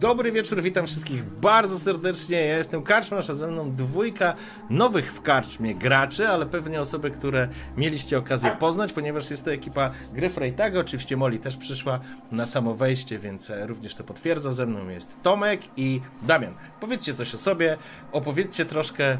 Dobry 0.00 0.32
wieczór, 0.32 0.62
witam 0.62 0.86
wszystkich 0.86 1.24
bardzo 1.24 1.78
serdecznie. 1.78 2.36
Ja 2.36 2.58
jestem 2.58 2.82
Karczman, 2.82 3.22
a 3.30 3.34
ze 3.34 3.48
mną 3.48 3.72
dwójka 3.76 4.34
nowych 4.70 5.12
w 5.12 5.22
Karczmie 5.22 5.74
graczy, 5.74 6.28
ale 6.28 6.46
pewnie 6.46 6.80
osoby, 6.80 7.10
które 7.10 7.48
mieliście 7.76 8.18
okazję 8.18 8.50
poznać, 8.50 8.92
ponieważ 8.92 9.30
jest 9.30 9.44
to 9.44 9.52
ekipa 9.52 9.90
gry 10.12 10.30
Freitaga. 10.30 10.80
Oczywiście 10.80 11.16
Molly 11.16 11.38
też 11.38 11.56
przyszła 11.56 12.00
na 12.32 12.46
samo 12.46 12.74
wejście, 12.74 13.18
więc 13.18 13.52
również 13.66 13.94
to 13.94 14.04
potwierdza. 14.04 14.52
Ze 14.52 14.66
mną 14.66 14.88
jest 14.88 15.16
Tomek 15.22 15.60
i 15.76 16.00
Damian. 16.22 16.54
Powiedzcie 16.80 17.14
coś 17.14 17.34
o 17.34 17.38
sobie, 17.38 17.76
opowiedzcie 18.12 18.64
troszkę. 18.64 19.18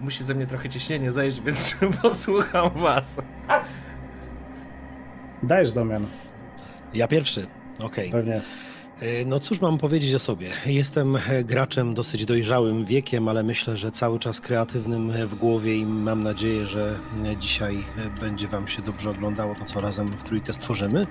Musi 0.00 0.24
ze 0.24 0.34
mnie 0.34 0.46
trochę 0.46 0.68
ciśnienie 0.68 1.12
zejść, 1.12 1.40
więc 1.40 1.76
posłucham 2.02 2.70
was. 2.70 3.16
Dajesz, 5.42 5.72
Damian. 5.72 6.06
Ja 6.94 7.08
pierwszy. 7.08 7.46
Okej. 7.78 8.10
Pewnie. 8.10 8.40
E, 9.04 9.24
No 9.24 9.40
cóż 9.40 9.60
mam 9.60 9.78
powiedzieć 9.78 10.14
o 10.14 10.18
sobie? 10.18 10.50
Jestem 10.66 11.16
e, 11.16 11.44
graczem 11.44 11.94
dosyć 11.94 12.24
dojrzałym 12.24 12.84
wiekiem, 12.84 13.28
ale 13.28 13.42
myślę, 13.42 13.76
że 13.76 13.92
cały 13.92 14.18
czas 14.18 14.40
kreatywnym 14.40 15.28
w 15.28 15.34
głowie 15.34 15.76
i 15.76 15.86
mam 15.86 16.22
nadzieję, 16.22 16.66
że 16.66 16.98
e, 17.24 17.36
dzisiaj 17.36 17.84
będzie 18.20 18.48
Wam 18.48 18.68
się 18.68 18.82
dobrze 18.82 19.10
oglądało 19.10 19.54
to, 19.54 19.64
co 19.64 19.80
razem 19.80 20.08
w 20.08 20.24
trójkę 20.24 20.54
stworzymy. 20.54 21.02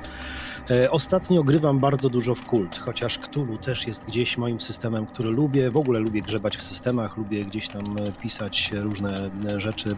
Ostatnio 0.91 1.43
grywam 1.43 1.79
bardzo 1.79 2.09
dużo 2.09 2.35
w 2.35 2.43
kult, 2.43 2.77
chociaż 2.77 3.19
Cthulhu 3.19 3.57
też 3.57 3.87
jest 3.87 4.05
gdzieś 4.05 4.37
moim 4.37 4.61
systemem, 4.61 5.05
który 5.05 5.29
lubię. 5.29 5.71
W 5.71 5.77
ogóle 5.77 5.99
lubię 5.99 6.21
grzebać 6.21 6.57
w 6.57 6.63
systemach, 6.63 7.17
lubię 7.17 7.45
gdzieś 7.45 7.69
tam 7.69 7.81
pisać 8.21 8.71
różne 8.73 9.31
rzeczy 9.57 9.95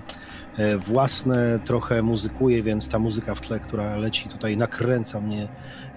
własne, 0.77 1.59
trochę 1.65 2.01
muzykuję, 2.01 2.63
więc 2.63 2.87
ta 2.87 2.99
muzyka 2.99 3.35
w 3.35 3.41
tle, 3.41 3.59
która 3.59 3.97
leci 3.97 4.29
tutaj, 4.29 4.57
nakręca 4.57 5.21
mnie 5.21 5.47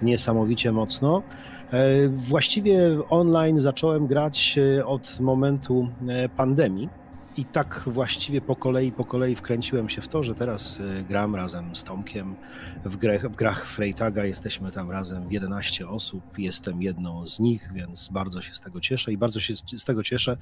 niesamowicie 0.01 0.71
mocno. 0.71 1.23
E, 1.71 2.09
Właściwie 2.09 2.79
online 3.09 3.61
zacząłem 3.61 4.07
grać 4.07 4.59
e, 4.77 4.85
od 4.85 5.19
momentu 5.19 5.89
e, 6.07 6.29
pandemii 6.29 6.89
i 7.37 7.45
tak 7.45 7.83
właściwie 7.87 8.41
po 8.41 8.55
kolei, 8.55 8.91
po 8.91 9.05
kolei 9.05 9.35
wkręciłem 9.35 9.89
się 9.89 10.01
w 10.01 10.07
to, 10.07 10.23
że 10.23 10.35
teraz 10.35 10.81
gram 11.09 11.35
razem 11.35 11.75
z 11.75 11.83
Tomkiem 11.83 12.35
w, 12.85 12.97
w 13.23 13.35
grach 13.35 13.65
Freitaga. 13.67 14.25
Jesteśmy 14.25 14.71
tam 14.71 14.91
razem 14.91 15.31
11 15.31 15.89
osób, 15.89 16.39
jestem 16.39 16.81
jedną 16.81 17.25
z 17.25 17.39
nich, 17.39 17.69
więc 17.73 18.09
bardzo 18.11 18.41
się 18.41 18.53
z 18.53 18.59
tego 18.59 18.81
cieszę 18.81 19.11
i 19.11 19.17
bardzo 19.17 19.39
się 19.39 19.55
z 19.55 19.85
tego 19.85 20.03
cieszę, 20.03 20.37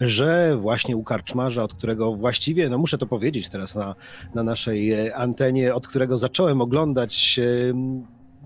że 0.00 0.56
właśnie 0.56 0.96
u 0.96 1.02
Karczmarza, 1.02 1.62
od 1.62 1.74
którego 1.74 2.16
właściwie, 2.16 2.68
no 2.68 2.78
muszę 2.78 2.98
to 2.98 3.06
powiedzieć 3.06 3.48
teraz 3.48 3.74
na, 3.74 3.94
na 4.34 4.42
naszej 4.42 5.12
antenie, 5.12 5.74
od 5.74 5.86
którego 5.86 6.16
zacząłem 6.16 6.60
oglądać 6.60 7.40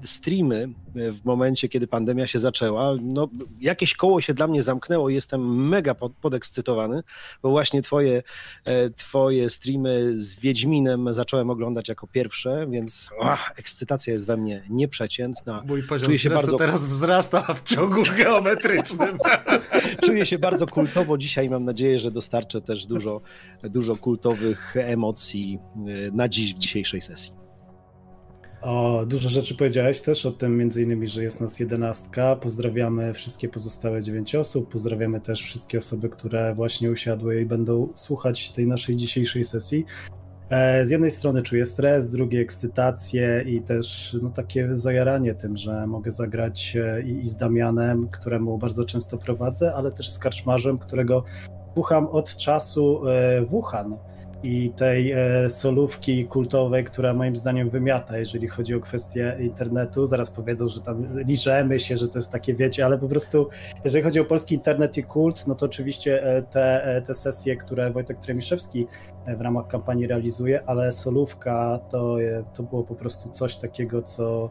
streamy 0.04 0.68
e, 0.96 1.12
w 1.12 1.24
momencie, 1.24 1.68
kiedy 1.68 1.86
pandemia 1.86 2.26
się 2.26 2.38
zaczęła, 2.38 2.94
no 3.02 3.28
jakieś 3.60 3.94
koło 3.94 4.20
się 4.20 4.34
dla 4.34 4.46
mnie 4.46 4.62
zamknęło 4.62 5.10
i 5.10 5.14
jestem 5.14 5.68
mega 5.68 5.94
pod, 5.94 6.12
podekscytowany, 6.12 7.02
bo 7.42 7.50
właśnie 7.50 7.82
twoje, 7.82 8.22
e, 8.64 8.90
twoje 8.90 9.50
streamy 9.50 10.20
z 10.20 10.34
Wiedźminem 10.34 11.14
zacząłem 11.14 11.50
oglądać 11.50 11.88
jako 11.88 12.06
pierwsze, 12.06 12.66
więc 12.70 13.10
ach, 13.22 13.52
ekscytacja 13.56 14.12
jest 14.12 14.26
we 14.26 14.36
mnie 14.36 14.64
nieprzeciętna. 14.70 15.62
Mój 15.66 15.82
poziom 15.82 16.06
Czuję 16.06 16.18
się 16.18 16.30
bardzo- 16.30 16.56
teraz 16.56 16.86
wzrasta 16.86 17.54
w 17.54 17.62
ciągu 17.62 18.02
geometrycznym. 18.18 19.18
Czuję 20.06 20.26
się 20.26 20.38
bardzo 20.38 20.66
kultowo 20.66 21.18
dzisiaj, 21.18 21.50
mam 21.50 21.64
nadzieję, 21.64 21.98
że 21.98 22.10
dostarczę 22.10 22.60
też 22.60 22.86
dużo, 22.86 23.20
dużo 23.62 23.96
kultowych 23.96 24.76
emocji 24.76 25.58
e, 25.76 26.10
na 26.10 26.28
dziś 26.28 26.54
w 26.54 26.58
dzisiejszej 26.58 27.00
sesji. 27.00 27.39
O, 28.62 29.06
dużo 29.06 29.28
rzeczy 29.28 29.54
powiedziałeś 29.54 30.00
też 30.00 30.26
o 30.26 30.30
tym, 30.30 30.56
między 30.56 30.82
innymi, 30.82 31.08
że 31.08 31.22
jest 31.22 31.40
nas 31.40 31.60
jedenastka. 31.60 32.36
Pozdrawiamy 32.36 33.14
wszystkie 33.14 33.48
pozostałe 33.48 34.02
dziewięć 34.02 34.34
osób. 34.34 34.72
Pozdrawiamy 34.72 35.20
też 35.20 35.42
wszystkie 35.42 35.78
osoby, 35.78 36.08
które 36.08 36.54
właśnie 36.54 36.90
usiadły 36.90 37.40
i 37.40 37.44
będą 37.44 37.88
słuchać 37.94 38.52
tej 38.52 38.66
naszej 38.66 38.96
dzisiejszej 38.96 39.44
sesji. 39.44 39.84
E, 40.50 40.84
Z 40.84 40.90
jednej 40.90 41.10
strony 41.10 41.42
czuję 41.42 41.66
stres, 41.66 42.04
z 42.04 42.10
drugiej 42.10 42.42
ekscytację 42.42 43.44
i 43.46 43.62
też 43.62 44.16
no, 44.22 44.30
takie 44.30 44.76
zajaranie 44.76 45.34
tym, 45.34 45.56
że 45.56 45.86
mogę 45.86 46.12
zagrać 46.12 46.76
e, 46.76 47.02
i, 47.02 47.24
i 47.24 47.28
z 47.28 47.36
Damianem, 47.36 48.08
któremu 48.08 48.58
bardzo 48.58 48.84
często 48.84 49.18
prowadzę, 49.18 49.74
ale 49.74 49.92
też 49.92 50.10
z 50.10 50.18
Karczmarzem, 50.18 50.78
którego 50.78 51.24
słucham 51.74 52.06
od 52.06 52.36
czasu 52.36 53.08
e, 53.08 53.42
Wuhan 53.42 53.96
i 54.42 54.70
tej 54.76 55.12
e, 55.12 55.50
solówki 55.50 56.24
kultowej, 56.24 56.84
która 56.84 57.14
moim 57.14 57.36
zdaniem 57.36 57.70
wymiata, 57.70 58.18
jeżeli 58.18 58.48
chodzi 58.48 58.74
o 58.74 58.80
kwestię 58.80 59.36
internetu. 59.40 60.06
Zaraz 60.06 60.30
powiedzą, 60.30 60.68
że 60.68 60.80
tam 60.80 61.24
liżemy 61.26 61.80
się, 61.80 61.96
że 61.96 62.08
to 62.08 62.18
jest 62.18 62.32
takie, 62.32 62.54
wiecie, 62.54 62.84
ale 62.84 62.98
po 62.98 63.08
prostu 63.08 63.48
jeżeli 63.84 64.04
chodzi 64.04 64.20
o 64.20 64.24
polski 64.24 64.54
internet 64.54 64.96
i 64.96 65.02
kult, 65.02 65.46
no 65.46 65.54
to 65.54 65.66
oczywiście 65.66 66.22
e, 66.22 66.42
te, 66.42 66.84
e, 66.84 67.02
te 67.02 67.14
sesje, 67.14 67.56
które 67.56 67.90
Wojtek 67.90 68.20
Tremiszewski 68.20 68.86
w 69.38 69.40
ramach 69.40 69.66
kampanii 69.66 70.06
realizuje, 70.06 70.62
ale 70.66 70.92
solówka 70.92 71.80
to, 71.90 72.16
to 72.54 72.62
było 72.62 72.84
po 72.84 72.94
prostu 72.94 73.30
coś 73.30 73.56
takiego, 73.56 74.02
co 74.02 74.50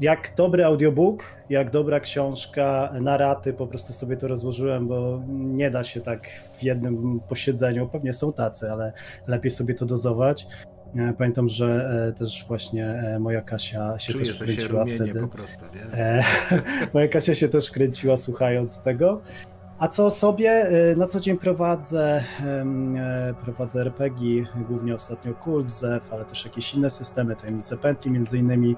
jak 0.00 0.32
dobry 0.36 0.64
audiobook, 0.64 1.24
jak 1.50 1.70
dobra 1.70 2.00
książka, 2.00 2.92
naraty, 3.00 3.52
po 3.52 3.66
prostu 3.66 3.92
sobie 3.92 4.16
to 4.16 4.28
rozłożyłem, 4.28 4.88
bo 4.88 5.22
nie 5.28 5.70
da 5.70 5.84
się 5.84 6.00
tak 6.00 6.28
w 6.58 6.62
jednym 6.62 7.20
posiedzeniu. 7.28 7.88
Pewnie 7.88 8.14
są 8.14 8.32
tacy, 8.32 8.70
ale 8.70 8.92
lepiej 9.26 9.50
sobie 9.50 9.74
to 9.74 9.86
dozować. 9.86 10.46
E, 10.96 11.12
Pamiętam, 11.12 11.48
że 11.48 11.90
e, 12.08 12.12
też 12.12 12.44
właśnie 12.48 12.86
e, 12.86 13.18
moja 13.18 13.40
Kasia 13.42 13.98
się 13.98 14.12
Czuję, 14.12 14.24
też 14.24 14.38
się 14.38 14.44
wkręciła 14.44 14.80
rumienie 14.80 14.96
wtedy. 14.98 15.20
po 15.20 15.28
prostu, 15.28 15.64
nie? 15.74 16.24
Moja 16.94 17.08
Kasia 17.08 17.34
się 17.34 17.48
też 17.48 17.68
wkręciła 17.68 18.16
słuchając 18.16 18.82
tego. 18.82 19.20
A 19.78 19.88
co 19.88 20.06
o 20.06 20.10
sobie? 20.10 20.70
Na 20.96 21.06
co 21.06 21.20
dzień 21.20 21.38
prowadzę, 21.38 22.24
prowadzę 23.42 23.80
RPG, 23.80 24.44
głównie 24.68 24.94
ostatnio 24.94 25.34
Kult, 25.34 25.70
Zew, 25.70 26.12
ale 26.12 26.24
też 26.24 26.44
jakieś 26.44 26.74
inne 26.74 26.90
systemy, 26.90 27.36
tajemnice 27.36 27.76
pętli 27.76 28.10
między 28.10 28.38
innymi. 28.38 28.76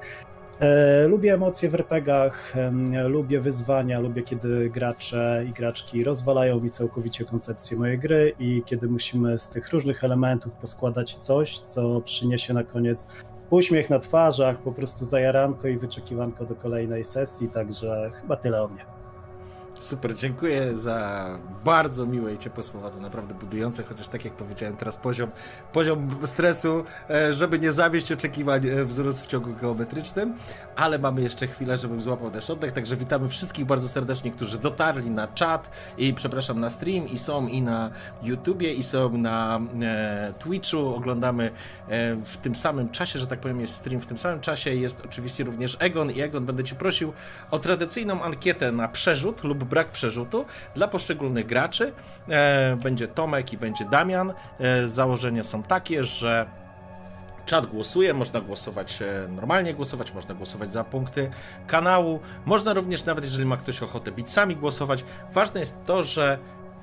E, 0.60 1.08
Lubię 1.08 1.34
emocje 1.34 1.70
w 1.70 1.74
RPGach, 1.74 2.54
lubię 3.08 3.41
wyzwania, 3.41 4.00
lubię 4.00 4.22
kiedy 4.22 4.70
gracze 4.70 5.44
i 5.48 5.52
graczki 5.52 6.04
rozwalają 6.04 6.60
mi 6.60 6.70
całkowicie 6.70 7.24
koncepcję 7.24 7.76
mojej 7.76 7.98
gry 7.98 8.32
i 8.38 8.62
kiedy 8.66 8.88
musimy 8.88 9.38
z 9.38 9.48
tych 9.48 9.72
różnych 9.72 10.04
elementów 10.04 10.54
poskładać 10.54 11.16
coś, 11.16 11.58
co 11.58 12.00
przyniesie 12.00 12.54
na 12.54 12.64
koniec 12.64 13.08
uśmiech 13.50 13.91
na 13.91 13.98
twarzach, 13.98 14.58
po 14.58 14.72
prostu 14.72 15.04
zajaranko 15.04 15.69
i 15.69 15.78
wyczekiwanko 15.78 16.44
do 16.44 16.54
kolejnej 16.54 17.04
sesji, 17.04 17.48
także 17.48 18.10
chyba 18.20 18.36
tyle 18.36 18.62
o 18.62 18.69
mnie. 18.69 18.97
Super, 19.80 20.14
dziękuję 20.14 20.78
za 20.78 21.28
bardzo 21.64 22.06
miłe 22.06 22.34
i 22.34 22.38
ciepłe 22.38 22.62
słowa, 22.62 22.90
to 22.90 23.00
naprawdę 23.00 23.34
budujące, 23.34 23.82
chociaż 23.82 24.08
tak 24.08 24.24
jak 24.24 24.34
powiedziałem 24.34 24.76
teraz 24.76 24.96
poziom, 24.96 25.30
poziom 25.72 26.18
stresu, 26.24 26.84
e, 27.10 27.34
żeby 27.34 27.58
nie 27.58 27.72
zawieść 27.72 28.12
oczekiwań 28.12 28.68
e, 28.68 28.84
wzrósł 28.84 29.24
w 29.24 29.26
ciągu 29.26 29.54
geometrycznym, 29.60 30.34
ale 30.76 30.98
mamy 30.98 31.22
jeszcze 31.22 31.46
chwilę, 31.46 31.78
żebym 31.78 32.00
złapał 32.00 32.30
też 32.30 32.50
oddech, 32.50 32.72
także 32.72 32.96
witamy 32.96 33.28
wszystkich 33.28 33.64
bardzo 33.64 33.88
serdecznie, 33.88 34.30
którzy 34.30 34.58
dotarli 34.58 35.10
na 35.10 35.28
czat 35.28 35.70
i 35.98 36.14
przepraszam 36.14 36.60
na 36.60 36.70
stream 36.70 37.08
i 37.08 37.19
są 37.19 37.46
i 37.46 37.62
na 37.62 37.90
YouTubie 38.22 38.74
i 38.74 38.82
są 38.82 39.19
na 39.19 39.60
e, 39.82 40.32
Twitchu, 40.38 40.94
oglądamy 40.94 41.50
e, 41.88 42.16
w 42.16 42.36
tym 42.36 42.54
samym 42.54 42.88
czasie, 42.88 43.19
że 43.19 43.26
tak 43.26 43.40
powiem 43.40 43.60
jest 43.60 43.74
stream 43.74 44.00
w 44.00 44.06
tym 44.06 44.19
samym 44.19 44.40
czasie, 44.40 44.74
jest 44.74 45.02
oczywiście 45.04 45.44
również 45.44 45.76
Egon 45.81 46.10
i 46.10 46.20
Egon 46.20 46.46
będę 46.46 46.64
Ci 46.64 46.74
prosił 46.74 47.12
o 47.50 47.58
tradycyjną 47.58 48.22
ankietę 48.22 48.72
na 48.72 48.88
przerzut 48.88 49.44
lub 49.44 49.68
brak 49.69 49.88
przerzutu 49.88 50.44
dla 50.75 50.88
poszczególnych 50.88 51.47
graczy. 51.47 51.93
E, 52.29 52.76
będzie 52.82 53.09
Tomek 53.09 53.53
i 53.53 53.59
będzie 53.59 53.85
Damian. 53.85 54.32
E, 54.61 54.88
założenia 54.88 55.44
są 55.44 55.62
takie, 55.62 56.05
że 56.05 56.47
Czat 57.49 57.67
głosuje, 57.67 58.15
można 58.15 58.41
głosować 58.41 59.03
e, 59.03 59.29
normalnie 59.29 59.75
głosować, 59.75 60.12
można 60.15 60.35
głosować 60.35 60.73
za 60.73 60.85
punkty 60.85 61.31
kanału, 61.67 62.20
można 62.47 62.73
również 62.73 63.05
nawet 63.05 63.25
jeżeli 63.25 63.44
ma 63.44 63.56
ktoś 63.56 63.82
ochotę 63.82 64.12
bitsami 64.12 64.56
głosować. 64.56 65.05
Ważne 65.32 65.61
jest 65.61 65.76
to, 65.87 66.05
że 66.05 66.38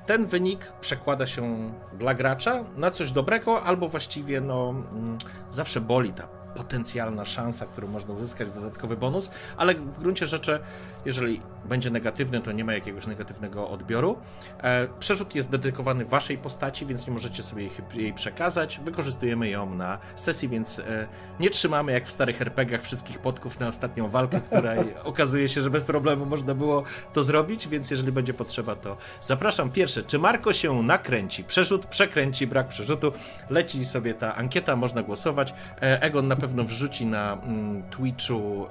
ten 0.06 0.26
wynik 0.26 0.72
przekłada 0.80 1.26
się 1.26 1.72
dla 1.98 2.14
gracza 2.14 2.64
na 2.76 2.90
coś 2.90 3.12
dobrego, 3.12 3.62
albo 3.62 3.88
właściwie 3.88 4.40
no, 4.40 4.70
mm, 4.70 5.18
zawsze 5.50 5.80
boli 5.80 6.12
ta 6.12 6.35
potencjalna 6.56 7.24
szansa, 7.24 7.66
którą 7.66 7.88
można 7.88 8.14
uzyskać, 8.14 8.50
dodatkowy 8.50 8.96
bonus, 8.96 9.30
ale 9.56 9.74
w 9.74 10.00
gruncie 10.00 10.26
rzeczy, 10.26 10.58
jeżeli 11.06 11.40
będzie 11.64 11.90
negatywny, 11.90 12.40
to 12.40 12.52
nie 12.52 12.64
ma 12.64 12.74
jakiegoś 12.74 13.06
negatywnego 13.06 13.68
odbioru. 13.68 14.16
E, 14.62 14.88
przerzut 15.00 15.34
jest 15.34 15.50
dedykowany 15.50 16.04
waszej 16.04 16.38
postaci, 16.38 16.86
więc 16.86 17.06
nie 17.06 17.12
możecie 17.12 17.42
sobie 17.42 17.68
jej 17.94 18.12
przekazać. 18.12 18.80
Wykorzystujemy 18.84 19.48
ją 19.48 19.74
na 19.74 19.98
sesji, 20.16 20.48
więc 20.48 20.78
e, 20.78 21.06
nie 21.40 21.50
trzymamy 21.50 21.92
jak 21.92 22.06
w 22.06 22.12
starych 22.12 22.42
RPGach 22.42 22.82
wszystkich 22.82 23.18
podków 23.18 23.60
na 23.60 23.68
ostatnią 23.68 24.08
walkę, 24.08 24.40
której 24.40 24.94
okazuje 25.04 25.48
się, 25.48 25.62
że 25.62 25.70
bez 25.70 25.84
problemu 25.84 26.26
można 26.26 26.54
było 26.54 26.82
to 27.12 27.24
zrobić, 27.24 27.68
więc 27.68 27.90
jeżeli 27.90 28.12
będzie 28.12 28.34
potrzeba, 28.34 28.76
to 28.76 28.96
zapraszam. 29.22 29.70
Pierwsze, 29.70 30.02
czy 30.02 30.18
Marko 30.18 30.52
się 30.52 30.82
nakręci? 30.82 31.44
Przerzut, 31.44 31.86
przekręci, 31.86 32.46
brak 32.46 32.68
przerzutu. 32.68 33.12
Leci 33.50 33.86
sobie 33.86 34.14
ta 34.14 34.36
ankieta, 34.36 34.76
można 34.76 35.02
głosować. 35.02 35.54
E, 35.82 36.02
Egon 36.02 36.28
na 36.28 36.36
pewno 36.36 36.45
wrzuci 36.46 37.06
na 37.06 37.32
mm, 37.32 37.82
Twitchu 37.82 38.66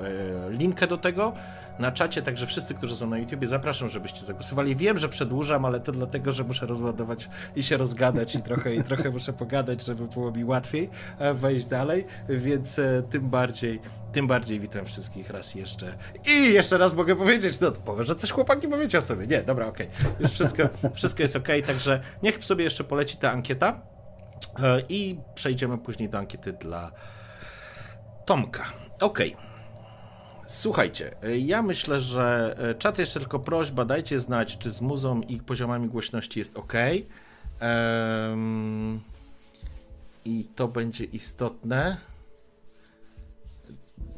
linkę 0.49 0.87
do 0.87 0.97
tego 0.97 1.33
na 1.79 1.91
czacie, 1.91 2.21
także 2.21 2.47
wszyscy, 2.47 2.73
którzy 2.73 2.95
są 2.95 3.07
na 3.07 3.17
YouTubie, 3.17 3.47
zapraszam, 3.47 3.89
żebyście 3.89 4.25
zagłosowali. 4.25 4.75
Wiem, 4.75 4.97
że 4.97 5.09
przedłużam, 5.09 5.65
ale 5.65 5.79
to 5.79 5.91
dlatego, 5.91 6.31
że 6.31 6.43
muszę 6.43 6.65
rozładować 6.65 7.29
i 7.55 7.63
się 7.63 7.77
rozgadać 7.77 8.35
i 8.35 8.41
trochę, 8.41 8.75
i 8.75 8.83
trochę 8.83 9.09
muszę 9.09 9.33
pogadać, 9.33 9.85
żeby 9.85 10.07
było 10.07 10.31
mi 10.31 10.45
łatwiej 10.45 10.89
e, 11.19 11.33
wejść 11.33 11.65
dalej, 11.65 12.05
więc 12.29 12.79
e, 12.79 13.03
tym 13.09 13.29
bardziej 13.29 13.79
tym 14.13 14.27
bardziej 14.27 14.59
witam 14.59 14.85
wszystkich 14.85 15.29
raz 15.29 15.55
jeszcze. 15.55 15.93
I 16.25 16.53
jeszcze 16.53 16.77
raz 16.77 16.93
mogę 16.93 17.15
powiedzieć, 17.15 17.59
no 17.59 17.71
że 18.03 18.15
coś 18.15 18.31
chłopaki 18.31 18.67
powiecie 18.67 18.97
o 18.97 19.01
sobie. 19.01 19.27
Nie, 19.27 19.43
dobra, 19.43 19.67
okej. 19.67 19.87
Okay. 19.87 20.11
Już 20.19 20.31
wszystko, 20.31 20.63
wszystko 20.93 21.21
jest 21.21 21.35
okej, 21.35 21.63
okay, 21.63 21.73
także 21.73 22.01
niech 22.23 22.45
sobie 22.45 22.63
jeszcze 22.63 22.83
poleci 22.83 23.17
ta 23.17 23.31
ankieta 23.31 23.81
e, 24.59 24.81
i 24.89 25.19
przejdziemy 25.35 25.77
później 25.77 26.09
do 26.09 26.17
ankiety 26.17 26.53
dla 26.53 26.91
Tomka. 28.25 28.65
Okej. 29.01 29.33
Okay. 29.33 29.45
Słuchajcie, 30.47 31.23
e, 31.23 31.37
ja 31.37 31.61
myślę, 31.61 31.99
że 31.99 32.55
e, 32.59 32.75
czat 32.75 32.99
jeszcze 32.99 33.19
tylko 33.19 33.39
prośba, 33.39 33.85
dajcie 33.85 34.19
znać, 34.19 34.57
czy 34.57 34.71
z 34.71 34.81
muzą 34.81 35.21
i 35.21 35.39
poziomami 35.39 35.87
głośności 35.87 36.39
jest 36.39 36.57
ok. 36.57 36.73
Um, 37.61 38.99
I 40.25 40.45
to 40.55 40.67
będzie 40.67 41.03
istotne. 41.03 41.97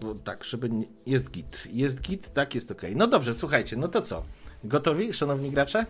Bo 0.01 0.15
tak, 0.15 0.43
żeby. 0.43 0.69
Nie... 0.69 0.85
Jest 1.05 1.31
git. 1.31 1.67
Jest 1.71 2.01
git, 2.01 2.33
tak, 2.33 2.55
jest 2.55 2.71
ok. 2.71 2.81
No 2.95 3.07
dobrze, 3.07 3.33
słuchajcie, 3.33 3.77
no 3.77 3.87
to 3.87 4.01
co? 4.01 4.23
Gotowi, 4.63 5.13
szanowni 5.13 5.51
gracze? 5.51 5.85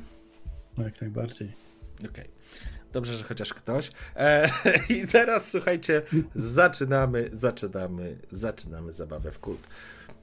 Jak 0.77 1.01
najbardziej. 1.01 1.51
Okej. 1.99 2.09
Okay. 2.09 2.36
Dobrze, 2.93 3.17
że 3.17 3.23
chociaż 3.23 3.53
ktoś. 3.53 3.91
E, 4.15 4.49
I 4.89 5.07
teraz 5.07 5.49
słuchajcie, 5.51 6.01
zaczynamy, 6.35 7.29
zaczynamy, 7.33 8.17
zaczynamy 8.31 8.91
zabawę 8.91 9.31
w 9.31 9.39
kult. 9.39 9.67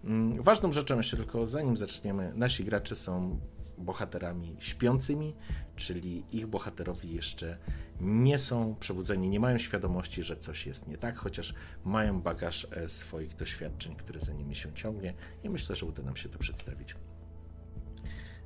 Mm, 0.04 0.42
ważną 0.42 0.72
rzeczą 0.72 0.96
jeszcze 0.96 1.16
tylko, 1.16 1.46
zanim 1.46 1.76
zaczniemy, 1.76 2.32
nasi 2.34 2.64
gracze 2.64 2.96
są 2.96 3.40
bohaterami 3.78 4.56
śpiącymi, 4.58 5.36
czyli 5.76 6.24
ich 6.32 6.46
bohaterowie 6.46 7.08
jeszcze 7.10 7.58
nie 8.00 8.38
są 8.38 8.74
przebudzeni, 8.80 9.28
nie 9.28 9.40
mają 9.40 9.58
świadomości, 9.58 10.22
że 10.22 10.36
coś 10.36 10.66
jest 10.66 10.88
nie 10.88 10.98
tak, 10.98 11.16
chociaż 11.16 11.54
mają 11.84 12.22
bagaż 12.22 12.66
e, 12.70 12.88
swoich 12.88 13.36
doświadczeń, 13.36 13.96
który 13.96 14.20
za 14.20 14.32
nimi 14.32 14.54
się 14.54 14.72
ciągnie 14.72 15.14
i 15.42 15.50
myślę, 15.50 15.76
że 15.76 15.86
uda 15.86 16.02
nam 16.02 16.16
się 16.16 16.28
to 16.28 16.38
przedstawić 16.38 16.96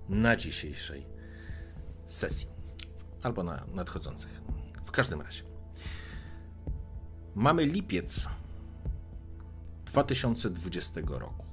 na 0.09 0.37
dzisiejszej 0.37 1.07
sesji 2.07 2.58
albo 3.23 3.43
na 3.43 3.65
nadchodzących. 3.75 4.43
W 4.87 4.91
każdym 4.91 5.21
razie. 5.21 5.43
Mamy 7.35 7.67
lipiec 7.67 8.29
2020 9.87 11.01
roku. 11.07 11.47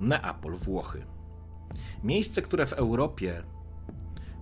Neapol, 0.00 0.56
Włochy. 0.56 1.06
Miejsce, 2.02 2.42
które 2.42 2.66
w 2.66 2.72
Europie 2.72 3.42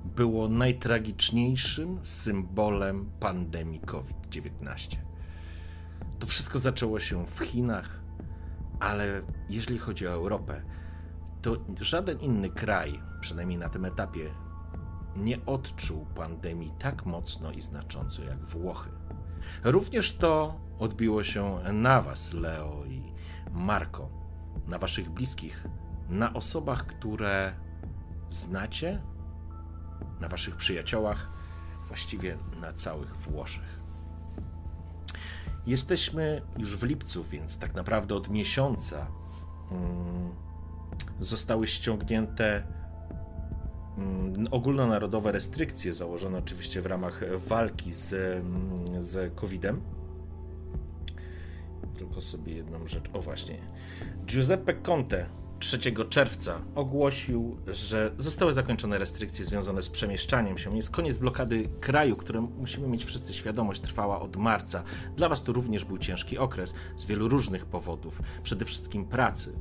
było 0.04 0.48
najtragiczniejszym 0.48 1.98
symbolem 2.02 3.10
pandemii 3.20 3.80
COVID-19. 3.80 4.96
To 6.18 6.26
wszystko 6.26 6.58
zaczęło 6.58 7.00
się 7.00 7.26
w 7.26 7.38
Chinach, 7.38 8.00
ale 8.80 9.22
jeżeli 9.48 9.78
chodzi 9.78 10.06
o 10.06 10.10
Europę, 10.10 10.62
to 11.42 11.56
żaden 11.80 12.20
inny 12.20 12.50
kraj, 12.50 13.00
przynajmniej 13.20 13.58
na 13.58 13.68
tym 13.68 13.84
etapie, 13.84 14.30
nie 15.16 15.46
odczuł 15.46 16.06
pandemii 16.14 16.72
tak 16.78 17.06
mocno 17.06 17.52
i 17.52 17.62
znacząco 17.62 18.22
jak 18.22 18.44
Włochy. 18.44 18.90
Również 19.64 20.16
to 20.16 20.60
odbiło 20.78 21.24
się 21.24 21.58
na 21.72 22.02
Was, 22.02 22.32
Leo 22.32 22.84
i 22.86 23.12
Marco 23.52 24.26
na 24.66 24.78
waszych 24.78 25.10
bliskich, 25.10 25.66
na 26.08 26.32
osobach, 26.32 26.86
które 26.86 27.52
znacie, 28.28 29.02
na 30.20 30.28
waszych 30.28 30.56
przyjaciołach, 30.56 31.30
właściwie 31.86 32.38
na 32.60 32.72
całych 32.72 33.16
Włoszech. 33.16 33.80
Jesteśmy 35.66 36.42
już 36.58 36.76
w 36.76 36.82
lipcu, 36.82 37.24
więc 37.24 37.58
tak 37.58 37.74
naprawdę 37.74 38.14
od 38.14 38.28
miesiąca 38.28 39.06
mm, 39.70 40.34
zostały 41.20 41.66
ściągnięte 41.66 42.66
ogólnonarodowe 44.50 45.32
restrykcje, 45.32 45.94
założone 45.94 46.38
oczywiście 46.38 46.82
w 46.82 46.86
ramach 46.86 47.38
walki 47.48 47.94
z, 47.94 48.12
mm, 48.12 49.02
z 49.02 49.34
COVID-em 49.34 49.80
tylko 51.98 52.20
sobie 52.20 52.54
jedną 52.54 52.86
rzecz. 52.86 53.04
O 53.12 53.20
właśnie. 53.20 53.58
Giuseppe 54.26 54.74
Conte 54.74 55.26
3 55.58 55.78
czerwca 56.08 56.60
ogłosił, 56.74 57.56
że 57.66 58.12
zostały 58.16 58.52
zakończone 58.52 58.98
restrykcje 58.98 59.44
związane 59.44 59.82
z 59.82 59.88
przemieszczaniem 59.88 60.58
się. 60.58 60.76
Jest 60.76 60.90
koniec 60.90 61.18
blokady 61.18 61.68
kraju, 61.80 62.16
które 62.16 62.40
musimy 62.40 62.88
mieć 62.88 63.04
wszyscy 63.04 63.34
świadomość, 63.34 63.80
trwała 63.80 64.20
od 64.20 64.36
marca. 64.36 64.82
Dla 65.16 65.28
Was 65.28 65.42
to 65.42 65.52
również 65.52 65.84
był 65.84 65.98
ciężki 65.98 66.38
okres 66.38 66.74
z 66.96 67.04
wielu 67.04 67.28
różnych 67.28 67.66
powodów, 67.66 68.22
przede 68.42 68.64
wszystkim 68.64 69.04
pracy. 69.04 69.52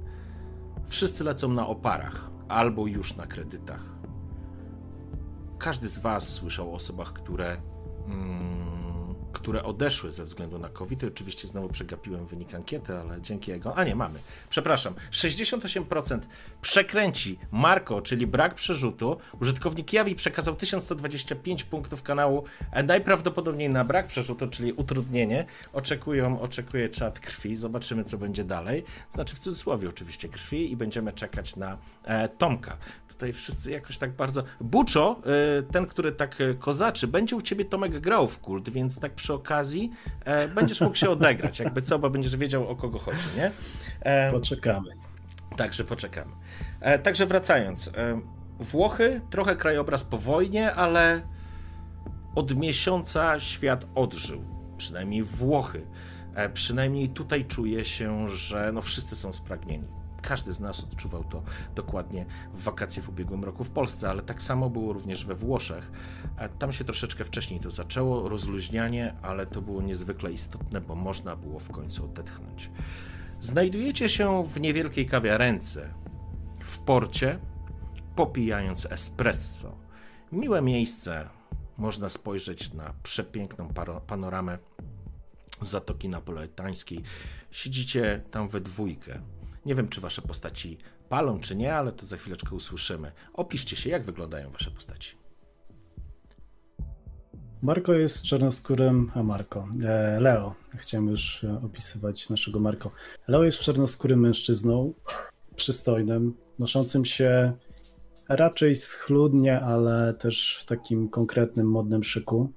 Wszyscy 0.87 1.23
lecą 1.23 1.47
na 1.47 1.67
oparach 1.67 2.31
albo 2.47 2.87
już 2.87 3.15
na 3.15 3.27
kredytach. 3.27 3.94
Każdy 5.65 5.87
z 5.87 5.99
Was 5.99 6.33
słyszał 6.33 6.71
o 6.71 6.73
osobach, 6.73 7.13
które. 7.13 7.57
Mm, 8.07 9.15
które 9.31 9.63
odeszły 9.63 10.11
ze 10.11 10.23
względu 10.23 10.59
na 10.59 10.69
COVID. 10.69 11.03
Oczywiście 11.03 11.47
znowu 11.47 11.69
przegapiłem 11.69 12.25
wynik 12.25 12.55
ankiety, 12.55 12.97
ale 12.97 13.21
dzięki 13.21 13.51
jego. 13.51 13.77
A 13.77 13.83
nie, 13.83 13.95
mamy. 13.95 14.19
Przepraszam. 14.49 14.93
68% 15.11 16.19
przekręci 16.61 17.39
Marko, 17.51 18.01
czyli 18.01 18.27
brak 18.27 18.55
przerzutu. 18.55 19.17
Użytkownik 19.41 19.93
Jawi 19.93 20.15
przekazał 20.15 20.55
1125 20.55 21.63
punktów 21.63 22.03
kanału, 22.03 22.43
e, 22.71 22.83
najprawdopodobniej 22.83 23.69
na 23.69 23.83
brak 23.83 24.07
przerzutu, 24.07 24.47
czyli 24.47 24.73
utrudnienie. 24.73 25.45
Oczekują, 25.73 26.41
oczekuje 26.41 26.89
czat 26.89 27.19
krwi. 27.19 27.55
Zobaczymy, 27.55 28.03
co 28.03 28.17
będzie 28.17 28.43
dalej. 28.43 28.83
Znaczy 29.09 29.35
w 29.35 29.39
cudzysłowie 29.39 29.89
oczywiście 29.89 30.29
krwi 30.29 30.71
i 30.71 30.77
będziemy 30.77 31.13
czekać 31.13 31.55
na 31.55 31.77
e, 32.03 32.29
Tomka 32.29 32.77
tutaj 33.15 33.33
wszyscy 33.33 33.71
jakoś 33.71 33.97
tak 33.97 34.15
bardzo... 34.15 34.43
Buczo, 34.61 35.21
y, 35.59 35.63
ten, 35.63 35.85
który 35.85 36.11
tak 36.11 36.41
y, 36.41 36.55
kozaczy, 36.55 37.07
będzie 37.07 37.35
u 37.35 37.41
ciebie 37.41 37.65
Tomek 37.65 37.99
grał 37.99 38.27
w 38.27 38.39
kult, 38.39 38.69
więc 38.69 38.99
tak 38.99 39.13
przy 39.13 39.33
okazji 39.33 39.91
e, 40.25 40.47
będziesz 40.47 40.81
mógł 40.81 40.95
się 40.95 41.09
odegrać, 41.09 41.59
jakby 41.59 41.81
co, 41.81 41.99
bo 41.99 42.09
będziesz 42.09 42.37
wiedział 42.37 42.69
o 42.69 42.75
kogo 42.75 42.99
chodzi, 42.99 43.27
nie? 43.37 43.51
E, 44.01 44.31
poczekamy. 44.31 44.89
Także 45.57 45.83
poczekamy. 45.83 46.31
E, 46.79 46.99
także 46.99 47.25
wracając. 47.25 47.91
Włochy, 48.59 49.21
trochę 49.29 49.55
krajobraz 49.55 50.03
po 50.03 50.17
wojnie, 50.17 50.73
ale 50.73 51.21
od 52.35 52.55
miesiąca 52.55 53.39
świat 53.39 53.85
odżył. 53.95 54.43
Przynajmniej 54.77 55.23
Włochy. 55.23 55.81
Przynajmniej 56.53 57.09
tutaj 57.09 57.45
czuje 57.45 57.85
się, 57.85 58.27
że 58.27 58.71
no 58.73 58.81
wszyscy 58.81 59.15
są 59.15 59.33
spragnieni 59.33 59.87
każdy 60.27 60.53
z 60.53 60.59
nas 60.59 60.83
odczuwał 60.83 61.23
to 61.23 61.43
dokładnie 61.75 62.25
w 62.53 62.63
wakacje 62.63 63.03
w 63.03 63.09
ubiegłym 63.09 63.43
roku 63.43 63.63
w 63.63 63.69
Polsce, 63.69 64.09
ale 64.09 64.21
tak 64.21 64.43
samo 64.43 64.69
było 64.69 64.93
również 64.93 65.25
we 65.25 65.35
Włoszech. 65.35 65.91
Tam 66.59 66.73
się 66.73 66.83
troszeczkę 66.83 67.25
wcześniej 67.25 67.59
to 67.59 67.71
zaczęło, 67.71 68.29
rozluźnianie, 68.29 69.15
ale 69.21 69.45
to 69.45 69.61
było 69.61 69.81
niezwykle 69.81 70.31
istotne, 70.31 70.81
bo 70.81 70.95
można 70.95 71.35
było 71.35 71.59
w 71.59 71.71
końcu 71.71 72.05
odetchnąć. 72.05 72.71
Znajdujecie 73.39 74.09
się 74.09 74.43
w 74.43 74.61
niewielkiej 74.61 75.05
kawiarence 75.05 75.93
w 76.63 76.79
porcie, 76.79 77.39
popijając 78.15 78.85
espresso. 78.85 79.75
Miłe 80.31 80.61
miejsce, 80.61 81.29
można 81.77 82.09
spojrzeć 82.09 82.73
na 82.73 82.93
przepiękną 83.03 83.69
panoramę 84.07 84.57
Zatoki 85.61 86.09
Napoleońskiej. 86.09 87.03
Siedzicie 87.51 88.21
tam 88.31 88.47
we 88.47 88.61
dwójkę. 88.61 89.21
Nie 89.65 89.75
wiem, 89.75 89.87
czy 89.87 90.01
wasze 90.01 90.21
postaci 90.21 90.77
palą, 91.09 91.39
czy 91.39 91.55
nie, 91.55 91.75
ale 91.75 91.91
to 91.91 92.05
za 92.05 92.17
chwileczkę 92.17 92.55
usłyszymy. 92.55 93.11
Opiszcie 93.33 93.75
się, 93.75 93.89
jak 93.89 94.03
wyglądają 94.03 94.51
wasze 94.51 94.71
postaci. 94.71 95.17
Marko 97.61 97.93
jest 97.93 98.23
czarnoskórym, 98.23 99.11
a 99.13 99.23
Marko, 99.23 99.67
e, 99.83 100.19
Leo, 100.19 100.55
chciałem 100.77 101.07
już 101.07 101.43
e, 101.43 101.61
opisywać 101.65 102.29
naszego 102.29 102.59
Marko. 102.59 102.91
Leo 103.27 103.43
jest 103.43 103.59
czarnoskórym 103.59 104.19
mężczyzną, 104.19 104.93
przystojnym, 105.55 106.33
noszącym 106.59 107.05
się 107.05 107.53
raczej 108.29 108.75
schludnie, 108.75 109.61
ale 109.61 110.13
też 110.13 110.57
w 110.61 110.65
takim 110.65 111.09
konkretnym, 111.09 111.69
modnym 111.69 112.03
szyku. 112.03 112.51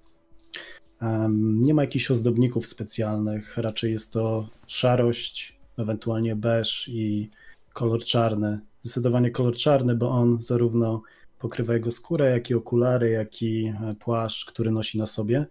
Nie 1.38 1.74
ma 1.74 1.82
jakichś 1.82 2.10
ozdobników 2.10 2.66
specjalnych, 2.66 3.56
raczej 3.56 3.92
jest 3.92 4.12
to 4.12 4.48
szarość, 4.66 5.57
ewentualnie 5.78 6.36
beż 6.36 6.88
i 6.88 7.30
kolor 7.72 8.04
czarny. 8.04 8.60
Zdecydowanie 8.80 9.30
kolor 9.30 9.56
czarny, 9.56 9.94
bo 9.94 10.10
on 10.10 10.42
zarówno 10.42 11.02
pokrywa 11.38 11.74
jego 11.74 11.92
skórę, 11.92 12.30
jak 12.30 12.50
i 12.50 12.54
okulary, 12.54 13.10
jak 13.10 13.42
i 13.42 13.66
e, 13.66 13.94
płaszcz, 13.94 14.44
który 14.44 14.70
nosi 14.70 14.98
na 14.98 15.06
sobie. 15.06 15.46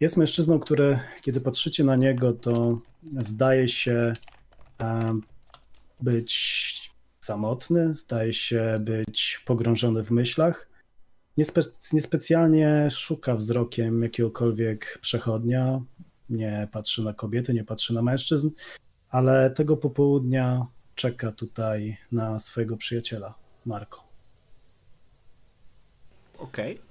Jest 0.00 0.16
mężczyzną, 0.16 0.60
który, 0.60 0.98
kiedy 1.22 1.40
patrzycie 1.40 1.84
na 1.84 1.96
niego, 1.96 2.32
to 2.32 2.80
zdaje 3.20 3.68
się 3.68 4.14
być 6.00 6.90
samotny, 7.20 7.94
zdaje 7.94 8.32
się 8.32 8.78
być 8.80 9.42
pogrążony 9.46 10.04
w 10.04 10.10
myślach. 10.10 10.68
Niespe 11.36 11.60
niespecjalnie 11.92 12.88
szuka 12.90 13.36
wzrokiem 13.36 14.02
jakiegokolwiek 14.02 14.98
przechodnia, 15.00 15.80
nie 16.30 16.68
patrzy 16.72 17.04
na 17.04 17.12
kobiety, 17.12 17.54
nie 17.54 17.64
patrzy 17.64 17.94
na 17.94 18.02
mężczyzn, 18.02 18.50
ale 19.14 19.50
tego 19.50 19.76
popołudnia 19.76 20.66
czeka 20.94 21.32
tutaj 21.32 21.96
na 22.12 22.40
swojego 22.40 22.76
przyjaciela, 22.76 23.34
Marko. 23.66 24.04
Okej. 26.38 26.74
Okay. 26.74 26.84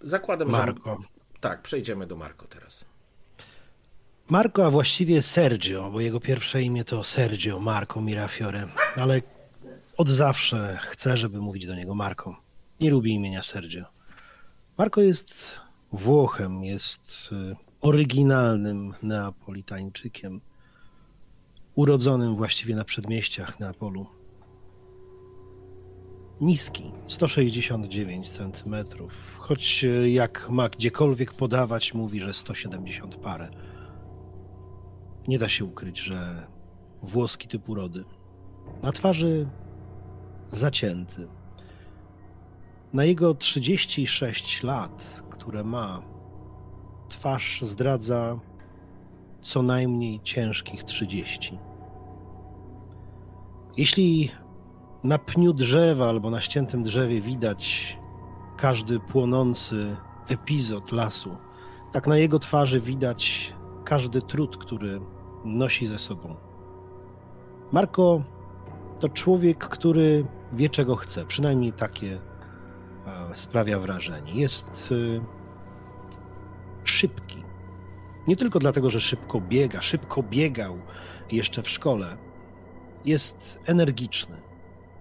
Zakładam, 0.00 0.48
Marko. 0.48 0.98
że... 1.00 1.40
Tak, 1.40 1.62
przejdziemy 1.62 2.06
do 2.06 2.16
Marko 2.16 2.46
teraz. 2.46 2.84
Marco, 4.28 4.66
a 4.66 4.70
właściwie 4.70 5.22
Sergio, 5.22 5.90
bo 5.90 6.00
jego 6.00 6.20
pierwsze 6.20 6.62
imię 6.62 6.84
to 6.84 7.04
Sergio 7.04 7.60
Marco 7.60 8.00
Mirafiore, 8.00 8.68
ale 8.96 9.22
od 9.96 10.08
zawsze 10.08 10.78
chcę, 10.82 11.16
żeby 11.16 11.40
mówić 11.40 11.66
do 11.66 11.74
niego 11.74 11.94
Marco. 11.94 12.36
Nie 12.80 12.90
lubi 12.90 13.12
imienia 13.12 13.42
Sergio. 13.42 13.84
Marco 14.78 15.00
jest 15.00 15.60
Włochem, 15.92 16.64
jest 16.64 17.30
y, 17.32 17.56
oryginalnym 17.80 18.94
Neapolitańczykiem, 19.02 20.40
urodzonym 21.74 22.36
właściwie 22.36 22.76
na 22.76 22.84
przedmieściach 22.84 23.60
Neapolu. 23.60 24.06
Niski, 26.40 26.92
169 27.06 28.30
cm, 28.30 28.74
choć 29.38 29.84
y, 29.84 30.10
jak 30.10 30.50
ma 30.50 30.68
gdziekolwiek 30.68 31.32
podawać, 31.32 31.94
mówi, 31.94 32.20
że 32.20 32.34
170 32.34 33.16
parę. 33.16 33.50
Nie 35.28 35.38
da 35.38 35.48
się 35.48 35.64
ukryć, 35.64 35.98
że 35.98 36.46
włoski 37.02 37.48
typ 37.48 37.68
urody. 37.68 38.04
Na 38.82 38.92
twarzy 38.92 39.48
zacięty. 40.50 41.28
Na 42.92 43.04
jego 43.04 43.34
36 43.34 44.62
lat, 44.62 45.22
które 45.30 45.64
ma, 45.64 46.02
twarz 47.08 47.62
zdradza 47.62 48.38
co 49.44 49.62
najmniej 49.62 50.20
ciężkich 50.20 50.84
30. 50.84 51.58
Jeśli 53.76 54.30
na 55.04 55.18
pniu 55.18 55.52
drzewa 55.52 56.08
albo 56.08 56.30
na 56.30 56.40
ściętym 56.40 56.82
drzewie 56.82 57.20
widać 57.20 57.96
każdy 58.56 59.00
płonący 59.00 59.96
epizod 60.28 60.92
lasu, 60.92 61.36
tak 61.92 62.06
na 62.06 62.16
jego 62.16 62.38
twarzy 62.38 62.80
widać 62.80 63.54
każdy 63.84 64.22
trud, 64.22 64.56
który 64.56 65.00
nosi 65.44 65.86
ze 65.86 65.98
sobą. 65.98 66.36
Marko 67.72 68.22
to 69.00 69.08
człowiek, 69.08 69.68
który 69.68 70.26
wie, 70.52 70.68
czego 70.68 70.96
chce. 70.96 71.24
Przynajmniej 71.24 71.72
takie 71.72 72.20
e, 73.06 73.34
sprawia 73.34 73.78
wrażenie. 73.78 74.32
Jest 74.34 74.92
e, 74.92 75.24
szybki. 76.84 77.43
Nie 78.28 78.36
tylko 78.36 78.58
dlatego, 78.58 78.90
że 78.90 79.00
szybko 79.00 79.40
biega, 79.40 79.82
szybko 79.82 80.22
biegał 80.22 80.78
jeszcze 81.32 81.62
w 81.62 81.70
szkole. 81.70 82.16
Jest 83.04 83.58
energiczny. 83.66 84.36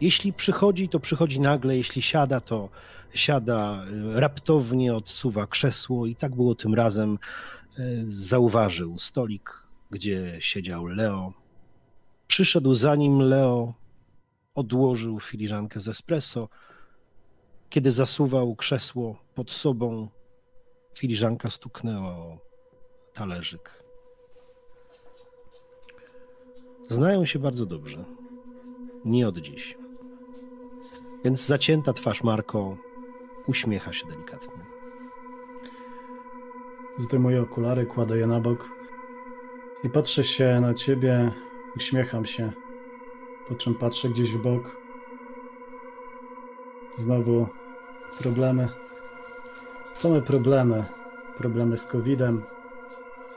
Jeśli 0.01 0.33
przychodzi, 0.33 0.89
to 0.89 0.99
przychodzi 0.99 1.39
nagle, 1.39 1.77
jeśli 1.77 2.01
siada, 2.01 2.41
to 2.41 2.69
siada 3.13 3.85
e, 4.15 4.19
raptownie, 4.19 4.95
odsuwa 4.95 5.47
krzesło 5.47 6.05
i 6.05 6.15
tak 6.15 6.35
było 6.35 6.55
tym 6.55 6.73
razem. 6.73 7.19
Zauważył 8.09 8.97
stolik 8.99 9.63
gdzie 9.93 10.37
siedział 10.39 10.85
Leo. 10.85 11.33
Przyszedł 12.27 12.73
zanim 12.73 13.19
Leo 13.19 13.73
odłożył 14.55 15.19
filiżankę 15.19 15.79
z 15.79 15.87
espresso. 15.87 16.49
Kiedy 17.69 17.91
zasuwał 17.91 18.55
krzesło 18.55 19.15
pod 19.35 19.51
sobą, 19.51 20.09
filiżanka 20.97 21.49
stuknęła 21.49 22.09
o 22.09 22.39
talerzyk. 23.13 23.83
Znają 26.87 27.25
się 27.25 27.39
bardzo 27.39 27.65
dobrze. 27.65 28.05
Nie 29.05 29.27
od 29.27 29.37
dziś. 29.37 29.77
Więc 31.23 31.45
zacięta 31.45 31.93
twarz 31.93 32.23
Marko 32.23 32.77
uśmiecha 33.47 33.93
się 33.93 34.07
delikatnie. 34.07 34.63
Zdejmuję 36.97 37.41
okulary, 37.41 37.85
kładę 37.85 38.17
je 38.17 38.27
na 38.27 38.39
bok 38.39 38.69
i 39.83 39.89
patrzę 39.89 40.23
się 40.23 40.59
na 40.61 40.73
ciebie, 40.73 41.31
uśmiecham 41.75 42.25
się, 42.25 42.51
po 43.47 43.55
czym 43.55 43.75
patrzę 43.75 44.09
gdzieś 44.09 44.31
w 44.31 44.41
bok. 44.41 44.77
Znowu 46.95 47.47
problemy. 48.21 48.69
Same 49.93 50.21
problemy. 50.21 50.85
Problemy 51.37 51.77
z 51.77 51.85
COVID-em, 51.85 52.43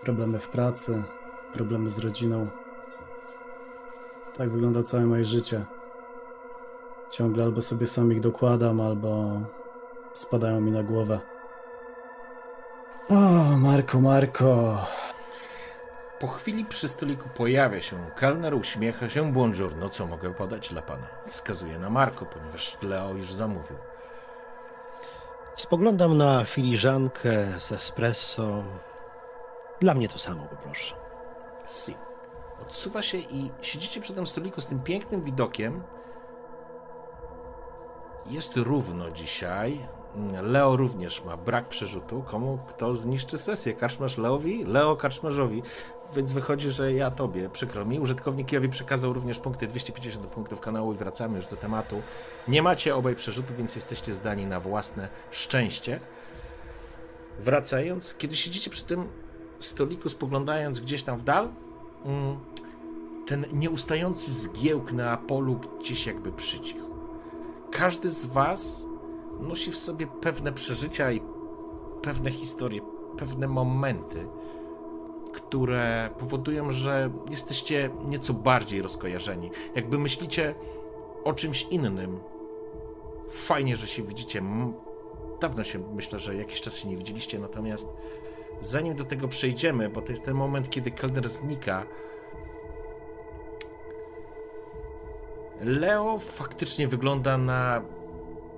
problemy 0.07 0.39
w 0.39 0.49
pracy, 0.49 1.03
problemy 1.53 1.91
z 1.91 1.99
rodziną. 1.99 2.49
Tak 4.37 4.51
wygląda 4.51 4.83
całe 4.83 5.07
moje 5.07 5.25
życie. 5.25 5.65
Ciągle 7.11 7.45
albo 7.45 7.63
sobie 7.63 7.87
sam 7.87 8.13
ich 8.13 8.21
dokładam, 8.21 8.81
albo 8.81 9.41
spadają 10.13 10.61
mi 10.61 10.71
na 10.71 10.83
głowę. 10.83 11.21
O, 13.09 13.15
Marko, 13.57 14.01
Marko. 14.01 14.79
Po 16.21 16.27
chwili 16.27 16.65
przy 16.65 16.89
stoliku 16.89 17.29
pojawia 17.29 17.81
się 17.81 17.97
kelner, 18.17 18.55
uśmiecha 18.55 19.11
się. 19.11 19.33
Buongiorno, 19.33 19.89
co 19.89 20.07
mogę 20.07 20.35
podać 20.35 20.69
dla 20.69 20.83
pana? 20.83 21.07
Wskazuje 21.27 21.79
na 21.79 21.91
Marko, 21.91 22.27
ponieważ 22.27 22.79
Leo 22.83 23.15
już 23.15 23.33
zamówił. 23.33 23.77
Spoglądam 25.57 26.17
na 26.17 26.45
filiżankę 26.45 27.47
z 27.59 27.73
espresso. 27.73 28.65
Dla 29.81 29.95
mnie 29.95 30.09
to 30.09 30.19
samo, 30.19 30.43
poproszę. 30.45 30.95
Si. 31.69 31.95
Odsuwa 32.63 33.03
się 33.03 33.19
i 33.19 33.51
siedzicie 33.63 34.01
przy 34.01 34.13
tym 34.15 34.27
stoliku 34.27 34.61
z 34.61 34.67
tym 34.67 34.81
pięknym 34.81 35.23
widokiem. 35.23 35.83
Jest 38.27 38.57
równo 38.57 39.11
dzisiaj. 39.11 39.89
Leo 40.43 40.77
również 40.77 41.25
ma 41.25 41.37
brak 41.37 41.69
przerzutu. 41.69 42.23
Komu 42.23 42.59
kto 42.69 42.95
zniszczy 42.95 43.39
sesję? 43.39 43.75
Karczmarz 43.75 44.19
Leowi? 44.19 44.65
Leo 44.65 44.97
Karczmarzowi. 44.97 45.63
Więc 46.15 46.33
wychodzi, 46.33 46.71
że 46.71 46.93
ja 46.93 47.11
tobie, 47.11 47.49
przykro 47.49 47.85
mi. 47.85 48.01
Użytkownik 48.01 48.53
Jowi 48.53 48.69
przekazał 48.69 49.13
również 49.13 49.39
punkty 49.39 49.67
250 49.67 50.27
punktów 50.27 50.61
kanału 50.61 50.93
i 50.93 50.97
wracamy 50.97 51.37
już 51.37 51.47
do 51.47 51.57
tematu. 51.57 52.03
Nie 52.49 52.63
macie 52.63 52.97
obaj 52.97 53.17
przerzutów, 53.17 53.57
więc 53.57 53.77
jesteście 53.77 54.15
zdani 54.15 54.47
na 54.47 54.61
własne 54.61 55.09
szczęście. 55.31 56.01
Wracając, 57.39 58.15
kiedy 58.15 58.37
siedzicie 58.37 58.71
przy 58.71 58.85
tym 58.85 59.09
stoliku, 59.65 60.09
spoglądając 60.09 60.81
gdzieś 60.81 61.03
tam 61.03 61.19
w 61.19 61.25
dal, 61.25 61.49
mm, 62.05 62.37
ten 63.27 63.47
neustający 63.53 64.33
zgiełk 64.33 64.93
na 64.93 65.11
Apolu 65.11 65.61
gdzieś 65.81 66.07
jakby 66.07 66.33
przycichł. 66.33 66.87
Każdy 67.71 68.11
z 68.11 68.27
was 68.27 68.87
nosi 69.41 69.73
w 69.73 69.77
sobie 69.77 70.07
pewne 70.07 70.53
przeżycia 70.53 71.13
i 71.13 71.21
pewne 72.03 72.31
historie, 72.31 72.81
pewne 73.19 73.49
momenty, 73.49 74.27
które 75.33 76.11
powodują, 76.19 76.71
że 76.71 77.11
jesteście 77.31 77.91
nieco 78.05 78.35
bardziej 78.35 78.83
rozkojarzeni. 78.83 79.51
Jakby 79.75 79.99
myślicie 79.99 80.55
o 81.25 81.33
czymś 81.33 81.63
innym. 81.63 82.21
Fajnie, 83.31 83.77
że 83.77 83.87
się 83.87 84.03
widzicie. 84.03 84.43
Dawno 85.41 85.65
się, 85.65 85.79
myślę, 85.95 86.19
że 86.19 86.37
jakiś 86.37 86.61
czas 86.61 86.77
się 86.77 86.89
nie 86.89 86.97
widzieliście, 86.97 87.39
natomiast 87.39 87.89
zanim 88.61 88.95
do 88.95 89.05
tego 89.05 89.29
przejdziemy, 89.29 89.89
bo 89.89 90.03
to 90.03 90.13
jest 90.13 90.25
ten 90.25 90.35
moment, 90.35 90.71
kiedy 90.71 90.91
kelner 90.91 91.29
znika, 91.29 91.87
Leo 95.61 96.19
faktycznie 96.19 96.89
wygląda 96.89 97.39
na 97.39 97.83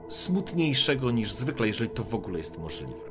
smutniejszego 0.09 1.11
niż 1.11 1.33
zwykle, 1.33 1.67
jeżeli 1.67 1.90
to 1.90 2.05
w 2.05 2.14
ogóle 2.14 2.38
jest 2.38 2.59
możliwe. 2.59 3.09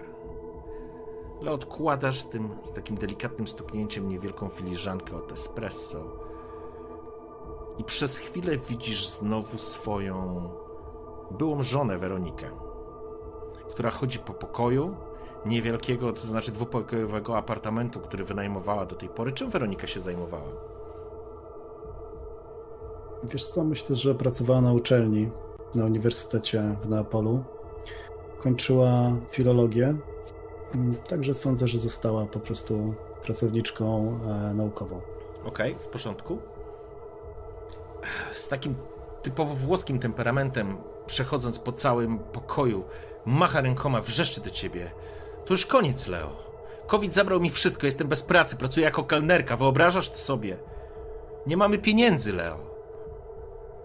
ale 1.42 1.52
odkładasz 1.52 2.20
z 2.20 2.30
tym, 2.30 2.50
z 2.64 2.74
takim 2.74 2.96
delikatnym 2.96 3.48
stuknięciem 3.48 4.10
niewielką 4.10 4.50
filiżankę 4.50 5.16
od 5.16 5.32
espresso 5.32 6.28
i 7.78 7.84
przez 7.84 8.18
chwilę 8.18 8.58
widzisz 8.58 9.08
znowu 9.08 9.58
swoją 9.58 10.50
byłą 11.32 11.64
żonę 11.64 11.98
Weronikę, 11.98 12.50
która 13.70 13.90
chodzi 13.90 14.20
po 14.20 14.34
pokoju 14.34 14.96
niewielkiego, 15.48 16.14
to 16.14 16.28
znaczy 16.28 16.52
dwupokojowego 16.52 17.38
apartamentu, 17.38 18.00
który 18.00 18.24
wynajmowała 18.24 18.86
do 18.86 18.96
tej 18.96 19.10
pory. 19.10 19.32
Czym 19.32 19.50
Weronika 19.50 19.88
się 19.88 20.00
zajmowała? 20.00 20.52
Wiesz 23.24 23.48
co, 23.48 23.64
myślę, 23.64 23.96
że 23.96 24.16
pracowała 24.16 24.62
na 24.62 24.74
uczelni 24.74 25.32
na 25.76 25.86
Uniwersytecie 25.86 26.64
w 26.82 26.90
Neapolu. 26.90 27.44
Kończyła 28.40 29.12
filologię, 29.30 29.96
mm, 30.76 30.96
także 30.96 31.34
sądzę, 31.34 31.68
że 31.68 31.80
została 31.80 32.26
po 32.26 32.40
prostu 32.40 32.94
pracowniczką 33.24 34.20
e, 34.50 34.54
naukową. 34.54 35.02
Okej, 35.46 35.74
okay, 35.74 35.86
w 35.86 35.88
porządku. 35.88 36.38
Z 38.34 38.50
takim 38.50 38.76
typowo 39.22 39.56
włoskim 39.56 40.00
temperamentem, 40.00 40.78
przechodząc 41.06 41.60
po 41.60 41.72
całym 41.72 42.20
pokoju, 42.20 42.84
macha 43.26 43.62
rękoma, 43.62 44.02
wrzeszczy 44.02 44.42
do 44.42 44.50
ciebie. 44.50 44.92
To 45.48 45.54
już 45.54 45.66
koniec, 45.66 46.08
Leo. 46.08 46.30
COVID 46.88 47.14
zabrał 47.14 47.40
mi 47.40 47.50
wszystko, 47.50 47.86
jestem 47.86 48.08
bez 48.08 48.24
pracy, 48.24 48.56
pracuję 48.58 48.86
jako 48.86 49.04
kelnerka, 49.04 49.58
wyobrażasz 49.58 50.10
to 50.10 50.18
sobie? 50.18 50.58
Nie 51.46 51.58
mamy 51.58 51.78
pieniędzy, 51.78 52.34
Leo. 52.34 52.58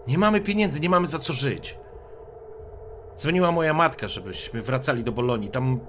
Nie 0.07 0.17
mamy 0.17 0.41
pieniędzy, 0.41 0.79
nie 0.79 0.89
mamy 0.89 1.07
za 1.07 1.19
co 1.19 1.33
żyć. 1.33 1.77
Dzwoniła 3.17 3.51
moja 3.51 3.73
matka, 3.73 4.07
żebyśmy 4.07 4.61
wracali 4.61 5.03
do 5.03 5.11
Bolonii. 5.11 5.49
Tam 5.49 5.79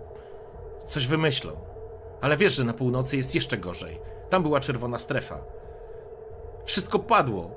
coś 0.86 1.06
wymyślą. 1.06 1.52
Ale 2.20 2.36
wiesz, 2.36 2.52
że 2.52 2.64
na 2.64 2.72
północy 2.72 3.16
jest 3.16 3.34
jeszcze 3.34 3.58
gorzej. 3.58 4.00
Tam 4.30 4.42
była 4.42 4.60
czerwona 4.60 4.98
strefa. 4.98 5.38
Wszystko 6.64 6.98
padło. 6.98 7.50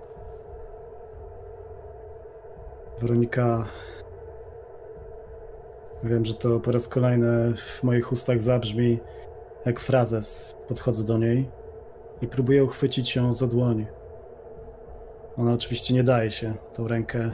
Weronika. 3.01 3.65
Wiem, 6.03 6.25
że 6.25 6.33
to 6.33 6.59
po 6.59 6.71
raz 6.71 6.87
kolejny 6.87 7.53
w 7.57 7.83
moich 7.83 8.11
ustach 8.11 8.41
zabrzmi 8.41 8.99
jak 9.65 9.79
frazes. 9.79 10.57
Podchodzę 10.67 11.03
do 11.03 11.17
niej 11.17 11.49
i 12.21 12.27
próbuję 12.27 12.63
uchwycić 12.63 13.15
ją 13.15 13.33
za 13.33 13.47
dłoń. 13.47 13.85
Ona 15.37 15.53
oczywiście 15.53 15.93
nie 15.93 16.03
daje 16.03 16.31
się. 16.31 16.53
Tą 16.73 16.87
rękę 16.87 17.31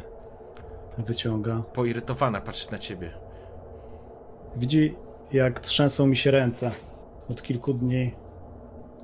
wyciąga. 0.97 1.63
Poirytowana 1.73 2.41
patrzy 2.41 2.71
na 2.71 2.77
ciebie. 2.77 3.11
Widzi, 4.55 4.95
jak 5.31 5.59
trzęsą 5.59 6.07
mi 6.07 6.17
się 6.17 6.31
ręce. 6.31 6.71
Od 7.29 7.41
kilku 7.41 7.73
dni 7.73 8.15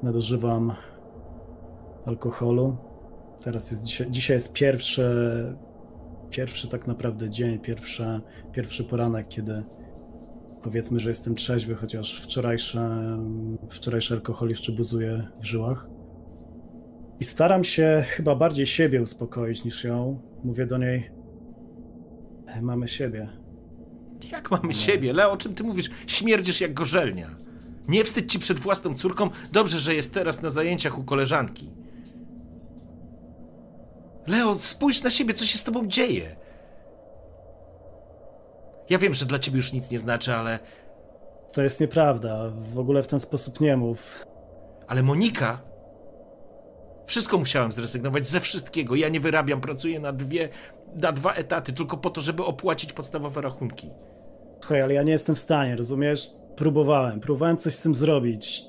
nadużywam 0.03 0.73
alkoholu. 2.05 2.77
Teraz 3.43 3.71
jest 3.71 3.83
dzisiaj, 3.83 4.11
dzisiaj 4.11 4.35
jest 4.37 4.53
pierwszy, 4.53 5.03
pierwszy 6.29 6.67
tak 6.67 6.87
naprawdę 6.87 7.29
dzień, 7.29 7.59
pierwszy, 7.59 8.21
pierwszy 8.51 8.83
poranek, 8.83 9.27
kiedy 9.27 9.63
powiedzmy, 10.63 10.99
że 10.99 11.09
jestem 11.09 11.35
trzeźwy, 11.35 11.75
chociaż 11.75 12.21
wczorajszy, 12.21 12.79
wczorajszy 13.69 14.13
alkohol 14.13 14.49
jeszcze 14.49 14.71
buzuje 14.71 15.27
w 15.41 15.45
żyłach. 15.45 15.87
I 17.19 17.23
staram 17.23 17.63
się 17.63 18.03
chyba 18.07 18.35
bardziej 18.35 18.65
siebie 18.65 19.01
uspokoić 19.01 19.63
niż 19.63 19.83
ją. 19.83 20.21
Mówię 20.43 20.65
do 20.65 20.77
niej: 20.77 21.11
Mamy 22.61 22.87
siebie. 22.87 23.29
Jak 24.31 24.51
mamy 24.51 24.73
siebie? 24.73 25.13
Leo, 25.13 25.31
o 25.31 25.37
czym 25.37 25.55
ty 25.55 25.63
mówisz? 25.63 25.89
Śmierdzisz 26.07 26.61
jak 26.61 26.73
gorzelnia. 26.73 27.35
Nie 27.87 28.03
wstydź 28.03 28.31
ci 28.31 28.39
przed 28.39 28.59
własną 28.59 28.93
córką. 28.93 29.29
Dobrze, 29.51 29.79
że 29.79 29.95
jest 29.95 30.13
teraz 30.13 30.41
na 30.41 30.49
zajęciach 30.49 30.99
u 30.99 31.03
koleżanki. 31.03 31.69
Leo, 34.29 34.55
spójrz 34.55 35.03
na 35.03 35.09
siebie, 35.09 35.33
co 35.33 35.45
się 35.45 35.57
z 35.57 35.63
tobą 35.63 35.87
dzieje. 35.87 36.35
Ja 38.89 38.97
wiem, 38.97 39.13
że 39.13 39.25
dla 39.25 39.39
ciebie 39.39 39.57
już 39.57 39.73
nic 39.73 39.91
nie 39.91 39.99
znaczy, 39.99 40.33
ale. 40.33 40.59
To 41.53 41.61
jest 41.61 41.79
nieprawda. 41.79 42.51
W 42.73 42.79
ogóle 42.79 43.03
w 43.03 43.07
ten 43.07 43.19
sposób 43.19 43.59
nie 43.59 43.77
mów. 43.77 44.25
Ale 44.87 45.03
Monika 45.03 45.61
wszystko 47.05 47.37
musiałem 47.37 47.71
zrezygnować 47.71 48.27
ze 48.27 48.39
wszystkiego. 48.39 48.95
Ja 48.95 49.09
nie 49.09 49.19
wyrabiam, 49.19 49.61
pracuję 49.61 49.99
na 49.99 50.13
dwie, 50.13 50.49
na 50.95 51.11
dwa 51.11 51.33
etaty 51.33 51.73
tylko 51.73 51.97
po 51.97 52.09
to, 52.09 52.21
żeby 52.21 52.43
opłacić 52.43 52.93
podstawowe 52.93 53.41
rachunki. 53.41 53.89
Słuchaj, 54.59 54.81
ale 54.81 54.93
ja 54.93 55.03
nie 55.03 55.11
jestem 55.11 55.35
w 55.35 55.39
stanie, 55.39 55.75
rozumiesz? 55.75 56.31
Próbowałem, 56.55 57.19
próbowałem 57.19 57.57
coś 57.57 57.75
z 57.75 57.81
tym 57.81 57.95
zrobić. 57.95 58.63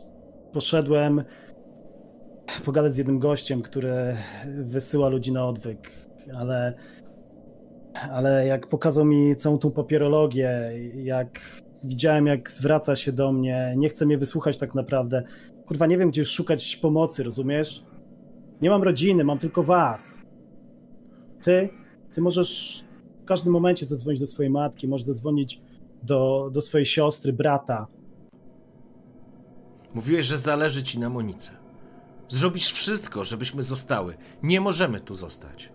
Poszedłem 0.53 1.25
pogadać 2.64 2.94
z 2.94 2.96
jednym 2.96 3.18
gościem, 3.18 3.62
który 3.62 4.16
wysyła 4.64 5.08
ludzi 5.08 5.32
na 5.32 5.46
odwyk, 5.46 5.92
ale 6.34 6.74
ale 8.10 8.46
jak 8.46 8.66
pokazał 8.66 9.04
mi 9.04 9.36
całą 9.36 9.58
tą 9.58 9.70
papierologię, 9.70 10.72
jak 10.94 11.62
widziałem, 11.84 12.26
jak 12.26 12.50
zwraca 12.50 12.96
się 12.96 13.12
do 13.12 13.32
mnie, 13.32 13.74
nie 13.76 13.88
chce 13.88 14.06
mnie 14.06 14.18
wysłuchać 14.18 14.58
tak 14.58 14.74
naprawdę. 14.74 15.22
Kurwa, 15.66 15.86
nie 15.86 15.98
wiem, 15.98 16.10
gdzie 16.10 16.24
szukać 16.24 16.76
pomocy, 16.76 17.22
rozumiesz? 17.22 17.84
Nie 18.62 18.70
mam 18.70 18.82
rodziny, 18.82 19.24
mam 19.24 19.38
tylko 19.38 19.62
was. 19.62 20.22
Ty, 21.42 21.68
ty 22.12 22.20
możesz 22.20 22.84
w 23.22 23.24
każdym 23.24 23.52
momencie 23.52 23.86
zadzwonić 23.86 24.20
do 24.20 24.26
swojej 24.26 24.50
matki, 24.50 24.88
możesz 24.88 25.06
zadzwonić 25.06 25.60
do, 26.02 26.50
do 26.52 26.60
swojej 26.60 26.86
siostry, 26.86 27.32
brata. 27.32 27.86
Mówiłeś, 29.94 30.26
że 30.26 30.38
zależy 30.38 30.82
ci 30.82 30.98
na 30.98 31.08
Monice. 31.08 31.60
Zrobisz 32.31 32.73
wszystko, 32.73 33.25
żebyśmy 33.25 33.62
zostały. 33.62 34.16
Nie 34.43 34.61
możemy 34.61 35.01
tu 35.01 35.14
zostać. 35.14 35.73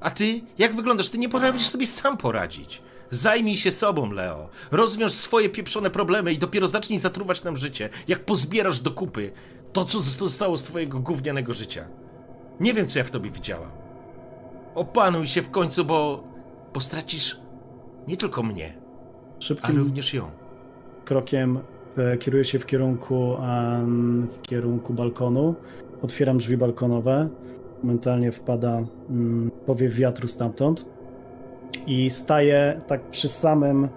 A 0.00 0.10
ty, 0.10 0.40
jak 0.58 0.76
wyglądasz? 0.76 1.08
Ty 1.08 1.18
nie 1.18 1.28
potrafisz 1.28 1.66
sobie 1.66 1.86
sam 1.86 2.16
poradzić. 2.16 2.82
Zajmij 3.10 3.56
się 3.56 3.72
sobą, 3.72 4.12
Leo. 4.12 4.48
Rozwiąż 4.70 5.12
swoje 5.12 5.48
pieprzone 5.48 5.90
problemy 5.90 6.32
i 6.32 6.38
dopiero 6.38 6.68
zacznij 6.68 6.98
zatruwać 6.98 7.44
nam 7.44 7.56
życie, 7.56 7.88
jak 8.08 8.24
pozbierasz 8.24 8.80
do 8.80 8.90
kupy 8.90 9.32
to, 9.72 9.84
co 9.84 10.00
zostało 10.00 10.56
z 10.56 10.62
twojego 10.62 11.00
gównianego 11.00 11.52
życia. 11.52 11.88
Nie 12.60 12.74
wiem, 12.74 12.88
co 12.88 12.98
ja 12.98 13.04
w 13.04 13.10
tobie 13.10 13.30
widziałam. 13.30 13.70
Opanuj 14.74 15.26
się 15.26 15.42
w 15.42 15.50
końcu, 15.50 15.84
bo, 15.84 16.24
bo 16.74 16.80
stracisz 16.80 17.40
nie 18.08 18.16
tylko 18.16 18.42
mnie, 18.42 18.74
Szybkim 19.38 19.66
ale 19.66 19.78
również 19.78 20.14
ją. 20.14 20.30
Krokiem 21.04 21.58
e, 21.96 22.16
kieruję 22.16 22.44
się 22.44 22.58
w 22.58 22.66
kierunku, 22.66 23.36
w 24.32 24.42
kierunku 24.42 24.94
balkonu. 24.94 25.54
Otwieram 26.02 26.38
drzwi 26.38 26.56
balkonowe. 26.56 27.28
Momentalnie 27.82 28.32
wpada 28.32 28.84
mm, 29.10 29.50
powiew 29.66 29.94
wiatru 29.94 30.28
stamtąd 30.28 30.86
i 31.86 32.10
staję 32.10 32.80
tak 32.86 33.10
przy 33.10 33.28
samym, 33.28 33.88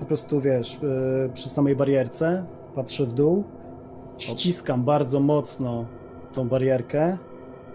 po 0.00 0.06
prostu 0.06 0.40
wiesz, 0.40 0.78
e, 1.24 1.28
przy 1.34 1.48
samej 1.48 1.76
barierce. 1.76 2.44
Patrzę 2.74 3.06
w 3.06 3.12
dół, 3.12 3.44
ściskam 4.18 4.84
bardzo 4.84 5.20
mocno 5.20 5.84
tą 6.32 6.48
barierkę 6.48 7.18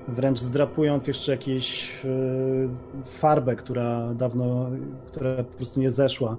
wręcz 0.08 0.40
zdrapując 0.40 1.08
jeszcze 1.08 1.32
jakąś 1.32 1.92
farbę, 3.06 3.56
która 3.56 4.14
dawno, 4.14 4.70
która 5.08 5.36
po 5.36 5.58
prostu 5.58 5.80
nie 5.80 5.92
zeszła 5.92 6.38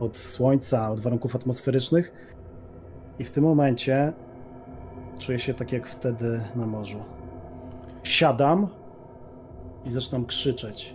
od 0.00 0.16
słońca, 0.16 0.90
od 0.90 1.00
warunków 1.00 1.36
atmosferycznych. 1.36 2.12
I 3.18 3.24
w 3.24 3.30
tym 3.30 3.44
momencie 3.44 4.12
czuję 5.20 5.38
się 5.38 5.54
tak 5.54 5.72
jak 5.72 5.86
wtedy 5.86 6.40
na 6.54 6.66
morzu. 6.66 7.02
Siadam 8.02 8.68
i 9.84 9.90
zaczynam 9.90 10.26
krzyczeć. 10.26 10.94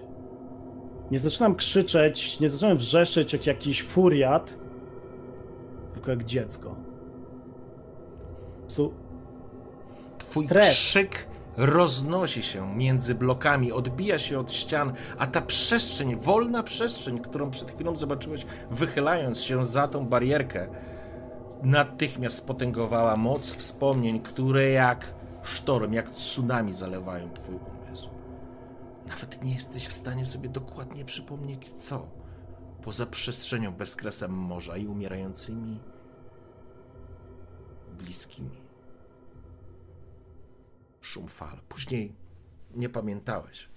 Nie 1.12 1.20
zaczynam 1.20 1.56
krzyczeć, 1.56 2.40
nie 2.40 2.50
zaczynam 2.50 2.78
wrzeszczeć 2.78 3.34
jak 3.34 3.48
jakiś 3.48 3.84
furiat, 3.84 4.58
tylko 5.94 6.12
jak 6.12 6.26
dziecko. 6.26 6.76
Twój 10.18 10.46
Stres. 10.46 10.70
krzyk 10.70 11.28
roznosi 11.58 12.44
się 12.44 12.76
między 12.76 13.16
blokami, 13.16 13.72
odbija 13.72 14.20
się 14.20 14.40
od 14.40 14.52
ścian, 14.54 14.94
a 15.18 15.28
ta 15.28 15.42
przestrzeń, 15.42 16.16
wolna 16.16 16.64
przestrzeń, 16.64 17.20
którą 17.20 17.52
przed 17.52 17.72
chwilą 17.72 17.96
zobaczyłeś, 17.96 18.46
wychylając 18.72 19.42
się 19.42 19.66
za 19.66 19.88
tą 19.88 20.06
barierkę, 20.06 20.68
natychmiast 21.64 22.38
spotęgowała 22.38 23.16
moc 23.16 23.56
wspomnień, 23.56 24.20
które 24.20 24.70
jak 24.70 25.14
sztorm, 25.44 25.94
jak 25.94 26.12
tsunami 26.12 26.74
zalewają 26.74 27.30
twój 27.30 27.56
umysł. 27.56 28.10
Nawet 29.08 29.44
nie 29.44 29.54
jesteś 29.54 29.88
w 29.88 29.94
stanie 29.94 30.26
sobie 30.26 30.50
dokładnie 30.50 31.06
przypomnieć 31.06 31.70
co, 31.70 32.08
poza 32.82 33.06
przestrzenią 33.06 33.72
bezkresem 33.72 34.32
morza 34.32 34.78
i 34.78 34.88
umierającymi 34.88 35.80
bliskimi 37.98 38.66
szum 41.06 41.28
fal. 41.28 41.60
Później 41.70 42.16
nie 42.76 42.90
pamiętałeś, 42.90 43.68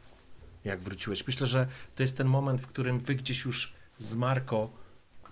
jak 0.64 0.80
wróciłeś. 0.80 1.26
Myślę, 1.26 1.46
że 1.46 1.66
to 1.94 2.02
jest 2.02 2.16
ten 2.16 2.26
moment, 2.26 2.60
w 2.60 2.66
którym 2.66 3.00
wy 3.00 3.14
gdzieś 3.14 3.44
już 3.44 3.74
z 3.98 4.16
Marko 4.16 4.70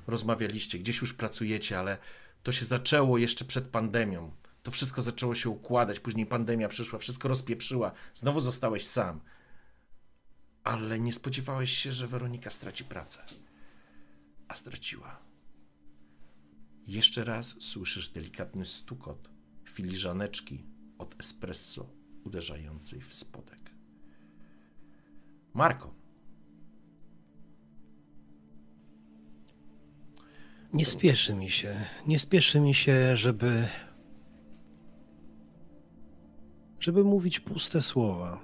rozmawialiście, 0.07 0.79
gdzieś 0.79 1.01
już 1.01 1.13
pracujecie, 1.13 1.79
ale 1.79 1.99
To 2.47 2.53
się 2.53 2.65
zaczęło 2.65 3.19
jeszcze 3.19 3.45
przed 3.45 3.65
pandemią. 3.65 4.33
To 4.63 4.71
wszystko 4.71 5.03
zaczęło 5.03 5.35
się 5.35 5.51
układać, 5.51 6.01
później 6.01 6.27
pandemia 6.27 6.69
przyszła, 6.69 6.99
wszystko 6.99 7.29
rozpieprzyła, 7.29 7.93
znowu 8.15 8.41
zostałeś 8.41 8.87
sam. 8.87 9.21
Ale 10.65 11.01
nie 11.01 11.13
spodziewałeś 11.13 11.79
się, 11.79 11.93
że 11.93 12.07
Weronika 12.07 12.51
straci 12.51 12.85
pracę. 12.85 13.25
A 14.49 14.55
straciła. 14.55 15.19
Jeszcze 16.87 17.25
raz 17.25 17.63
słyszysz 17.63 18.09
delikatny 18.09 18.65
stukot 18.65 19.31
filiżaneczki 19.71 20.65
od 20.99 21.21
espresso 21.21 21.91
uderzającej 22.25 23.01
w 23.01 23.15
spodek. 23.15 23.71
Marko. 25.55 25.95
Nie 30.73 30.85
spieszy 30.85 31.35
mi 31.35 31.51
się, 31.51 31.85
nie 32.07 32.19
spieszy 32.19 32.61
mi 32.61 32.75
się, 32.75 33.17
żeby. 33.17 33.69
żeby 36.81 37.05
mówić 37.05 37.41
puste 37.41 37.83
słowa, 37.83 38.41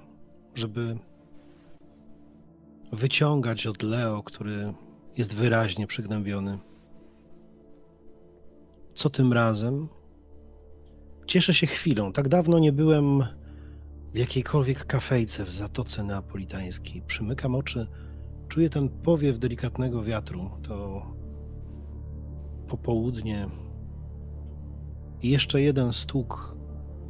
żeby 0.54 0.96
wyciągać 2.92 3.66
od 3.66 3.82
Leo, 3.82 4.22
który 4.22 4.74
jest 5.16 5.34
wyraźnie 5.34 5.86
przygnębiony. 5.86 6.58
Co 8.94 9.10
tym 9.10 9.32
razem? 9.32 9.88
Cieszę 11.26 11.54
się 11.54 11.66
chwilą. 11.66 12.12
Tak 12.12 12.28
dawno 12.28 12.58
nie 12.58 12.72
byłem 12.72 13.24
w 14.14 14.18
jakiejkolwiek 14.18 14.86
kafejce 14.86 15.44
w 15.44 15.52
Zatoce 15.52 16.04
Neapolitańskiej. 16.04 17.02
Przymykam 17.06 17.54
oczy, 17.54 17.86
czuję 18.48 18.70
ten 18.70 18.88
powiew 18.88 19.38
delikatnego 19.38 20.02
wiatru. 20.02 20.50
To 20.62 21.06
popołudnie 22.72 23.48
i 25.22 25.30
jeszcze 25.30 25.60
jeden 25.60 25.92
stuk 25.92 26.56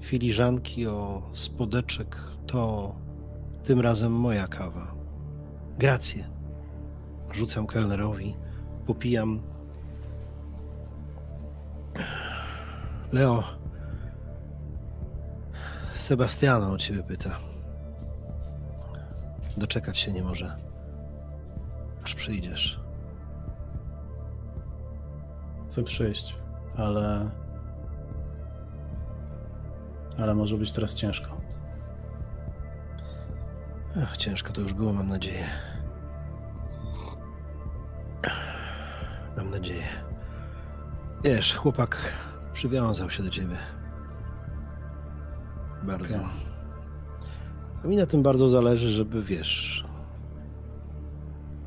filiżanki 0.01 0.87
o 0.87 1.22
spodeczek 1.33 2.16
to 2.46 2.94
tym 3.64 3.81
razem 3.81 4.12
moja 4.12 4.48
kawa. 4.48 4.94
Grację. 5.79 6.25
Rzucam 7.33 7.66
kelnerowi, 7.66 8.35
popijam. 8.87 9.42
Leo, 13.12 13.44
Sebastiano 15.94 16.72
o 16.72 16.79
ciebie 16.79 17.03
pyta. 17.03 17.38
Doczekać 19.57 19.98
się 19.98 20.12
nie 20.12 20.22
może. 20.22 20.57
Aż 22.05 22.14
przyjdziesz. 22.14 22.81
Chcę 25.72 25.82
przyjść, 25.82 26.37
ale. 26.76 27.30
Ale 30.18 30.35
może 30.35 30.56
być 30.56 30.72
teraz 30.72 30.94
ciężko. 30.94 31.40
Ach, 34.02 34.16
ciężko 34.16 34.52
to 34.52 34.61
już 34.61 34.72
było, 34.72 34.92
mam 34.92 35.08
nadzieję. 35.08 35.46
Mam 39.37 39.50
nadzieję. 39.50 39.85
Wiesz, 41.24 41.54
chłopak 41.54 42.12
przywiązał 42.52 43.11
się 43.11 43.22
do 43.22 43.30
ciebie. 43.30 43.56
Bardzo. 45.82 46.18
A 47.85 47.87
mi 47.87 47.96
na 47.96 48.06
tym 48.06 48.22
bardzo 48.22 48.48
zależy, 48.48 48.90
żeby 48.90 49.22
wiesz. 49.22 49.85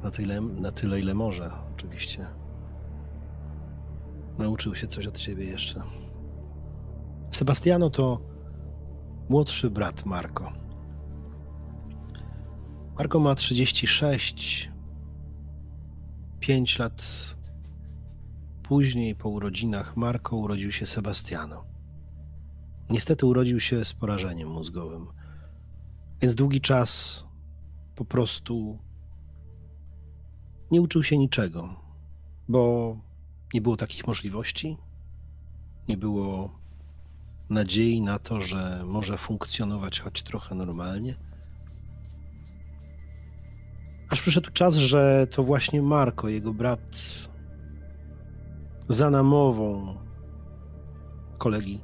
Na 0.03 0.11
tyle, 0.11 0.41
na 0.41 0.71
tyle, 0.71 0.99
ile 0.99 1.13
może, 1.13 1.51
oczywiście. 1.75 2.44
Nauczył 4.37 4.75
się 4.75 4.87
coś 4.87 5.07
od 5.07 5.17
ciebie 5.17 5.45
jeszcze. 5.45 5.81
Sebastiano 7.31 7.89
to 7.89 8.21
młodszy 9.29 9.69
brat 9.69 10.05
Marco. 10.05 10.51
Marco 12.97 13.19
ma 13.19 13.35
36. 13.35 14.71
5 16.39 16.79
lat 16.79 17.35
później, 18.63 19.15
po 19.15 19.29
urodzinach, 19.29 19.97
Marco 19.97 20.35
urodził 20.35 20.71
się 20.71 20.85
Sebastiano. 20.85 21.63
Niestety 22.89 23.25
urodził 23.25 23.59
się 23.59 23.85
z 23.85 23.93
porażeniem 23.93 24.49
mózgowym, 24.49 25.07
więc 26.21 26.35
długi 26.35 26.61
czas 26.61 27.23
po 27.95 28.05
prostu 28.05 28.79
nie 30.71 30.81
uczył 30.81 31.03
się 31.03 31.17
niczego, 31.17 31.75
bo 32.47 32.97
nie 33.53 33.61
było 33.61 33.77
takich 33.77 34.07
możliwości, 34.07 34.77
nie 35.87 35.97
było 35.97 36.59
nadziei 37.49 38.01
na 38.01 38.19
to, 38.19 38.41
że 38.41 38.83
może 38.85 39.17
funkcjonować 39.17 39.99
choć 39.99 40.23
trochę 40.23 40.55
normalnie. 40.55 41.15
Aż 44.09 44.21
przyszedł 44.21 44.51
czas, 44.51 44.75
że 44.75 45.27
to 45.31 45.43
właśnie 45.43 45.81
Marko, 45.81 46.29
jego 46.29 46.53
brat, 46.53 46.99
za 48.89 49.09
namową 49.09 49.95
kolegi, 51.37 51.81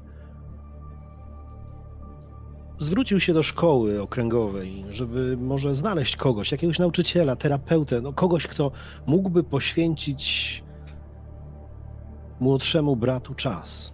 zwrócił 2.80 3.19
się 3.19 3.34
do 3.34 3.43
szkoły 3.43 4.02
okręgowej, 4.02 4.86
żeby 4.89 5.38
może 5.38 5.76
znaleźć 5.76 6.15
kogoś, 6.15 6.52
jakiegoś 6.52 6.80
nauczyciela, 6.80 7.36
terapeutę, 7.36 8.02
no 8.02 8.13
kogoś, 8.13 8.47
kto 8.47 8.71
mógłby 9.06 9.43
poświęcić 9.43 10.63
młodszemu 12.41 12.95
bratu 12.95 13.36
czas. 13.36 13.93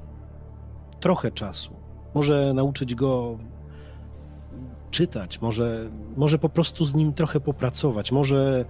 Trochę 0.99 1.31
czasu. 1.31 1.75
Może 2.13 2.53
nauczyć 2.53 2.95
go 2.95 3.37
czytać, 4.91 5.41
może, 5.41 5.89
może 6.17 6.39
po 6.39 6.49
prostu 6.49 6.85
z 6.85 6.95
nim 6.95 7.13
trochę 7.13 7.39
popracować, 7.39 8.11
może, 8.11 8.65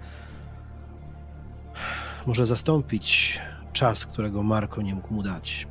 może 2.27 2.45
zastąpić 2.45 3.39
czas, 3.73 4.05
którego 4.05 4.43
Marko 4.43 4.81
nie 4.81 4.95
mógł 4.95 5.13
mu 5.13 5.23
dać. 5.23 5.67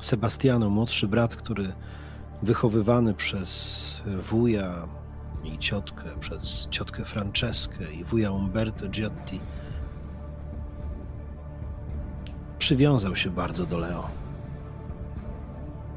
Sebastiano, 0.00 0.70
młodszy 0.70 1.08
brat, 1.08 1.36
który 1.36 1.72
wychowywany 2.42 3.14
przez 3.14 4.02
wuja 4.30 4.88
i 5.44 5.58
ciotkę, 5.58 6.04
przez 6.20 6.68
ciotkę 6.70 7.04
Franceskę 7.04 7.92
i 7.92 8.04
wuja 8.04 8.30
Umberto 8.30 8.88
Giotti, 8.88 9.40
przywiązał 12.68 13.16
się 13.16 13.30
bardzo 13.30 13.66
do 13.66 13.78
Leo. 13.78 14.10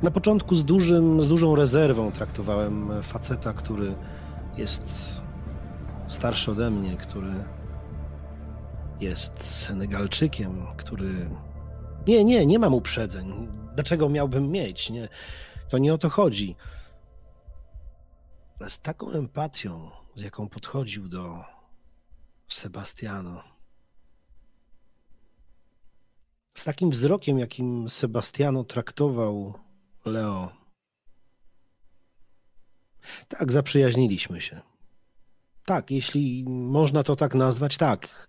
Na 0.01 0.11
początku 0.11 0.55
z, 0.55 0.65
dużym, 0.65 1.23
z 1.23 1.27
dużą 1.27 1.55
rezerwą 1.55 2.11
traktowałem 2.11 3.03
faceta, 3.03 3.53
który 3.53 3.95
jest 4.57 5.21
starszy 6.07 6.51
ode 6.51 6.69
mnie, 6.69 6.97
który 6.97 7.33
jest 8.99 9.43
Senegalczykiem, 9.43 10.67
który. 10.77 11.29
Nie, 12.07 12.23
nie, 12.23 12.45
nie 12.45 12.59
mam 12.59 12.73
uprzedzeń. 12.73 13.47
Dlaczego 13.75 14.09
miałbym 14.09 14.51
mieć? 14.51 14.89
Nie, 14.89 15.09
to 15.69 15.77
nie 15.77 15.93
o 15.93 15.97
to 15.97 16.09
chodzi. 16.09 16.55
Ale 18.59 18.69
z 18.69 18.79
taką 18.79 19.11
empatią, 19.11 19.89
z 20.15 20.21
jaką 20.21 20.49
podchodził 20.49 21.07
do 21.07 21.43
Sebastiano, 22.47 23.50
z 26.53 26.63
takim 26.63 26.89
wzrokiem, 26.89 27.39
jakim 27.39 27.89
Sebastiano 27.89 28.63
traktował 28.63 29.53
Leo. 30.05 30.49
Tak, 33.27 33.51
zaprzyjaźniliśmy 33.51 34.41
się. 34.41 34.61
Tak, 35.65 35.91
jeśli 35.91 36.45
można 36.49 37.03
to 37.03 37.15
tak 37.15 37.35
nazwać, 37.35 37.77
tak. 37.77 38.27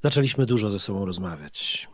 Zaczęliśmy 0.00 0.46
dużo 0.46 0.70
ze 0.70 0.78
sobą 0.78 1.04
rozmawiać. 1.04 1.88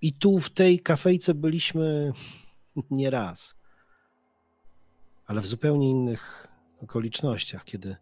I 0.00 0.12
tu 0.12 0.38
w 0.38 0.50
tej 0.50 0.80
kafejce 0.80 1.34
byliśmy 1.34 2.12
nie 2.90 3.10
raz, 3.10 3.54
ale 5.26 5.40
w 5.40 5.46
zupełnie 5.46 5.90
innych 5.90 6.48
okolicznościach, 6.82 7.64
kiedy 7.64 7.96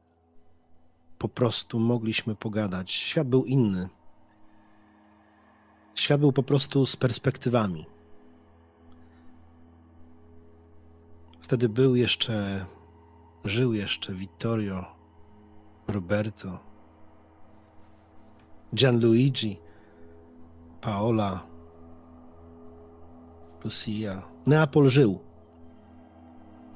po 1.18 1.28
prostu 1.28 1.78
mogliśmy 1.78 2.34
pogadać. 2.34 2.92
Świat 2.92 3.28
był 3.28 3.44
inny. 3.44 3.88
Świat 5.96 6.20
był 6.20 6.32
po 6.32 6.42
prostu 6.42 6.86
z 6.86 6.96
perspektywami. 6.96 7.86
Wtedy 11.40 11.68
był 11.68 11.96
jeszcze, 11.96 12.66
żył 13.44 13.72
jeszcze 13.72 14.14
Vittorio, 14.14 14.84
Roberto, 15.88 16.58
Gianluigi, 18.74 19.58
Paola, 20.80 21.46
Lucia. 23.64 24.22
Neapol 24.46 24.88
żył. 24.88 25.18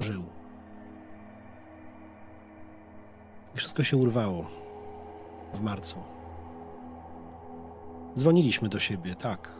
Żył. 0.00 0.24
I 3.54 3.58
wszystko 3.58 3.84
się 3.84 3.96
urwało 3.96 4.46
w 5.54 5.60
marcu. 5.60 6.09
Dzwoniliśmy 8.16 8.68
do 8.68 8.78
siebie, 8.78 9.14
tak. 9.14 9.54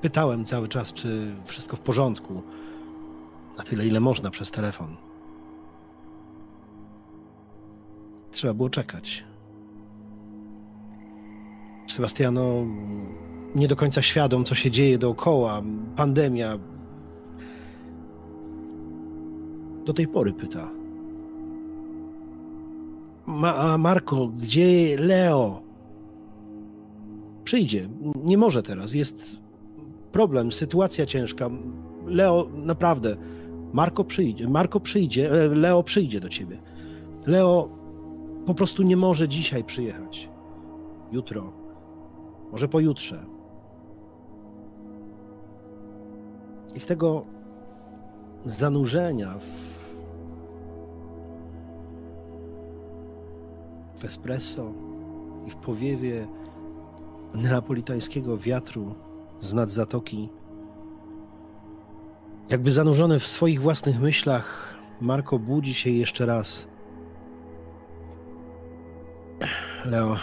Pytałem 0.00 0.44
cały 0.44 0.68
czas, 0.68 0.92
czy 0.92 1.34
wszystko 1.44 1.76
w 1.76 1.80
porządku. 1.80 2.42
Na 3.58 3.64
tyle, 3.64 3.86
ile 3.86 4.00
można 4.00 4.30
przez 4.30 4.50
telefon. 4.50 4.96
Trzeba 8.30 8.54
było 8.54 8.70
czekać. 8.70 9.24
Sebastiano 11.86 12.66
nie 13.54 13.68
do 13.68 13.76
końca 13.76 14.02
świadom, 14.02 14.44
co 14.44 14.54
się 14.54 14.70
dzieje 14.70 14.98
dookoła. 14.98 15.62
Pandemia. 15.96 16.58
Do 19.84 19.92
tej 19.92 20.08
pory 20.08 20.32
pyta. 20.32 20.68
Ma, 23.26 23.78
Marko, 23.78 24.26
gdzie 24.26 24.96
Leo? 24.98 25.69
Przyjdzie. 27.44 27.88
Nie 28.24 28.38
może 28.38 28.62
teraz. 28.62 28.94
Jest 28.94 29.36
problem, 30.12 30.52
sytuacja 30.52 31.06
ciężka. 31.06 31.50
Leo, 32.06 32.48
naprawdę. 32.54 33.16
Marko 33.72 34.04
przyjdzie. 34.04 34.48
Marko 34.48 34.80
przyjdzie. 34.80 35.32
e, 35.32 35.48
Leo 35.48 35.82
przyjdzie 35.82 36.20
do 36.20 36.28
ciebie. 36.28 36.58
Leo 37.26 37.68
po 38.46 38.54
prostu 38.54 38.82
nie 38.82 38.96
może 38.96 39.28
dzisiaj 39.28 39.64
przyjechać. 39.64 40.28
Jutro. 41.12 41.52
Może 42.52 42.68
pojutrze. 42.68 43.24
I 46.74 46.80
z 46.80 46.86
tego 46.86 47.24
zanurzenia 48.44 49.38
w, 49.38 49.44
w 54.00 54.04
espresso 54.04 54.72
i 55.46 55.50
w 55.50 55.56
powiewie 55.56 56.26
neapolitańskiego 57.34 58.38
wiatru 58.38 58.94
z 59.40 59.54
nad 59.54 59.70
zatoki, 59.70 60.28
jakby 62.50 62.70
zanurzony 62.70 63.18
w 63.18 63.28
swoich 63.28 63.60
własnych 63.62 64.00
myślach, 64.00 64.76
Marko 65.00 65.38
budzi 65.38 65.74
się 65.74 65.90
jeszcze 65.90 66.26
raz. 66.26 66.68
Leo, 69.84 70.16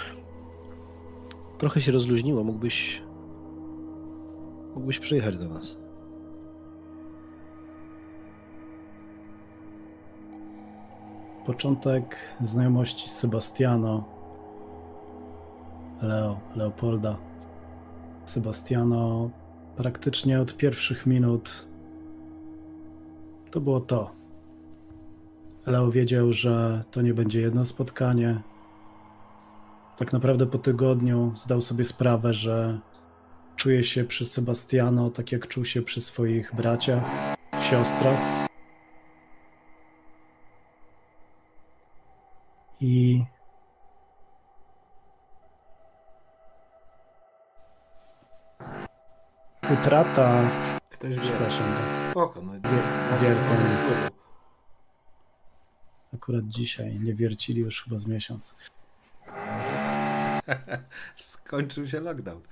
trochę 1.58 1.82
się 1.82 1.92
rozluźniło. 1.92 2.44
Mógłbyś. 2.44 3.02
Mógłbyś 4.76 5.00
przyjechać 5.00 5.38
do 5.38 5.50
nas. 5.50 5.78
Początek 11.46 12.18
znajomości 12.42 13.10
z 13.10 13.12
Sebastiano, 13.12 14.17
Leo, 16.02 16.40
Leopolda. 16.56 17.18
Sebastiano 18.26 19.30
praktycznie 19.76 20.42
od 20.42 20.58
pierwszych 20.58 21.06
minut 21.06 21.68
to 23.52 23.62
było 23.62 23.80
to. 23.80 24.12
Leo 25.66 25.92
wiedział, 25.92 26.34
że 26.34 26.84
to 26.92 27.02
nie 27.02 27.14
będzie 27.14 27.42
jedno 27.42 27.66
spotkanie. 27.66 28.42
Tak 29.98 30.14
naprawdę 30.14 30.46
po 30.46 30.58
tygodniu 30.58 31.32
zdał 31.36 31.62
sobie 31.62 31.84
sprawę, 31.84 32.34
że 32.34 32.80
czuje 33.56 33.84
się 33.84 34.04
przy 34.04 34.26
Sebastiano 34.26 35.10
tak 35.10 35.32
jak 35.32 35.48
czuł 35.48 35.66
się 35.66 35.82
przy 35.82 36.02
swoich 36.02 36.56
braciach, 36.56 37.04
siostrach. 37.60 38.48
I 42.82 43.24
utrata, 49.74 50.52
Ktoś 50.90 51.16
wie. 51.16 51.22
przepraszam, 51.22 51.76
Spoko, 52.12 52.42
no. 52.42 52.54
Wie- 52.54 53.20
wiercą 53.22 53.54
akurat 56.14 56.48
dzisiaj 56.48 57.00
nie 57.00 57.14
wiercili 57.14 57.62
już 57.62 57.84
chyba 57.84 57.98
z 57.98 58.06
miesiąc. 58.06 58.56
Skończył 61.16 61.88
się 61.88 62.00
lockdown. 62.00 62.42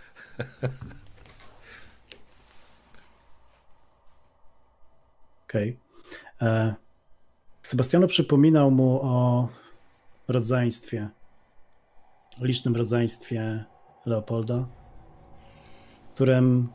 Okej. 5.48 5.78
E, 6.42 6.76
Sebastiano 7.62 8.08
przypominał 8.08 8.72
mu 8.72 9.00
o 9.04 9.48
rodzeństwie, 10.28 11.10
licznym 12.40 12.76
rodzeństwie 12.76 13.66
Leopolda, 14.06 14.66
którym 16.16 16.68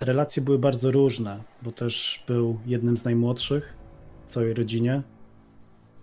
relacje 0.00 0.42
były 0.42 0.58
bardzo 0.58 0.90
różne, 0.90 1.42
bo 1.62 1.72
też 1.72 2.24
był 2.26 2.58
jednym 2.66 2.96
z 2.96 3.04
najmłodszych 3.04 3.76
w 4.24 4.30
całej 4.30 4.54
rodzinie. 4.54 5.02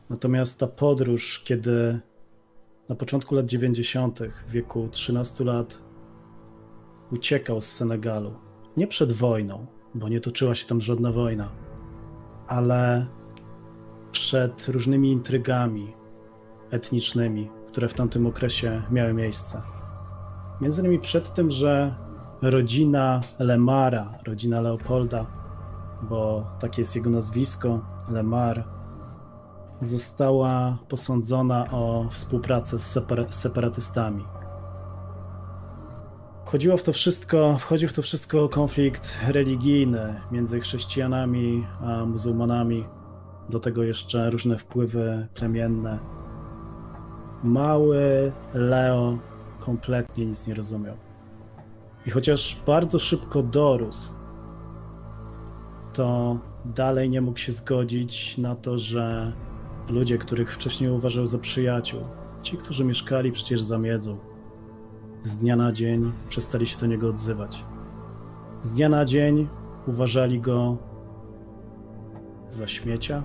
Natomiast 0.09 0.59
ta 0.59 0.67
podróż, 0.67 1.41
kiedy 1.45 1.99
na 2.89 2.95
początku 2.95 3.35
lat 3.35 3.45
90., 3.45 4.19
w 4.47 4.51
wieku 4.51 4.89
13 4.91 5.43
lat, 5.43 5.79
uciekał 7.11 7.61
z 7.61 7.65
Senegalu, 7.65 8.33
nie 8.77 8.87
przed 8.87 9.11
wojną, 9.11 9.65
bo 9.95 10.09
nie 10.09 10.21
toczyła 10.21 10.55
się 10.55 10.67
tam 10.67 10.81
żadna 10.81 11.11
wojna, 11.11 11.49
ale 12.47 13.05
przed 14.11 14.67
różnymi 14.67 15.11
intrygami 15.11 15.93
etnicznymi, 16.71 17.49
które 17.67 17.87
w 17.87 17.93
tamtym 17.93 18.25
okresie 18.25 18.81
miały 18.91 19.13
miejsce. 19.13 19.61
Między 20.61 20.81
innymi 20.81 20.99
przed 20.99 21.33
tym, 21.33 21.51
że 21.51 21.95
rodzina 22.41 23.21
Lemara, 23.39 24.11
rodzina 24.23 24.61
Leopolda, 24.61 25.25
bo 26.01 26.43
takie 26.59 26.81
jest 26.81 26.95
jego 26.95 27.09
nazwisko, 27.09 27.79
Lemar, 28.09 28.63
została 29.81 30.77
posądzona 30.89 31.71
o 31.71 32.07
współpracę 32.11 32.79
z 32.79 32.95
separa- 32.97 33.31
separatystami. 33.31 34.25
Wchodziło 36.45 36.77
w 36.77 36.83
to 36.83 36.93
wszystko, 36.93 37.57
wchodził 37.59 37.89
w 37.89 37.93
to 37.93 38.01
wszystko 38.01 38.49
konflikt 38.49 39.17
religijny 39.27 40.21
między 40.31 40.59
chrześcijanami 40.59 41.67
a 41.81 42.05
muzułmanami. 42.05 42.85
Do 43.49 43.59
tego 43.59 43.83
jeszcze 43.83 44.29
różne 44.29 44.57
wpływy 44.57 45.27
plemienne. 45.33 45.99
Mały 47.43 48.31
Leo 48.53 49.17
kompletnie 49.59 50.25
nic 50.25 50.47
nie 50.47 50.53
rozumiał. 50.53 51.10
I 52.05 52.09
chociaż 52.09 52.61
bardzo 52.67 52.99
szybko 52.99 53.43
dorósł, 53.43 54.07
to 55.93 56.39
dalej 56.65 57.09
nie 57.09 57.21
mógł 57.21 57.39
się 57.39 57.51
zgodzić 57.51 58.37
na 58.37 58.55
to, 58.55 58.77
że 58.77 59.33
ludzie, 59.89 60.17
których 60.17 60.53
wcześniej 60.53 60.89
uważał 60.89 61.27
za 61.27 61.37
przyjaciół, 61.37 62.01
ci, 62.43 62.57
którzy 62.57 62.85
mieszkali 62.85 63.31
przecież 63.31 63.61
za 63.61 63.77
miedzą, 63.77 64.17
z 65.23 65.37
dnia 65.37 65.55
na 65.55 65.71
dzień 65.71 66.11
przestali 66.29 66.67
się 66.67 66.79
do 66.79 66.85
niego 66.85 67.09
odzywać. 67.09 67.65
Z 68.61 68.71
dnia 68.75 68.89
na 68.89 69.05
dzień 69.05 69.47
uważali 69.87 70.41
go 70.41 70.77
za 72.49 72.67
śmiecia, 72.67 73.23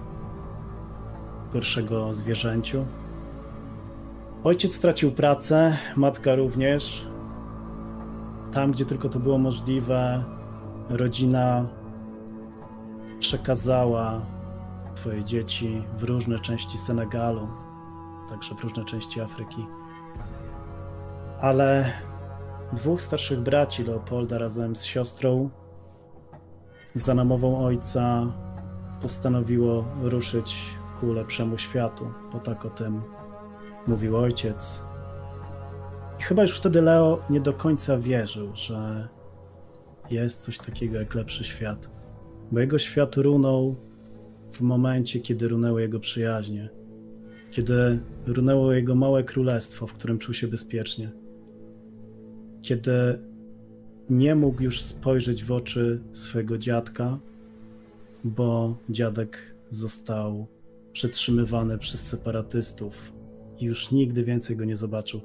gorszego 1.52 2.14
zwierzęciu. 2.14 2.86
Ojciec 4.44 4.74
stracił 4.74 5.12
pracę, 5.12 5.76
matka 5.96 6.34
również. 6.34 7.06
Tam, 8.52 8.72
gdzie 8.72 8.86
tylko 8.86 9.08
to 9.08 9.18
było 9.18 9.38
możliwe, 9.38 10.24
rodzina 10.88 11.66
przekazała 13.18 14.20
Twoje 14.94 15.24
dzieci 15.24 15.82
w 15.96 16.02
różne 16.02 16.38
części 16.38 16.78
Senegalu, 16.78 17.48
także 18.28 18.54
w 18.54 18.60
różne 18.60 18.84
części 18.84 19.20
Afryki. 19.20 19.66
Ale 21.40 21.92
dwóch 22.72 23.02
starszych 23.02 23.40
braci 23.40 23.84
Leopolda 23.84 24.38
razem 24.38 24.76
z 24.76 24.84
siostrą 24.84 25.50
za 26.94 27.14
namową 27.14 27.64
ojca 27.64 28.26
postanowiło 29.02 29.84
ruszyć 30.00 30.66
ku 31.00 31.12
lepszemu 31.12 31.58
światu, 31.58 32.10
bo 32.32 32.38
tak 32.38 32.64
o 32.64 32.70
tym 32.70 33.02
mówił 33.86 34.16
ojciec. 34.16 34.85
Chyba 36.20 36.42
już 36.42 36.56
wtedy 36.56 36.82
Leo 36.82 37.20
nie 37.30 37.40
do 37.40 37.52
końca 37.52 37.98
wierzył, 37.98 38.50
że 38.54 39.08
jest 40.10 40.42
coś 40.42 40.58
takiego 40.58 40.98
jak 40.98 41.14
lepszy 41.14 41.44
świat, 41.44 41.90
bo 42.52 42.60
jego 42.60 42.78
świat 42.78 43.16
runął 43.16 43.76
w 44.52 44.60
momencie, 44.60 45.20
kiedy 45.20 45.48
runęły 45.48 45.82
jego 45.82 46.00
przyjaźnie, 46.00 46.68
kiedy 47.50 48.00
runęło 48.26 48.72
jego 48.72 48.94
małe 48.94 49.24
królestwo, 49.24 49.86
w 49.86 49.92
którym 49.92 50.18
czuł 50.18 50.34
się 50.34 50.48
bezpiecznie, 50.48 51.10
kiedy 52.62 53.18
nie 54.10 54.34
mógł 54.34 54.62
już 54.62 54.80
spojrzeć 54.80 55.44
w 55.44 55.52
oczy 55.52 56.00
swojego 56.12 56.58
dziadka, 56.58 57.18
bo 58.24 58.76
dziadek 58.90 59.54
został 59.70 60.46
przetrzymywany 60.92 61.78
przez 61.78 62.00
separatystów 62.00 63.12
i 63.58 63.64
już 63.64 63.90
nigdy 63.90 64.24
więcej 64.24 64.56
go 64.56 64.64
nie 64.64 64.76
zobaczył. 64.76 65.20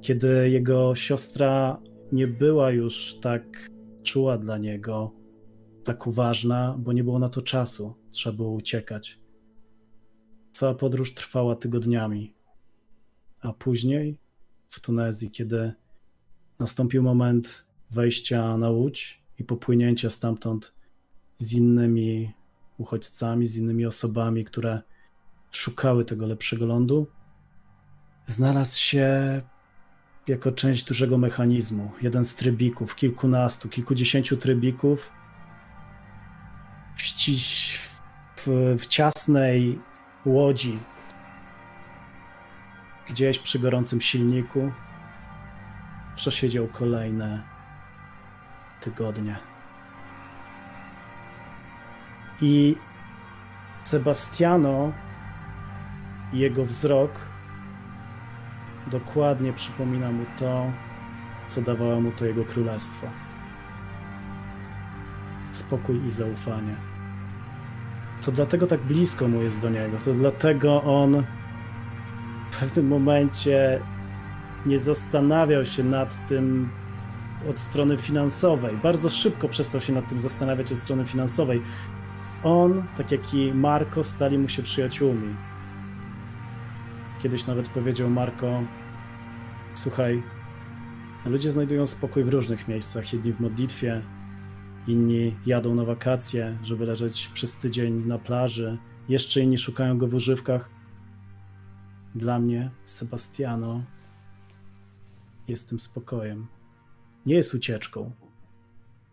Kiedy 0.00 0.50
jego 0.50 0.94
siostra 0.94 1.82
nie 2.12 2.26
była 2.26 2.70
już 2.70 3.18
tak 3.20 3.70
czuła 4.02 4.38
dla 4.38 4.58
niego, 4.58 5.12
tak 5.84 6.06
uważna, 6.06 6.76
bo 6.78 6.92
nie 6.92 7.04
było 7.04 7.18
na 7.18 7.28
to 7.28 7.42
czasu. 7.42 7.94
Trzeba 8.10 8.36
było 8.36 8.50
uciekać. 8.50 9.20
Cała 10.50 10.74
podróż 10.74 11.14
trwała 11.14 11.56
tygodniami. 11.56 12.34
A 13.40 13.52
później 13.52 14.18
w 14.68 14.80
Tunezji, 14.80 15.30
kiedy 15.30 15.72
nastąpił 16.58 17.02
moment 17.02 17.66
wejścia 17.90 18.56
na 18.56 18.70
łódź 18.70 19.22
i 19.38 19.44
popłynięcia 19.44 20.10
stamtąd 20.10 20.74
z 21.38 21.52
innymi 21.52 22.32
uchodźcami, 22.78 23.46
z 23.46 23.56
innymi 23.56 23.86
osobami, 23.86 24.44
które 24.44 24.82
szukały 25.50 26.04
tego 26.04 26.26
lepszego 26.26 26.66
lądu, 26.66 27.06
znalazł 28.26 28.78
się 28.78 29.42
jako 30.28 30.52
część 30.52 30.84
dużego 30.84 31.18
mechanizmu. 31.18 31.92
Jeden 32.02 32.24
z 32.24 32.34
trybików, 32.34 32.96
kilkunastu, 32.96 33.68
kilkudziesięciu 33.68 34.36
trybików 34.36 35.10
w, 36.96 37.02
w, 38.36 38.76
w 38.78 38.86
ciasnej 38.86 39.78
łodzi, 40.24 40.78
gdzieś 43.08 43.38
przy 43.38 43.58
gorącym 43.58 44.00
silniku, 44.00 44.72
przesiedział 46.16 46.68
kolejne 46.68 47.42
tygodnie. 48.80 49.36
I 52.40 52.76
Sebastiano 53.86 54.92
jego 56.32 56.64
wzrok 56.64 57.10
dokładnie 58.86 59.52
przypomina 59.52 60.12
mu 60.12 60.24
to, 60.38 60.72
co 61.46 61.62
dawało 61.62 62.00
mu 62.00 62.12
to 62.12 62.24
jego 62.24 62.44
królestwo. 62.44 63.06
Spokój 65.50 66.04
i 66.04 66.10
zaufanie. 66.10 66.76
To 68.24 68.32
dlatego 68.32 68.66
tak 68.66 68.80
blisko 68.80 69.28
mu 69.28 69.42
jest 69.42 69.60
do 69.60 69.70
niego. 69.70 69.98
To 70.04 70.12
dlatego 70.12 70.82
on 70.82 71.24
w 72.50 72.60
pewnym 72.60 72.88
momencie 72.88 73.80
nie 74.66 74.78
zastanawiał 74.78 75.64
się 75.64 75.84
nad 75.84 76.26
tym 76.28 76.70
od 77.50 77.58
strony 77.58 77.96
finansowej. 77.96 78.76
Bardzo 78.82 79.08
szybko 79.08 79.48
przestał 79.48 79.80
się 79.80 79.92
nad 79.92 80.08
tym 80.08 80.20
zastanawiać 80.20 80.72
od 80.72 80.78
strony 80.78 81.04
finansowej. 81.04 81.62
On, 82.42 82.84
tak 82.96 83.12
jak 83.12 83.34
i 83.34 83.52
Marco, 83.54 84.04
stali 84.04 84.38
mu 84.38 84.48
się 84.48 84.62
przyjaciółmi. 84.62 85.36
Kiedyś 87.22 87.46
nawet 87.46 87.68
powiedział 87.68 88.10
Marco: 88.10 88.62
Słuchaj, 89.74 90.22
ludzie 91.24 91.52
znajdują 91.52 91.86
spokój 91.86 92.24
w 92.24 92.28
różnych 92.28 92.68
miejscach. 92.68 93.12
Jedni 93.12 93.32
w 93.32 93.40
modlitwie, 93.40 94.02
inni 94.86 95.34
jadą 95.46 95.74
na 95.74 95.84
wakacje, 95.84 96.58
żeby 96.62 96.86
leżeć 96.86 97.30
przez 97.34 97.54
tydzień 97.54 98.06
na 98.06 98.18
plaży, 98.18 98.78
jeszcze 99.08 99.40
inni 99.40 99.58
szukają 99.58 99.98
go 99.98 100.08
w 100.08 100.14
używkach. 100.14 100.70
Dla 102.14 102.38
mnie, 102.38 102.70
Sebastiano, 102.84 103.84
jest 105.48 105.68
tym 105.68 105.80
spokojem. 105.80 106.46
Nie 107.26 107.34
jest 107.34 107.54
ucieczką, 107.54 108.12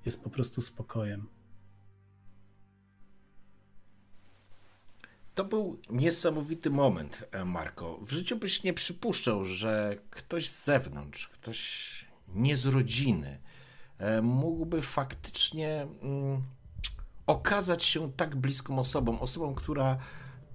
jest 0.06 0.24
po 0.24 0.30
prostu 0.30 0.62
spokojem. 0.62 1.28
To 5.36 5.46
był 5.46 5.80
niesamowity 5.90 6.70
moment, 6.70 7.28
e, 7.32 7.46
Marko. 7.46 7.98
W 8.02 8.12
życiu 8.12 8.38
byś 8.38 8.64
nie 8.64 8.74
przypuszczał, 8.74 9.46
że 9.46 9.98
ktoś 10.10 10.50
z 10.50 10.66
zewnątrz, 10.66 11.28
ktoś 11.28 12.06
nie 12.36 12.58
z 12.58 12.66
rodziny, 12.66 13.40
e, 13.98 14.22
mógłby 14.22 14.82
faktycznie 14.82 15.88
mm, 16.02 16.44
okazać 17.28 17.84
się 17.84 18.12
tak 18.12 18.36
bliską 18.36 18.80
osobą, 18.80 19.20
osobą, 19.20 19.56
która 19.56 19.98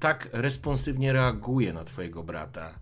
tak 0.00 0.28
responsywnie 0.32 1.12
reaguje 1.12 1.72
na 1.72 1.84
Twojego 1.84 2.22
brata. 2.22 2.78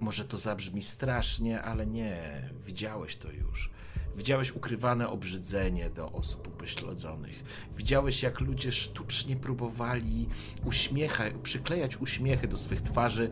Może 0.00 0.24
to 0.24 0.38
zabrzmi 0.38 0.82
strasznie, 0.82 1.62
ale 1.62 1.86
nie, 1.86 2.42
widziałeś 2.66 3.16
to 3.16 3.32
już. 3.32 3.70
Widziałeś 4.16 4.52
ukrywane 4.52 5.08
obrzydzenie 5.08 5.90
do 5.90 6.12
osób 6.12 6.48
upośledzonych. 6.48 7.44
Widziałeś, 7.76 8.22
jak 8.22 8.40
ludzie 8.40 8.72
sztucznie 8.72 9.36
próbowali 9.36 10.28
uśmiecha, 10.64 11.24
przyklejać 11.42 11.96
uśmiechy 11.96 12.48
do 12.48 12.56
swych 12.56 12.82
twarzy, 12.82 13.28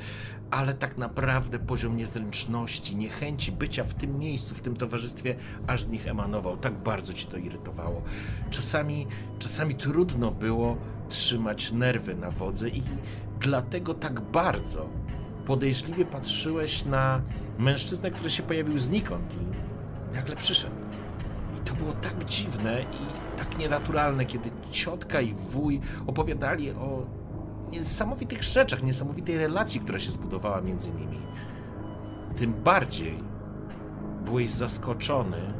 ale 0.51 0.75
tak 0.75 0.99
naprawdę 0.99 1.59
poziom 1.59 1.97
niezręczności, 1.97 2.97
niechęci 2.97 3.53
bycia 3.53 3.85
w 3.85 3.95
tym 3.95 4.19
miejscu, 4.19 4.55
w 4.55 4.61
tym 4.61 4.77
towarzystwie, 4.77 5.37
aż 5.67 5.83
z 5.83 5.89
nich 5.89 6.07
emanował. 6.07 6.57
Tak 6.57 6.83
bardzo 6.83 7.13
ci 7.13 7.27
to 7.27 7.37
irytowało. 7.37 8.03
Czasami, 8.51 9.07
czasami 9.39 9.75
trudno 9.75 10.31
było 10.31 10.77
trzymać 11.09 11.73
nerwy 11.73 12.15
na 12.15 12.31
wodze 12.31 12.69
i 12.69 12.83
dlatego 13.41 13.95
tak 13.95 14.21
bardzo 14.21 14.89
podejrzliwie 15.47 16.05
patrzyłeś 16.05 16.85
na 16.85 17.23
mężczyznę, 17.59 18.11
który 18.11 18.31
się 18.31 18.43
pojawił 18.43 18.79
znikąd 18.79 19.37
nagle 20.15 20.37
przyszedł. 20.37 20.77
I 21.59 21.61
to 21.61 21.75
było 21.75 21.93
tak 21.93 22.25
dziwne 22.25 22.83
i 22.83 23.37
tak 23.39 23.59
nienaturalne, 23.59 24.25
kiedy 24.25 24.51
ciotka 24.71 25.21
i 25.21 25.35
wuj 25.35 25.81
opowiadali 26.07 26.71
o 26.71 27.07
niesamowitych 27.73 28.43
rzeczach, 28.43 28.83
niesamowitej 28.83 29.39
relacji, 29.39 29.81
która 29.81 29.99
się 29.99 30.11
zbudowała 30.11 30.61
między 30.61 30.93
nimi. 30.93 31.19
Tym 32.37 32.53
bardziej 32.53 33.23
byłeś 34.25 34.51
zaskoczony, 34.51 35.55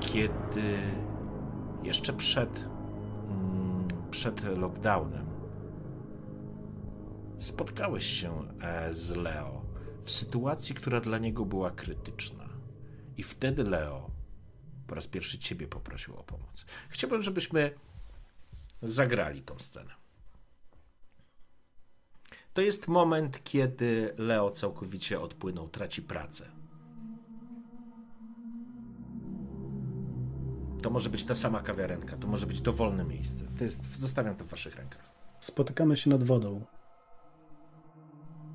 kiedy 0.00 0.78
jeszcze 1.82 2.12
przed, 2.12 2.68
mm, 3.28 3.88
przed 4.10 4.58
lockdownem 4.58 5.26
spotkałeś 7.38 8.06
się 8.06 8.32
e, 8.60 8.94
z 8.94 9.16
Leo 9.16 9.62
w 10.02 10.10
sytuacji, 10.10 10.74
która 10.74 11.00
dla 11.00 11.18
niego 11.18 11.44
była 11.44 11.70
krytyczna. 11.70 12.45
I 13.16 13.22
wtedy 13.22 13.64
Leo 13.64 14.10
po 14.86 14.94
raz 14.94 15.06
pierwszy 15.06 15.38
ciebie 15.38 15.68
poprosił 15.68 16.16
o 16.16 16.22
pomoc. 16.22 16.66
Chciałbym, 16.88 17.22
żebyśmy 17.22 17.74
zagrali 18.82 19.42
tą 19.42 19.58
scenę. 19.58 19.94
To 22.54 22.60
jest 22.60 22.88
moment, 22.88 23.44
kiedy 23.44 24.14
Leo 24.18 24.50
całkowicie 24.50 25.20
odpłynął, 25.20 25.68
traci 25.68 26.02
pracę. 26.02 26.46
To 30.82 30.90
może 30.90 31.10
być 31.10 31.24
ta 31.24 31.34
sama 31.34 31.60
kawiarenka, 31.60 32.16
to 32.16 32.28
może 32.28 32.46
być 32.46 32.60
dowolne 32.60 33.04
miejsce. 33.04 33.44
To 33.58 33.64
jest, 33.64 33.96
zostawiam 33.96 34.36
to 34.36 34.44
w 34.44 34.48
waszych 34.48 34.76
rękach. 34.76 35.12
Spotykamy 35.40 35.96
się 35.96 36.10
nad 36.10 36.24
wodą. 36.24 36.64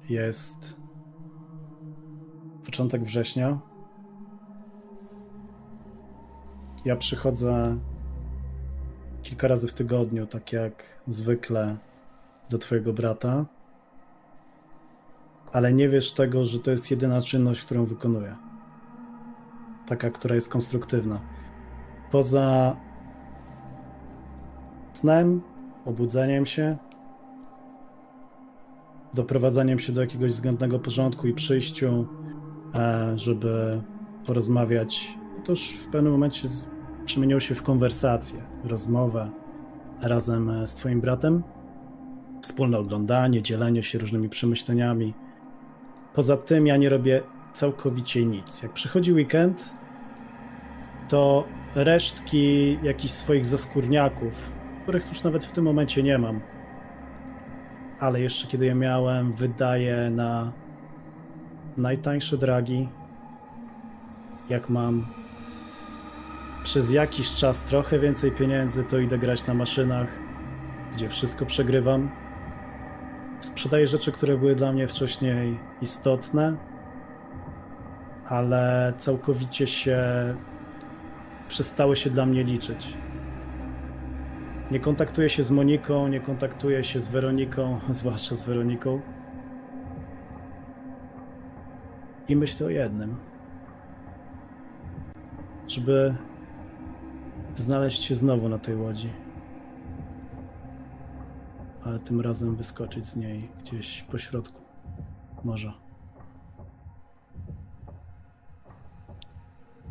Jest 0.09 0.75
początek 2.65 3.03
września. 3.03 3.70
Ja 6.85 6.95
przychodzę 6.95 7.77
kilka 9.23 9.47
razy 9.47 9.67
w 9.67 9.73
tygodniu, 9.73 10.27
tak 10.27 10.53
jak 10.53 10.83
zwykle, 11.07 11.77
do 12.49 12.57
Twojego 12.57 12.93
brata, 12.93 13.45
ale 15.51 15.73
nie 15.73 15.89
wiesz 15.89 16.11
tego, 16.11 16.45
że 16.45 16.59
to 16.59 16.71
jest 16.71 16.91
jedyna 16.91 17.21
czynność, 17.21 17.61
którą 17.61 17.85
wykonuję. 17.85 18.35
Taka, 19.87 20.09
która 20.09 20.35
jest 20.35 20.49
konstruktywna. 20.49 21.21
Poza 22.11 22.75
snem, 24.93 25.41
obudzeniem 25.85 26.45
się, 26.45 26.77
doprowadzaniem 29.13 29.79
się 29.79 29.93
do 29.93 30.01
jakiegoś 30.01 30.31
względnego 30.31 30.79
porządku 30.79 31.27
i 31.27 31.33
przyjściu, 31.33 32.07
e, 32.75 33.13
żeby 33.19 33.81
porozmawiać 34.25 35.17
już 35.49 35.71
w 35.71 35.87
pewnym 35.87 36.11
momencie 36.11 36.47
przemieniło 37.05 37.39
się 37.39 37.55
w 37.55 37.63
konwersację, 37.63 38.39
rozmowę 38.63 39.29
razem 40.01 40.49
e, 40.49 40.67
z 40.67 40.75
Twoim 40.75 41.01
bratem. 41.01 41.43
Wspólne 42.41 42.77
oglądanie, 42.77 43.41
dzielenie 43.41 43.83
się 43.83 43.99
różnymi 43.99 44.29
przemyśleniami. 44.29 45.13
Poza 46.13 46.37
tym 46.37 46.67
ja 46.67 46.77
nie 46.77 46.89
robię 46.89 47.23
całkowicie 47.53 48.25
nic. 48.25 48.63
Jak 48.63 48.73
przychodzi 48.73 49.13
weekend, 49.13 49.73
to 51.09 51.45
resztki 51.75 52.77
jakichś 52.83 53.13
swoich 53.13 53.45
zaskórniaków, 53.45 54.33
których 54.83 55.09
już 55.09 55.23
nawet 55.23 55.45
w 55.45 55.51
tym 55.51 55.63
momencie 55.63 56.03
nie 56.03 56.17
mam, 56.17 56.41
ale 57.99 58.21
jeszcze 58.21 58.47
kiedy 58.47 58.65
je 58.65 58.75
miałem, 58.75 59.33
wydaję 59.33 60.09
na 60.09 60.53
najtańsze 61.77 62.37
dragi. 62.37 62.89
Jak 64.49 64.69
mam 64.69 65.20
przez 66.63 66.91
jakiś 66.91 67.33
czas 67.33 67.63
trochę 67.63 67.99
więcej 67.99 68.31
pieniędzy, 68.31 68.83
to 68.83 68.99
idę 68.99 69.17
grać 69.17 69.47
na 69.47 69.53
maszynach, 69.53 70.07
gdzie 70.95 71.09
wszystko 71.09 71.45
przegrywam. 71.45 72.11
Sprzedaję 73.39 73.87
rzeczy, 73.87 74.11
które 74.11 74.37
były 74.37 74.55
dla 74.55 74.71
mnie 74.71 74.87
wcześniej 74.87 75.59
istotne, 75.81 76.57
ale 78.25 78.93
całkowicie 78.97 79.67
się 79.67 79.99
przestały 81.47 81.95
się 81.95 82.09
dla 82.09 82.25
mnie 82.25 82.43
liczyć. 82.43 82.93
Nie 84.71 84.79
kontaktuję 84.79 85.29
się 85.29 85.43
z 85.43 85.51
Moniką, 85.51 86.07
nie 86.07 86.19
kontaktuję 86.19 86.83
się 86.83 86.99
z 86.99 87.09
Weroniką, 87.09 87.79
zwłaszcza 87.89 88.35
z 88.35 88.41
Weroniką. 88.43 89.01
I 92.27 92.35
myślę 92.35 92.67
o 92.67 92.69
jednym. 92.69 93.15
Żeby 95.67 96.15
znaleźć 97.55 98.03
się 98.03 98.15
znowu 98.15 98.49
na 98.49 98.57
tej 98.57 98.75
łodzi. 98.75 99.09
Ale 101.83 101.99
tym 101.99 102.21
razem 102.21 102.55
wyskoczyć 102.55 103.05
z 103.05 103.15
niej 103.15 103.49
gdzieś 103.59 104.01
po 104.01 104.17
środku 104.17 104.61
morza. 105.43 105.73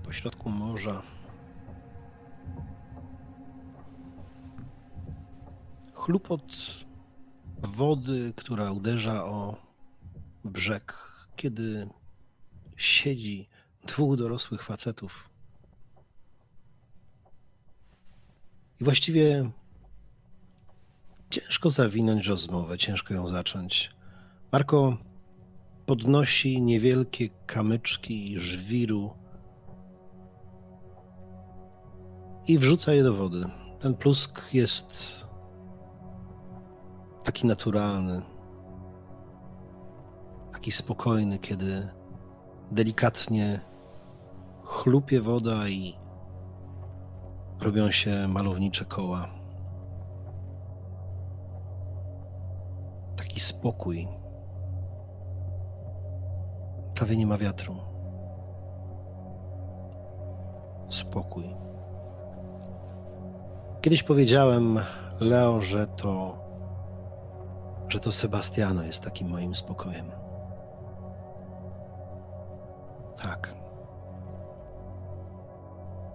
Po 0.04 0.12
środku 0.12 0.50
morza. 0.50 1.02
Chlupot 5.94 6.42
wody, 7.62 8.32
która 8.36 8.72
uderza 8.72 9.24
o 9.24 9.56
brzeg, 10.44 10.94
kiedy 11.36 11.88
siedzi 12.76 13.48
dwóch 13.86 14.16
dorosłych 14.16 14.62
facetów. 14.62 15.29
I 18.80 18.84
właściwie 18.84 19.50
ciężko 21.30 21.70
zawinąć 21.70 22.26
rozmowę, 22.26 22.78
ciężko 22.78 23.14
ją 23.14 23.28
zacząć. 23.28 23.90
Marko 24.52 24.96
podnosi 25.86 26.62
niewielkie 26.62 27.28
kamyczki 27.46 28.40
żwiru 28.40 29.10
i 32.46 32.58
wrzuca 32.58 32.92
je 32.92 33.02
do 33.02 33.14
wody. 33.14 33.44
Ten 33.80 33.94
plusk 33.94 34.54
jest 34.54 35.20
taki 37.24 37.46
naturalny, 37.46 38.22
taki 40.52 40.70
spokojny, 40.70 41.38
kiedy 41.38 41.88
delikatnie 42.70 43.60
chlupie 44.64 45.20
woda 45.20 45.68
i 45.68 45.99
robią 47.62 47.90
się 47.90 48.28
malownicze 48.28 48.84
koła. 48.84 49.28
Taki 53.16 53.40
spokój. 53.40 54.08
Prawie 56.94 57.16
nie 57.16 57.26
ma 57.26 57.38
wiatru. 57.38 57.76
Spokój. 60.88 61.44
Kiedyś 63.80 64.02
powiedziałem 64.02 64.80
Leo, 65.20 65.60
że 65.60 65.86
to, 65.86 66.38
że 67.88 68.00
to 68.00 68.12
Sebastiano 68.12 68.82
jest 68.82 69.02
takim 69.02 69.28
moim 69.28 69.54
spokojem. 69.54 70.10
Tak. 73.22 73.54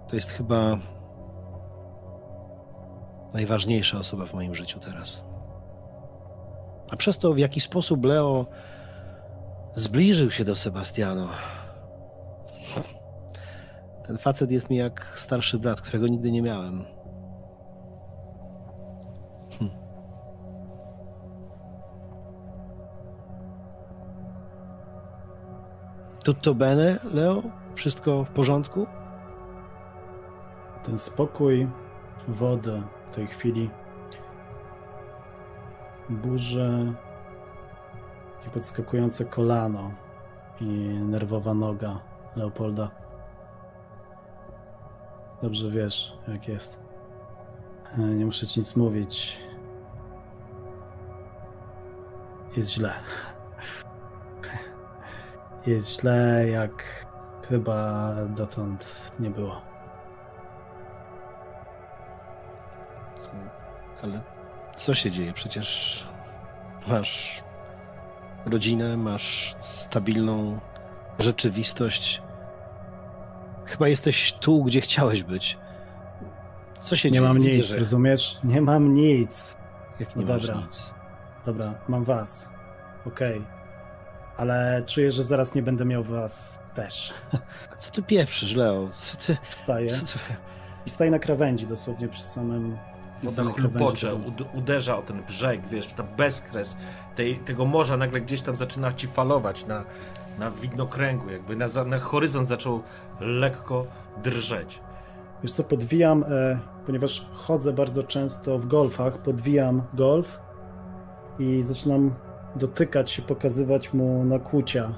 To 0.07 0.15
jest 0.15 0.31
chyba 0.31 0.77
najważniejsza 3.35 3.99
osoba 3.99 4.25
w 4.25 4.33
moim 4.33 4.55
życiu 4.55 4.79
teraz. 4.79 5.25
A 6.91 6.95
przez 6.95 7.17
to, 7.17 7.33
w 7.33 7.37
jaki 7.37 7.61
sposób 7.61 8.05
Leo 8.05 8.45
zbliżył 9.73 10.31
się 10.31 10.45
do 10.45 10.55
Sebastiano. 10.55 11.29
Ten 14.07 14.17
facet 14.17 14.51
jest 14.51 14.69
mi 14.69 14.77
jak 14.77 15.13
starszy 15.15 15.59
brat, 15.59 15.81
którego 15.81 16.07
nigdy 16.07 16.31
nie 16.31 16.41
miałem. 16.41 16.85
Hm. 19.59 19.69
Tutto 26.23 26.55
bene, 26.55 26.99
Leo? 27.13 27.43
Wszystko 27.75 28.23
w 28.23 28.29
porządku? 28.29 28.85
Ten 30.83 30.97
spokój, 30.97 31.67
woda 32.27 32.94
w 33.07 33.11
tej 33.11 33.27
chwili, 33.27 33.69
burze, 36.09 36.93
takie 38.37 38.49
podskakujące 38.49 39.25
kolano 39.25 39.91
i 40.61 40.65
nerwowa 40.99 41.53
noga 41.53 41.99
Leopolda. 42.35 42.91
Dobrze 45.41 45.69
wiesz, 45.71 46.17
jak 46.27 46.47
jest. 46.47 46.79
E, 47.97 48.01
Nie 48.01 48.25
muszę 48.25 48.47
ci 48.47 48.59
nic 48.59 48.75
mówić. 48.75 49.39
Jest 52.57 52.69
źle. 52.69 52.93
Jest 55.65 55.99
źle, 55.99 56.47
jak 56.49 57.05
chyba 57.49 58.11
dotąd 58.29 59.11
nie 59.19 59.29
było. 59.29 59.61
Ale 64.05 64.21
co 64.75 64.93
się 64.93 65.11
dzieje? 65.11 65.33
Przecież 65.33 66.03
masz 66.87 67.43
rodzinę, 68.45 68.97
masz 68.97 69.55
stabilną 69.61 70.59
rzeczywistość. 71.19 72.21
Chyba 73.65 73.87
jesteś 73.87 74.33
tu, 74.33 74.63
gdzie 74.63 74.81
chciałeś 74.81 75.23
być. 75.23 75.57
Co 76.79 76.95
się 76.95 77.09
Nie 77.09 77.13
dzieje? 77.13 77.27
mam 77.27 77.37
Widzę, 77.39 77.57
nic, 77.57 77.65
że... 77.65 77.79
rozumiesz? 77.79 78.39
Nie 78.43 78.61
mam 78.61 78.93
nic. 78.93 79.57
Jak 79.99 80.15
No 80.15 80.21
nie 80.21 80.27
masz 80.33 80.41
dobra. 80.47 80.61
nic. 80.61 80.93
Dobra, 81.45 81.73
mam 81.87 82.03
was. 82.03 82.49
Okej. 83.07 83.45
Ale 84.37 84.83
czuję, 84.87 85.11
że 85.11 85.23
zaraz 85.23 85.55
nie 85.55 85.63
będę 85.63 85.85
miał 85.85 86.03
was 86.03 86.59
też. 86.75 87.13
A 87.73 87.75
co 87.75 87.91
ty 87.91 88.03
pieprzysz, 88.03 88.55
Leo? 88.55 88.89
Co 88.95 89.17
ty... 89.17 89.37
Wstaję 89.49 89.87
Co 89.87 89.97
ty... 89.97 90.19
i 90.85 90.89
staję 90.89 91.11
na 91.11 91.19
krawędzi, 91.19 91.67
dosłownie 91.67 92.07
przy 92.07 92.23
samym... 92.23 92.77
Woda 93.23 93.43
chlupocze, 93.43 94.15
uderza 94.53 94.97
o 94.97 95.01
ten 95.01 95.23
brzeg, 95.23 95.67
wiesz, 95.67 95.87
ta 95.87 96.03
bezkres 96.03 96.77
tej, 97.15 97.39
tego 97.39 97.65
morza 97.65 97.97
nagle 97.97 98.21
gdzieś 98.21 98.41
tam 98.41 98.55
zaczyna 98.55 98.93
ci 98.93 99.07
falować 99.07 99.65
na, 99.65 99.83
na 100.39 100.51
widnokręgu, 100.51 101.29
jakby 101.29 101.55
na, 101.55 101.67
na 101.85 101.97
horyzont 101.97 102.47
zaczął 102.47 102.81
lekko 103.19 103.85
drżeć. 104.23 104.79
Wiesz 105.43 105.51
co, 105.53 105.63
podwijam, 105.63 106.23
e, 106.23 106.59
ponieważ 106.85 107.27
chodzę 107.33 107.73
bardzo 107.73 108.03
często 108.03 108.59
w 108.59 108.67
golfach, 108.67 109.17
podwijam 109.17 109.81
golf 109.93 110.39
i 111.39 111.63
zaczynam 111.63 112.13
dotykać 112.55 113.11
się, 113.11 113.21
pokazywać 113.21 113.93
mu 113.93 114.23
nakłucia 114.23 114.93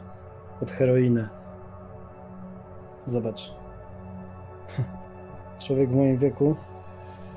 od 0.61 0.71
heroiny. 0.71 1.29
Zobacz. 3.05 3.53
Człowiek 5.65 5.89
w 5.89 5.95
moim 5.95 6.17
wieku. 6.17 6.55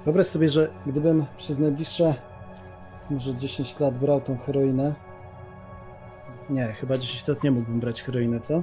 Wyobraź 0.05 0.27
sobie, 0.27 0.49
że 0.49 0.69
gdybym 0.87 1.25
przez 1.37 1.59
najbliższe 1.59 2.15
może 3.11 3.35
10 3.35 3.81
lat 3.81 3.95
brał 3.99 4.21
tą 4.21 4.39
heroinę. 4.39 4.95
Nie, 6.51 6.67
chyba 6.73 6.99
10 6.99 7.29
lat 7.29 7.45
nie 7.45 7.51
mógłbym 7.51 7.81
brać 7.81 8.03
heroinę, 8.03 8.41
co? 8.41 8.63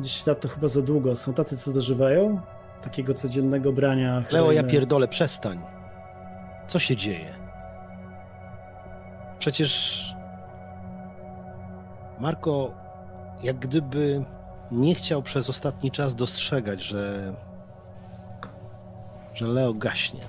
10 0.00 0.26
lat 0.26 0.40
to 0.40 0.48
chyba 0.48 0.68
za 0.68 0.82
długo. 0.82 1.16
Są 1.16 1.32
tacy, 1.34 1.56
co 1.56 1.72
dożywają 1.72 2.40
takiego 2.82 3.14
codziennego 3.14 3.72
brania 3.72 4.14
Leo, 4.14 4.24
heroiny. 4.24 4.54
ja 4.54 4.62
pierdolę, 4.62 5.08
przestań. 5.08 5.60
Co 6.68 6.78
się 6.78 6.96
dzieje? 6.96 7.34
Przecież 9.38 10.04
Marko, 12.20 12.70
jak 13.42 13.58
gdyby 13.58 14.24
nie 14.70 14.94
chciał 14.94 15.22
przez 15.22 15.50
ostatni 15.50 15.90
czas 15.90 16.14
dostrzegać, 16.14 16.82
że 16.82 17.34
że 19.34 19.46
Leo 19.46 19.74
gaśnie. 19.74 20.20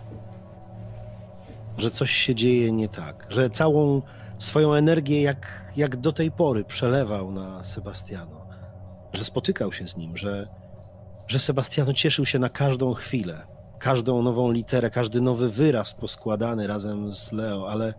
Że 1.78 1.92
coś 1.92 2.12
się 2.12 2.36
dzieje 2.36 2.72
nie 2.72 2.90
tak, 2.90 3.28
że 3.30 3.50
całą 3.50 4.02
swoją 4.38 4.74
energię 4.74 5.22
jak, 5.22 5.72
jak 5.76 5.98
do 5.98 6.12
tej 6.12 6.32
pory 6.32 6.64
przelewał 6.64 7.32
na 7.32 7.64
Sebastiano, 7.64 8.46
że 9.14 9.24
spotykał 9.24 9.72
się 9.72 9.88
z 9.88 9.98
nim, 9.98 10.18
że, 10.18 10.48
że 11.28 11.40
Sebastiano 11.40 11.94
cieszył 11.94 12.26
się 12.26 12.40
na 12.40 12.50
każdą 12.50 12.94
chwilę, 12.94 13.48
każdą 13.80 14.22
nową 14.22 14.52
literę, 14.52 14.90
każdy 14.90 15.22
nowy 15.22 15.50
wyraz 15.50 15.94
poskładany 15.94 16.68
razem 16.68 17.12
z 17.12 17.32
Leo, 17.32 17.70
ale 17.70 17.94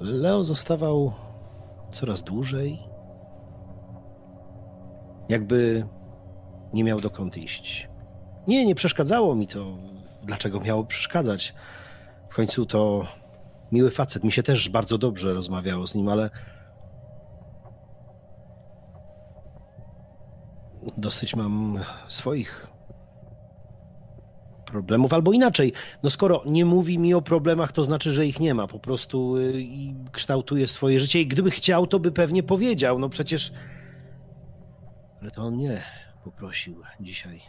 Leo 0.00 0.44
zostawał 0.44 1.12
coraz 1.90 2.22
dłużej, 2.22 2.82
jakby 5.28 5.86
nie 6.72 6.84
miał 6.84 7.00
dokąd 7.00 7.36
iść. 7.36 7.88
Nie, 8.46 8.66
nie 8.66 8.74
przeszkadzało 8.74 9.34
mi 9.34 9.46
to. 9.46 9.78
Dlaczego 10.28 10.60
miało 10.60 10.84
przeszkadzać? 10.84 11.54
W 12.30 12.34
końcu 12.34 12.66
to 12.66 13.06
miły 13.72 13.90
facet. 13.90 14.24
Mi 14.24 14.32
się 14.32 14.42
też 14.42 14.68
bardzo 14.68 14.98
dobrze 14.98 15.34
rozmawiało 15.34 15.86
z 15.86 15.94
nim, 15.94 16.08
ale 16.08 16.30
dosyć 20.96 21.36
mam 21.36 21.84
swoich 22.08 22.66
problemów, 24.66 25.12
albo 25.12 25.32
inaczej. 25.32 25.72
No 26.02 26.10
skoro 26.10 26.42
nie 26.46 26.64
mówi 26.64 26.98
mi 26.98 27.14
o 27.14 27.22
problemach, 27.22 27.72
to 27.72 27.84
znaczy, 27.84 28.12
że 28.12 28.26
ich 28.26 28.40
nie 28.40 28.54
ma. 28.54 28.66
Po 28.66 28.78
prostu 28.78 29.36
y, 29.36 29.52
kształtuje 30.12 30.68
swoje 30.68 31.00
życie 31.00 31.20
i 31.20 31.26
gdyby 31.26 31.50
chciał, 31.50 31.86
to 31.86 31.98
by 31.98 32.12
pewnie 32.12 32.42
powiedział. 32.42 32.98
No 32.98 33.08
przecież. 33.08 33.52
Ale 35.20 35.30
to 35.30 35.42
on 35.42 35.54
mnie 35.54 35.82
poprosił 36.24 36.82
dzisiaj. 37.00 37.40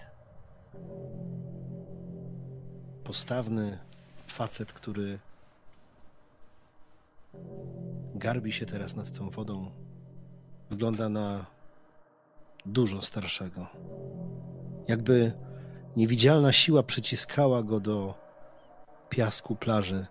Postawny 3.09 3.77
facet, 4.27 4.73
który 4.73 5.19
garbi 8.15 8.51
się 8.51 8.65
teraz 8.65 8.95
nad 8.95 9.17
tą 9.17 9.29
wodą. 9.29 9.71
Wygląda 10.69 11.09
na 11.09 11.45
dużo 12.65 13.01
starszego. 13.01 13.67
Jakby 14.87 15.31
niewidzialna 15.95 16.53
siła 16.53 16.83
przyciskała 16.83 17.63
go 17.63 17.79
do 17.79 18.13
piasku 19.09 19.55
plaży. 19.55 20.05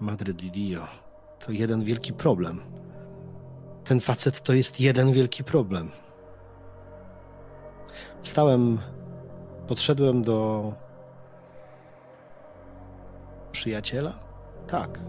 Madre 0.00 0.34
di 0.34 0.50
Dio, 0.50 0.86
to 1.38 1.52
jeden 1.52 1.84
wielki 1.84 2.12
problem. 2.12 2.60
Ten 3.84 4.00
facet 4.00 4.42
to 4.42 4.52
jest 4.52 4.80
jeden 4.80 5.12
wielki 5.12 5.44
problem. 5.44 5.90
Wstałem, 8.22 8.78
podszedłem 9.66 10.22
do 10.22 10.72
przyjaciela? 13.52 14.12
Tak. 14.66 15.00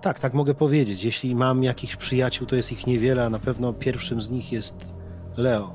Tak, 0.00 0.18
tak 0.18 0.34
mogę 0.34 0.54
powiedzieć. 0.54 1.04
Jeśli 1.04 1.34
mam 1.34 1.64
jakichś 1.64 1.96
przyjaciół, 1.96 2.46
to 2.46 2.56
jest 2.56 2.72
ich 2.72 2.86
niewiele, 2.86 3.24
a 3.24 3.30
na 3.30 3.38
pewno 3.38 3.72
pierwszym 3.72 4.20
z 4.20 4.30
nich 4.30 4.52
jest 4.52 4.94
Leo. 5.36 5.74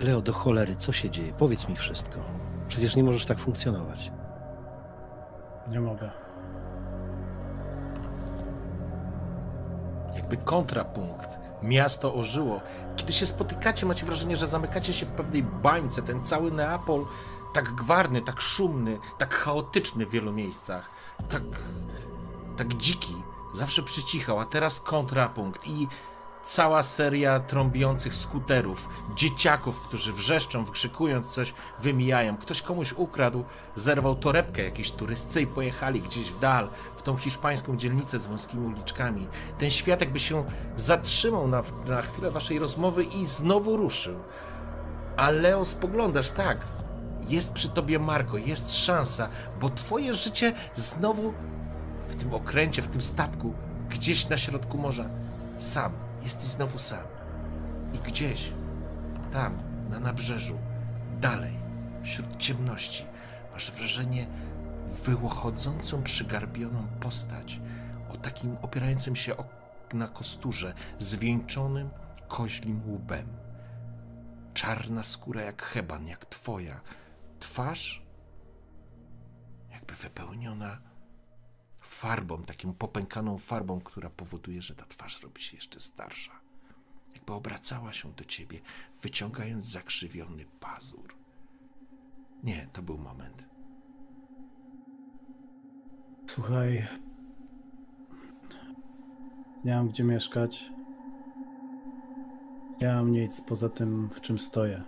Leo, 0.00 0.20
do 0.20 0.32
cholery, 0.32 0.76
co 0.76 0.92
się 0.92 1.10
dzieje? 1.10 1.32
Powiedz 1.38 1.68
mi 1.68 1.76
wszystko. 1.76 2.18
Przecież 2.68 2.96
nie 2.96 3.04
możesz 3.04 3.26
tak 3.26 3.38
funkcjonować. 3.38 4.12
Nie 5.68 5.80
mogę. 5.80 6.10
Jakby 10.16 10.36
kontrapunkt. 10.36 11.41
Miasto 11.62 12.14
ożyło. 12.14 12.60
Kiedy 12.96 13.12
się 13.12 13.26
spotykacie, 13.26 13.86
macie 13.86 14.06
wrażenie, 14.06 14.36
że 14.36 14.46
zamykacie 14.46 14.92
się 14.92 15.06
w 15.06 15.10
pewnej 15.10 15.42
bańce. 15.42 16.02
Ten 16.02 16.24
cały 16.24 16.50
Neapol 16.50 17.06
tak 17.52 17.74
gwarny, 17.74 18.22
tak 18.22 18.40
szumny, 18.40 18.98
tak 19.18 19.34
chaotyczny 19.34 20.06
w 20.06 20.10
wielu 20.10 20.32
miejscach. 20.32 20.90
Tak, 21.30 21.42
tak 22.56 22.74
dziki. 22.74 23.16
Zawsze 23.54 23.82
przycichał, 23.82 24.40
a 24.40 24.44
teraz 24.44 24.80
kontrapunkt. 24.80 25.66
I 25.66 25.88
cała 26.44 26.82
seria 26.82 27.40
trąbiących 27.40 28.14
skuterów, 28.14 28.88
dzieciaków, 29.14 29.80
którzy 29.80 30.12
wrzeszczą, 30.12 30.64
wykrzykując 30.64 31.26
coś, 31.26 31.54
wymijają. 31.78 32.36
Ktoś 32.36 32.62
komuś 32.62 32.92
ukradł, 32.92 33.44
zerwał 33.76 34.16
torebkę 34.16 34.62
jakiejś 34.62 34.90
turystce 34.90 35.42
i 35.42 35.46
pojechali 35.46 36.00
gdzieś 36.00 36.30
w 36.30 36.38
dal, 36.38 36.68
w 37.02 37.04
tą 37.04 37.16
hiszpańską 37.16 37.76
dzielnicę 37.76 38.18
z 38.18 38.26
wąskimi 38.26 38.66
uliczkami. 38.66 39.28
Ten 39.58 39.70
świat 39.70 40.00
jakby 40.00 40.20
się 40.20 40.44
zatrzymał 40.76 41.48
na, 41.48 41.62
na 41.86 42.02
chwilę 42.02 42.30
waszej 42.30 42.58
rozmowy 42.58 43.04
i 43.04 43.26
znowu 43.26 43.76
ruszył. 43.76 44.18
A 45.16 45.30
Leo 45.30 45.64
spoglądasz 45.64 46.30
tak. 46.30 46.58
Jest 47.28 47.52
przy 47.52 47.68
tobie 47.68 47.98
Marko, 47.98 48.38
jest 48.38 48.74
szansa, 48.74 49.28
bo 49.60 49.70
twoje 49.70 50.14
życie 50.14 50.52
znowu 50.74 51.34
w 52.08 52.14
tym 52.14 52.34
okręcie, 52.34 52.82
w 52.82 52.88
tym 52.88 53.02
statku, 53.02 53.54
gdzieś 53.90 54.28
na 54.28 54.38
środku 54.38 54.78
morza, 54.78 55.04
sam 55.58 55.92
Jesteś 56.24 56.48
znowu 56.48 56.78
sam. 56.78 57.04
I 57.92 57.98
gdzieś, 57.98 58.52
tam, 59.32 59.58
na 59.90 60.00
nabrzeżu, 60.00 60.58
dalej, 61.20 61.52
wśród 62.02 62.36
ciemności, 62.36 63.04
masz 63.52 63.70
wrażenie 63.70 64.26
wyłochodzącą, 64.92 66.02
przygarbioną 66.02 66.86
postać 67.00 67.60
o 68.10 68.16
takim 68.16 68.56
opierającym 68.62 69.16
się 69.16 69.34
na 69.92 70.08
kosturze, 70.08 70.74
zwieńczonym 70.98 71.90
koźlim 72.28 72.82
łbem. 72.94 73.28
Czarna 74.54 75.02
skóra 75.02 75.42
jak 75.42 75.62
heban, 75.62 76.06
jak 76.06 76.26
twoja. 76.26 76.80
Twarz 77.40 78.02
jakby 79.70 79.94
wypełniona 79.94 80.78
farbą, 81.80 82.42
taką 82.42 82.74
popękaną 82.74 83.38
farbą, 83.38 83.80
która 83.80 84.10
powoduje, 84.10 84.62
że 84.62 84.74
ta 84.74 84.86
twarz 84.86 85.22
robi 85.22 85.42
się 85.42 85.56
jeszcze 85.56 85.80
starsza. 85.80 86.40
Jakby 87.14 87.32
obracała 87.32 87.92
się 87.92 88.12
do 88.12 88.24
ciebie, 88.24 88.60
wyciągając 89.02 89.66
zakrzywiony 89.66 90.44
pazur. 90.60 91.14
Nie, 92.42 92.68
to 92.72 92.82
był 92.82 92.98
moment. 92.98 93.51
Słuchaj. 96.26 96.86
Nie 99.64 99.74
mam 99.74 99.88
gdzie 99.88 100.04
mieszkać. 100.04 100.72
Nie 102.80 102.88
mam 102.88 103.12
nic 103.12 103.40
poza 103.40 103.68
tym, 103.68 104.08
w 104.08 104.20
czym 104.20 104.38
stoję. 104.38 104.82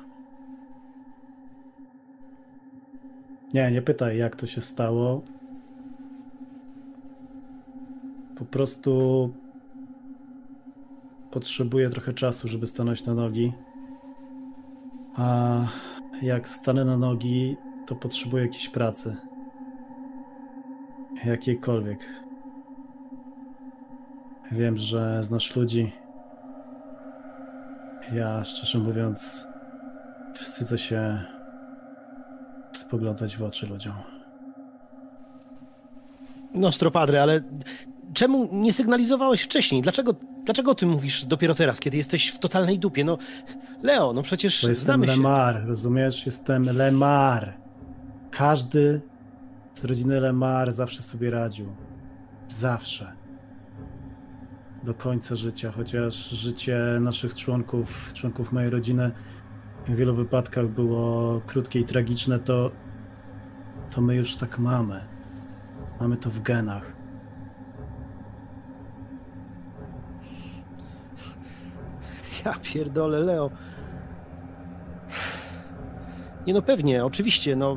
Nie, 3.54 3.70
nie 3.70 3.82
pytaj, 3.82 4.18
jak 4.18 4.36
to 4.36 4.46
się 4.46 4.60
stało. 4.60 5.22
Po 8.36 8.44
prostu 8.44 9.32
potrzebuję 11.30 11.90
trochę 11.90 12.12
czasu, 12.12 12.48
żeby 12.48 12.66
stanąć 12.66 13.06
na 13.06 13.14
nogi. 13.14 13.52
A 15.16 15.58
jak 16.22 16.48
stanę 16.48 16.84
na 16.84 16.98
nogi, 16.98 17.56
to 17.86 17.94
potrzebuję 17.94 18.42
jakiejś 18.42 18.68
pracy. 18.68 19.16
Jakiejkolwiek. 21.24 21.98
Wiem, 24.52 24.76
że 24.76 25.24
znasz 25.24 25.56
ludzi. 25.56 25.92
Ja, 28.12 28.44
szczerze 28.44 28.78
mówiąc, 28.78 29.46
wstydzę 30.34 30.78
się 30.78 31.20
spoglądać 32.72 33.36
w 33.36 33.42
oczy 33.42 33.66
ludziom. 33.66 33.92
Nostro 36.54 36.90
Padre, 36.90 37.22
ale 37.22 37.40
czemu 38.14 38.48
nie 38.52 38.72
sygnalizowałeś 38.72 39.42
wcześniej? 39.42 39.82
Dlaczego, 39.82 40.14
dlaczego 40.44 40.70
o 40.70 40.74
tym 40.74 40.88
mówisz 40.88 41.24
dopiero 41.24 41.54
teraz, 41.54 41.80
kiedy 41.80 41.96
jesteś 41.96 42.28
w 42.28 42.38
totalnej 42.38 42.78
dupie? 42.78 43.04
No, 43.04 43.18
Leo, 43.82 44.12
no 44.12 44.22
przecież 44.22 44.62
Bo 44.62 44.68
jestem 44.68 44.84
znamy 44.84 45.06
się. 45.06 45.12
Lemar, 45.12 45.66
rozumiesz? 45.66 46.26
Jestem 46.26 46.62
Lemar. 46.62 47.54
Każdy 48.30 49.00
z 49.74 49.84
rodziny 49.84 50.20
Lemar 50.20 50.72
zawsze 50.72 51.02
sobie 51.02 51.30
radził. 51.30 51.74
Zawsze. 52.48 53.12
Do 54.82 54.94
końca 54.94 55.36
życia, 55.36 55.72
chociaż 55.72 56.30
życie 56.30 56.78
naszych 57.00 57.34
członków, 57.34 58.12
członków 58.14 58.52
mojej 58.52 58.70
rodziny 58.70 59.12
w 59.86 59.96
wielu 59.96 60.14
wypadkach 60.14 60.68
było 60.68 61.40
krótkie 61.46 61.80
i 61.80 61.84
tragiczne, 61.84 62.38
to, 62.38 62.70
to 63.90 64.00
my 64.00 64.14
już 64.14 64.36
tak 64.36 64.58
mamy. 64.58 65.00
Mamy 66.00 66.16
to 66.16 66.30
w 66.30 66.40
genach. 66.40 66.92
Ja 72.44 72.54
pierdolę, 72.62 73.18
Leo. 73.18 73.50
Nie 76.46 76.54
no 76.54 76.62
pewnie, 76.62 77.04
oczywiście, 77.04 77.56
no. 77.56 77.76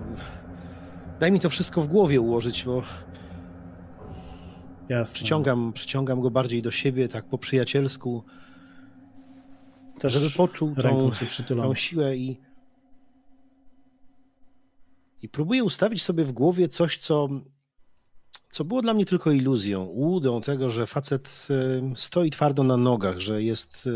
Daj 1.19 1.31
mi 1.31 1.39
to 1.39 1.49
wszystko 1.49 1.81
w 1.81 1.87
głowie 1.87 2.21
ułożyć, 2.21 2.63
bo 2.63 2.83
Jasne. 4.89 5.15
przyciągam, 5.15 5.73
przyciągam 5.73 6.21
go 6.21 6.31
bardziej 6.31 6.61
do 6.61 6.71
siebie, 6.71 7.07
tak 7.07 7.25
po 7.25 7.37
przyjacielsku, 7.37 8.23
Też 9.99 10.13
żeby 10.13 10.29
poczuł 10.29 10.75
tą, 10.75 11.11
tą 11.47 11.75
siłę 11.75 12.17
i 12.17 12.37
i 15.21 15.29
próbuję 15.29 15.63
ustawić 15.63 16.03
sobie 16.03 16.25
w 16.25 16.31
głowie 16.31 16.67
coś, 16.67 16.97
co, 16.97 17.29
co 18.49 18.65
było 18.65 18.81
dla 18.81 18.93
mnie 18.93 19.05
tylko 19.05 19.31
iluzją, 19.31 19.83
ułudą 19.83 20.41
tego, 20.41 20.69
że 20.69 20.87
facet 20.87 21.47
stoi 21.95 22.29
twardo 22.29 22.63
na 22.63 22.77
nogach, 22.77 23.19
że 23.19 23.43
jest 23.43 23.89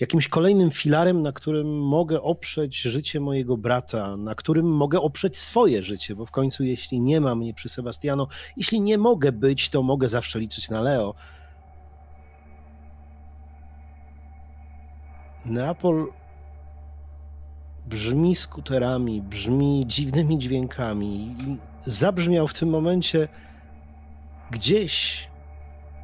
jakimś 0.00 0.28
kolejnym 0.28 0.70
filarem, 0.70 1.22
na 1.22 1.32
którym 1.32 1.80
mogę 1.80 2.22
oprzeć 2.22 2.80
życie 2.80 3.20
mojego 3.20 3.56
brata, 3.56 4.16
na 4.16 4.34
którym 4.34 4.66
mogę 4.66 5.00
oprzeć 5.00 5.38
swoje 5.38 5.82
życie, 5.82 6.14
bo 6.14 6.26
w 6.26 6.30
końcu 6.30 6.64
jeśli 6.64 7.00
nie 7.00 7.20
ma 7.20 7.34
mnie 7.34 7.54
przy 7.54 7.68
Sebastiano, 7.68 8.26
jeśli 8.56 8.80
nie 8.80 8.98
mogę 8.98 9.32
być, 9.32 9.68
to 9.68 9.82
mogę 9.82 10.08
zawsze 10.08 10.38
liczyć 10.38 10.70
na 10.70 10.80
Leo. 10.80 11.14
Neapol 15.44 16.12
brzmi 17.86 18.34
skuterami, 18.34 19.22
brzmi 19.22 19.84
dziwnymi 19.86 20.38
dźwiękami. 20.38 21.36
Zabrzmiał 21.86 22.48
w 22.48 22.54
tym 22.54 22.68
momencie 22.68 23.28
gdzieś 24.50 25.28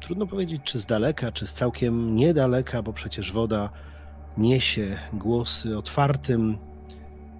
trudno 0.03 0.27
powiedzieć, 0.27 0.61
czy 0.63 0.79
z 0.79 0.85
daleka, 0.85 1.31
czy 1.31 1.47
z 1.47 1.53
całkiem 1.53 2.15
niedaleka, 2.15 2.81
bo 2.81 2.93
przecież 2.93 3.31
woda 3.31 3.69
niesie 4.37 4.97
głosy 5.13 5.77
otwartym, 5.77 6.57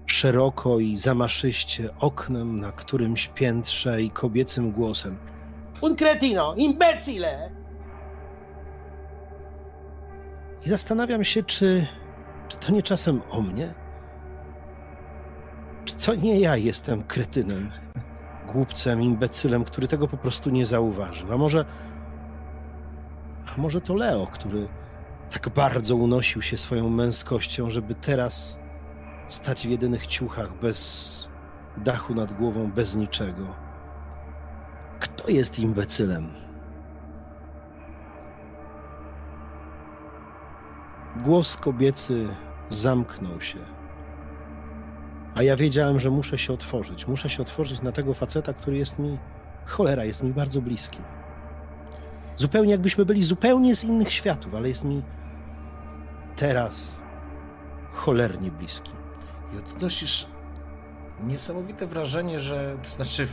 szeroko 0.06 0.78
i 0.78 0.96
zamaszyście 0.96 1.90
oknem 1.98 2.60
na 2.60 2.72
którymś 2.72 3.28
piętrze 3.28 4.02
i 4.02 4.10
kobiecym 4.10 4.72
głosem. 4.72 5.16
Un 5.80 5.96
cretino, 5.96 6.54
imbecile! 6.54 7.50
I 10.66 10.68
zastanawiam 10.68 11.24
się, 11.24 11.42
czy, 11.42 11.86
czy 12.48 12.58
to 12.58 12.72
nie 12.72 12.82
czasem 12.82 13.22
o 13.30 13.40
mnie? 13.40 13.74
Czy 15.84 15.94
to 15.94 16.14
nie 16.14 16.40
ja 16.40 16.56
jestem 16.56 17.02
kretynem, 17.02 17.70
głupcem, 18.52 19.02
imbecylem, 19.02 19.64
który 19.64 19.88
tego 19.88 20.08
po 20.08 20.16
prostu 20.16 20.50
nie 20.50 20.66
zauważył? 20.66 21.32
A 21.32 21.36
może. 21.36 21.64
A 23.46 23.60
może 23.60 23.80
to 23.80 23.94
Leo, 23.94 24.26
który 24.26 24.68
tak 25.30 25.48
bardzo 25.48 25.96
unosił 25.96 26.42
się 26.42 26.58
swoją 26.58 26.90
męskością, 26.90 27.70
żeby 27.70 27.94
teraz 27.94 28.58
stać 29.28 29.66
w 29.66 29.70
jedynych 29.70 30.06
ciuchach, 30.06 30.60
bez 30.60 31.28
dachu 31.76 32.14
nad 32.14 32.32
głową, 32.32 32.72
bez 32.72 32.96
niczego? 32.96 33.46
Kto 35.00 35.30
jest 35.30 35.58
imbecylem? 35.58 36.28
Głos 41.16 41.56
kobiecy 41.56 42.28
zamknął 42.68 43.40
się. 43.40 43.58
A 45.34 45.42
ja 45.42 45.56
wiedziałem, 45.56 46.00
że 46.00 46.10
muszę 46.10 46.38
się 46.38 46.52
otworzyć. 46.52 47.08
Muszę 47.08 47.28
się 47.28 47.42
otworzyć 47.42 47.82
na 47.82 47.92
tego 47.92 48.14
faceta, 48.14 48.52
który 48.52 48.76
jest 48.76 48.98
mi, 48.98 49.18
cholera, 49.66 50.04
jest 50.04 50.22
mi 50.22 50.32
bardzo 50.32 50.60
bliski. 50.62 50.98
Zupełnie 52.36 52.70
jakbyśmy 52.70 53.04
byli 53.04 53.22
zupełnie 53.22 53.76
z 53.76 53.84
innych 53.84 54.12
światów, 54.12 54.54
ale 54.54 54.68
jest 54.68 54.84
mi 54.84 55.02
teraz 56.36 56.98
cholernie 57.92 58.50
bliski. 58.50 58.90
I 59.54 59.58
odnosisz 59.58 60.26
niesamowite 61.22 61.86
wrażenie, 61.86 62.40
że 62.40 62.76
to 62.82 62.90
znaczy 62.90 63.28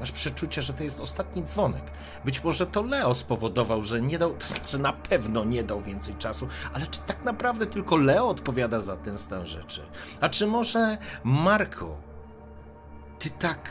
masz 0.00 0.12
przeczucie, 0.12 0.62
że 0.62 0.72
to 0.72 0.84
jest 0.84 1.00
ostatni 1.00 1.42
dzwonek. 1.42 1.82
Być 2.24 2.44
może 2.44 2.66
to 2.66 2.82
Leo 2.82 3.14
spowodował, 3.14 3.82
że 3.82 4.00
nie 4.00 4.18
dał, 4.18 4.34
to 4.34 4.46
znaczy 4.46 4.78
na 4.78 4.92
pewno 4.92 5.44
nie 5.44 5.64
dał 5.64 5.80
więcej 5.80 6.14
czasu, 6.14 6.48
ale 6.72 6.86
czy 6.86 7.00
tak 7.00 7.24
naprawdę 7.24 7.66
tylko 7.66 7.96
Leo 7.96 8.28
odpowiada 8.28 8.80
za 8.80 8.96
ten 8.96 9.18
stan 9.18 9.46
rzeczy? 9.46 9.82
A 10.20 10.28
czy 10.28 10.46
może 10.46 10.98
Marko, 11.24 11.96
ty 13.18 13.30
tak 13.30 13.70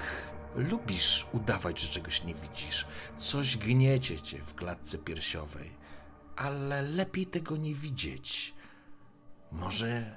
lubisz 0.55 1.27
udawać, 1.33 1.79
że 1.79 1.87
czegoś 1.87 2.23
nie 2.23 2.33
widzisz? 2.33 2.87
Coś 3.17 3.57
gniecie 3.57 4.21
cię 4.21 4.41
w 4.41 4.55
klatce 4.55 4.97
piersiowej, 4.97 5.71
ale 6.35 6.81
lepiej 6.81 7.25
tego 7.27 7.57
nie 7.57 7.75
widzieć. 7.75 8.53
Może 9.51 10.15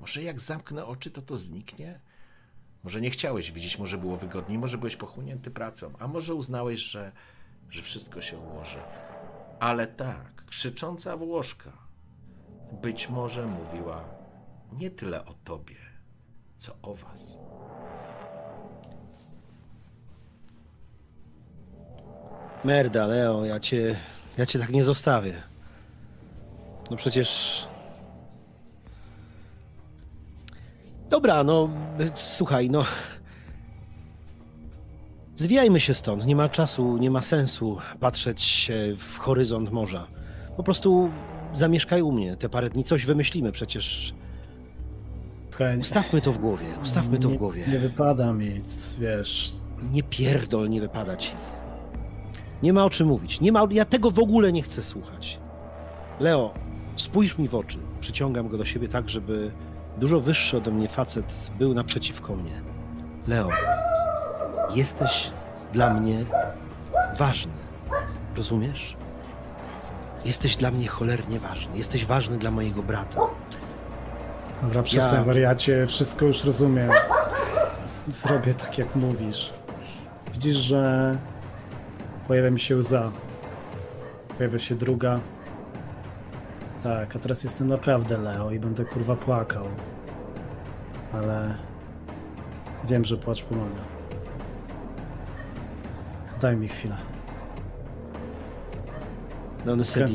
może 0.00 0.22
jak 0.22 0.40
zamknę 0.40 0.86
oczy, 0.86 1.10
to 1.10 1.22
to 1.22 1.36
zniknie? 1.36 2.00
Może 2.82 3.00
nie 3.00 3.10
chciałeś 3.10 3.52
widzieć, 3.52 3.78
może 3.78 3.98
było 3.98 4.16
wygodniej, 4.16 4.58
może 4.58 4.78
byłeś 4.78 4.96
pochłonięty 4.96 5.50
pracą, 5.50 5.92
a 5.98 6.08
może 6.08 6.34
uznałeś, 6.34 6.80
że, 6.80 7.12
że 7.70 7.82
wszystko 7.82 8.20
się 8.20 8.38
ułoży. 8.38 8.78
Ale 9.60 9.86
tak, 9.86 10.44
krzycząca 10.46 11.16
Włoszka 11.16 11.72
być 12.82 13.08
może 13.08 13.46
mówiła 13.46 14.04
nie 14.72 14.90
tyle 14.90 15.24
o 15.24 15.34
tobie, 15.34 15.76
co 16.56 16.76
o 16.82 16.94
was. 16.94 17.43
Merda, 22.64 23.06
Leo, 23.06 23.44
ja 23.44 23.60
cię, 23.60 23.96
ja 24.38 24.46
cię 24.46 24.58
tak 24.58 24.70
nie 24.70 24.84
zostawię. 24.84 25.42
No 26.90 26.96
przecież. 26.96 27.68
Dobra, 31.10 31.44
no 31.44 31.68
słuchaj, 32.16 32.70
no. 32.70 32.84
Zwijajmy 35.36 35.80
się 35.80 35.94
stąd. 35.94 36.26
Nie 36.26 36.36
ma 36.36 36.48
czasu, 36.48 36.96
nie 36.96 37.10
ma 37.10 37.22
sensu 37.22 37.78
patrzeć 38.00 38.72
w 38.98 39.18
horyzont 39.18 39.70
morza. 39.72 40.06
Po 40.56 40.62
prostu 40.62 41.10
zamieszkaj 41.52 42.02
u 42.02 42.12
mnie 42.12 42.36
te 42.36 42.48
parę 42.48 42.70
dni. 42.70 42.84
Coś 42.84 43.06
wymyślimy 43.06 43.52
przecież. 43.52 44.14
Słuchaj, 45.50 45.78
Ustawmy 45.78 46.20
to 46.20 46.32
w 46.32 46.38
głowie. 46.38 46.66
Ustawmy 46.82 47.18
to 47.18 47.28
w 47.28 47.34
głowie. 47.34 47.66
Nie 47.68 47.78
wypada 47.78 48.32
mi, 48.32 48.60
wiesz. 48.98 49.52
Nie 49.90 50.02
pierdol, 50.02 50.70
nie 50.70 50.80
wypada 50.80 51.16
ci. 51.16 51.32
Nie 52.62 52.72
ma 52.72 52.84
o 52.84 52.90
czym 52.90 53.06
mówić. 53.08 53.40
Nie 53.40 53.52
ma, 53.52 53.66
ja 53.70 53.84
tego 53.84 54.10
w 54.10 54.18
ogóle 54.18 54.52
nie 54.52 54.62
chcę 54.62 54.82
słuchać. 54.82 55.38
Leo, 56.20 56.54
spójrz 56.96 57.38
mi 57.38 57.48
w 57.48 57.54
oczy. 57.54 57.78
Przyciągam 58.00 58.48
go 58.48 58.58
do 58.58 58.64
siebie 58.64 58.88
tak, 58.88 59.10
żeby 59.10 59.50
dużo 59.98 60.20
wyższy 60.20 60.56
ode 60.56 60.70
mnie 60.70 60.88
facet 60.88 61.50
był 61.58 61.74
naprzeciwko 61.74 62.36
mnie. 62.36 62.60
Leo, 63.26 63.48
jesteś 64.74 65.30
dla 65.72 65.94
mnie 65.94 66.24
ważny. 67.18 67.52
Rozumiesz? 68.36 68.96
Jesteś 70.24 70.56
dla 70.56 70.70
mnie 70.70 70.88
cholernie 70.88 71.38
ważny. 71.38 71.76
Jesteś 71.78 72.06
ważny 72.06 72.36
dla 72.38 72.50
mojego 72.50 72.82
brata. 72.82 73.20
Dobra, 74.62 74.82
przestań, 74.82 75.18
Ja- 75.18 75.24
wariacie, 75.24 75.86
wszystko 75.86 76.24
już 76.24 76.44
rozumiem. 76.44 76.90
Zrobię 78.08 78.54
tak, 78.54 78.78
jak 78.78 78.96
mówisz. 78.96 79.52
Widzisz, 80.32 80.56
że 80.56 81.16
pojawia 82.28 82.50
mi 82.50 82.60
się 82.60 82.76
łza. 82.76 83.10
Pojawia 84.38 84.58
się 84.58 84.74
druga. 84.74 85.20
Tak, 86.82 87.16
a 87.16 87.18
teraz 87.18 87.44
jestem 87.44 87.68
naprawdę 87.68 88.18
Leo 88.18 88.50
i 88.50 88.58
będę 88.58 88.84
kurwa 88.84 89.16
płakał. 89.16 89.64
Ale 91.12 91.54
wiem, 92.84 93.04
że 93.04 93.16
płacz 93.16 93.42
pomaga. 93.42 93.84
Daj 96.40 96.56
mi 96.56 96.68
chwilę. 96.68 96.96
Non 99.64 99.84
się. 99.84 100.06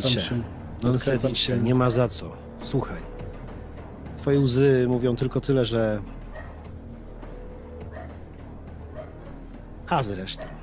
Non 0.83 1.35
się. 1.35 1.57
Nie 1.57 1.75
ma 1.75 1.89
za 1.89 2.07
co. 2.07 2.31
Słuchaj. 2.59 3.01
Twoje 4.17 4.39
łzy 4.39 4.85
mówią 4.87 5.15
tylko 5.15 5.41
tyle, 5.41 5.65
że... 5.65 6.01
A 9.87 10.03
zresztą. 10.03 10.58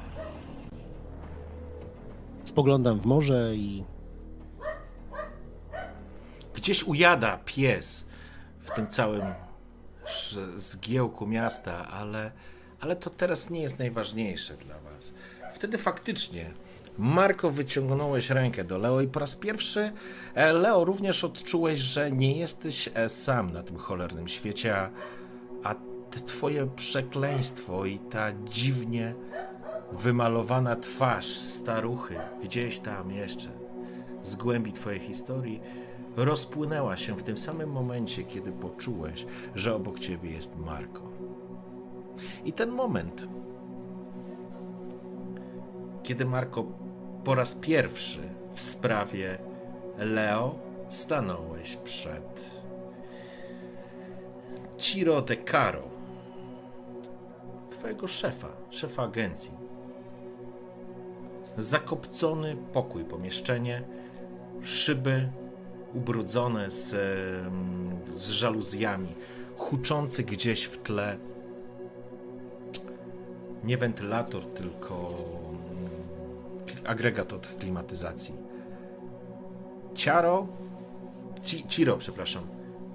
Spoglądam 2.57 3.01
w 3.01 3.07
morze 3.07 3.55
i 3.55 3.85
Gdzieś 6.55 6.85
ujada 6.85 7.39
pies 7.45 8.05
w 8.61 8.75
tym 8.75 8.87
całym 8.87 9.23
zgiełku 10.55 11.27
miasta, 11.27 11.89
ale, 11.89 12.33
ale 12.81 12.97
to 12.97 13.11
teraz 13.11 13.51
nie 13.51 13.63
jest 13.63 13.79
najważniejsze 13.79 14.55
dla 14.55 14.75
was. 14.79 15.15
Wtedy 15.55 15.79
faktycznie 15.79 16.51
Marko 16.99 17.51
wyciągnąłeś 17.51 18.31
rękę 18.31 18.65
do 18.65 18.79
Leo 18.79 19.01
i 19.01 19.09
po 19.09 19.21
raz 19.21 19.37
pierwszy 19.37 19.93
e, 20.35 20.53
Leo 20.53 20.85
również 20.85 21.25
odczułeś, 21.25 21.81
że 21.81 22.13
nie 22.13 22.39
jesteś 22.39 22.91
e, 22.95 23.09
sam 23.09 23.53
na 23.53 23.63
tym 23.63 23.77
cholernym 23.77 24.29
świecie, 24.29 24.77
a, 24.77 24.91
a 25.65 25.75
twoje 26.27 26.67
przekleństwo 26.67 27.85
i 27.85 27.99
ta 27.99 28.33
dziwnie 28.33 29.15
wymalowana 29.93 30.77
twarz 30.77 31.27
staruchy 31.27 32.17
gdzieś 32.43 32.79
tam 32.79 33.11
jeszcze 33.11 33.49
z 34.23 34.37
głębi 34.37 34.73
Twojej 34.73 35.01
historii 35.01 35.61
rozpłynęła 36.17 36.97
się 36.97 37.17
w 37.17 37.23
tym 37.23 37.39
samym 37.39 37.71
momencie, 37.71 38.25
kiedy 38.25 38.53
poczułeś, 38.53 39.27
że 39.55 39.75
obok 39.75 39.99
Ciebie 39.99 40.31
jest 40.31 40.57
Marko. 40.57 41.03
I 42.45 42.53
ten 42.53 42.71
moment, 42.71 43.29
kiedy 46.03 46.25
Marko 46.25 46.65
po 47.25 47.35
raz 47.35 47.55
pierwszy 47.55 48.21
w 48.51 48.61
sprawie 48.61 49.39
Leo 49.99 50.59
stanąłeś 50.89 51.77
przed 51.77 52.41
Ciro 54.79 55.23
de 55.23 55.37
Caro, 55.37 55.83
Twojego 57.71 58.09
szefa, 58.09 58.49
szefa 58.71 59.03
agencji. 59.03 59.66
Zakopcony 61.59 62.57
pokój, 62.73 63.05
pomieszczenie, 63.05 63.83
szyby 64.63 65.29
ubrudzone 65.95 66.71
z, 66.71 66.89
z 68.17 68.31
żaluzjami, 68.31 69.15
huczący 69.57 70.23
gdzieś 70.23 70.65
w 70.65 70.79
tle. 70.79 71.19
Nie 73.65 73.79
wentylator, 73.79 74.45
tylko 74.45 74.95
mm, 74.95 76.87
agregat 76.87 77.33
od 77.33 77.49
klimatyzacji. 77.49 78.35
Ciaro, 79.95 80.47
Ci, 81.43 81.69
Ciro, 81.69 81.97
przepraszam, 81.97 82.43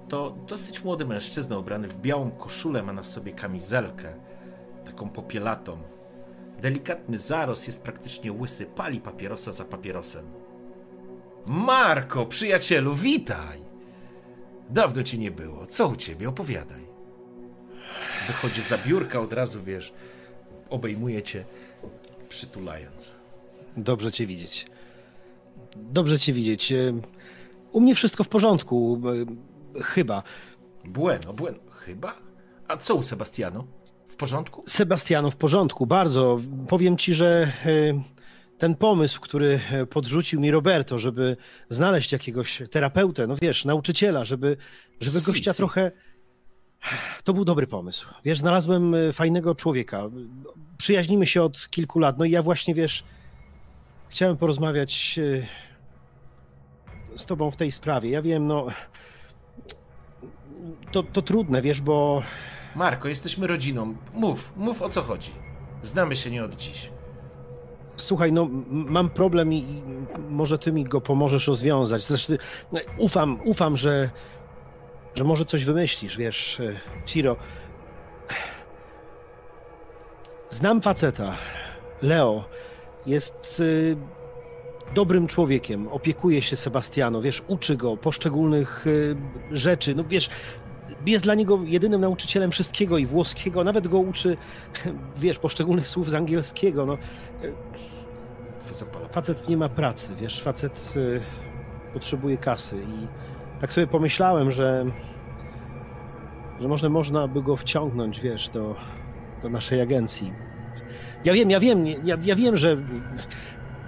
to 0.08 0.36
dosyć 0.46 0.84
młody 0.84 1.04
mężczyzna 1.04 1.58
ubrany 1.58 1.88
w 1.88 2.00
białą 2.00 2.30
koszulę, 2.30 2.82
ma 2.82 2.92
na 2.92 3.02
sobie 3.02 3.32
kamizelkę, 3.32 4.14
taką 4.84 5.08
popielatą, 5.08 5.78
Delikatny 6.62 7.18
zaros 7.18 7.66
jest 7.66 7.82
praktycznie 7.82 8.32
łysy, 8.32 8.66
pali 8.66 9.00
papierosa 9.00 9.52
za 9.52 9.64
papierosem. 9.64 10.24
Marko, 11.46 12.26
przyjacielu, 12.26 12.94
witaj! 12.94 13.58
Dawno 14.70 15.02
ci 15.02 15.18
nie 15.18 15.30
było. 15.30 15.66
Co 15.66 15.88
u 15.88 15.96
ciebie? 15.96 16.28
Opowiadaj. 16.28 16.82
Wychodzi 18.26 18.62
za 18.62 18.78
biurka 18.78 19.20
od 19.20 19.32
razu, 19.32 19.62
wiesz, 19.62 19.92
obejmuje 20.70 21.22
cię, 21.22 21.44
przytulając. 22.28 23.12
Dobrze 23.76 24.12
cię 24.12 24.26
widzieć. 24.26 24.66
Dobrze 25.76 26.18
cię 26.18 26.32
widzieć. 26.32 26.72
E, 26.72 27.00
U 27.72 27.80
mnie 27.80 27.94
wszystko 27.94 28.24
w 28.24 28.28
porządku. 28.28 29.00
e, 29.78 29.82
Chyba. 29.82 30.22
Bueno, 30.84 31.32
bueno. 31.32 31.58
Chyba? 31.70 32.14
A 32.68 32.76
co 32.76 32.94
u 32.94 33.02
Sebastiano? 33.02 33.64
Porządku? 34.22 34.62
Sebastiano, 34.66 35.30
w 35.30 35.36
porządku, 35.36 35.86
bardzo. 35.86 36.40
Powiem 36.68 36.96
ci, 36.96 37.14
że 37.14 37.52
e, 37.66 37.68
ten 38.58 38.74
pomysł, 38.74 39.20
który 39.20 39.60
podrzucił 39.90 40.40
mi 40.40 40.50
Roberto, 40.50 40.98
żeby 40.98 41.36
znaleźć 41.68 42.12
jakiegoś 42.12 42.62
terapeutę, 42.70 43.26
no 43.26 43.36
wiesz, 43.42 43.64
nauczyciela, 43.64 44.24
żeby, 44.24 44.56
żeby 45.00 45.20
Si, 45.20 45.26
gościa 45.26 45.52
si. 45.52 45.56
trochę. 45.56 45.92
To 47.24 47.34
był 47.34 47.44
dobry 47.44 47.66
pomysł. 47.66 48.08
Wiesz, 48.24 48.38
znalazłem 48.38 48.94
e, 48.94 49.12
fajnego 49.12 49.54
człowieka. 49.54 50.02
Przyjaźnimy 50.78 51.26
się 51.26 51.42
od 51.42 51.68
kilku 51.70 51.98
lat. 51.98 52.18
No 52.18 52.24
i 52.24 52.30
ja 52.30 52.42
właśnie, 52.42 52.74
wiesz, 52.74 53.04
chciałem 54.08 54.36
porozmawiać 54.36 55.18
e, 57.12 57.18
z 57.18 57.26
tobą 57.26 57.50
w 57.50 57.56
tej 57.56 57.72
sprawie. 57.72 58.10
Ja 58.10 58.22
wiem, 58.22 58.46
no. 58.46 58.66
To, 60.92 61.02
to 61.02 61.22
trudne, 61.22 61.62
wiesz, 61.62 61.80
bo 61.80 62.22
Marko, 62.76 63.08
jesteśmy 63.08 63.46
rodziną. 63.46 63.94
Mów, 64.14 64.52
mów 64.56 64.82
o 64.82 64.88
co 64.88 65.02
chodzi. 65.02 65.30
Znamy 65.82 66.16
się 66.16 66.30
nie 66.30 66.44
od 66.44 66.56
dziś. 66.56 66.90
Słuchaj, 67.96 68.32
no 68.32 68.48
mam 68.70 69.10
problem 69.10 69.52
i, 69.52 69.58
i 69.58 69.82
może 70.30 70.58
ty 70.58 70.72
mi 70.72 70.84
go 70.84 71.00
pomożesz 71.00 71.46
rozwiązać. 71.46 72.02
Zresztą 72.02 72.34
no, 72.72 72.80
ufam, 72.98 73.40
ufam, 73.44 73.76
że, 73.76 74.10
że 75.14 75.24
może 75.24 75.44
coś 75.44 75.64
wymyślisz, 75.64 76.16
wiesz, 76.16 76.60
e, 76.60 76.80
Ciro. 77.06 77.36
Znam 80.50 80.82
faceta, 80.82 81.36
Leo. 82.02 82.44
Jest 83.06 83.60
y, 83.60 83.96
dobrym 84.94 85.26
człowiekiem, 85.26 85.88
opiekuje 85.88 86.42
się 86.42 86.56
Sebastiano, 86.56 87.22
wiesz, 87.22 87.42
uczy 87.48 87.76
go 87.76 87.96
poszczególnych 87.96 88.86
y, 88.86 89.16
rzeczy. 89.50 89.94
No 89.94 90.04
wiesz, 90.04 90.30
jest 91.06 91.24
dla 91.24 91.34
niego 91.34 91.58
jedynym 91.64 92.00
nauczycielem 92.00 92.50
wszystkiego 92.50 92.98
i 92.98 93.06
włoskiego, 93.06 93.64
nawet 93.64 93.88
go 93.88 93.98
uczy, 93.98 94.36
wiesz, 95.16 95.38
poszczególnych 95.38 95.88
słów 95.88 96.10
z 96.10 96.14
angielskiego. 96.14 96.86
No, 96.86 96.98
facet 99.10 99.48
nie 99.48 99.56
ma 99.56 99.68
pracy, 99.68 100.14
wiesz, 100.20 100.42
facet 100.42 100.94
y, 100.96 101.20
potrzebuje 101.92 102.36
kasy 102.36 102.76
i 102.76 103.06
tak 103.60 103.72
sobie 103.72 103.86
pomyślałem, 103.86 104.52
że 104.52 104.86
że 106.60 106.68
może 106.68 106.88
można 106.88 107.28
by 107.28 107.42
go 107.42 107.56
wciągnąć, 107.56 108.20
wiesz, 108.20 108.48
do, 108.48 108.74
do 109.42 109.48
naszej 109.48 109.80
agencji. 109.80 110.32
Ja 111.24 111.32
wiem, 111.32 111.50
ja 111.50 111.60
wiem, 111.60 111.86
ja, 111.86 112.16
ja 112.22 112.36
wiem, 112.36 112.56
że 112.56 112.76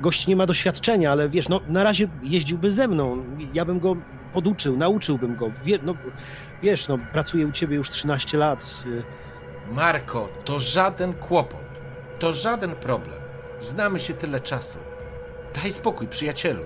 gość 0.01 0.27
nie 0.27 0.37
ma 0.37 0.47
doświadczenia, 0.47 1.13
ale 1.13 1.29
wiesz, 1.29 1.49
no 1.49 1.61
na 1.69 1.85
razie 1.85 2.09
jeździłby 2.23 2.71
ze 2.71 2.89
mną, 2.89 3.25
ja 3.55 3.65
bym 3.65 3.81
go 3.81 3.97
poduczył, 4.35 4.77
nauczyłbym 4.77 5.37
go, 5.37 5.51
Wie, 5.65 5.79
no, 5.83 5.95
wiesz, 6.63 6.89
no 6.89 6.99
pracuję 7.13 7.47
u 7.47 7.53
ciebie 7.53 7.77
już 7.77 7.91
13 7.91 8.39
lat, 8.39 8.85
y, 8.87 9.03
Marko, 9.73 10.29
to 10.45 10.59
żaden 10.59 11.15
kłopot. 11.15 11.65
To 12.19 12.33
żaden 12.33 12.75
problem. 12.75 13.21
Znamy 13.61 14.01
się 14.01 14.15
tyle 14.15 14.41
czasu. 14.41 14.79
Daj 15.55 15.73
spokój, 15.73 16.09
przyjacielu. 16.09 16.65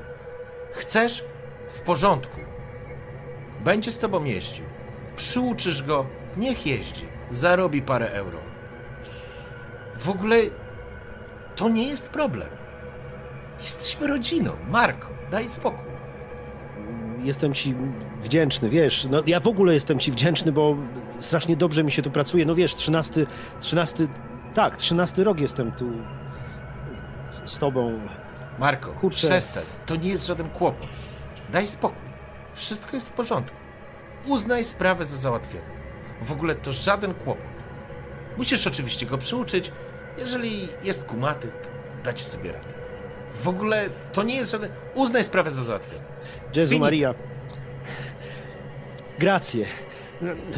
Chcesz? 0.72 1.24
W 1.70 1.80
porządku. 1.80 2.40
Będzie 3.64 3.92
z 3.92 3.98
tobą 3.98 4.24
jeździł. 4.24 4.64
Przyuczysz 5.16 5.82
go, 5.82 6.06
niech 6.36 6.66
jeździ. 6.66 7.08
Zarobi 7.30 7.82
parę 7.82 8.10
euro. 8.12 8.38
W 9.98 10.08
ogóle 10.08 10.36
to 11.56 11.68
nie 11.68 11.88
jest 11.88 12.10
problem. 12.10 12.48
Jesteśmy 13.62 14.06
rodziną. 14.06 14.52
Marko, 14.70 15.08
daj 15.30 15.50
spokój. 15.50 15.97
Jestem 17.22 17.54
ci 17.54 17.74
wdzięczny, 18.20 18.68
wiesz, 18.68 19.06
no 19.10 19.22
ja 19.26 19.40
w 19.40 19.46
ogóle 19.46 19.74
jestem 19.74 19.98
ci 19.98 20.12
wdzięczny, 20.12 20.52
bo 20.52 20.76
strasznie 21.20 21.56
dobrze 21.56 21.84
mi 21.84 21.92
się 21.92 22.02
tu 22.02 22.10
pracuje. 22.10 22.44
No 22.46 22.54
wiesz, 22.54 22.74
13, 22.74 23.26
13, 23.60 24.08
tak, 24.54 24.76
13 24.76 25.24
rok 25.24 25.40
jestem 25.40 25.72
tu 25.72 25.90
z, 27.30 27.50
z 27.50 27.58
tobą. 27.58 28.00
Marko, 28.58 28.92
Kurczę. 28.92 29.26
przestań. 29.28 29.64
To 29.86 29.96
nie 29.96 30.08
jest 30.08 30.26
żaden 30.26 30.50
kłopot. 30.50 30.88
Daj 31.52 31.66
spokój. 31.66 32.08
Wszystko 32.52 32.96
jest 32.96 33.08
w 33.08 33.12
porządku. 33.12 33.56
Uznaj 34.26 34.64
sprawę 34.64 35.04
za 35.04 35.16
załatwioną. 35.16 35.64
W 36.22 36.32
ogóle 36.32 36.54
to 36.54 36.72
żaden 36.72 37.14
kłopot. 37.14 37.44
Musisz 38.36 38.66
oczywiście 38.66 39.06
go 39.06 39.18
przyuczyć. 39.18 39.72
Jeżeli 40.18 40.68
jest 40.82 41.04
kumaty, 41.04 41.48
to 41.48 41.68
dacie 42.04 42.24
sobie 42.24 42.52
radę. 42.52 42.74
W 43.34 43.48
ogóle 43.48 43.90
to 44.12 44.22
nie 44.22 44.36
jest 44.36 44.50
żaden... 44.50 44.70
Uznaj 44.94 45.24
sprawę 45.24 45.50
za 45.50 45.64
załatwioną. 45.64 46.02
Jezu. 46.54 46.78
Maria. 46.78 47.14
Grację. 49.18 49.66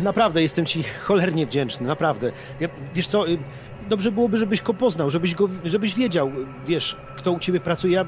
Naprawdę 0.02 0.42
jestem 0.42 0.66
ci 0.66 0.82
cholernie 1.06 1.46
wdzięczny, 1.46 1.86
naprawdę. 1.86 2.32
Ja, 2.60 2.68
wiesz 2.94 3.06
co, 3.08 3.28
y, 3.28 3.38
dobrze 3.88 4.12
byłoby, 4.12 4.38
żebyś 4.38 4.62
go 4.62 4.74
poznał, 4.74 5.10
żebyś, 5.10 5.34
go, 5.34 5.48
żebyś 5.64 5.94
wiedział, 5.94 6.32
wiesz, 6.66 6.96
kto 7.16 7.32
u 7.32 7.38
ciebie 7.38 7.60
pracuje. 7.60 7.94
Ja, 7.94 8.04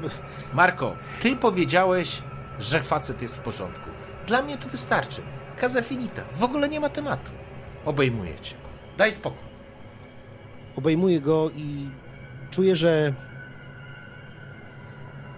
Marko, 0.54 0.96
ty 1.20 1.36
powiedziałeś, 1.36 2.22
że 2.60 2.80
facet 2.80 3.22
jest 3.22 3.36
w 3.36 3.40
porządku. 3.40 3.90
Dla 4.26 4.42
mnie 4.42 4.58
to 4.58 4.68
wystarczy. 4.68 5.22
Casa 5.60 5.82
finita. 5.82 6.22
W 6.34 6.42
ogóle 6.42 6.68
nie 6.68 6.80
ma 6.80 6.88
tematu. 6.88 7.30
Obejmuję 7.84 8.34
cię. 8.42 8.54
Daj 8.98 9.12
spokój. 9.12 9.48
obejmuję 10.76 11.20
go 11.20 11.50
i 11.50 11.90
czuję, 12.50 12.76
że. 12.76 13.12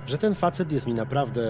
że 0.07 0.19
ten 0.19 0.35
facet 0.35 0.73
jest 0.73 0.87
mi 0.87 0.95
naprawdę. 0.95 1.43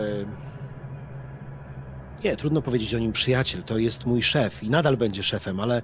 Nie, 2.25 2.37
trudno 2.37 2.63
powiedzieć 2.63 2.95
o 2.95 2.99
nim 2.99 3.13
przyjaciel. 3.13 3.63
To 3.63 3.79
jest 3.79 4.07
mój 4.07 4.23
szef 4.23 4.63
i 4.63 4.71
nadal 4.71 4.97
będzie 4.97 5.23
szefem, 5.23 5.61
ale 5.61 5.83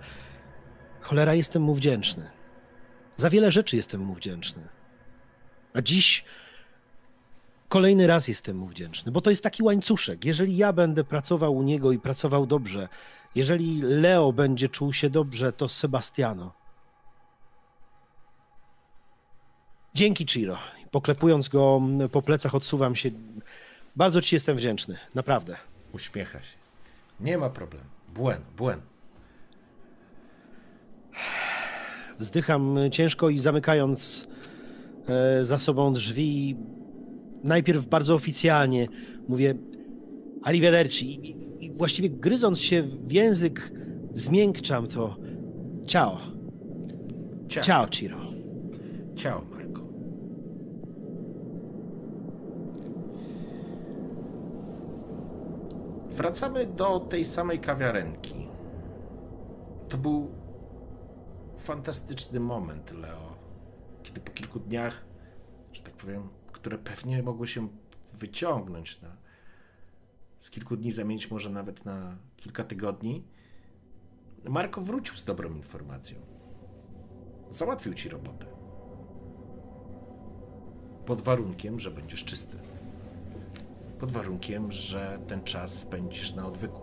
cholera 1.01 1.35
jestem 1.35 1.63
mu 1.63 1.75
wdzięczny. 1.75 2.31
Za 3.17 3.31
wiele 3.31 3.51
rzeczy 3.51 3.77
jestem 3.77 4.01
mu 4.01 4.15
wdzięczny. 4.15 4.69
A 5.75 5.83
dziś 5.83 6.25
kolejny 7.69 8.07
raz 8.07 8.29
jestem 8.29 8.57
mu 8.57 8.67
wdzięczny, 8.67 9.13
bo 9.13 9.21
to 9.21 9.31
jest 9.31 9.43
taki 9.43 9.63
łańcuszek. 9.63 10.25
Jeżeli 10.25 10.57
ja 10.57 10.73
będę 10.73 11.05
pracował 11.05 11.57
u 11.57 11.63
niego 11.63 11.93
i 11.93 11.99
pracował 11.99 12.47
dobrze, 12.47 12.89
jeżeli 13.35 13.83
Leo 13.83 14.33
będzie 14.33 14.69
czuł 14.69 14.93
się 14.93 15.11
dobrze, 15.11 15.53
to 15.53 15.69
Sebastiano. 15.69 16.53
Dzięki, 19.95 20.27
Ciro. 20.27 20.59
Poklepując 20.91 21.49
go 21.49 21.81
po 22.13 22.23
plecach, 22.23 22.55
odsuwam 22.55 22.97
się. 22.97 23.11
Bardzo 23.97 24.23
ci 24.23 24.37
jestem 24.37 24.57
wdzięczny, 24.57 24.99
naprawdę. 25.15 25.70
Uśmiecha 25.93 26.43
się. 26.43 26.57
Nie 27.21 27.39
ma 27.39 27.51
problemu. 27.51 27.87
Bueno, 28.15 28.41
bueno. 28.57 28.83
Wzdycham 32.19 32.79
ciężko 32.91 33.31
i 33.31 33.39
zamykając 33.39 34.29
e, 35.09 35.45
za 35.45 35.59
sobą 35.59 35.93
drzwi, 35.93 36.57
najpierw 37.45 37.87
bardzo 37.87 38.15
oficjalnie 38.15 38.89
mówię 39.29 39.55
arrivederci 40.43 41.27
i, 41.31 41.65
i 41.65 41.71
właściwie 41.71 42.11
gryząc 42.11 42.61
się 42.61 42.83
w 42.83 43.13
język 43.13 43.73
zmiękczam 44.13 44.87
to 44.87 45.17
ciao, 45.87 46.19
Ciao. 47.49 47.65
ciao 47.65 47.89
Ciro. 47.89 48.17
Ciao, 49.17 49.43
Marko. 49.51 49.83
Wracamy 56.21 56.67
do 56.67 57.01
tej 57.01 57.25
samej 57.25 57.61
kawiarenki. 57.61 58.49
To 59.89 59.99
był 59.99 60.31
fantastyczny 61.57 62.41
moment, 62.41 62.93
Leo, 62.93 63.37
kiedy 64.03 64.21
po 64.21 64.33
kilku 64.33 64.61
dniach, 64.61 65.05
że 65.73 65.83
tak 65.83 65.95
powiem, 65.95 66.29
które 66.53 66.79
pewnie 66.79 67.23
mogły 67.23 67.49
się 67.49 67.69
wyciągnąć 68.13 69.01
na 69.01 69.17
z 70.39 70.51
kilku 70.51 70.77
dni 70.77 70.93
zamienić 70.93 71.31
może 71.31 71.51
nawet 71.51 71.85
na 71.85 72.17
kilka 72.37 72.65
tygodni, 72.65 73.25
Marko 74.45 74.81
wrócił 74.81 75.17
z 75.17 75.25
dobrą 75.25 75.55
informacją. 75.55 76.19
Załatwił 77.51 77.95
ci 77.95 78.09
robotę. 78.09 78.47
Pod 81.07 81.21
warunkiem, 81.21 81.79
że 81.79 81.91
będziesz 81.91 82.25
czysty. 82.25 82.60
Pod 84.01 84.11
warunkiem, 84.11 84.73
że 84.73 85.19
ten 85.27 85.45
czas 85.45 85.79
spędzisz 85.79 86.35
na 86.35 86.47
odwyku. 86.47 86.81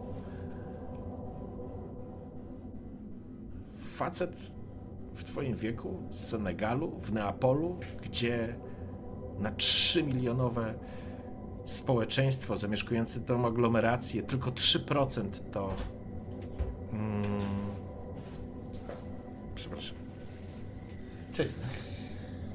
Facet 3.75 4.51
w 5.13 5.23
twoim 5.23 5.55
wieku 5.55 6.03
z 6.09 6.27
Senegalu, 6.27 6.99
w 6.99 7.13
Neapolu, 7.13 7.79
gdzie 8.01 8.55
na 9.39 9.51
3 9.51 10.03
milionowe 10.03 10.73
społeczeństwo 11.65 12.57
zamieszkujące 12.57 13.19
tą 13.19 13.47
aglomerację 13.47 14.23
tylko 14.23 14.51
3% 14.51 15.29
to. 15.51 15.73
Mm, 16.93 17.23
przepraszam. 19.55 19.97
Cześć. 21.33 21.53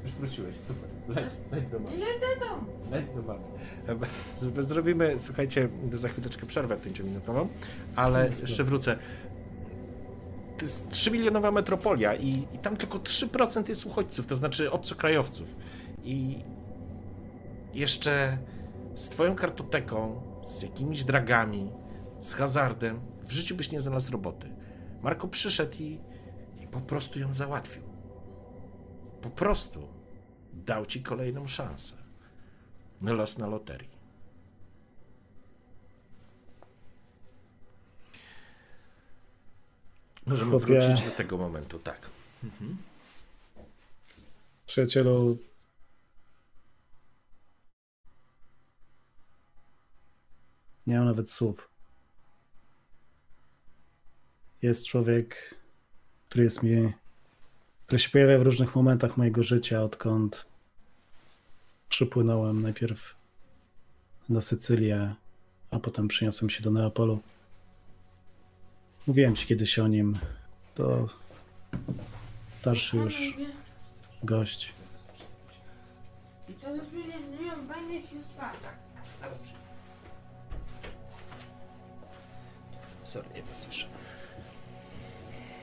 Już 0.05 0.13
wróciłeś, 0.13 0.57
super. 0.57 0.92
Leć, 1.09 1.25
leć 1.53 1.67
do 1.67 1.79
mamy. 1.79 1.97
Leć 2.91 3.07
do 3.15 3.23
mamy. 3.23 3.45
Zrobimy, 4.63 5.19
słuchajcie, 5.19 5.69
za 5.93 6.09
chwileczkę 6.09 6.47
przerwę 6.47 6.77
pięciominutową, 6.77 7.49
ale 7.97 8.31
jeszcze 8.41 8.65
wrócę. 8.65 8.99
To 10.59 10.65
jest 10.65 10.91
3 10.91 11.11
milionowa 11.11 11.51
metropolia 11.51 12.15
i, 12.15 12.49
i 12.55 12.59
tam 12.59 12.77
tylko 12.77 12.99
3% 12.99 13.69
jest 13.69 13.87
uchodźców, 13.87 14.27
to 14.27 14.37
znaczy 14.37 14.71
obcokrajowców. 14.71 15.57
I 16.05 16.45
jeszcze 17.75 18.39
z 18.95 19.09
twoją 19.09 19.35
kartoteką, 19.35 20.23
z 20.43 20.63
jakimiś 20.63 21.05
dragami, 21.05 21.73
z 22.21 22.35
hazardem, 22.35 23.01
w 23.23 23.33
życiu 23.33 23.57
byś 23.57 23.71
nie 23.71 23.81
znalazł 23.81 24.13
roboty. 24.13 24.49
Marko 25.03 25.29
przyszedł 25.29 25.77
i, 25.81 26.01
i 26.61 26.67
po 26.67 26.81
prostu 26.81 27.19
ją 27.19 27.35
załatwił. 27.35 27.83
Po 29.23 29.31
prostu 29.31 29.89
dał 30.65 30.87
ci 30.87 31.03
kolejną 31.03 31.47
szansę. 31.47 31.95
Los 33.03 33.39
na 33.39 33.47
loterii. 33.47 33.93
Możemy 40.27 40.51
Chłopie. 40.51 40.67
wrócić 40.67 41.05
do 41.05 41.11
tego 41.11 41.39
momentu, 41.39 41.79
tak. 41.79 42.11
Przyjacielu, 44.67 45.39
nie 50.87 50.97
mam 50.97 51.05
nawet 51.05 51.31
słów. 51.31 51.69
Jest 54.63 54.87
człowiek, 54.87 55.55
który 56.29 56.45
jest 56.45 56.63
mi, 56.63 56.93
który 57.87 57.99
się 57.99 58.11
pojawia 58.11 58.39
w 58.39 58.43
różnych 58.43 58.77
momentach 58.77 59.17
mojego 59.17 59.43
życia, 59.43 59.83
odkąd 59.83 60.52
przypłynąłem 61.93 62.63
najpierw 62.63 63.15
na 64.29 64.41
Sycylię, 64.41 65.15
a 65.71 65.79
potem 65.79 66.09
przyniosłem 66.09 66.51
się 66.51 66.63
do 66.63 66.71
Neapolu. 66.71 67.21
Mówiłem 69.07 69.35
ci 69.37 69.47
kiedyś 69.47 69.79
o 69.79 69.89
nim. 69.89 70.19
To 70.75 71.09
starszy 72.57 72.97
już 72.97 73.37
gość. 74.23 74.73
Sorry, 83.03 83.29
nie 83.35 83.43
was 83.43 83.61
słyszę. 83.61 83.87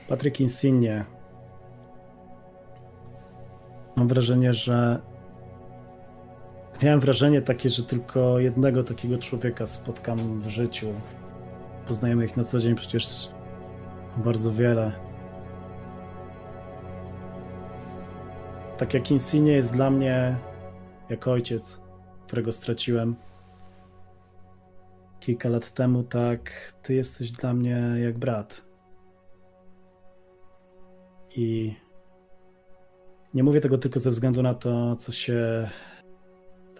Patryk 0.08 0.40
Insigne. 0.40 1.04
Mam 3.96 4.08
wrażenie, 4.08 4.54
że. 4.54 5.09
Miałem 6.82 7.00
wrażenie 7.00 7.42
takie, 7.42 7.68
że 7.68 7.82
tylko 7.82 8.38
jednego 8.38 8.84
takiego 8.84 9.18
człowieka 9.18 9.66
spotkam 9.66 10.40
w 10.40 10.48
życiu. 10.48 10.86
Poznajemy 11.88 12.24
ich 12.24 12.36
na 12.36 12.44
co 12.44 12.58
dzień 12.58 12.74
przecież 12.74 13.30
bardzo 14.16 14.52
wiele. 14.52 14.92
Tak 18.78 18.94
jak 18.94 19.10
Insigne 19.10 19.52
jest 19.52 19.72
dla 19.72 19.90
mnie 19.90 20.36
jak 21.08 21.28
ojciec, 21.28 21.80
którego 22.26 22.52
straciłem 22.52 23.16
kilka 25.20 25.48
lat 25.48 25.74
temu, 25.74 26.02
tak 26.02 26.72
ty 26.82 26.94
jesteś 26.94 27.32
dla 27.32 27.54
mnie 27.54 27.94
jak 28.02 28.18
brat. 28.18 28.62
I 31.36 31.74
nie 33.34 33.42
mówię 33.44 33.60
tego 33.60 33.78
tylko 33.78 33.98
ze 34.00 34.10
względu 34.10 34.42
na 34.42 34.54
to, 34.54 34.96
co 34.96 35.12
się 35.12 35.68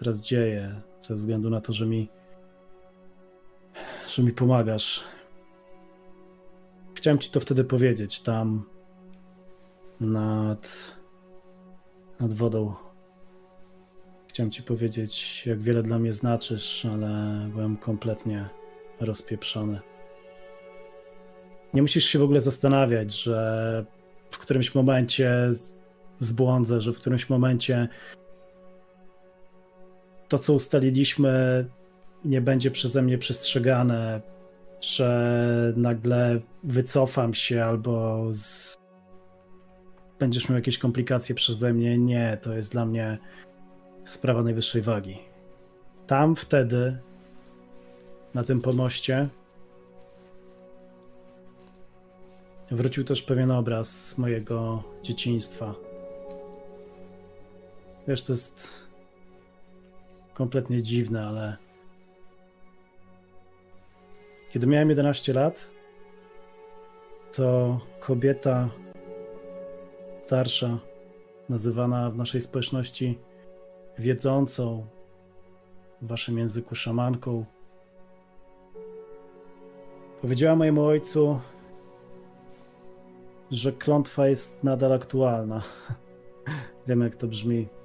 teraz 0.01 0.21
dzieje, 0.21 0.81
ze 1.01 1.15
względu 1.15 1.49
na 1.49 1.61
to, 1.61 1.73
że 1.73 1.85
mi, 1.85 2.09
że 4.07 4.23
mi 4.23 4.31
pomagasz. 4.31 5.03
Chciałem 6.95 7.19
ci 7.19 7.31
to 7.31 7.39
wtedy 7.39 7.63
powiedzieć, 7.63 8.21
tam 8.21 8.65
nad, 9.99 10.93
nad 12.19 12.33
wodą. 12.33 12.73
Chciałem 14.27 14.51
ci 14.51 14.63
powiedzieć, 14.63 15.43
jak 15.45 15.61
wiele 15.61 15.83
dla 15.83 15.99
mnie 15.99 16.13
znaczysz, 16.13 16.85
ale 16.85 17.39
byłem 17.53 17.77
kompletnie 17.77 18.49
rozpieprzony. 18.99 19.79
Nie 21.73 21.81
musisz 21.81 22.05
się 22.05 22.19
w 22.19 22.23
ogóle 22.23 22.41
zastanawiać, 22.41 23.23
że 23.23 23.85
w 24.29 24.37
którymś 24.37 24.75
momencie 24.75 25.49
zbłądzę, 26.19 26.81
że 26.81 26.93
w 26.93 26.97
którymś 26.97 27.29
momencie 27.29 27.87
to, 30.31 30.39
co 30.39 30.53
ustaliliśmy, 30.53 31.65
nie 32.25 32.41
będzie 32.41 32.71
przeze 32.71 33.01
mnie 33.01 33.17
przestrzegane, 33.17 34.21
że 34.81 35.73
nagle 35.77 36.39
wycofam 36.63 37.33
się 37.33 37.63
albo 37.63 38.25
z... 38.33 38.77
będziesz 40.19 40.49
miał 40.49 40.55
jakieś 40.55 40.77
komplikacje 40.77 41.35
przeze 41.35 41.73
mnie. 41.73 41.97
Nie, 41.97 42.37
to 42.41 42.53
jest 42.53 42.71
dla 42.71 42.85
mnie 42.85 43.17
sprawa 44.05 44.43
najwyższej 44.43 44.81
wagi. 44.81 45.17
Tam 46.07 46.35
wtedy, 46.35 46.97
na 48.33 48.43
tym 48.43 48.61
pomoście, 48.61 49.29
wrócił 52.71 53.03
też 53.03 53.21
pewien 53.21 53.51
obraz 53.51 54.17
mojego 54.17 54.83
dzieciństwa. 55.03 55.75
Wiesz, 58.07 58.23
to 58.23 58.33
jest 58.33 58.80
kompletnie 60.41 60.81
dziwne, 60.81 61.27
ale 61.27 61.57
kiedy 64.49 64.67
miałem 64.67 64.89
11 64.89 65.33
lat, 65.33 65.69
to 67.33 67.79
kobieta 67.99 68.69
starsza, 70.23 70.77
nazywana 71.49 72.09
w 72.09 72.17
naszej 72.17 72.41
społeczności 72.41 73.19
wiedzącą, 73.99 74.87
w 76.01 76.07
waszym 76.07 76.37
języku 76.37 76.75
szamanką, 76.75 77.45
powiedziała 80.21 80.55
mojemu 80.55 80.85
ojcu, 80.85 81.39
że 83.51 83.71
klątwa 83.71 84.27
jest 84.27 84.63
nadal 84.63 84.93
aktualna. 84.93 85.61
Wiem, 86.87 87.01
jak 87.01 87.15
to 87.15 87.27
brzmi. 87.27 87.80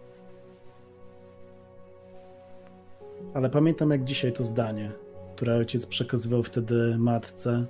Ale 3.37 3.51
pamiętam 3.51 3.91
jak 3.91 4.05
dzisiaj 4.05 4.33
to 4.33 4.45
zdanie, 4.45 4.93
które 5.35 5.57
ojciec 5.57 5.87
przekazywał 5.87 6.43
wtedy 6.43 6.99
matce, 6.99 7.67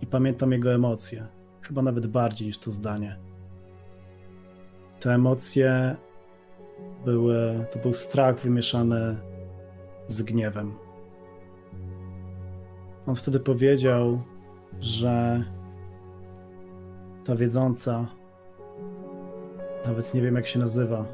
i 0.00 0.06
pamiętam 0.06 0.52
jego 0.52 0.74
emocje, 0.74 1.26
chyba 1.62 1.82
nawet 1.82 2.06
bardziej 2.06 2.46
niż 2.46 2.58
to 2.58 2.70
zdanie. 2.70 3.18
Te 5.00 5.14
emocje 5.14 5.96
były, 7.04 7.66
to 7.72 7.78
był 7.78 7.94
strach 7.94 8.40
wymieszany 8.40 9.16
z 10.06 10.22
gniewem. 10.22 10.74
On 13.06 13.14
wtedy 13.14 13.40
powiedział, 13.40 14.20
że 14.80 15.44
ta 17.24 17.36
wiedząca, 17.36 18.06
nawet 19.86 20.14
nie 20.14 20.22
wiem 20.22 20.34
jak 20.34 20.46
się 20.46 20.58
nazywa, 20.58 21.04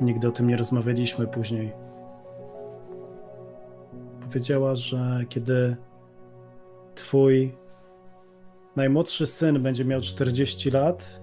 nigdy 0.00 0.28
o 0.28 0.32
tym 0.32 0.48
nie 0.48 0.56
rozmawialiśmy 0.56 1.26
później. 1.26 1.83
Powiedziała, 4.34 4.74
że 4.74 5.24
kiedy 5.28 5.76
twój 6.94 7.52
najmłodszy 8.76 9.26
syn 9.26 9.62
będzie 9.62 9.84
miał 9.84 10.00
40 10.00 10.70
lat, 10.70 11.20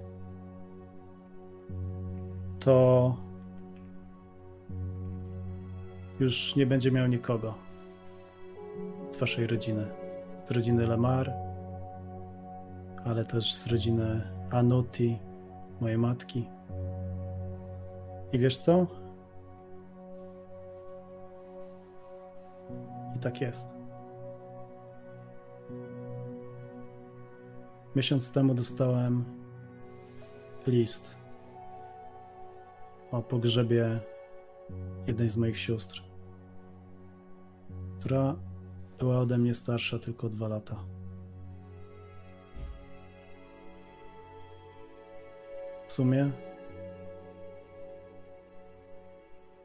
to 2.60 3.16
już 6.20 6.56
nie 6.56 6.66
będzie 6.66 6.92
miał 6.92 7.08
nikogo 7.08 7.54
z 9.12 9.18
waszej 9.18 9.48
rodziny. 9.48 9.86
Z 10.46 10.52
rodziny 10.52 10.88
Lamar, 10.88 11.34
ale 13.06 13.26
też 13.26 13.56
z 13.56 13.68
rodziny 13.68 14.22
Anuti, 14.50 15.20
mojej 15.82 15.98
matki. 15.98 16.48
I 18.34 18.40
wiesz 18.40 18.58
co? 18.58 19.01
Tak 23.22 23.42
jest. 23.42 23.68
Miesiąc 27.96 28.32
temu 28.32 28.54
dostałem 28.54 29.26
list 30.68 31.16
o 33.12 33.22
pogrzebie 33.22 34.00
jednej 35.08 35.30
z 35.30 35.38
moich 35.38 35.60
sióstr, 35.60 36.04
która 38.00 38.36
była 39.00 39.20
ode 39.20 39.38
mnie 39.38 39.56
starsza 39.56 40.00
tylko 40.00 40.30
dwa 40.30 40.48
lata. 40.48 40.76
W 45.88 45.92
sumie 45.92 46.32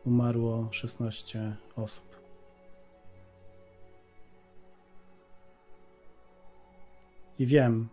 umarło 0.04 0.68
16 0.70 1.56
osób. 1.76 2.05
I 7.38 7.46
wiem, 7.46 7.88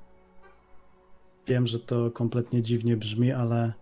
wiem, 1.48 1.68
że 1.68 1.80
to 1.80 2.12
kompletnie 2.12 2.62
dziwnie 2.62 2.98
brzmi, 2.98 3.32
ale 3.32 3.74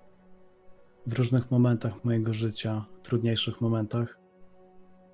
w 1.07 1.13
różnych 1.13 1.51
momentach 1.51 2.03
mojego 2.05 2.33
życia, 2.33 2.85
trudniejszych 3.03 3.61
momentach, 3.61 4.19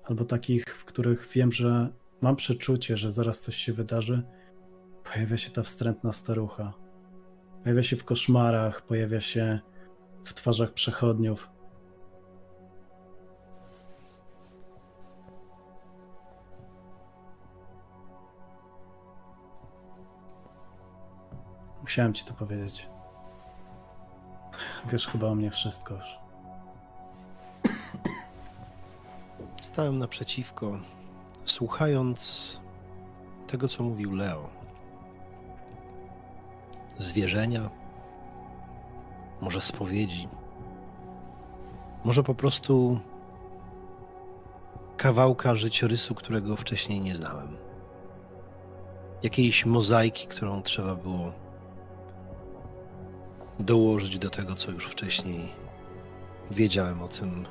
albo 0.04 0.24
takich, 0.24 0.64
w 0.76 0.84
których 0.84 1.28
wiem, 1.34 1.52
że 1.52 1.92
mam 2.20 2.36
przeczucie, 2.36 2.96
że 2.96 3.12
zaraz 3.12 3.40
coś 3.40 3.56
się 3.56 3.72
wydarzy, 3.72 4.22
pojawia 5.12 5.36
się 5.36 5.50
ta 5.50 5.62
wstrętna 5.62 6.12
starucha. 6.12 6.74
Pojawia 7.62 7.82
się 7.82 7.96
w 7.96 8.04
koszmarach, 8.04 8.82
pojawia 8.86 9.20
się 9.20 9.60
w 10.24 10.34
twarzach 10.34 10.72
przechodniów. 10.72 11.50
Musiałem 21.98 22.14
ci 22.14 22.24
to 22.24 22.34
powiedzieć. 22.34 22.86
Wiesz 24.90 25.06
chyba 25.06 25.26
o 25.26 25.34
mnie 25.34 25.50
wszystko 25.50 25.94
już. 25.94 26.18
Stałem 29.60 29.98
naprzeciwko, 29.98 30.78
słuchając 31.44 32.60
tego, 33.46 33.68
co 33.68 33.82
mówił 33.82 34.16
Leo. 34.16 34.48
Zwierzenia, 36.98 37.70
może 39.40 39.60
spowiedzi, 39.60 40.28
może 42.04 42.22
po 42.22 42.34
prostu 42.34 43.00
kawałka 44.96 45.54
życiorysu, 45.54 46.14
którego 46.14 46.56
wcześniej 46.56 47.00
nie 47.00 47.16
znałem. 47.16 47.56
Jakiejś 49.22 49.66
mozaiki, 49.66 50.26
którą 50.26 50.62
trzeba 50.62 50.94
było 50.94 51.47
dołożyć 53.58 54.18
do 54.18 54.30
tego, 54.30 54.54
co 54.54 54.70
już 54.70 54.86
wcześniej 54.86 55.48
wiedziałem 56.50 57.02
o 57.02 57.08
tym 57.08 57.46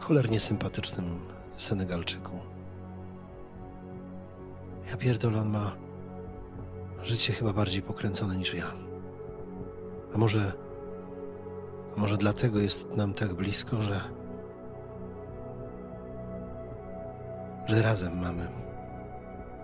cholernie 0.00 0.40
sympatycznym 0.40 1.20
Senegalczyku. 1.56 2.38
Ja 4.90 4.96
pierdolę, 4.96 5.40
on 5.40 5.48
ma 5.50 5.76
życie 7.02 7.32
chyba 7.32 7.52
bardziej 7.52 7.82
pokręcone 7.82 8.36
niż 8.36 8.54
ja. 8.54 8.72
A 10.14 10.18
może, 10.18 10.52
a 11.96 12.00
może 12.00 12.16
dlatego 12.16 12.58
jest 12.58 12.96
nam 12.96 13.14
tak 13.14 13.34
blisko, 13.34 13.82
że 13.82 14.00
że 17.66 17.82
razem 17.82 18.20
mamy 18.20 18.48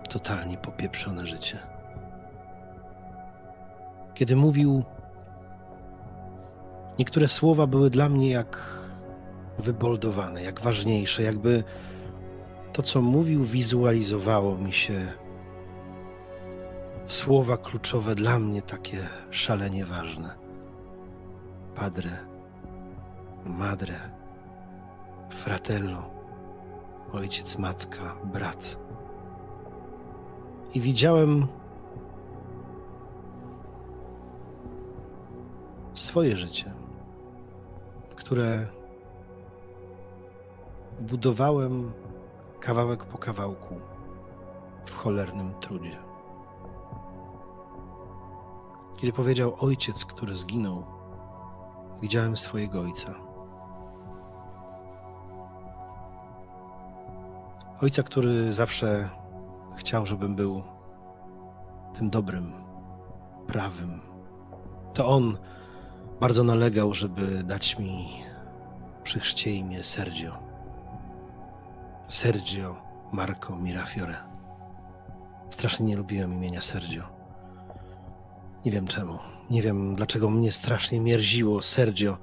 totalnie 0.09 0.57
popieprzone 0.57 1.27
życie. 1.27 1.59
Kiedy 4.13 4.35
mówił 4.35 4.83
Niektóre 6.99 7.27
słowa 7.27 7.67
były 7.67 7.89
dla 7.89 8.09
mnie 8.09 8.29
jak 8.29 8.81
wyboldowane, 9.59 10.43
jak 10.43 10.61
ważniejsze, 10.61 11.23
jakby 11.23 11.63
to, 12.73 12.83
co 12.83 13.01
mówił, 13.01 13.43
wizualizowało 13.43 14.57
mi 14.57 14.73
się 14.73 15.13
słowa 17.07 17.57
kluczowe 17.57 18.15
dla 18.15 18.39
mnie 18.39 18.61
takie 18.61 19.07
szalenie 19.29 19.85
ważne. 19.85 20.35
Padre, 21.75 22.11
madre, 23.45 23.95
fratello, 25.29 26.09
ojciec, 27.13 27.57
matka, 27.57 28.15
brat. 28.23 28.77
I 30.73 30.81
widziałem 30.81 31.47
swoje 35.93 36.37
życie 36.37 36.80
które 38.31 38.67
budowałem 40.99 41.91
kawałek 42.59 43.05
po 43.05 43.17
kawałku 43.17 43.75
w 44.85 44.95
cholernym 44.95 45.53
trudzie. 45.53 45.97
Kiedy 48.97 49.13
powiedział 49.13 49.55
ojciec, 49.59 50.05
który 50.05 50.35
zginął, 50.35 50.83
widziałem 52.01 52.37
swojego 52.37 52.81
ojca. 52.81 53.13
Ojca, 57.81 58.03
który 58.03 58.53
zawsze 58.53 59.09
chciał, 59.75 60.05
żebym 60.05 60.35
był 60.35 60.63
tym 61.93 62.09
dobrym, 62.09 62.53
prawym. 63.47 64.01
To 64.93 65.07
on 65.07 65.37
bardzo 66.21 66.43
nalegał, 66.43 66.93
żeby 66.93 67.43
dać 67.43 67.79
mi 67.79 68.09
przy 69.03 69.19
chrzcie 69.19 69.51
imię 69.51 69.83
Sergio. 69.83 70.37
Sergio 72.07 72.75
Marco 73.11 73.55
Mirafiore. 73.55 74.15
Strasznie 75.49 75.85
nie 75.85 75.97
lubiłem 75.97 76.33
imienia 76.33 76.61
Sergio. 76.61 77.03
Nie 78.65 78.71
wiem 78.71 78.87
czemu. 78.87 79.19
Nie 79.49 79.61
wiem 79.61 79.95
dlaczego 79.95 80.29
mnie 80.29 80.51
strasznie 80.51 80.99
mierziło 80.99 81.61
Sergio. 81.61 82.17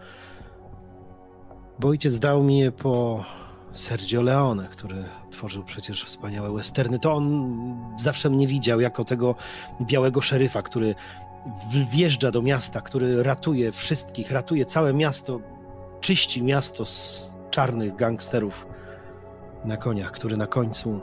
Bo 1.78 1.88
ojciec 1.88 2.18
dał 2.18 2.42
mi 2.42 2.58
je 2.58 2.72
po 2.72 3.24
Sergio 3.72 4.22
Leone, 4.22 4.68
który 4.68 5.04
tworzył 5.30 5.64
przecież 5.64 6.04
wspaniałe 6.04 6.52
westerny. 6.52 6.98
To 6.98 7.14
on 7.14 7.54
zawsze 7.98 8.30
mnie 8.30 8.46
widział 8.46 8.80
jako 8.80 9.04
tego 9.04 9.34
białego 9.82 10.20
szeryfa, 10.20 10.62
który 10.62 10.94
wjeżdża 11.90 12.30
do 12.30 12.42
miasta, 12.42 12.80
który 12.80 13.22
ratuje 13.22 13.72
wszystkich, 13.72 14.30
ratuje 14.30 14.64
całe 14.64 14.94
miasto, 14.94 15.40
czyści 16.00 16.42
miasto 16.42 16.86
z 16.86 17.28
czarnych 17.50 17.96
gangsterów 17.96 18.66
na 19.64 19.76
koniach, 19.76 20.10
który 20.10 20.36
na 20.36 20.46
końcu 20.46 21.00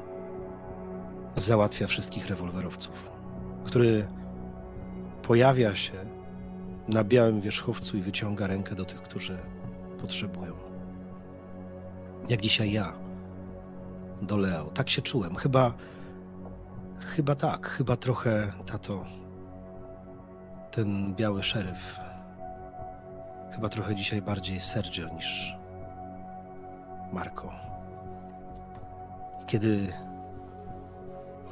załatwia 1.35 1.87
wszystkich 1.87 2.27
rewolwerowców, 2.27 3.09
który 3.65 4.07
pojawia 5.21 5.75
się 5.75 5.93
na 6.87 7.03
białym 7.03 7.41
wierzchowcu 7.41 7.97
i 7.97 8.01
wyciąga 8.01 8.47
rękę 8.47 8.75
do 8.75 8.85
tych, 8.85 9.01
którzy 9.01 9.37
potrzebują. 10.01 10.53
Jak 12.29 12.41
dzisiaj 12.41 12.71
ja 12.71 12.93
do 14.21 14.37
Leo. 14.37 14.65
Tak 14.73 14.89
się 14.89 15.01
czułem. 15.01 15.35
Chyba, 15.35 15.73
chyba 16.99 17.35
tak, 17.35 17.67
chyba 17.67 17.97
trochę, 17.97 18.53
tato, 18.65 19.05
ten 20.75 21.15
biały 21.15 21.43
szeryf. 21.43 21.99
Chyba 23.51 23.69
trochę 23.69 23.95
dzisiaj 23.95 24.21
bardziej 24.21 24.61
Sergio 24.61 25.09
niż 25.09 25.57
Marco. 27.13 27.51
Kiedy 29.47 29.93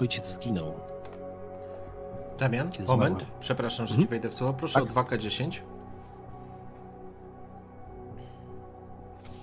ojciec 0.02 0.26
zginął. 0.34 0.74
Damian, 2.40 2.72
Kiedy 2.72 2.88
moment. 2.92 3.26
Przepraszam, 3.40 3.88
że 3.88 3.92
Mhm. 3.94 4.02
ci 4.08 4.10
wejdę 4.10 4.30
w 4.30 4.34
słowo. 4.34 4.54
Proszę 4.54 4.74
Tak. 4.74 4.84
o 4.84 4.86
2K10. 4.94 5.62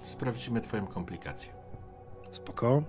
Sprawdzimy 0.02 0.60
twoją 0.60 0.86
komplikację. 0.86 1.52
Spoko. 2.30 2.82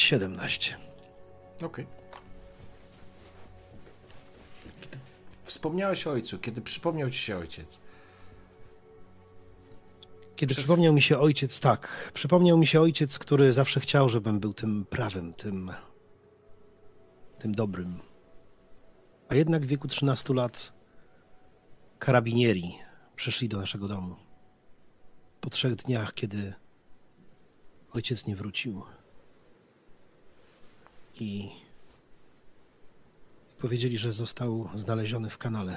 Siedemnaście. 0.00 0.76
Okej. 1.62 1.86
Kiedy 4.80 4.98
wspomniałeś 5.44 6.06
o 6.06 6.10
ojcu, 6.10 6.38
kiedy 6.38 6.60
przypomniał 6.60 7.10
ci 7.10 7.18
się 7.18 7.36
ojciec. 7.36 7.78
Kiedy 10.36 10.54
Przez- 10.54 10.64
przypomniał 10.64 10.92
mi 10.92 11.02
się 11.02 11.18
ojciec, 11.18 11.60
tak. 11.60 12.10
Przypomniał 12.14 12.58
mi 12.58 12.66
się 12.66 12.80
ojciec, 12.80 13.18
który 13.18 13.52
zawsze 13.52 13.80
chciał, 13.80 14.08
żebym 14.08 14.40
był 14.40 14.54
tym 14.54 14.84
prawym, 14.84 15.34
tym. 15.34 15.72
tym 17.38 17.54
dobrym. 17.54 18.00
A 19.28 19.34
jednak 19.34 19.62
w 19.64 19.68
wieku 19.68 19.88
13 19.88 20.34
lat 20.34 20.72
karabinieri 21.98 22.78
przyszli 23.16 23.48
do 23.48 23.58
naszego 23.58 23.88
domu. 23.88 24.16
Po 25.40 25.50
trzech 25.50 25.74
dniach, 25.76 26.14
kiedy 26.14 26.54
ojciec 27.92 28.26
nie 28.26 28.36
wrócił. 28.36 28.82
I 31.20 31.50
powiedzieli, 33.58 33.98
że 33.98 34.12
został 34.12 34.68
znaleziony 34.74 35.30
w 35.30 35.38
kanale. 35.38 35.76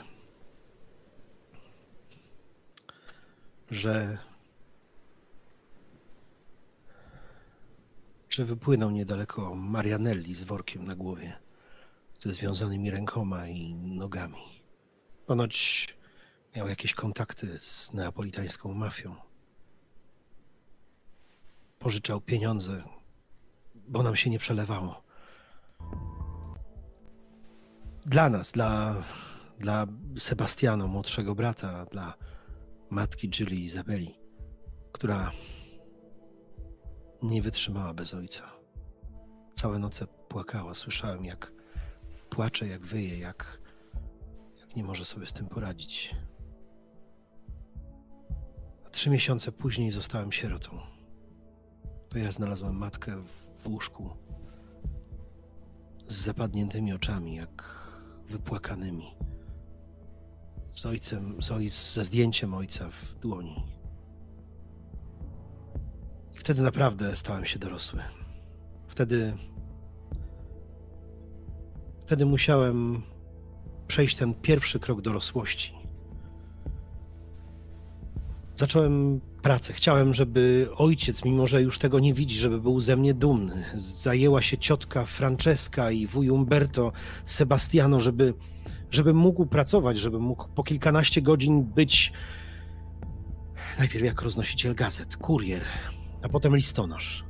Że 3.72 4.18
że 8.30 8.46
wypłynął 8.46 8.92
niedaleko 8.92 9.56
Marianelli 9.56 10.36
z 10.36 10.44
workiem 10.44 10.86
na 10.86 10.96
głowie, 10.96 11.34
ze 12.20 12.34
związanymi 12.34 12.92
rękoma 12.92 13.48
i 13.48 13.74
nogami. 13.74 14.44
Ponoć 15.26 15.88
miał 16.56 16.68
jakieś 16.68 16.94
kontakty 16.94 17.60
z 17.60 17.94
neapolitańską 17.94 18.74
mafią. 18.74 19.16
Pożyczał 21.80 22.22
pieniądze, 22.22 22.84
bo 23.76 24.04
nam 24.04 24.16
się 24.16 24.30
nie 24.30 24.40
przelewało. 24.40 25.04
Dla 28.06 28.30
nas, 28.30 28.52
dla, 28.52 28.96
dla 29.60 29.88
Sebastiano, 30.18 30.88
młodszego 30.88 31.36
brata, 31.36 31.86
dla 31.86 32.14
matki 32.90 33.30
Julie 33.40 33.60
Izabeli, 33.60 34.20
która 34.92 35.32
nie 37.22 37.42
wytrzymała 37.42 37.94
bez 37.94 38.14
ojca. 38.14 38.44
Całe 39.56 39.80
noce 39.80 40.08
płakała. 40.08 40.74
Słyszałem, 40.74 41.26
jak 41.26 41.54
płacze, 42.30 42.68
jak 42.68 42.86
wyje, 42.86 43.20
jak, 43.20 43.60
jak 44.60 44.76
nie 44.76 44.84
może 44.84 45.06
sobie 45.06 45.26
z 45.28 45.34
tym 45.34 45.48
poradzić. 45.48 46.16
A 48.86 48.90
trzy 48.90 49.10
miesiące 49.10 49.52
później 49.52 49.92
zostałem 49.92 50.32
sierotą. 50.32 50.80
To 52.10 52.18
ja 52.18 52.32
znalazłem 52.32 52.76
matkę 52.76 53.24
w 53.64 53.68
łóżku 53.68 54.10
z 56.08 56.16
zapadniętymi 56.16 56.94
oczami, 56.94 57.36
jak 57.36 57.84
wypłakanymi. 58.30 59.16
Z 60.74 60.86
ojcem, 60.86 61.44
z 61.44 61.52
ojc, 61.52 61.94
ze 61.94 62.06
zdjęciem 62.06 62.54
ojca 62.54 62.90
w 62.90 63.20
dłoni. 63.20 63.64
I 66.34 66.38
wtedy 66.38 66.62
naprawdę 66.62 67.16
stałem 67.16 67.46
się 67.46 67.60
dorosły. 67.60 68.00
Wtedy. 68.88 69.38
Wtedy 72.06 72.26
musiałem 72.26 73.02
przejść 73.88 74.16
ten 74.16 74.34
pierwszy 74.34 74.80
krok 74.80 75.02
dorosłości. 75.02 75.74
Zacząłem 78.56 79.22
pracę. 79.44 79.74
Chciałem, 79.74 80.14
żeby 80.14 80.70
ojciec, 80.76 81.26
mimo 81.26 81.48
że 81.48 81.62
już 81.62 81.80
tego 81.80 82.00
nie 82.00 82.14
widzi, 82.14 82.36
żeby 82.36 82.62
był 82.62 82.80
ze 82.80 82.96
mnie 82.96 83.14
dumny. 83.14 83.64
Zajęła 83.78 84.42
się 84.42 84.58
ciotka 84.58 85.06
Francesca 85.06 85.92
i 85.92 86.08
wuj 86.08 86.30
Umberto 86.30 86.92
Sebastiano, 87.26 88.00
żeby, 88.00 88.34
żeby 88.92 89.14
mógł 89.14 89.46
pracować, 89.46 90.00
żeby 90.00 90.20
mógł 90.20 90.48
po 90.56 90.64
kilkanaście 90.64 91.22
godzin 91.22 91.64
być 91.64 92.14
najpierw 93.80 94.06
jak 94.06 94.22
roznosiciel 94.22 94.76
gazet, 94.76 95.18
kurier, 95.18 95.62
a 96.22 96.30
potem 96.30 96.56
listonosz. 96.56 97.24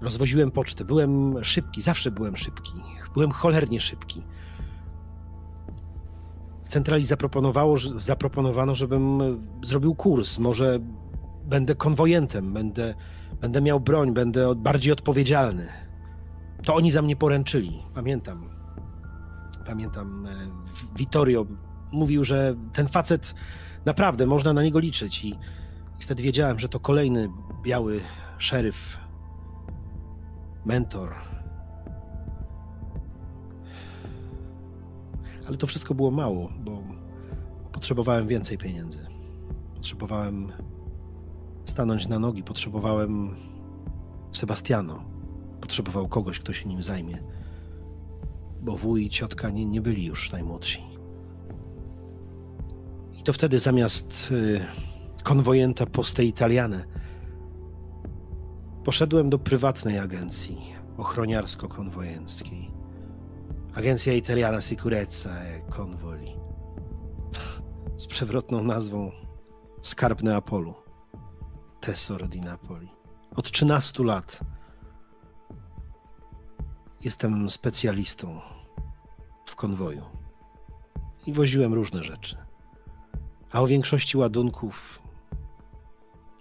Rozwoziłem 0.00 0.50
pocztę, 0.50 0.84
byłem 0.84 1.44
szybki, 1.44 1.82
zawsze 1.82 2.10
byłem 2.10 2.36
szybki. 2.36 2.72
Byłem 3.14 3.30
cholernie 3.30 3.80
szybki. 3.80 4.22
W 6.64 6.68
centrali 6.68 7.04
zaproponowano, 7.96 8.74
żebym 8.74 9.18
zrobił 9.64 9.94
kurs. 9.94 10.38
Może 10.38 10.80
będę 11.48 11.74
konwojentem, 11.74 12.52
będę, 12.52 12.94
będę 13.40 13.62
miał 13.62 13.80
broń, 13.80 14.14
będę 14.14 14.54
bardziej 14.54 14.92
odpowiedzialny. 14.92 15.68
To 16.62 16.74
oni 16.74 16.90
za 16.90 17.02
mnie 17.02 17.16
poręczyli. 17.16 17.82
Pamiętam. 17.94 18.48
Pamiętam, 19.66 20.26
e, 20.26 20.30
Vittorio 20.96 21.46
mówił, 21.92 22.24
że 22.24 22.54
ten 22.72 22.88
facet 22.88 23.34
naprawdę 23.84 24.26
można 24.26 24.52
na 24.52 24.62
niego 24.62 24.78
liczyć 24.78 25.24
i 25.24 25.38
wtedy 25.98 26.22
wiedziałem, 26.22 26.58
że 26.58 26.68
to 26.68 26.80
kolejny 26.80 27.30
biały 27.62 28.00
szeryf, 28.38 28.98
mentor. 30.64 31.14
Ale 35.46 35.56
to 35.56 35.66
wszystko 35.66 35.94
było 35.94 36.10
mało, 36.10 36.48
bo 36.58 36.82
potrzebowałem 37.72 38.28
więcej 38.28 38.58
pieniędzy. 38.58 39.06
Potrzebowałem 39.74 40.52
stanąć 41.78 42.08
na 42.08 42.18
nogi, 42.18 42.42
potrzebowałem 42.42 43.36
Sebastiano. 44.32 45.04
Potrzebował 45.60 46.08
kogoś, 46.08 46.40
kto 46.40 46.52
się 46.52 46.68
nim 46.68 46.82
zajmie. 46.82 47.22
Bo 48.60 48.76
wuj 48.76 49.04
i 49.04 49.10
ciotka 49.10 49.50
nie, 49.50 49.66
nie 49.66 49.80
byli 49.80 50.04
już 50.04 50.32
najmłodsi. 50.32 50.82
I 53.18 53.22
to 53.22 53.32
wtedy 53.32 53.58
zamiast 53.58 54.28
y, 54.30 54.60
konwojenta 55.22 55.86
Poste 55.86 56.24
Italiane. 56.24 56.84
Poszedłem 58.84 59.30
do 59.30 59.38
prywatnej 59.38 59.98
agencji 59.98 60.58
ochroniarsko-konwojenckiej. 60.96 62.70
Agencja 63.74 64.12
Italiana 64.12 64.60
Sicurezza 64.60 65.30
e 65.30 65.60
Convoli. 65.76 66.36
Z 67.96 68.06
przewrotną 68.06 68.64
nazwą 68.64 69.10
Skarb 69.82 70.22
Neapolu. 70.22 70.87
Tesoro 71.80 72.28
di 72.28 72.40
Napoli. 72.40 72.88
Od 73.36 73.50
13 73.50 74.04
lat 74.04 74.40
jestem 77.00 77.50
specjalistą 77.50 78.40
w 79.44 79.56
konwoju. 79.56 80.04
I 81.26 81.32
woziłem 81.32 81.74
różne 81.74 82.04
rzeczy. 82.04 82.36
A 83.52 83.60
o 83.60 83.66
większości 83.66 84.16
ładunków 84.16 85.02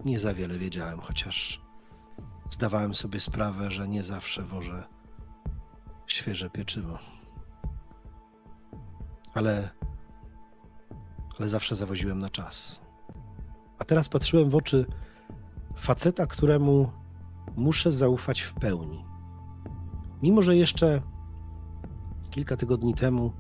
nie 0.06 0.20
za 0.20 0.34
wiele 0.34 0.58
wiedziałem, 0.58 1.02
chociaż 1.02 1.62
zdawałem 2.50 2.96
sobie 2.96 3.20
sprawę, 3.20 3.72
że 3.72 3.88
nie 3.88 4.04
zawsze 4.04 4.44
wożę 4.44 4.88
świeże 6.08 6.50
pieczywo. 6.50 7.00
Ale, 9.34 9.70
ale 11.40 11.48
zawsze 11.48 11.76
zawoziłem 11.76 12.20
na 12.20 12.30
czas. 12.30 12.80
A 13.80 13.86
teraz 13.86 14.10
patrzyłem 14.10 14.50
w 14.50 14.56
oczy 14.56 14.86
faceta, 15.78 16.28
któremu 16.28 16.90
muszę 17.56 17.92
zaufać 17.92 18.42
w 18.42 18.54
pełni. 18.54 19.06
Mimo, 20.22 20.42
że 20.42 20.56
jeszcze 20.56 21.02
kilka 22.30 22.58
tygodni 22.58 22.94
temu 22.94 23.32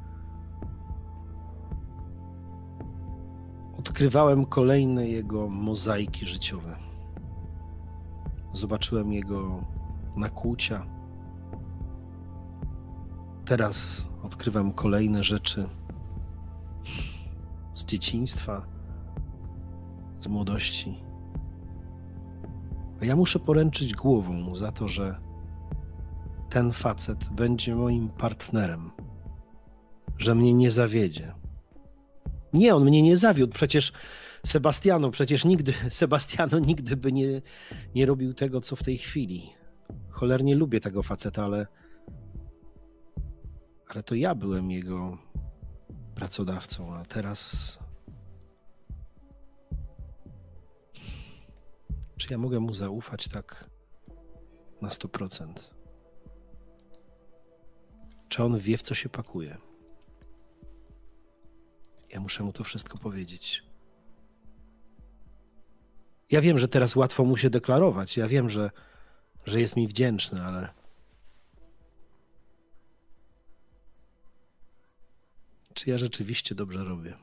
odkrywałem 3.80 4.45
kolejne 4.45 5.07
jego 5.07 5.49
mozaiki 5.49 6.26
życiowe. 6.26 6.76
Zobaczyłem 8.52 9.14
jego 9.14 9.64
nakłucia. 10.16 10.86
Teraz 13.45 14.07
odkrywam 14.24 14.72
kolejne 14.72 15.24
rzeczy 15.24 15.70
z 17.74 17.86
dzieciństwa, 17.86 18.66
z 20.20 20.28
młodości. 20.28 21.07
A 23.02 23.06
ja 23.06 23.15
muszę 23.15 23.40
poręczyć 23.40 23.94
głową 23.94 24.56
za 24.56 24.72
to, 24.72 24.88
że 24.88 25.19
ten 26.49 26.72
facet 26.72 27.30
będzie 27.30 27.76
moim 27.76 28.10
partnerem, 28.10 28.91
że 30.18 30.36
mnie 30.36 30.53
nie 30.53 30.72
zawiedzie. 30.72 31.34
Nie, 32.53 32.76
on 32.76 32.84
mnie 32.84 33.02
nie 33.02 33.18
zawiódł. 33.18 33.53
Przecież 33.53 33.94
Sebastiano, 34.45 35.11
przecież 35.11 35.45
nigdy, 35.45 35.74
Sebastiano 35.90 36.60
nigdy 36.60 36.98
by 36.98 37.11
nie, 37.11 37.41
nie 37.95 38.06
robił 38.06 38.34
tego, 38.34 38.61
co 38.61 38.76
w 38.76 38.84
tej 38.84 38.98
chwili. 38.98 39.49
Cholernie 40.10 40.56
lubię 40.56 40.80
tego 40.80 41.03
faceta, 41.03 41.45
ale. 41.45 41.68
Ale 43.90 44.03
to 44.03 44.15
ja 44.15 44.36
byłem 44.36 44.72
jego 44.72 45.18
pracodawcą, 46.15 46.95
a 46.95 47.06
teraz. 47.06 47.80
Czy 52.18 52.27
ja 52.31 52.38
mogę 52.38 52.60
mu 52.60 52.73
zaufać 52.73 53.27
tak 53.27 53.69
na 54.81 54.89
100%? 54.89 55.53
Czy 58.30 58.44
on 58.44 58.60
wie, 58.60 58.77
w 58.77 58.81
co 58.81 58.95
się 58.95 59.10
pakuje? 59.10 59.57
Ja 62.10 62.19
muszę 62.19 62.44
mu 62.44 62.53
to 62.53 62.64
wszystko 62.64 62.98
powiedzieć. 62.98 63.64
Ja 66.31 66.41
wiem, 66.41 66.60
że 66.60 66.68
teraz 66.68 66.95
łatwo 66.95 67.26
mu 67.26 67.38
się 67.38 67.49
deklarować. 67.49 68.18
Ja 68.18 68.27
wiem, 68.27 68.49
że, 68.49 68.72
że 69.45 69.61
jest 69.61 69.76
mi 69.76 69.88
wdzięczny, 69.88 70.41
ale. 70.41 70.69
Czy 75.73 75.89
ja 75.89 75.98
rzeczywiście 75.98 76.56
dobrze 76.56 76.84
robię? 76.84 77.18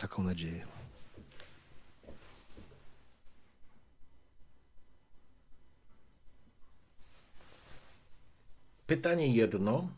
taką 0.00 0.22
nadzieję. 0.22 0.66
Pytanie 8.86 9.26
jedno. 9.28 9.88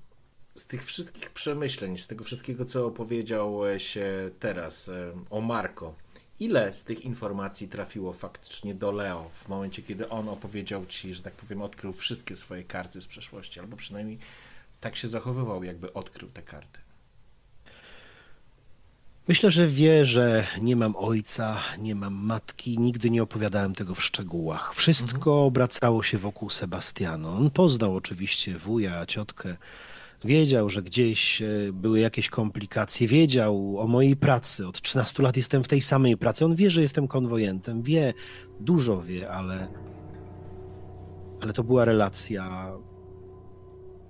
Z 0.54 0.66
tych 0.66 0.84
wszystkich 0.84 1.30
przemyśleń, 1.30 1.98
z 1.98 2.06
tego 2.06 2.24
wszystkiego, 2.24 2.64
co 2.64 2.86
opowiedziałeś 2.86 3.98
teraz 4.38 4.88
e, 4.88 5.12
o 5.30 5.40
Marko, 5.40 5.94
ile 6.40 6.74
z 6.74 6.84
tych 6.84 7.04
informacji 7.04 7.68
trafiło 7.68 8.12
faktycznie 8.12 8.74
do 8.74 8.92
Leo 8.92 9.30
w 9.34 9.48
momencie, 9.48 9.82
kiedy 9.82 10.08
on 10.08 10.28
opowiedział 10.28 10.86
ci, 10.86 11.14
że 11.14 11.22
tak 11.22 11.32
powiem, 11.32 11.62
odkrył 11.62 11.92
wszystkie 11.92 12.36
swoje 12.36 12.64
karty 12.64 13.00
z 13.00 13.06
przeszłości, 13.06 13.60
albo 13.60 13.76
przynajmniej 13.76 14.18
tak 14.80 14.96
się 14.96 15.08
zachowywał, 15.08 15.64
jakby 15.64 15.92
odkrył 15.92 16.30
te 16.30 16.42
karty? 16.42 16.80
Myślę, 19.28 19.50
że 19.50 19.66
wie, 19.68 20.06
że 20.06 20.46
nie 20.60 20.76
mam 20.76 20.96
ojca, 20.96 21.58
nie 21.78 21.94
mam 21.94 22.14
matki, 22.14 22.78
nigdy 22.78 23.10
nie 23.10 23.22
opowiadałem 23.22 23.74
tego 23.74 23.94
w 23.94 24.04
szczegółach. 24.04 24.74
Wszystko 24.74 25.44
obracało 25.44 26.02
się 26.02 26.18
wokół 26.18 26.50
Sebastiano. 26.50 27.36
On 27.36 27.50
poznał 27.50 27.96
oczywiście 27.96 28.58
wuja, 28.58 29.06
ciotkę. 29.06 29.56
Wiedział, 30.24 30.70
że 30.70 30.82
gdzieś 30.82 31.42
e, 31.42 31.46
były 31.72 32.00
jakieś 32.00 32.30
komplikacje, 32.30 33.08
wiedział 33.08 33.78
o 33.78 33.86
mojej 33.86 34.16
pracy. 34.16 34.66
Od 34.66 34.80
13 34.80 35.22
lat 35.22 35.36
jestem 35.36 35.64
w 35.64 35.68
tej 35.68 35.82
samej 35.82 36.16
pracy. 36.16 36.44
On 36.44 36.54
wie, 36.54 36.70
że 36.70 36.82
jestem 36.82 37.08
konwojentem, 37.08 37.82
wie, 37.82 38.14
dużo 38.60 39.02
wie, 39.02 39.30
ale, 39.30 39.68
ale 41.42 41.52
to 41.52 41.64
była 41.64 41.84
relacja 41.84 42.72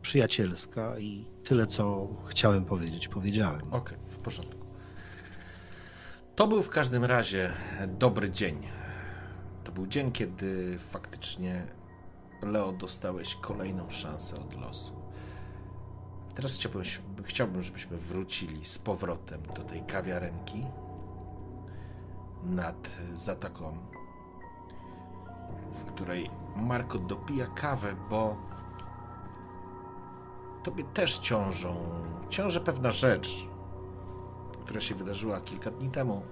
przyjacielska 0.02 0.98
i 0.98 1.24
tyle, 1.44 1.66
co 1.66 2.08
chciałem 2.26 2.64
powiedzieć, 2.64 3.08
powiedziałem. 3.08 3.62
Okej, 3.70 3.98
w 4.08 4.18
porządku. 4.18 4.61
To 6.36 6.46
był 6.46 6.62
w 6.62 6.70
każdym 6.70 7.04
razie 7.04 7.52
dobry 7.88 8.30
dzień. 8.30 8.68
To 9.64 9.72
był 9.72 9.86
dzień, 9.86 10.12
kiedy 10.12 10.78
faktycznie 10.78 11.66
Leo 12.42 12.72
dostałeś 12.72 13.34
kolejną 13.34 13.90
szansę 13.90 14.36
od 14.36 14.60
losu. 14.60 14.92
Teraz 16.34 16.54
chciałbym, 16.54 16.82
chciałbym, 17.24 17.62
żebyśmy 17.62 17.96
wrócili 17.96 18.64
z 18.64 18.78
powrotem 18.78 19.42
do 19.56 19.62
tej 19.62 19.82
kawiarenki 19.82 20.66
nad 22.44 22.88
zatoką, 23.14 23.78
w 25.72 25.84
której 25.84 26.30
Marko 26.56 26.98
dopija 26.98 27.46
kawę, 27.46 27.94
bo 28.10 28.36
tobie 30.62 30.84
też 30.84 31.18
ciążą, 31.18 31.76
ciąży 32.30 32.60
pewna 32.60 32.90
rzecz, 32.90 33.51
która 34.64 34.80
się 34.80 34.94
wydarzyła 34.94 35.40
kilka 35.40 35.70
dni 35.70 35.90
temu. 35.90 36.22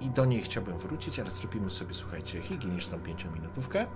I 0.00 0.10
do 0.10 0.24
niej 0.24 0.42
chciałbym 0.42 0.78
wrócić, 0.78 1.20
ale 1.20 1.30
zrobimy 1.30 1.70
sobie, 1.70 1.94
słuchajcie, 1.94 2.42
higieniczną 2.42 3.00
pięciominutówkę. 3.00 3.86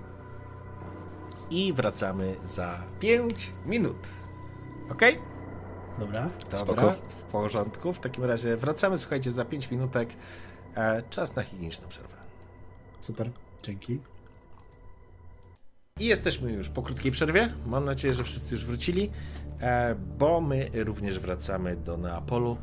I 1.50 1.72
wracamy 1.72 2.36
za 2.44 2.78
5 3.00 3.52
minut. 3.66 4.08
Ok? 4.90 5.02
Dobra. 5.98 6.30
Dobra, 6.40 6.58
Spoko. 6.58 6.92
w 6.92 7.22
porządku. 7.22 7.92
W 7.92 8.00
takim 8.00 8.24
razie 8.24 8.56
wracamy, 8.56 8.96
słuchajcie, 8.96 9.30
za 9.30 9.44
5 9.44 9.70
minutek. 9.70 10.08
E, 10.74 11.02
czas 11.10 11.36
na 11.36 11.42
higieniczną 11.42 11.88
przerwę. 11.88 12.16
Super. 13.00 13.30
Dzięki. 13.62 14.00
I 16.00 16.06
jesteśmy 16.06 16.52
już 16.52 16.68
po 16.68 16.82
krótkiej 16.82 17.12
przerwie. 17.12 17.54
Mam 17.66 17.84
nadzieję, 17.84 18.14
że 18.14 18.24
wszyscy 18.24 18.54
już 18.54 18.64
wrócili, 18.64 19.10
bo 20.18 20.40
my 20.40 20.70
również 20.74 21.18
wracamy 21.18 21.76
do 21.76 21.96
Neapolu, 21.96 22.56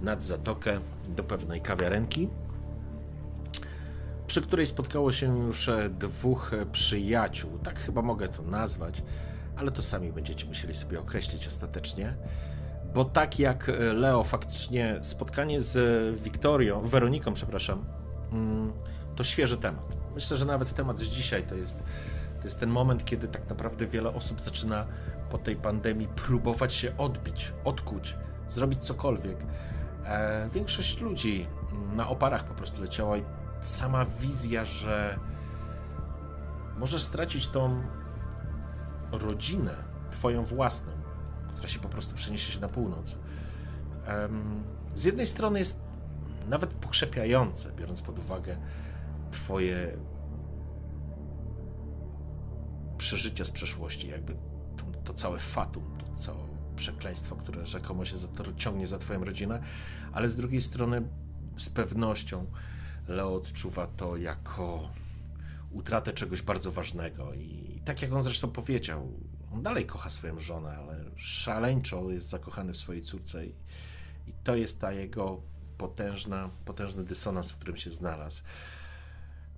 nad 0.00 0.22
zatokę, 0.22 0.80
do 1.08 1.24
pewnej 1.24 1.60
kawiarenki, 1.60 2.28
przy 4.26 4.42
której 4.42 4.66
spotkało 4.66 5.12
się 5.12 5.38
już 5.38 5.68
e, 5.68 5.88
dwóch 5.88 6.52
e, 6.54 6.66
przyjaciół. 6.66 7.58
Tak 7.58 7.78
chyba 7.78 8.02
mogę 8.02 8.28
to 8.28 8.42
nazwać, 8.42 9.02
ale 9.56 9.70
to 9.70 9.82
sami 9.82 10.12
będziecie 10.12 10.46
musieli 10.46 10.74
sobie 10.74 11.00
określić 11.00 11.46
ostatecznie. 11.46 12.14
Bo 12.94 13.04
tak 13.04 13.38
jak 13.38 13.68
e, 13.68 13.92
Leo 13.92 14.24
faktycznie 14.24 14.98
spotkanie 15.02 15.60
z 15.60 15.76
e, 15.76 16.22
Wiktorią, 16.22 16.88
Weroniką, 16.88 17.34
przepraszam, 17.34 17.84
mm, 18.32 18.72
to 19.16 19.24
świeży 19.24 19.56
temat. 19.56 19.96
Myślę, 20.14 20.36
że 20.36 20.44
nawet 20.44 20.74
temat 20.74 21.00
z 21.00 21.08
dzisiaj 21.08 21.42
to 21.42 21.54
jest 21.54 21.82
to 22.38 22.44
jest 22.44 22.60
ten 22.60 22.70
moment, 22.70 23.04
kiedy 23.04 23.28
tak 23.28 23.48
naprawdę 23.48 23.86
wiele 23.86 24.14
osób 24.14 24.40
zaczyna 24.40 24.86
po 25.30 25.38
tej 25.38 25.56
pandemii 25.56 26.08
próbować 26.08 26.74
się 26.74 26.96
odbić, 26.96 27.52
odkuć, 27.64 28.16
zrobić 28.48 28.80
cokolwiek. 28.80 29.36
E, 30.04 30.48
większość 30.54 31.00
ludzi 31.00 31.46
na 31.94 32.08
oparach 32.08 32.44
po 32.44 32.54
prostu 32.54 32.80
leciała 32.80 33.16
i 33.16 33.24
sama 33.60 34.04
wizja, 34.04 34.64
że 34.64 35.18
możesz 36.78 37.02
stracić 37.02 37.48
tą 37.48 37.82
rodzinę, 39.12 39.74
twoją 40.10 40.42
własną, 40.42 40.92
która 41.48 41.68
się 41.68 41.78
po 41.78 41.88
prostu 41.88 42.14
przeniesie 42.14 42.52
się 42.52 42.60
na 42.60 42.68
północ. 42.68 43.16
Em, 44.06 44.64
z 44.94 45.04
jednej 45.04 45.26
strony 45.26 45.58
jest 45.58 45.80
nawet 46.48 46.70
pokrzepiające, 46.70 47.72
biorąc 47.72 48.02
pod 48.02 48.18
uwagę 48.18 48.56
twoje 49.30 49.96
przeżycia 52.98 53.44
z 53.44 53.50
przeszłości, 53.50 54.08
jakby 54.08 54.36
to, 55.06 55.14
całe 55.14 55.38
fatum, 55.38 55.98
to 55.98 56.16
całe 56.16 56.56
przekleństwo, 56.76 57.36
które 57.36 57.66
rzekomo 57.66 58.04
się 58.04 58.18
za 58.18 58.28
to 58.28 58.44
ciągnie 58.56 58.86
za 58.86 58.98
twoją 58.98 59.24
rodzinę, 59.24 59.62
ale 60.12 60.28
z 60.28 60.36
drugiej 60.36 60.62
strony 60.62 61.02
z 61.58 61.70
pewnością 61.70 62.46
Leo 63.08 63.34
odczuwa 63.34 63.86
to 63.86 64.16
jako 64.16 64.88
utratę 65.70 66.12
czegoś 66.12 66.42
bardzo 66.42 66.72
ważnego 66.72 67.34
i 67.34 67.80
tak 67.84 68.02
jak 68.02 68.12
on 68.12 68.22
zresztą 68.22 68.50
powiedział, 68.50 69.12
on 69.52 69.62
dalej 69.62 69.86
kocha 69.86 70.10
swoją 70.10 70.38
żonę, 70.38 70.76
ale 70.78 71.04
szaleńczo 71.16 72.10
jest 72.10 72.28
zakochany 72.28 72.72
w 72.72 72.76
swojej 72.76 73.02
córce 73.02 73.46
i, 73.46 73.54
i 74.26 74.32
to 74.44 74.56
jest 74.56 74.80
ta 74.80 74.92
jego 74.92 75.42
potężna, 75.78 76.50
potężny 76.64 77.04
dysonans, 77.04 77.50
w 77.50 77.56
którym 77.56 77.76
się 77.76 77.90
znalazł. 77.90 78.42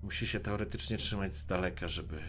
Musi 0.02 0.26
się 0.26 0.40
teoretycznie 0.40 0.98
trzymać 0.98 1.34
z 1.34 1.46
daleka, 1.46 1.88
żeby 1.88 2.20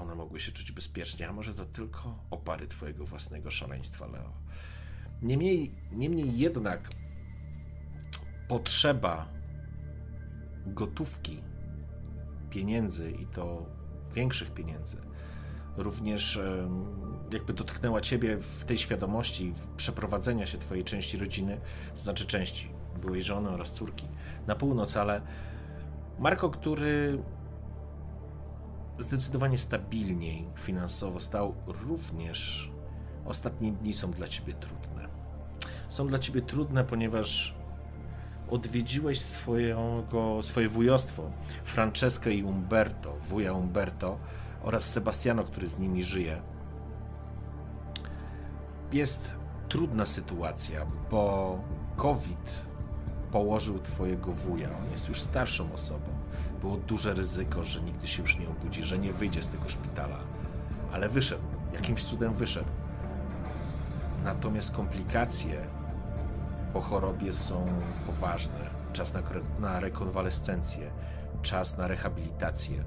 one 0.00 0.14
mogły 0.14 0.40
się 0.40 0.52
czuć 0.52 0.72
bezpiecznie, 0.72 1.28
a 1.28 1.32
może 1.32 1.54
to 1.54 1.64
tylko 1.64 2.24
opary 2.30 2.68
twojego 2.68 3.06
własnego 3.06 3.50
szaleństwa, 3.50 4.06
Leo. 4.06 4.32
Niemniej, 5.22 5.74
niemniej 5.92 6.38
jednak 6.38 6.90
potrzeba 8.48 9.28
gotówki, 10.66 11.42
pieniędzy 12.50 13.10
i 13.10 13.26
to 13.26 13.66
większych 14.14 14.50
pieniędzy, 14.50 14.96
również 15.76 16.40
jakby 17.32 17.52
dotknęła 17.52 18.00
ciebie 18.00 18.36
w 18.36 18.64
tej 18.64 18.78
świadomości 18.78 19.52
w 19.52 19.68
przeprowadzenia 19.68 20.46
się 20.46 20.58
twojej 20.58 20.84
części 20.84 21.18
rodziny, 21.18 21.60
to 21.94 22.02
znaczy 22.02 22.26
części 22.26 22.70
byłej 23.00 23.22
żony 23.22 23.48
oraz 23.48 23.72
córki, 23.72 24.08
na 24.46 24.54
północ, 24.54 24.96
ale 24.96 25.22
Marko, 26.18 26.50
który 26.50 27.22
zdecydowanie 29.00 29.58
stabilniej 29.58 30.48
finansowo 30.56 31.20
stał, 31.20 31.54
również 31.66 32.70
ostatnie 33.24 33.72
dni 33.72 33.94
są 33.94 34.10
dla 34.10 34.28
ciebie 34.28 34.52
trudne. 34.52 35.08
Są 35.88 36.06
dla 36.06 36.18
ciebie 36.18 36.42
trudne, 36.42 36.84
ponieważ 36.84 37.54
odwiedziłeś 38.50 39.20
swojego, 39.20 40.42
swoje 40.42 40.68
wujostwo, 40.68 41.30
Franceskę 41.64 42.34
i 42.34 42.42
Umberto, 42.42 43.16
wuja 43.28 43.52
Umberto 43.52 44.18
oraz 44.62 44.92
Sebastiano, 44.92 45.44
który 45.44 45.66
z 45.66 45.78
nimi 45.78 46.02
żyje. 46.02 46.42
Jest 48.92 49.32
trudna 49.68 50.06
sytuacja, 50.06 50.86
bo 51.10 51.58
COVID 51.96 52.64
położył 53.32 53.78
twojego 53.78 54.32
wuja. 54.32 54.68
On 54.78 54.90
jest 54.92 55.08
już 55.08 55.20
starszą 55.20 55.72
osobą. 55.72 56.19
Było 56.60 56.76
duże 56.76 57.14
ryzyko, 57.14 57.64
że 57.64 57.80
nigdy 57.80 58.06
się 58.06 58.22
już 58.22 58.38
nie 58.38 58.48
obudzi, 58.48 58.84
że 58.84 58.98
nie 58.98 59.12
wyjdzie 59.12 59.42
z 59.42 59.48
tego 59.48 59.68
szpitala. 59.68 60.18
Ale 60.92 61.08
wyszedł. 61.08 61.44
Jakimś 61.72 62.04
cudem 62.04 62.34
wyszedł. 62.34 62.70
Natomiast 64.24 64.74
komplikacje 64.74 65.66
po 66.72 66.80
chorobie 66.80 67.32
są 67.32 67.66
poważne. 68.06 68.70
Czas 68.92 69.12
na, 69.12 69.22
na 69.58 69.80
rekonwalescencję, 69.80 70.90
czas 71.42 71.78
na 71.78 71.88
rehabilitację. 71.88 72.84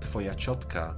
Twoja 0.00 0.34
ciotka 0.34 0.94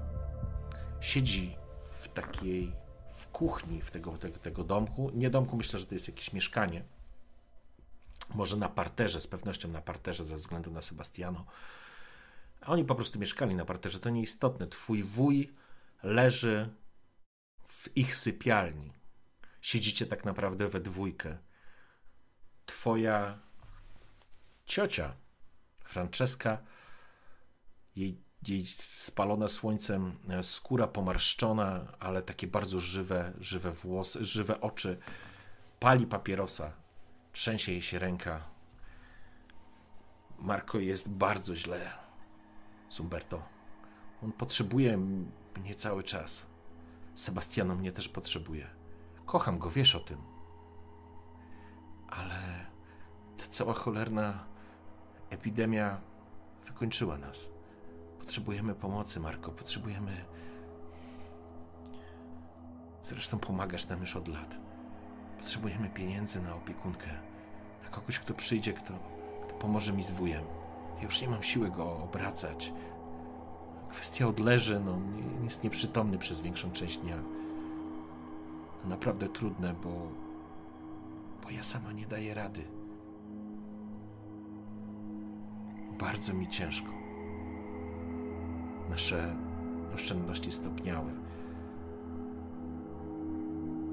siedzi 1.01 1.57
w 1.91 2.09
takiej, 2.09 2.73
w 3.11 3.27
kuchni 3.27 3.83
w 3.83 3.91
tego, 3.91 4.19
tego, 4.19 4.39
tego 4.39 4.65
domku. 4.65 5.11
Nie 5.15 5.31
domku, 5.31 5.57
myślę, 5.57 5.79
że 5.79 5.87
to 5.87 5.95
jest 5.95 6.09
jakieś 6.09 6.33
mieszkanie. 6.33 6.85
Może 8.35 8.57
na 8.57 8.69
parterze, 8.69 9.21
z 9.21 9.27
pewnością 9.27 9.69
na 9.69 9.81
parterze 9.81 10.25
ze 10.25 10.37
względu 10.37 10.71
na 10.71 10.83
Sebastiano. 10.83 11.45
A 12.65 12.73
oni 12.73 12.85
po 12.85 12.95
prostu 12.95 13.19
mieszkali 13.19 13.55
na 13.55 13.65
parterze, 13.65 14.01
to 14.01 14.11
nieistotne. 14.11 14.67
Twój 14.67 15.03
wuj 15.03 15.55
leży 16.03 16.75
w 17.69 17.97
ich 17.97 18.17
sypialni. 18.17 18.93
Siedzicie 19.61 20.07
tak 20.07 20.25
naprawdę 20.25 20.69
we 20.69 20.81
dwójkę. 20.81 21.39
Twoja 22.67 23.39
ciocia, 24.65 25.15
Franceska, 25.85 26.59
jej 27.97 28.25
jej 28.49 28.67
spalona 28.77 29.49
słońcem 29.49 30.19
e, 30.29 30.43
skóra 30.43 30.87
pomarszczona, 30.87 31.97
ale 32.01 32.23
takie 32.23 32.47
bardzo 32.47 32.81
żywe, 32.81 33.33
żywe 33.41 33.73
włosy, 33.73 34.25
żywe 34.25 34.61
oczy. 34.61 34.99
Pali 35.81 36.07
papierosa, 36.07 36.73
trzęsie 37.33 37.73
jej 37.73 37.83
się 37.83 37.99
ręka. 37.99 38.45
Marko 40.39 40.79
jest 40.79 41.11
bardzo 41.11 41.57
źle. 41.57 42.04
Sumberto. 42.95 43.43
On 44.23 44.33
potrzebuje 44.33 44.97
mnie 45.57 45.75
cały 45.77 46.03
czas. 46.03 46.47
Sebastiano 47.15 47.75
mnie 47.75 47.93
też 47.93 48.09
potrzebuje. 48.09 48.67
Kocham 49.27 49.59
go, 49.59 49.71
wiesz 49.71 49.95
o 49.95 50.01
tym. 50.01 50.19
Ale 52.09 52.67
ta 53.39 53.47
cała 53.51 53.75
cholerna 53.75 54.45
epidemia 55.31 56.01
wykończyła 56.67 57.19
nas. 57.19 57.49
Potrzebujemy 58.19 58.75
pomocy, 58.75 59.21
Marko. 59.21 59.53
Potrzebujemy. 59.53 60.25
Zresztą 63.03 63.39
pomagasz 63.39 63.89
nam 63.89 64.01
już 64.01 64.17
od 64.17 64.29
lat. 64.29 64.57
Potrzebujemy 65.39 65.91
pieniędzy 65.91 66.43
na 66.43 66.55
opiekunkę. 66.55 67.11
Na 67.83 67.89
kogoś, 67.89 68.19
kto 68.19 68.35
przyjdzie, 68.35 68.73
kto, 68.73 68.95
kto 69.45 69.55
pomoże 69.55 69.93
mi 69.93 70.03
z 70.03 70.11
wujem. 70.11 70.64
Już 71.03 71.23
nie 71.23 71.29
mam 71.29 71.43
siły 71.43 71.71
go 71.71 71.97
obracać. 71.97 72.73
Kwestia 73.89 74.29
odleży, 74.29 74.81
no, 74.81 74.99
jest 75.45 75.65
nieprzytomny 75.65 76.19
przez 76.19 76.41
większą 76.41 76.71
część 76.71 76.99
dnia. 76.99 77.17
To 78.83 78.89
naprawdę 78.89 79.29
trudne, 79.29 79.75
bo. 79.83 80.09
bo 81.43 81.51
ja 81.51 81.63
sama 81.63 81.93
nie 81.93 82.07
daję 82.07 82.35
rady. 82.35 82.65
Bardzo 85.99 86.35
mi 86.35 86.49
ciężko. 86.49 86.89
Nasze 88.91 89.37
oszczędności 89.95 90.53
stopniały. 90.53 91.13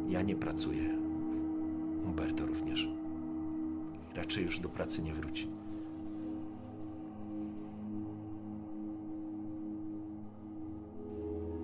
Ja 0.07 0.22
nie 0.22 0.36
pracuję. 0.36 0.90
Umberto 2.06 2.45
również. 2.45 2.90
Raczej 4.15 4.44
już 4.44 4.60
do 4.60 4.69
pracy 4.69 5.03
nie 5.03 5.14
wróci. 5.14 5.61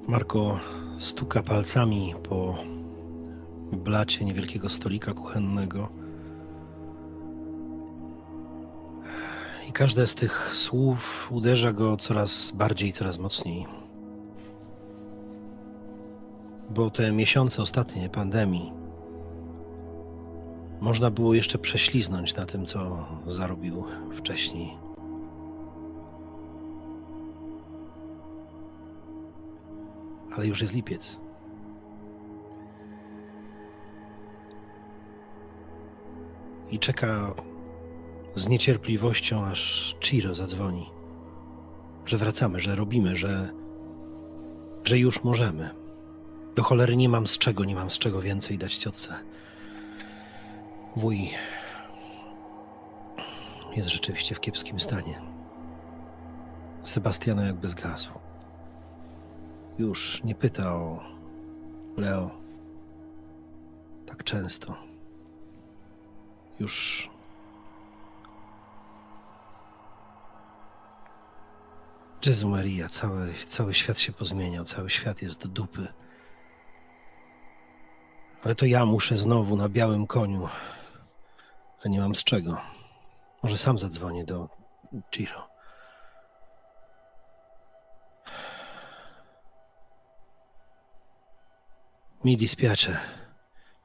Marko 0.08 0.60
stuka 0.98 1.44
palcami 1.44 2.16
po 2.24 2.56
blacie 3.72 4.26
niewielkiego 4.26 4.70
stolika 4.70 5.14
kuchennego. 5.14 5.90
I 9.70 9.72
każde 9.72 10.08
z 10.08 10.16
tych 10.16 10.52
słów 10.56 11.28
uderza 11.32 11.74
go 11.74 11.98
coraz 11.98 12.52
bardziej, 12.52 12.92
coraz 12.92 13.20
mocniej. 13.20 13.66
Bo 16.70 16.90
te 16.90 17.12
miesiące 17.12 17.62
ostatnie 17.62 18.10
pandemii 18.10 18.74
można 20.82 21.12
było 21.12 21.34
jeszcze 21.34 21.58
prześliznąć 21.58 22.36
na 22.36 22.46
tym, 22.46 22.66
co 22.66 23.06
zarobił 23.28 23.84
wcześniej. 24.16 24.87
Ale 30.38 30.48
już 30.48 30.62
jest 30.62 30.74
lipiec. 30.74 31.20
I 36.70 36.80
czeka 36.80 37.34
z 38.36 38.48
niecierpliwością, 38.48 39.46
aż 39.46 39.96
Chiro 40.04 40.36
zadzwoni. 40.36 40.90
Że 42.06 42.18
wracamy, 42.18 42.60
że 42.60 42.76
robimy, 42.76 43.16
że, 43.16 43.54
że 44.84 45.00
już 45.00 45.24
możemy. 45.24 45.70
Do 46.56 46.64
cholery 46.64 46.96
nie 46.96 47.10
mam 47.10 47.28
z 47.28 47.38
czego, 47.38 47.66
nie 47.66 47.76
mam 47.76 47.90
z 47.90 47.98
czego 47.98 48.22
więcej 48.22 48.58
dać 48.58 48.78
ciotce. 48.78 49.14
Wuj 50.96 51.30
jest 53.76 53.90
rzeczywiście 53.90 54.36
w 54.36 54.40
kiepskim 54.40 54.80
stanie. 54.80 55.22
Sebastiana 56.84 57.46
jakby 57.46 57.70
zgasł 57.70 58.27
już 59.80 60.24
nie 60.24 60.36
pyta 60.36 60.74
o 60.74 61.00
Leo 61.98 62.32
tak 64.06 64.24
często. 64.24 64.76
Już. 66.60 67.10
Jezu 72.26 72.50
Maria, 72.50 72.90
cały, 72.90 73.34
cały 73.48 73.74
świat 73.74 74.00
się 74.00 74.12
pozmieniał, 74.12 74.64
cały 74.64 74.90
świat 74.90 75.22
jest 75.22 75.42
do 75.42 75.48
dupy. 75.48 75.88
Ale 78.44 78.56
to 78.56 78.66
ja 78.66 78.86
muszę 78.86 79.18
znowu 79.18 79.56
na 79.56 79.70
białym 79.70 80.08
koniu, 80.08 80.50
a 81.86 81.90
nie 81.90 82.00
mam 82.00 82.16
z 82.16 82.24
czego. 82.24 82.58
Może 83.44 83.58
sam 83.58 83.80
zadzwonię 83.80 84.26
do 84.26 84.50
Giro. 85.12 85.57
Mi 92.24 92.38
dispiace, 92.38 93.00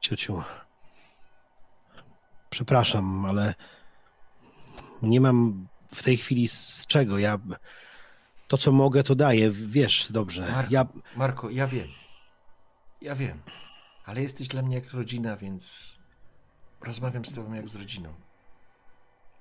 ciociu. 0.01 0.43
Przepraszam, 2.51 3.25
ale 3.25 3.55
nie 5.03 5.21
mam 5.21 5.69
w 5.95 6.03
tej 6.03 6.17
chwili 6.17 6.49
z, 6.49 6.87
czego. 6.87 7.19
Ja 7.19 7.39
to, 8.49 8.59
co 8.59 8.73
mogę, 8.73 9.03
to 9.03 9.15
daję. 9.15 9.51
Wiesz 9.51 10.13
dobrze. 10.13 10.41
Marko, 10.53 10.73
Ja 10.73 10.87
Marko, 11.17 11.51
ja 11.51 11.67
wiem. 11.67 11.89
Ja 13.01 13.15
wiem. 13.15 13.43
Ale 14.05 14.23
jesteś 14.23 14.49
dla 14.49 14.63
mnie 14.63 14.75
jak 14.77 14.91
rodzina, 14.93 15.37
więc 15.37 15.93
rozmawiam 16.81 17.25
z 17.25 17.33
tobą 17.35 17.53
jak 17.53 17.69
z 17.69 17.77
rodziną. 17.77 18.15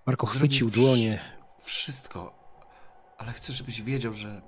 Marko 0.05 0.27
chwycił 0.27 0.69
wsz- 0.69 0.73
dłonie. 0.73 1.19
Wszystko. 1.63 2.41
Ale 3.17 3.33
chcę, 3.33 3.53
żebyś 3.53 3.81
wiedział, 3.81 4.13
że 4.13 4.41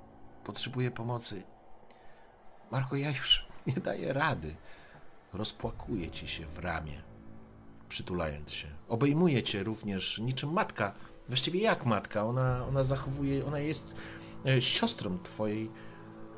potrzebuję 0.43 0.91
pomocy. 0.91 1.43
Marko, 2.71 2.95
ja 2.95 3.09
już 3.09 3.45
nie 3.67 3.73
daję 3.73 4.13
rady. 4.13 4.55
Rozpłakuję 5.33 6.11
ci 6.11 6.27
się 6.27 6.45
w 6.45 6.59
ramię, 6.59 7.01
przytulając 7.89 8.51
się. 8.51 8.67
Obejmuję 8.89 9.43
cię 9.43 9.63
również 9.63 10.19
niczym 10.19 10.53
matka. 10.53 10.93
Właściwie 11.27 11.61
jak 11.61 11.85
matka. 11.85 12.25
Ona, 12.25 12.65
ona 12.67 12.83
zachowuje, 12.83 13.45
ona 13.45 13.59
jest 13.59 13.93
e, 14.45 14.61
siostrą 14.61 15.17
twojej, 15.23 15.71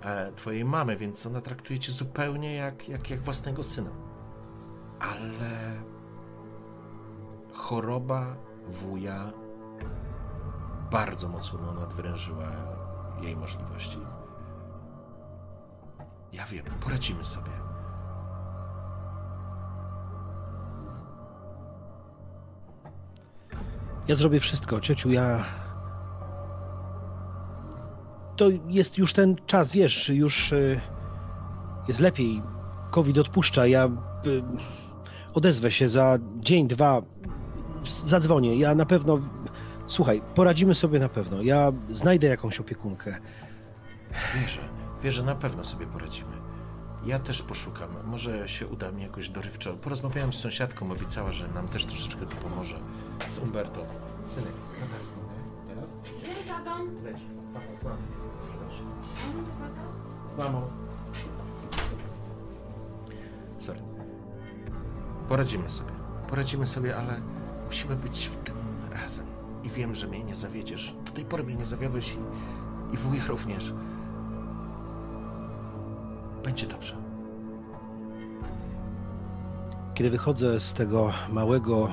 e, 0.02 0.32
twojej 0.32 0.66
mamy, 0.66 0.98
więc 0.98 1.26
ona 1.26 1.42
traktuje 1.42 1.80
cię 1.80 1.92
zupełnie 1.92 2.56
jak, 2.56 2.90
jak, 2.90 3.10
jak 3.10 3.20
własnego 3.20 3.64
syna. 3.64 3.92
Ale 5.00 5.82
choroba 7.54 8.36
wuja 8.68 9.34
bardzo 10.92 11.30
mocno 11.30 11.74
nadwyrężyła 11.74 12.52
jej 13.22 13.36
możliwości. 13.36 13.98
Ja 16.36 16.46
wiem, 16.46 16.66
poradzimy 16.82 17.26
sobie. 17.26 17.52
Ja 24.08 24.16
zrobię 24.16 24.40
wszystko, 24.40 24.82
ciociu, 24.82 25.12
ja. 25.12 25.46
To 28.36 28.46
jest 28.68 28.98
już 28.98 29.14
ten 29.14 29.36
czas, 29.46 29.72
wiesz, 29.72 30.10
już 30.10 30.52
y, 30.52 30.82
jest 31.88 32.00
lepiej. 32.00 32.42
COVID 32.92 33.18
odpuszcza. 33.18 33.68
Ja 33.68 33.86
y, 33.86 34.44
odezwę 35.34 35.72
się 35.72 35.88
za 35.88 36.18
dzień, 36.40 36.68
dwa. 36.68 37.02
Zadzwonię. 38.06 38.56
Ja 38.56 38.76
na 38.76 38.86
pewno. 38.86 39.20
Słuchaj, 39.88 40.22
poradzimy 40.36 40.76
sobie 40.76 41.00
na 41.00 41.10
pewno. 41.10 41.42
Ja 41.42 41.72
znajdę 41.92 42.28
jakąś 42.28 42.60
opiekunkę. 42.60 43.18
Wierzę, 44.36 44.62
wierzę, 45.06 45.24
na 45.24 45.36
pewno 45.36 45.64
sobie 45.64 45.88
poradzimy. 45.88 46.32
Ja 47.06 47.20
też 47.20 47.42
poszukam. 47.42 47.90
Może 48.06 48.50
się 48.50 48.68
uda 48.68 48.92
mi 48.92 49.02
jakoś 49.02 49.30
dorywczo. 49.30 49.74
Porozmawiałem 49.74 50.34
z 50.34 50.36
sąsiadką, 50.36 50.92
obiecała, 50.92 51.34
że 51.34 51.48
nam 51.48 51.68
też 51.68 51.86
troszeczkę 51.86 52.26
to 52.26 52.36
pomoże. 52.36 52.76
Z 53.28 53.38
Umberto. 53.38 53.86
Synek. 54.26 54.52
Teraz? 55.68 55.98
Leć. 57.04 57.18
Papa, 57.54 57.78
z 57.78 57.84
mamą. 57.84 57.98
Z 60.34 60.38
mamą. 60.38 60.62
Sorry. 63.60 63.80
Poradzimy 65.30 65.70
sobie. 65.70 65.92
Poradzimy 66.30 66.68
sobie, 66.68 66.98
ale 66.98 67.22
musimy 67.66 67.96
być 67.96 68.26
w 68.26 68.36
tym 68.36 68.56
razem. 68.92 69.26
I 69.64 69.70
wiem, 69.70 69.96
że 69.96 70.08
mnie 70.08 70.24
nie 70.24 70.36
zawiedziesz. 70.36 70.96
Do 71.06 71.12
tej 71.12 71.26
pory 71.26 71.44
mnie 71.44 71.56
nie 71.56 71.66
zawiodłeś 71.66 72.14
i, 72.14 72.18
i 72.94 72.98
wuja 72.98 73.26
również. 73.28 73.74
Będzie 76.46 76.68
dobrze. 76.68 76.96
Kiedy 79.94 80.10
wychodzę 80.10 80.60
z 80.60 80.74
tego 80.74 81.12
małego 81.30 81.92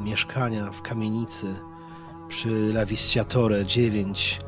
mieszkania 0.00 0.70
w 0.72 0.82
kamienicy 0.82 1.54
przy 2.28 2.48
La 2.48 2.86
Visciatore 2.86 3.66
9, 3.66 4.40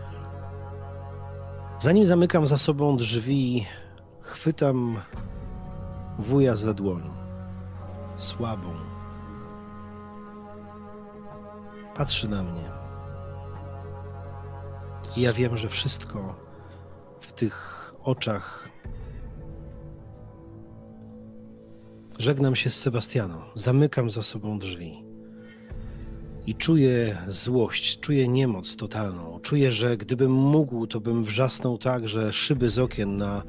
Zanim 1.79 2.05
zamykam 2.05 2.47
za 2.47 2.59
sobą 2.59 2.97
drzwi, 2.97 3.67
chwytam 4.21 5.01
wuja 6.19 6.57
za 6.57 6.75
dłoń. 6.75 7.11
Słabą. 8.17 8.75
Patrzy 11.95 12.29
na 12.29 12.43
mnie. 12.43 12.71
I 15.17 15.21
ja 15.21 15.33
wiem, 15.33 15.57
że 15.57 15.69
wszystko 15.69 16.35
w 17.21 17.33
tych 17.33 17.93
oczach. 18.03 18.69
Żegnam 22.19 22.57
się 22.57 22.71
z 22.71 22.77
Sebastianą. 22.77 23.41
Zamykam 23.55 24.11
za 24.11 24.23
sobą 24.23 24.59
drzwi. 24.59 25.05
I 26.47 26.55
czuję 26.55 27.19
złość, 27.29 28.01
czuję 28.01 28.29
niemoc 28.29 28.77
totalną. 28.77 29.41
Czuję, 29.43 29.73
że 29.73 29.97
gdybym 29.97 30.33
mógł, 30.33 30.87
to 30.87 31.01
bym 31.01 31.25
wrzasnął 31.25 31.79
tak, 31.79 32.09
że 32.09 32.33
szyby 32.33 32.71
z 32.71 32.79
okien 32.79 33.17
na 33.17 33.43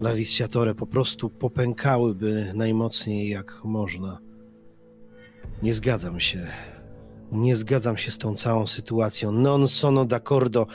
La 0.00 0.14
Visiatore 0.14 0.74
po 0.74 0.86
prostu 0.86 1.30
popękałyby 1.30 2.52
najmocniej 2.54 3.28
jak 3.28 3.60
można. 3.64 4.18
Nie 5.62 5.74
zgadzam 5.74 6.20
się. 6.20 6.46
Nie 7.32 7.56
zgadzam 7.56 7.96
się 7.96 8.10
z 8.10 8.18
tą 8.18 8.36
całą 8.36 8.66
sytuacją. 8.66 9.32
Non 9.32 9.66
sono 9.66 10.04
d'accordo, 10.04 10.66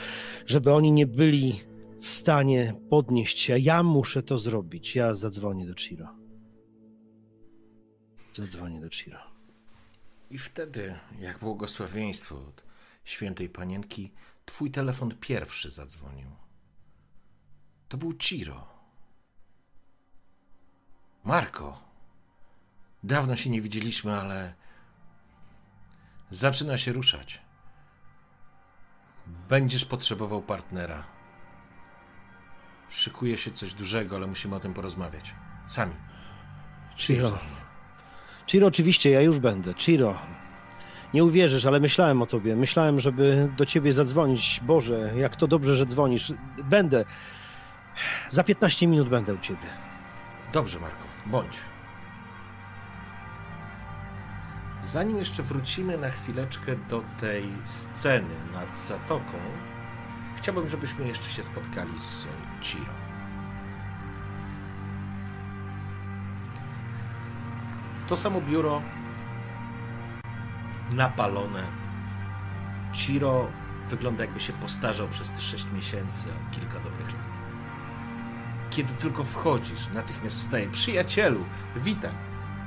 żeby 0.46 0.72
oni 0.72 0.92
nie 0.92 1.06
byli 1.06 1.60
w 2.00 2.06
stanie 2.08 2.74
podnieść 2.90 3.38
się. 3.38 3.58
Ja 3.58 3.82
muszę 3.82 4.22
to 4.22 4.38
zrobić. 4.38 4.96
Ja 4.96 5.14
zadzwonię 5.14 5.66
do 5.66 5.74
Ciro. 5.74 6.23
Zadzwonię 8.34 8.80
do 8.80 8.90
Ciro. 8.90 9.18
I 10.30 10.38
wtedy, 10.38 10.98
jak 11.18 11.38
błogosławieństwo 11.38 12.36
od 12.36 12.62
świętej 13.04 13.48
panienki, 13.48 14.12
twój 14.44 14.70
telefon 14.70 15.14
pierwszy 15.20 15.70
zadzwonił. 15.70 16.30
To 17.88 17.96
był 17.96 18.12
Ciro. 18.12 18.66
Marko, 21.24 21.82
dawno 23.02 23.36
się 23.36 23.50
nie 23.50 23.62
widzieliśmy, 23.62 24.20
ale 24.20 24.54
zaczyna 26.30 26.78
się 26.78 26.92
ruszać. 26.92 27.42
Będziesz 29.26 29.84
potrzebował 29.84 30.42
partnera. 30.42 31.04
Szykuje 32.88 33.38
się 33.38 33.50
coś 33.50 33.74
dużego, 33.74 34.16
ale 34.16 34.26
musimy 34.26 34.56
o 34.56 34.60
tym 34.60 34.74
porozmawiać. 34.74 35.34
Sami. 35.66 35.94
Ciro. 36.96 37.38
Ciro, 38.46 38.66
oczywiście, 38.66 39.10
ja 39.10 39.20
już 39.20 39.38
będę. 39.38 39.74
Ciro. 39.74 40.18
Nie 41.14 41.24
uwierzysz, 41.24 41.66
ale 41.66 41.80
myślałem 41.80 42.22
o 42.22 42.26
tobie. 42.26 42.56
Myślałem, 42.56 43.00
żeby 43.00 43.48
do 43.56 43.66
ciebie 43.66 43.92
zadzwonić. 43.92 44.60
Boże, 44.62 45.12
jak 45.16 45.36
to 45.36 45.46
dobrze, 45.46 45.74
że 45.76 45.86
dzwonisz. 45.86 46.32
Będę. 46.64 47.04
Za 48.28 48.44
15 48.44 48.86
minut 48.86 49.08
będę 49.08 49.34
u 49.34 49.38
ciebie. 49.38 49.68
Dobrze, 50.52 50.80
Marko, 50.80 51.04
bądź. 51.26 51.56
Zanim 54.82 55.16
jeszcze 55.16 55.42
wrócimy 55.42 55.98
na 55.98 56.10
chwileczkę 56.10 56.76
do 56.88 57.02
tej 57.20 57.44
sceny 57.64 58.34
nad 58.52 58.80
zatoką, 58.80 59.38
chciałbym, 60.36 60.68
żebyśmy 60.68 61.08
jeszcze 61.08 61.30
się 61.30 61.42
spotkali 61.42 61.98
z 61.98 62.26
Ciro. 62.60 63.03
To 68.08 68.16
samo 68.16 68.40
biuro 68.40 68.82
napalone. 70.90 71.62
Ciro 72.92 73.48
wygląda 73.90 74.24
jakby 74.24 74.40
się 74.40 74.52
postarzał 74.52 75.08
przez 75.08 75.30
te 75.30 75.40
6 75.40 75.66
miesięcy 75.74 76.28
kilka 76.52 76.80
dobrych 76.80 77.12
lat. 77.12 77.24
Kiedy 78.70 78.94
tylko 78.94 79.24
wchodzisz, 79.24 79.88
natychmiast 79.94 80.38
wstaje. 80.38 80.68
Przyjacielu, 80.70 81.44
witam. 81.76 82.14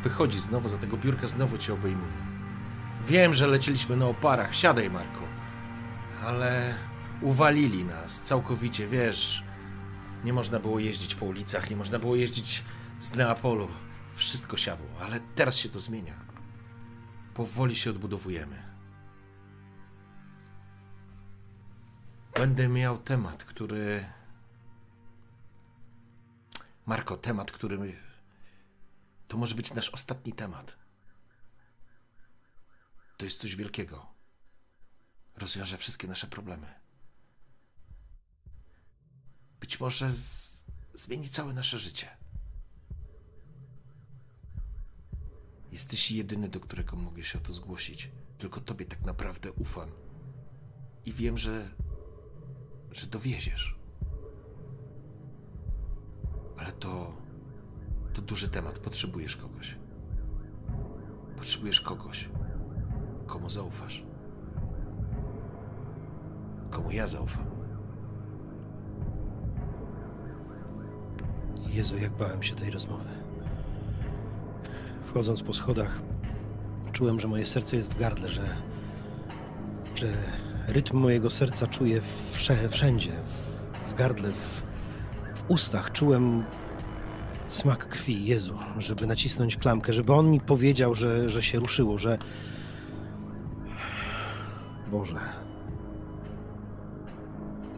Wychodzi 0.04 0.40
znowu 0.40 0.70
za 0.70 0.78
tego 0.78 0.98
biurka, 0.98 1.28
znowu 1.28 1.58
cię 1.58 1.74
obejmuje. 1.74 2.28
Wiem, 3.08 3.34
że 3.34 3.48
lecieliśmy 3.48 3.98
na 3.98 4.06
oparach. 4.06 4.56
Siadaj, 4.56 4.90
Marku. 4.90 5.24
Ale 6.26 6.76
uwalili 7.22 7.86
nas 7.86 8.22
całkowicie, 8.22 8.88
wiesz. 8.88 9.44
Nie 10.24 10.34
można 10.34 10.60
było 10.60 10.80
jeździć 10.80 11.16
po 11.16 11.26
ulicach, 11.26 11.70
nie 11.70 11.76
można 11.76 12.00
było 12.00 12.16
jeździć 12.16 12.64
z 13.00 13.16
Neapolu. 13.16 13.68
Wszystko 14.18 14.58
siadło, 14.58 14.88
ale 15.00 15.20
teraz 15.20 15.56
się 15.56 15.70
to 15.70 15.80
zmienia. 15.80 16.26
Powoli 17.34 17.76
się 17.76 17.90
odbudowujemy. 17.90 18.64
Będę 22.34 22.68
miał 22.68 22.98
temat, 22.98 23.44
który 23.44 24.06
Marko, 26.86 27.18
temat, 27.18 27.52
który. 27.52 27.96
To 29.28 29.38
może 29.38 29.56
być 29.56 29.74
nasz 29.74 29.90
ostatni 29.90 30.34
temat. 30.34 30.78
To 33.18 33.26
jest 33.26 33.42
coś 33.42 33.56
wielkiego. 33.56 34.06
Rozwiąże 35.36 35.78
wszystkie 35.78 36.08
nasze 36.08 36.28
problemy. 36.28 36.80
Być 39.60 39.80
może 39.80 40.12
z... 40.12 40.58
zmieni 40.94 41.30
całe 41.30 41.54
nasze 41.54 41.80
życie. 41.80 42.17
Jesteś 45.72 46.12
jedyny, 46.12 46.50
do 46.50 46.60
którego 46.60 46.96
mogę 46.96 47.24
się 47.24 47.40
o 47.40 47.42
to 47.42 47.54
zgłosić. 47.54 48.12
Tylko 48.38 48.62
tobie 48.62 48.86
tak 48.86 49.06
naprawdę 49.06 49.52
ufam. 49.52 49.90
I 51.06 51.14
wiem, 51.14 51.38
że. 51.38 51.70
że 52.92 53.08
dowieziesz. 53.08 53.80
Ale 56.58 56.72
to. 56.72 57.18
to 58.14 58.22
duży 58.22 58.50
temat. 58.50 58.80
Potrzebujesz 58.80 59.38
kogoś. 59.38 59.78
Potrzebujesz 61.38 61.82
kogoś, 61.82 62.30
komu 63.28 63.50
zaufasz. 63.50 64.04
Komu 66.72 66.92
ja 66.92 67.08
zaufam. 67.08 67.46
Jezu, 71.68 71.98
jak 71.98 72.12
bałem 72.12 72.44
się 72.44 72.56
tej 72.56 72.72
rozmowy. 72.72 73.27
Wchodząc 75.08 75.44
po 75.44 75.54
schodach, 75.54 76.02
czułem, 76.92 77.20
że 77.20 77.28
moje 77.28 77.46
serce 77.46 77.76
jest 77.76 77.94
w 77.94 78.00
gardle, 78.00 78.30
że, 78.30 78.58
że 79.96 80.08
rytm 80.68 80.98
mojego 80.98 81.30
serca 81.30 81.68
czuję 81.68 82.02
wsze, 82.32 82.70
wszędzie, 82.70 83.12
w, 83.90 83.94
gardle, 83.94 84.32
w, 84.32 84.64
w 85.40 85.52
ustach. 85.52 85.92
Czułem 85.92 86.44
smak 87.48 87.88
krwi, 87.90 88.26
Jezu, 88.26 88.58
żeby 88.78 89.08
nacisnąć 89.08 89.58
klamkę, 89.58 89.94
żeby 89.94 90.14
on 90.14 90.32
mi 90.32 90.42
powiedział, 90.42 90.96
że, 90.96 91.30
że 91.30 91.44
się 91.44 91.60
ruszyło, 91.60 91.98
że. 91.98 92.18
Boże. 94.92 95.20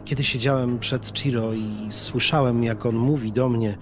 Kiedy 0.06 0.24
siedziałem 0.24 0.80
przed 0.80 1.20
Chiro 1.20 1.54
i 1.54 1.88
słyszałem, 1.90 2.64
jak 2.64 2.86
on 2.86 2.96
mówi 2.96 3.32
do 3.32 3.50
mnie, 3.50 3.78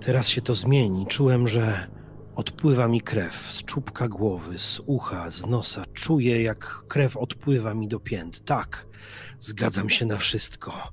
teraz 0.00 0.28
się 0.28 0.40
to 0.40 0.54
zmieni. 0.54 1.06
Czułem, 1.06 1.48
że 1.48 1.90
odpływa 2.34 2.88
mi 2.88 3.00
krew 3.00 3.52
z 3.52 3.64
czubka 3.64 4.08
głowy, 4.08 4.58
z 4.58 4.80
ucha, 4.86 5.30
z 5.30 5.46
nosa. 5.46 5.84
Czuję, 5.94 6.42
jak 6.42 6.84
krew 6.88 7.16
odpływa 7.16 7.74
mi 7.74 7.88
do 7.88 8.00
pięt. 8.00 8.44
Tak, 8.44 8.86
zgadzam 9.38 9.90
się 9.90 10.06
na 10.06 10.16
wszystko. 10.16 10.92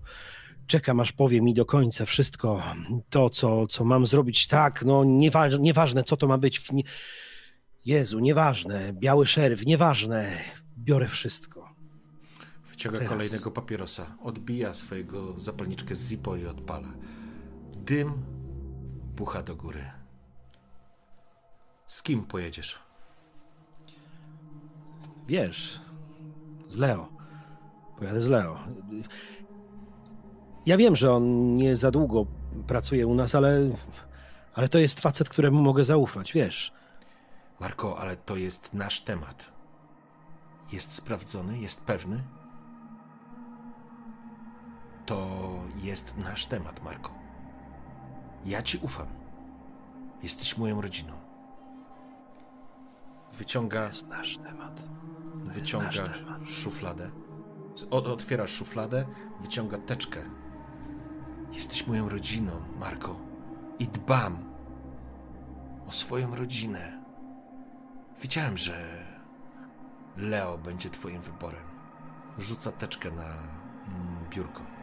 Czekam, 0.68 1.00
aż 1.00 1.12
powie 1.12 1.42
mi 1.42 1.54
do 1.54 1.66
końca 1.66 2.06
wszystko 2.06 2.64
to, 3.10 3.30
co, 3.30 3.68
co 3.68 3.86
mam 3.86 4.08
zrobić. 4.08 4.48
Tak, 4.48 4.86
no 4.86 5.04
nieważ, 5.04 5.60
nieważne, 5.60 6.04
co 6.04 6.18
to 6.18 6.28
ma 6.28 6.38
być. 6.38 6.72
Nie... 6.72 6.84
Jezu, 7.86 8.20
nieważne. 8.20 8.94
Biały 8.94 9.26
szeryf, 9.26 9.66
nieważne. 9.66 10.38
Biorę 10.78 11.08
wszystko. 11.08 11.76
Wyciąga 12.70 12.98
Teraz. 12.98 13.10
kolejnego 13.10 13.52
papierosa, 13.52 14.18
odbija 14.22 14.74
swojego 14.74 15.40
zapalniczkę 15.40 15.96
z 15.96 16.10
Zippo 16.10 16.36
i 16.36 16.46
odpala. 16.46 16.94
Dym 17.76 18.37
pucha 19.18 19.44
do 19.44 19.56
góry. 19.56 19.92
Z 21.88 22.04
kim 22.04 22.24
pojedziesz? 22.24 22.80
Wiesz, 25.28 25.82
z 26.68 26.76
Leo. 26.76 27.08
Pojadę 28.00 28.22
z 28.22 28.28
Leo. 28.28 28.60
Ja 30.66 30.78
wiem, 30.78 30.96
że 30.96 31.14
on 31.14 31.56
nie 31.56 31.76
za 31.76 31.92
długo 31.92 32.26
pracuje 32.68 33.08
u 33.08 33.16
nas, 33.16 33.36
ale, 33.36 33.70
ale 34.54 34.70
to 34.70 34.78
jest 34.78 35.00
facet, 35.00 35.30
któremu 35.30 35.62
mogę 35.62 35.84
zaufać, 35.84 36.34
wiesz. 36.34 36.74
Marko, 37.60 38.00
ale 38.00 38.18
to 38.18 38.36
jest 38.36 38.74
nasz 38.74 39.02
temat. 39.02 39.52
Jest 40.72 40.92
sprawdzony, 40.92 41.60
jest 41.60 41.82
pewny? 41.82 42.24
To 45.06 45.28
jest 45.84 46.18
nasz 46.18 46.46
temat, 46.46 46.84
Marko. 46.84 47.17
Ja 48.48 48.62
ci 48.62 48.78
ufam. 48.78 49.08
Jesteś 50.24 50.58
moją 50.58 50.82
rodziną. 50.82 51.14
Wyciąga, 53.34 53.88
jest 53.88 54.08
nasz 54.08 54.38
temat. 54.38 54.82
wyciąga 55.36 56.04
szufladę. 56.46 57.12
Od, 57.90 58.08
otwiera 58.08 58.48
szufladę, 58.48 59.06
wyciąga 59.42 59.78
teczkę. 59.78 60.24
Jesteś 61.52 61.88
moją 61.88 62.10
rodziną, 62.10 62.52
Marko. 62.80 63.16
I 63.80 63.88
dbam 63.88 64.38
o 65.88 65.92
swoją 65.92 66.36
rodzinę. 66.36 67.04
Wiedziałem, 68.22 68.58
że 68.58 69.06
Leo 70.18 70.58
będzie 70.58 70.90
twoim 70.90 71.22
wyborem. 71.22 71.64
Rzuca 72.38 72.72
teczkę 72.72 73.12
na 73.12 73.24
mm, 73.24 74.30
biurko. 74.30 74.77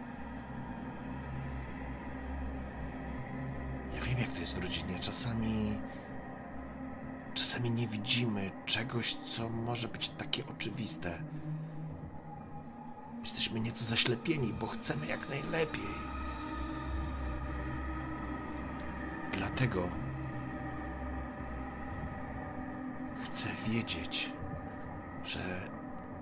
Wiem, 4.05 4.19
jak 4.19 4.33
to 4.33 4.41
jest 4.41 4.55
w 4.55 4.63
rodzinie. 4.63 4.99
Czasami. 5.01 5.79
Czasami 7.35 7.71
nie 7.71 7.89
widzimy 7.89 8.51
czegoś, 8.67 9.15
co 9.15 9.49
może 9.49 9.89
być 9.89 10.09
takie 10.09 10.47
oczywiste. 10.47 11.19
Jesteśmy 13.21 13.61
nieco 13.61 13.85
zaślepieni, 13.85 14.53
bo 14.53 14.67
chcemy 14.67 15.07
jak 15.07 15.29
najlepiej. 15.29 15.89
Dlatego 19.33 19.89
chcę 23.25 23.49
wiedzieć, 23.69 24.33
że 25.25 25.69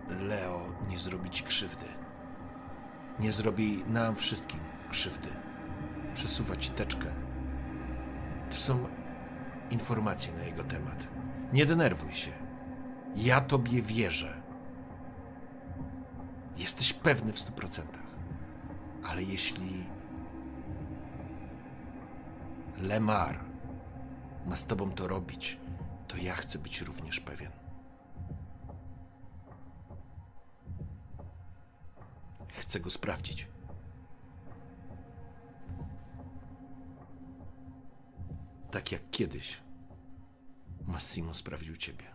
Leo 0.09 0.61
nie 0.89 0.99
zrobi 0.99 1.31
ci 1.31 1.45
krzywdy. 1.45 1.87
Nie 3.19 3.33
zrobi 3.33 3.85
nam 3.87 4.17
wszystkim 4.17 4.61
krzywdy. 4.91 5.29
Przesuwa 6.15 6.57
ci 6.57 6.71
teczkę. 6.71 7.22
To 8.53 8.59
są 8.59 8.87
informacje 9.71 10.33
na 10.33 10.43
jego 10.43 10.65
temat. 10.65 11.09
Nie 11.53 11.67
denerwuj 11.67 12.13
się. 12.13 12.33
Ja 13.17 13.41
tobie 13.41 13.83
wierzę. 13.83 14.43
Jesteś 16.57 16.93
pewny 16.93 17.33
w 17.33 17.39
stu 17.39 17.53
procentach. 17.53 18.03
Ale 19.05 19.23
jeśli 19.23 19.85
Lemar 22.79 23.39
ma 24.47 24.57
z 24.57 24.65
tobą 24.65 24.91
to 24.91 25.09
robić, 25.09 25.59
to 26.09 26.17
ja 26.17 26.35
chcę 26.35 26.59
być 26.59 26.81
również 26.81 27.21
pewien. 27.21 27.53
Chcę 32.49 32.81
go 32.81 32.91
sprawdzić. 32.91 33.52
Tak 38.73 38.93
jak 38.93 39.11
kiedyś 39.11 39.61
Massimo 40.87 41.35
sprawdził 41.35 41.77
ciebie. 41.77 42.15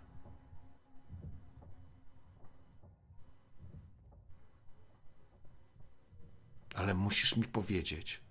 Ale 6.76 6.94
musisz 6.94 7.38
mi 7.38 7.44
powiedzieć, 7.48 8.22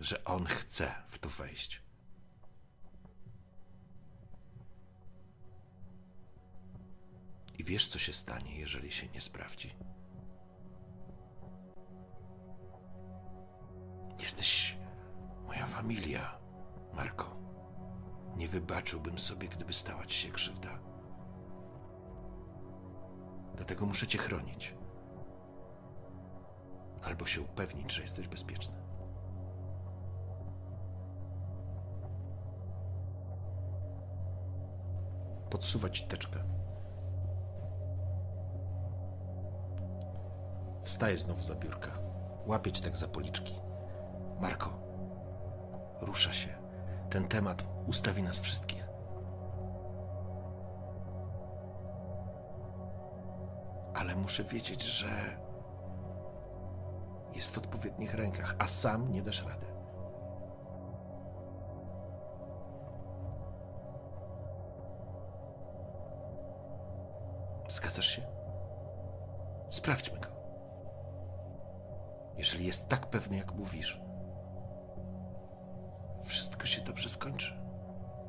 że 0.00 0.24
on 0.24 0.46
chce 0.46 0.94
w 1.08 1.18
to 1.18 1.28
wejść. 1.28 1.82
I 7.58 7.64
wiesz, 7.64 7.86
co 7.86 7.98
się 7.98 8.12
stanie, 8.12 8.58
jeżeli 8.58 8.92
się 8.92 9.08
nie 9.08 9.20
sprawdzi. 9.20 9.74
Jesteś 14.20 14.76
moja 15.46 15.66
familia, 15.66 16.43
Marko. 16.96 17.36
Nie 18.36 18.48
wybaczyłbym 18.48 19.18
sobie, 19.18 19.48
gdyby 19.48 19.72
stała 19.72 20.06
ci 20.06 20.14
się 20.16 20.32
krzywda. 20.32 20.78
Dlatego 23.56 23.86
muszę 23.86 24.06
cię 24.06 24.18
chronić. 24.18 24.74
Albo 27.02 27.26
się 27.26 27.40
upewnić, 27.42 27.92
że 27.92 28.02
jesteś 28.02 28.28
bezpieczny. 28.28 28.76
Podsuwa 35.50 35.90
ci 35.90 36.06
teczkę. 36.06 36.38
Wstaje 40.82 41.18
znowu 41.18 41.42
za 41.42 41.54
biurka. 41.54 41.90
Łapie 42.46 42.72
cię 42.72 42.82
tak 42.84 42.96
za 42.96 43.08
policzki. 43.08 43.54
Marko, 44.40 44.78
rusza 46.00 46.32
się. 46.32 46.63
Ten 47.14 47.28
temat 47.28 47.64
ustawi 47.86 48.22
nas 48.22 48.40
wszystkich. 48.40 48.88
Ale 53.94 54.16
muszę 54.16 54.44
wiedzieć, 54.44 54.82
że 54.82 55.06
jest 57.34 57.54
w 57.54 57.58
odpowiednich 57.58 58.14
rękach, 58.14 58.54
a 58.58 58.66
sam 58.66 59.12
nie 59.12 59.22
dasz 59.22 59.46
rady. 59.46 59.66
Zgadzasz 67.68 68.08
się? 68.08 68.22
Sprawdźmy 69.70 70.18
go. 70.18 70.28
Jeżeli 72.36 72.66
jest 72.66 72.88
tak 72.88 73.06
pewny, 73.06 73.36
jak 73.36 73.54
mówisz, 73.54 74.03
wszystko 76.24 76.66
się 76.66 76.82
dobrze 76.82 77.08
skończy, 77.08 77.54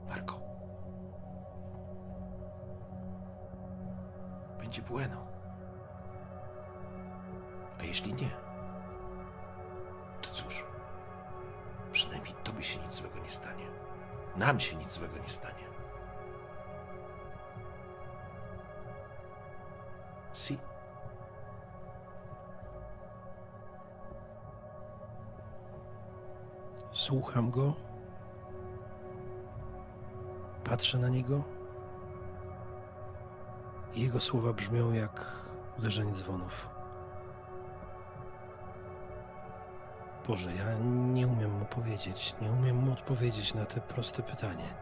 Marko. 0.09 0.39
Będzie 4.59 4.81
bueno. 4.81 5.27
A 7.79 7.83
jeśli 7.83 8.13
nie, 8.13 8.29
to 10.21 10.29
cóż, 10.29 10.65
przynajmniej 11.91 12.33
tobie 12.43 12.63
się 12.63 12.79
nic 12.79 12.93
złego 12.93 13.19
nie 13.19 13.31
stanie. 13.31 13.65
Nam 14.35 14.59
się 14.59 14.75
nic 14.75 14.91
złego 14.91 15.17
nie 15.17 15.29
stanie. 15.29 15.74
Słucham 27.05 27.51
go. 27.51 27.73
Patrzę 30.63 30.97
na 30.97 31.09
niego. 31.09 31.43
Jego 33.95 34.21
słowa 34.21 34.53
brzmią 34.53 34.91
jak 34.91 35.49
uderzenie 35.79 36.13
dzwonów. 36.13 36.69
Boże, 40.27 40.55
ja 40.55 40.73
nie 41.13 41.27
umiem 41.27 41.59
mu 41.59 41.65
powiedzieć, 41.65 42.35
nie 42.41 42.51
umiem 42.51 42.75
mu 42.75 42.93
odpowiedzieć 42.93 43.53
na 43.53 43.65
te 43.65 43.81
proste 43.81 44.23
pytanie. 44.23 44.73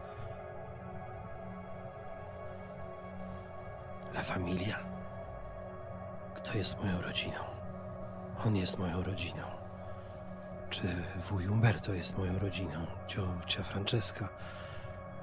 La 4.14 4.22
familia. 4.22 4.78
Kto 6.34 6.58
jest 6.58 6.80
moją 6.80 7.02
rodziną? 7.02 7.38
On 8.46 8.56
jest 8.56 8.78
moją 8.78 9.02
rodziną. 9.02 9.63
Czy 10.74 10.82
wuj 11.30 11.48
Umberto 11.48 11.94
jest 11.94 12.18
moją 12.18 12.38
rodziną? 12.38 12.86
Ciocia 13.06 13.62
Francesca, 13.62 14.28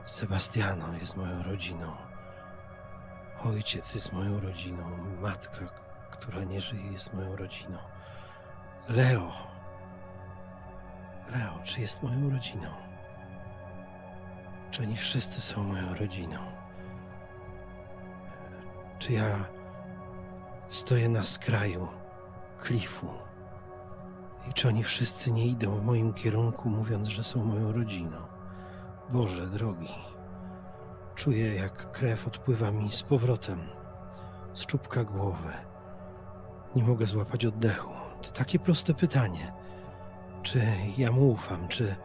Sebastiano 0.05 0.93
jest 0.93 1.17
moją 1.17 1.43
rodziną. 1.43 1.95
Ojciec 3.43 3.95
jest 3.95 4.13
moją 4.13 4.39
rodziną. 4.39 4.97
Matka, 5.21 5.59
która 6.11 6.43
nie 6.43 6.61
żyje, 6.61 6.91
jest 6.91 7.13
moją 7.13 7.35
rodziną. 7.35 7.77
Leo. 8.89 9.31
Leo, 11.31 11.59
czy 11.63 11.81
jest 11.81 12.03
moją 12.03 12.29
rodziną? 12.29 12.69
Czy 14.71 14.81
oni 14.81 14.97
wszyscy 14.97 15.41
są 15.41 15.63
moją 15.63 15.95
rodziną? 15.95 16.37
Czy 18.99 19.13
ja 19.13 19.45
stoję 20.67 21.09
na 21.09 21.23
skraju 21.23 21.87
klifu? 22.61 23.30
I 24.49 24.53
czy 24.53 24.67
oni 24.67 24.83
wszyscy 24.83 25.31
nie 25.31 25.45
idą 25.45 25.75
w 25.75 25.83
moim 25.83 26.13
kierunku, 26.13 26.69
mówiąc, 26.69 27.07
że 27.07 27.23
są 27.23 27.43
moją 27.45 27.71
rodziną? 27.71 28.17
Boże 29.09 29.47
drogi, 29.47 29.95
czuję 31.15 31.55
jak 31.55 31.91
krew 31.91 32.27
odpływa 32.27 32.71
mi 32.71 32.91
z 32.91 33.03
powrotem 33.03 33.59
z 34.53 34.65
czubka 34.65 35.03
głowy. 35.03 35.53
Nie 36.75 36.83
mogę 36.83 37.05
złapać 37.05 37.45
oddechu. 37.45 37.89
To 38.21 38.31
takie 38.31 38.59
proste 38.59 38.93
pytanie. 38.93 39.53
Czy 40.43 40.61
ja 40.97 41.11
mu 41.11 41.31
ufam? 41.31 41.67
Czy. 41.67 41.95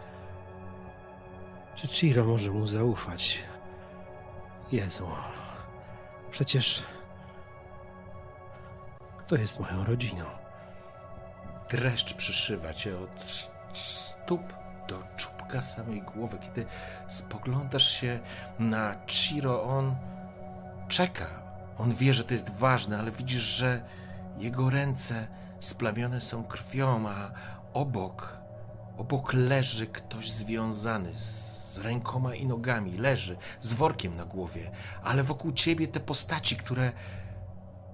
Czy 1.74 1.88
Chiro 1.88 2.24
może 2.24 2.50
mu 2.50 2.66
zaufać? 2.66 3.38
Jezu. 4.72 5.06
Przecież. 6.30 6.82
Kto 9.18 9.36
jest 9.36 9.60
moją 9.60 9.84
rodziną? 9.84 10.24
Dreszcz 11.70 12.14
przyszywa 12.14 12.74
cię 12.74 12.98
od 12.98 13.47
stóp 13.72 14.55
do 14.88 15.02
czubka 15.16 15.62
samej 15.62 16.02
głowy. 16.02 16.38
Kiedy 16.38 16.66
spoglądasz 17.09 17.88
się 17.88 18.20
na 18.59 18.94
Chiro, 19.06 19.64
on 19.64 19.97
czeka. 20.88 21.26
On 21.78 21.94
wie, 21.94 22.14
że 22.14 22.24
to 22.24 22.34
jest 22.34 22.51
ważne, 22.51 22.98
ale 22.98 23.10
widzisz, 23.10 23.43
że 23.43 23.80
Jego 24.38 24.70
ręce 24.70 25.28
splawione 25.60 26.20
są 26.20 26.44
krwią, 26.44 27.09
a 27.09 27.30
obok, 27.72 28.38
obok 28.97 29.32
leży 29.32 29.86
ktoś 29.86 30.30
związany 30.30 31.14
z 31.14 31.78
rękoma 31.78 32.34
i 32.34 32.47
nogami. 32.47 32.98
Leży 32.98 33.36
z 33.60 33.72
workiem 33.72 34.16
na 34.16 34.24
głowie, 34.24 34.70
ale 35.02 35.22
wokół 35.22 35.52
ciebie 35.52 35.88
te 35.88 36.01
postaci, 36.01 36.56
które, 36.56 36.93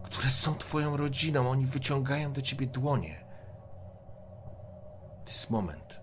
które 0.02 0.30
są 0.30 0.54
twoją 0.54 0.96
rodziną. 0.96 1.50
Oni 1.50 1.66
wyciągają 1.66 2.32
do 2.32 2.42
ciebie 2.42 2.66
dłonie. 2.66 3.31
Jest 5.32 5.50
moment. 5.50 6.00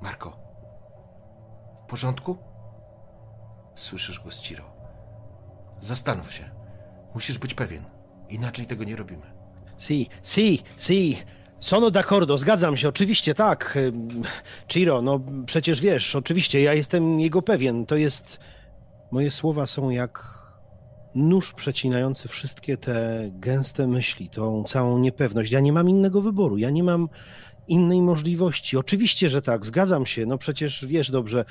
Marko, 0.00 0.36
w 1.84 1.86
porządku? 1.90 2.36
Słyszysz 3.74 4.20
głos 4.20 4.40
Ciro. 4.40 4.64
Zastanów 5.80 6.32
się. 6.32 6.50
Musisz 7.14 7.38
być 7.38 7.54
pewien. 7.54 7.84
Inaczej 8.28 8.66
tego 8.66 8.84
nie 8.84 8.96
robimy. 8.96 9.22
Si, 9.78 10.08
si, 10.22 10.62
si. 10.78 11.18
Sono 11.60 11.90
d'accordo, 11.90 12.38
zgadzam 12.38 12.76
się, 12.76 12.88
oczywiście, 12.88 13.34
tak. 13.34 13.78
Ciro, 14.68 15.02
no 15.02 15.20
przecież 15.46 15.80
wiesz, 15.80 16.14
oczywiście, 16.14 16.62
ja 16.62 16.74
jestem 16.74 17.20
jego 17.20 17.42
pewien. 17.42 17.86
To 17.86 17.96
jest. 17.96 18.38
Moje 19.10 19.30
słowa 19.30 19.66
są 19.66 19.90
jak 19.90 20.43
nóż 21.14 21.52
przecinający 21.52 22.28
wszystkie 22.28 22.76
te 22.76 23.28
gęste 23.32 23.86
myśli, 23.86 24.28
tą 24.28 24.64
całą 24.64 24.98
niepewność. 24.98 25.52
Ja 25.52 25.60
nie 25.60 25.72
mam 25.72 25.88
innego 25.88 26.20
wyboru, 26.20 26.58
ja 26.58 26.70
nie 26.70 26.84
mam 26.84 27.08
innej 27.68 28.02
możliwości. 28.02 28.76
Oczywiście, 28.76 29.28
że 29.28 29.42
tak, 29.42 29.66
zgadzam 29.66 30.06
się. 30.06 30.26
No 30.26 30.38
przecież 30.38 30.86
wiesz 30.86 31.10
dobrze, 31.10 31.44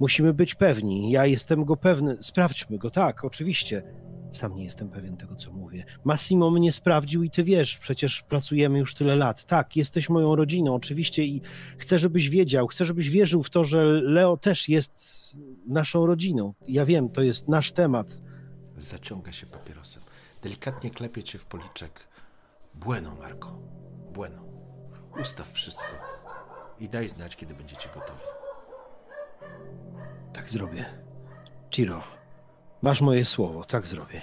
musimy 0.00 0.34
być 0.34 0.54
pewni. 0.54 1.10
Ja 1.10 1.26
jestem 1.26 1.64
go 1.64 1.76
pewny. 1.76 2.16
Sprawdźmy 2.20 2.78
go, 2.78 2.90
tak, 2.90 3.24
oczywiście. 3.24 3.82
Sam 4.32 4.54
nie 4.54 4.64
jestem 4.64 4.90
pewien 4.90 5.16
tego, 5.16 5.36
co 5.36 5.52
mówię. 5.52 5.84
Massimo 6.04 6.50
mnie 6.50 6.72
sprawdził 6.72 7.22
i 7.22 7.30
ty 7.30 7.44
wiesz, 7.44 7.78
przecież 7.78 8.22
pracujemy 8.22 8.78
już 8.78 8.94
tyle 8.94 9.16
lat. 9.16 9.44
Tak, 9.44 9.76
jesteś 9.76 10.08
moją 10.08 10.36
rodziną, 10.36 10.74
oczywiście, 10.74 11.24
i 11.24 11.40
chcę, 11.78 11.98
żebyś 11.98 12.28
wiedział, 12.28 12.66
chcę, 12.66 12.84
żebyś 12.84 13.10
wierzył 13.10 13.42
w 13.42 13.50
to, 13.50 13.64
że 13.64 13.84
Leo 13.84 14.36
też 14.36 14.68
jest 14.68 14.92
naszą 15.66 16.06
rodziną. 16.06 16.54
Ja 16.68 16.86
wiem, 16.86 17.08
to 17.08 17.22
jest 17.22 17.48
nasz 17.48 17.72
temat. 17.72 18.20
Zaciąga 18.76 19.32
się 19.32 19.46
papierosem. 19.46 20.02
Delikatnie 20.42 20.90
klepie 20.90 21.22
cię 21.22 21.38
w 21.38 21.44
policzek. 21.44 22.00
Bueno, 22.74 23.14
Marko. 23.14 23.58
Bueno. 24.12 24.42
Ustaw 25.20 25.52
wszystko. 25.52 25.84
I 26.80 26.88
daj 26.88 27.08
znać, 27.08 27.36
kiedy 27.36 27.54
będziecie 27.54 27.88
gotowi. 27.88 28.24
Tak 30.32 30.50
zrobię. 30.50 30.84
Ciro, 31.70 32.02
masz 32.82 33.00
moje 33.00 33.24
słowo, 33.24 33.64
tak 33.64 33.86
zrobię. 33.86 34.22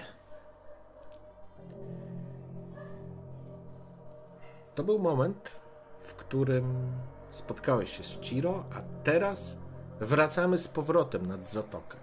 To 4.76 4.84
był 4.84 4.99
moment, 4.99 5.60
w 6.03 6.14
którym 6.14 6.91
spotkałeś 7.30 7.98
się 7.98 8.03
z 8.03 8.19
Ciro, 8.19 8.65
a 8.73 8.82
teraz 9.03 9.57
wracamy 9.99 10.57
z 10.57 10.68
powrotem 10.68 11.26
nad 11.26 11.49
zatokę. 11.49 12.01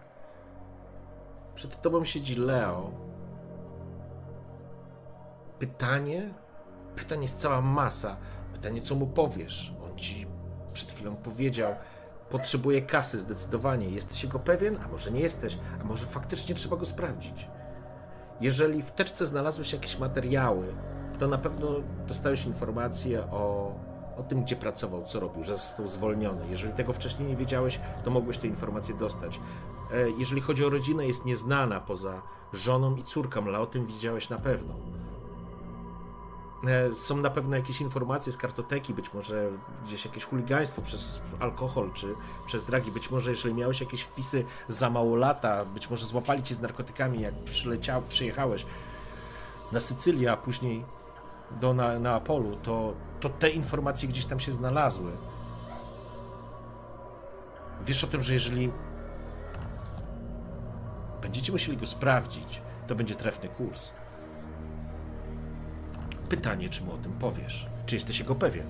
Przed 1.58 1.82
tobą 1.82 2.04
siedzi 2.04 2.34
Leo. 2.34 2.90
Pytanie? 5.58 6.34
Pytań 6.96 7.22
jest 7.22 7.40
cała 7.40 7.60
masa. 7.60 8.16
Pytanie, 8.52 8.80
co 8.80 8.94
mu 8.94 9.06
powiesz? 9.06 9.74
On 9.84 9.96
ci 9.96 10.26
przed 10.72 10.90
chwilą 10.90 11.16
powiedział, 11.16 11.74
potrzebuje 12.30 12.82
kasy 12.82 13.18
zdecydowanie. 13.18 13.90
Jesteś 13.90 14.22
jego 14.22 14.38
pewien? 14.38 14.78
A 14.84 14.88
może 14.88 15.10
nie 15.10 15.20
jesteś? 15.20 15.58
A 15.80 15.84
może 15.84 16.06
faktycznie 16.06 16.54
trzeba 16.54 16.76
go 16.76 16.86
sprawdzić? 16.86 17.48
Jeżeli 18.40 18.82
w 18.82 18.90
teczce 18.90 19.26
znalazły 19.26 19.64
się 19.64 19.76
jakieś 19.76 19.98
materiały, 19.98 20.66
to 21.18 21.28
na 21.28 21.38
pewno 21.38 21.68
dostałeś 22.06 22.46
informację 22.46 23.22
o, 23.22 23.74
o 24.18 24.22
tym, 24.22 24.42
gdzie 24.42 24.56
pracował, 24.56 25.04
co 25.04 25.20
robił, 25.20 25.44
że 25.44 25.56
został 25.56 25.86
zwolniony. 25.86 26.46
Jeżeli 26.50 26.72
tego 26.72 26.92
wcześniej 26.92 27.28
nie 27.28 27.36
wiedziałeś, 27.36 27.80
to 28.04 28.10
mogłeś 28.10 28.38
te 28.38 28.46
informacje 28.46 28.94
dostać. 28.94 29.40
E, 29.92 30.10
Jeżeli 30.10 30.40
chodzi 30.40 30.64
o 30.64 30.68
rodzinę, 30.70 31.06
jest 31.06 31.24
nieznana 31.24 31.80
poza 31.80 32.22
żoną 32.52 32.96
i 32.96 33.04
córką, 33.04 33.44
ale 33.44 33.60
o 33.60 33.66
tym 33.66 33.86
wiedziałeś 33.86 34.28
na 34.28 34.38
pewno. 34.38 34.74
E, 36.66 36.94
Są 36.94 37.16
na 37.16 37.30
pewno 37.30 37.56
jakieś 37.56 37.80
informacje 37.80 38.32
z 38.32 38.36
kartoteki, 38.36 38.94
być 38.94 39.14
może 39.14 39.50
gdzieś 39.84 40.04
jakieś 40.04 40.24
chuligaństwo 40.24 40.82
przez 40.82 41.20
alkohol 41.40 41.90
czy 41.94 42.14
przez 42.46 42.64
dragi. 42.64 42.92
Być 42.92 43.10
może, 43.10 43.30
jeżeli 43.30 43.54
miałeś 43.54 43.80
jakieś 43.80 44.02
wpisy 44.02 44.44
za 44.68 44.90
mało 44.90 45.16
lata, 45.16 45.64
być 45.64 45.90
może 45.90 46.04
złapali 46.04 46.42
cię 46.42 46.54
z 46.54 46.60
narkotykami, 46.60 47.20
jak 47.20 47.34
przyleciał, 47.34 48.02
przyjechałeś 48.08 48.66
na 49.72 49.80
Sycylię, 49.80 50.32
a 50.32 50.36
później 50.36 50.84
do 51.50 51.74
na, 51.74 51.98
Neapolu, 51.98 52.56
to, 52.56 52.94
to 53.20 53.28
te 53.28 53.50
informacje 53.50 54.08
gdzieś 54.08 54.24
tam 54.24 54.40
się 54.40 54.52
znalazły. 54.52 55.12
Wiesz 57.84 58.04
o 58.04 58.06
tym, 58.06 58.22
że 58.22 58.34
jeżeli 58.34 58.72
będziecie 61.22 61.52
musieli 61.52 61.78
go 61.78 61.86
sprawdzić, 61.86 62.62
to 62.86 62.94
będzie 62.94 63.14
trefny 63.14 63.48
kurs. 63.48 63.92
Pytanie, 66.28 66.68
czy 66.68 66.84
mu 66.84 66.92
o 66.92 66.98
tym 66.98 67.12
powiesz? 67.12 67.66
Czy 67.86 67.94
jesteś 67.94 68.18
jego 68.18 68.34
pewien? 68.34 68.66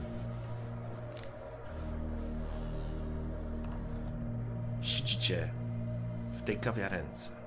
Siedzicie 4.81 5.51
w 6.33 6.43
tej 6.43 6.59
kawiarence. 6.59 7.38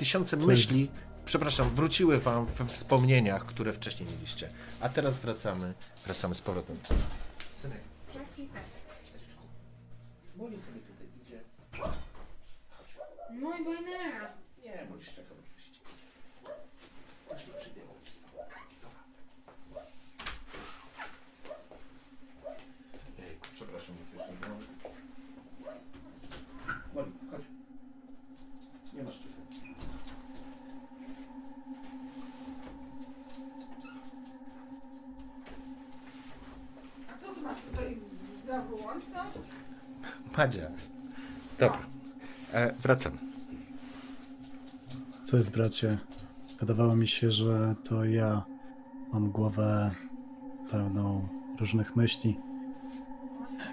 Tysiące 0.00 0.36
myśli, 0.36 0.90
przepraszam, 1.24 1.70
wróciły 1.70 2.18
wam 2.20 2.46
we 2.46 2.66
wspomnieniach, 2.66 3.46
które 3.46 3.72
wcześniej 3.72 4.08
mieliście. 4.10 4.50
A 4.80 4.88
teraz 4.88 5.18
wracamy, 5.18 5.74
wracamy 6.04 6.34
z 6.34 6.42
powrotem. 6.42 6.76
Synek, 7.52 7.80
Moli 10.36 10.60
sobie 10.60 10.80
tutaj 10.80 11.06
idzie. 11.22 11.40
I 13.60 13.64
bojnera. 13.64 14.32
Nie, 14.64 14.86
Molisz 14.90 15.14
czeka, 15.14 15.28
bo 15.34 15.42
ktoś 15.42 15.68
idzie. 15.68 15.80
Chodź 17.28 17.44
tu, 17.44 17.50
przyjdę, 17.60 17.80
Molisz 17.84 18.10
z 18.12 18.20
tobą. 18.20 18.42
Dobra. 19.72 19.82
Ejku, 23.28 23.46
przepraszam, 23.54 23.94
jest 24.00 24.12
jeszcze 24.14 24.32
znowu. 24.38 24.60
Moli, 26.94 27.12
chodź. 27.30 27.44
Nie 28.94 29.02
masz 29.02 29.14
czego. 29.18 29.40
A 37.14 37.18
co 37.18 37.34
ty 37.34 37.40
masz 37.40 37.60
tutaj 37.62 37.98
za 38.46 38.62
wyłączność? 38.62 39.38
Madzia. 40.40 40.70
Dobra. 41.58 41.78
E, 42.52 42.72
wracam. 42.72 43.12
Co 45.24 45.36
jest, 45.36 45.50
bracie? 45.50 45.98
Wydawało 46.60 46.96
mi 46.96 47.08
się, 47.08 47.30
że 47.30 47.74
to 47.88 48.04
ja 48.04 48.42
mam 49.12 49.30
głowę 49.30 49.90
pełną 50.70 51.28
różnych 51.58 51.96
myśli. 51.96 52.38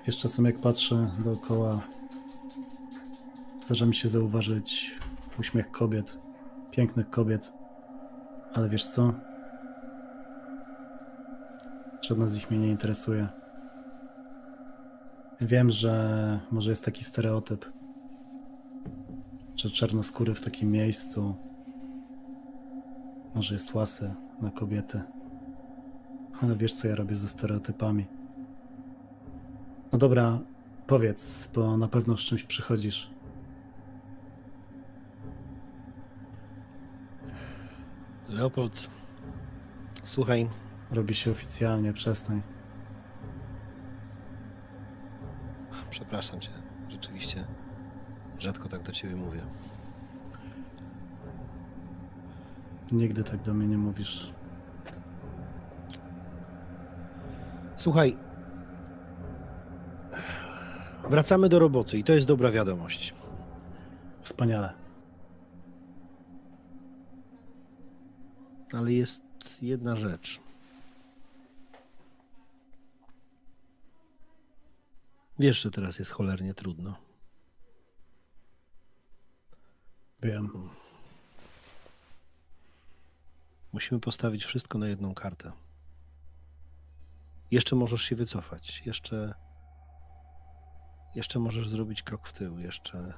Wiesz, 0.05 0.17
czasem 0.17 0.45
jak 0.45 0.59
patrzę 0.59 1.11
dookoła, 1.19 1.81
zdarza 3.65 3.85
mi 3.85 3.95
się 3.95 4.09
zauważyć 4.09 4.95
uśmiech 5.39 5.71
kobiet, 5.71 6.17
pięknych 6.71 7.09
kobiet. 7.09 7.51
Ale 8.53 8.69
wiesz 8.69 8.87
co? 8.87 9.13
Żadna 12.01 12.27
z 12.27 12.35
nich 12.35 12.51
mnie 12.51 12.59
nie 12.59 12.71
interesuje. 12.71 13.27
Wiem, 15.41 15.71
że 15.71 16.39
może 16.51 16.69
jest 16.69 16.85
taki 16.85 17.03
stereotyp, 17.03 17.65
że 19.55 19.69
czarnoskóry 19.69 20.35
w 20.35 20.41
takim 20.41 20.71
miejscu 20.71 21.35
może 23.35 23.55
jest 23.55 23.73
łasy 23.73 24.13
na 24.41 24.51
kobiety. 24.51 25.01
Ale 26.41 26.55
wiesz, 26.55 26.73
co 26.73 26.87
ja 26.87 26.95
robię 26.95 27.15
ze 27.15 27.27
stereotypami. 27.27 28.05
No 29.91 29.97
dobra, 29.97 30.39
powiedz, 30.87 31.51
bo 31.55 31.77
na 31.77 31.87
pewno 31.87 32.17
z 32.17 32.19
czymś 32.19 32.43
przychodzisz. 32.43 33.09
Leopold, 38.29 38.89
słuchaj, 40.03 40.49
Robi 40.91 41.15
się 41.15 41.31
oficjalnie, 41.31 41.93
przestań. 41.93 42.41
Przepraszam 46.07 46.39
cię, 46.39 46.49
rzeczywiście. 46.89 47.45
Rzadko 48.39 48.69
tak 48.69 48.83
do 48.83 48.91
ciebie 48.91 49.15
mówię. 49.15 49.41
Nigdy 52.91 53.23
tak 53.23 53.41
do 53.41 53.53
mnie 53.53 53.67
nie 53.67 53.77
mówisz. 53.77 54.33
Słuchaj. 57.77 58.17
Wracamy 61.09 61.49
do 61.49 61.59
roboty 61.59 61.97
i 61.97 62.03
to 62.03 62.13
jest 62.13 62.27
dobra 62.27 62.51
wiadomość. 62.51 63.13
Wspaniale. 64.21 64.73
Ale 68.73 68.93
jest 68.93 69.23
jedna 69.61 69.95
rzecz. 69.95 70.46
Wiesz, 75.39 75.61
że 75.61 75.71
teraz 75.71 75.99
jest 75.99 76.11
cholernie 76.11 76.53
trudno. 76.53 76.95
Wiem. 80.23 80.69
Musimy 83.73 83.99
postawić 83.99 84.45
wszystko 84.45 84.77
na 84.77 84.87
jedną 84.87 85.13
kartę. 85.13 85.51
Jeszcze 87.51 87.75
możesz 87.75 88.01
się 88.01 88.15
wycofać. 88.15 88.81
Jeszcze. 88.85 89.33
Jeszcze 91.15 91.39
możesz 91.39 91.69
zrobić 91.69 92.03
krok 92.03 92.27
w 92.27 92.33
tył. 92.33 92.59
Jeszcze. 92.59 93.13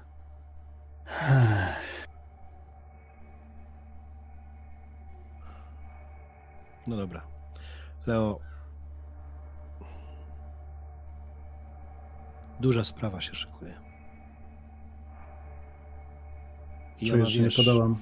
No 6.88 6.98
dobra. 6.98 7.28
Leo. 8.08 8.40
Duża 12.60 12.84
sprawa 12.84 13.22
się 13.22 13.36
szykuje. 13.36 13.74
I 17.02 17.08
Czujesz, 17.08 17.14
ona, 17.14 17.26
że 17.26 17.40
nie 17.40 17.46
wiesz-. 17.46 17.96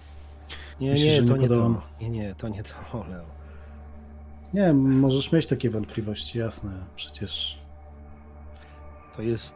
Nie, 0.79 0.91
Myślisz, 0.91 1.07
nie, 1.07 1.21
że 1.21 1.27
to 1.27 1.35
nie 1.35 1.41
nie 1.41 1.49
to. 1.49 1.81
Nie, 2.01 2.09
nie, 2.09 2.35
to 2.35 2.47
nie 2.49 2.63
to, 2.63 2.73
Leo. 3.11 3.25
Nie, 4.53 4.73
możesz 4.73 5.31
mieć 5.31 5.47
takie 5.47 5.69
wątpliwości, 5.69 6.39
jasne. 6.39 6.71
Przecież 6.95 7.59
To 9.15 9.21
jest. 9.21 9.55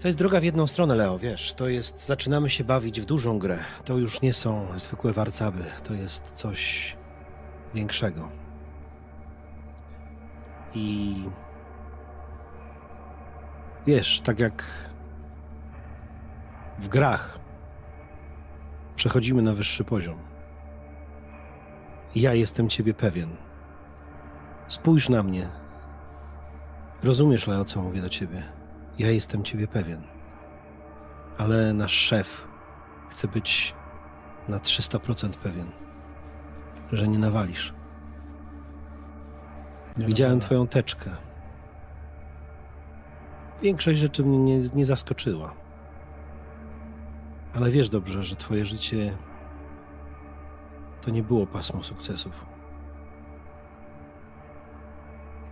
To 0.00 0.08
jest 0.08 0.18
droga 0.18 0.40
w 0.40 0.44
jedną 0.44 0.66
stronę, 0.66 0.94
Leo, 0.94 1.18
wiesz. 1.18 1.52
To 1.52 1.68
jest. 1.68 2.06
Zaczynamy 2.06 2.50
się 2.50 2.64
bawić 2.64 3.00
w 3.00 3.04
dużą 3.06 3.38
grę. 3.38 3.58
To 3.84 3.96
już 3.98 4.20
nie 4.22 4.34
są 4.34 4.66
zwykłe 4.76 5.12
warcaby. 5.12 5.64
To 5.84 5.94
jest 5.94 6.32
coś 6.34 6.96
większego. 7.74 8.39
I. 10.74 11.24
Wiesz, 13.86 14.20
tak 14.20 14.40
jak 14.40 14.64
w 16.78 16.88
grach 16.88 17.38
przechodzimy 18.96 19.42
na 19.42 19.54
wyższy 19.54 19.84
poziom. 19.84 20.18
Ja 22.14 22.34
jestem 22.34 22.68
ciebie 22.68 22.94
pewien. 22.94 23.36
Spójrz 24.68 25.08
na 25.08 25.22
mnie. 25.22 25.48
Rozumiesz, 27.02 27.46
Leo, 27.46 27.64
co 27.64 27.82
mówię 27.82 28.02
do 28.02 28.08
ciebie. 28.08 28.42
Ja 28.98 29.10
jestem 29.10 29.44
ciebie 29.44 29.68
pewien. 29.68 30.02
Ale 31.38 31.74
nasz 31.74 31.92
szef 31.92 32.48
chce 33.10 33.28
być 33.28 33.74
na 34.48 34.58
300% 34.58 35.30
pewien, 35.30 35.70
że 36.92 37.08
nie 37.08 37.18
nawalisz. 37.18 37.79
Nie 40.00 40.06
Widziałem 40.06 40.32
nawala. 40.32 40.46
twoją 40.46 40.66
teczkę. 40.66 41.10
Większość 43.62 43.98
rzeczy 44.00 44.24
mnie 44.24 44.38
nie, 44.38 44.68
nie 44.74 44.84
zaskoczyła. 44.84 45.54
Ale 47.54 47.70
wiesz 47.70 47.90
dobrze, 47.90 48.24
że 48.24 48.36
twoje 48.36 48.66
życie 48.66 49.16
to 51.02 51.10
nie 51.10 51.22
było 51.22 51.46
pasmo 51.46 51.82
sukcesów. 51.82 52.46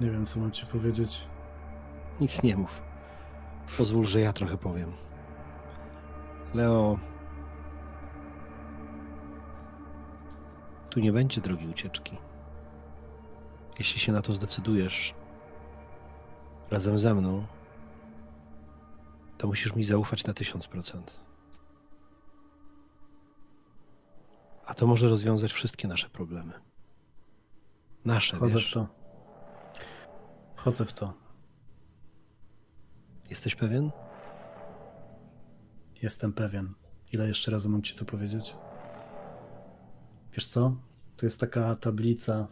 Nie 0.00 0.10
wiem, 0.10 0.26
co 0.26 0.40
mam 0.40 0.50
ci 0.50 0.66
powiedzieć. 0.66 1.26
Nic 2.20 2.42
nie 2.42 2.56
mów. 2.56 2.82
Pozwól, 3.78 4.04
że 4.04 4.20
ja 4.20 4.32
trochę 4.32 4.56
powiem. 4.58 4.92
Leo. 6.54 6.98
Tu 10.90 11.00
nie 11.00 11.12
będzie 11.12 11.40
drogi 11.40 11.68
ucieczki. 11.68 12.18
Jeśli 13.78 14.00
się 14.00 14.12
na 14.12 14.22
to 14.22 14.34
zdecydujesz 14.34 15.14
razem 16.70 16.98
ze 16.98 17.14
mną, 17.14 17.46
to 19.38 19.46
musisz 19.46 19.74
mi 19.74 19.84
zaufać 19.84 20.24
na 20.26 20.32
1000%. 20.32 21.02
A 24.66 24.74
to 24.74 24.86
może 24.86 25.08
rozwiązać 25.08 25.52
wszystkie 25.52 25.88
nasze 25.88 26.08
problemy. 26.08 26.52
Nasze, 28.04 28.36
Chodzę 28.36 28.58
wiesz. 28.58 28.70
w 28.70 28.74
to. 28.74 28.86
Chodzę 30.56 30.84
w 30.84 30.92
to. 30.92 31.14
Jesteś 33.30 33.54
pewien? 33.54 33.90
Jestem 36.02 36.32
pewien. 36.32 36.74
Ile 37.12 37.28
jeszcze 37.28 37.50
razy 37.50 37.68
mam 37.68 37.82
ci 37.82 37.94
to 37.94 38.04
powiedzieć? 38.04 38.54
Wiesz 40.32 40.46
co? 40.46 40.76
Tu 41.16 41.26
jest 41.26 41.40
taka 41.40 41.76
tablica. 41.76 42.46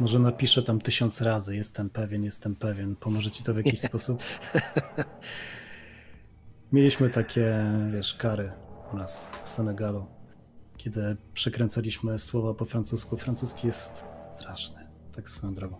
Może 0.00 0.18
napiszę 0.18 0.62
tam 0.62 0.80
tysiąc 0.80 1.20
razy. 1.20 1.56
Jestem 1.56 1.90
pewien, 1.90 2.24
jestem 2.24 2.56
pewien. 2.56 2.96
Pomoże 2.96 3.30
ci 3.30 3.44
to 3.44 3.54
w 3.54 3.56
jakiś 3.56 3.80
sposób? 3.80 4.22
Mieliśmy 6.72 7.10
takie, 7.10 7.64
wiesz, 7.92 8.14
kary 8.14 8.52
u 8.92 8.96
nas 8.96 9.30
w 9.44 9.50
Senegalu, 9.50 10.06
kiedy 10.76 11.16
przekręcaliśmy 11.34 12.18
słowa 12.18 12.54
po 12.54 12.64
francusku. 12.64 13.16
Francuski 13.16 13.66
jest 13.66 14.04
straszny, 14.36 14.86
tak 15.16 15.28
swoją 15.28 15.54
drogą. 15.54 15.76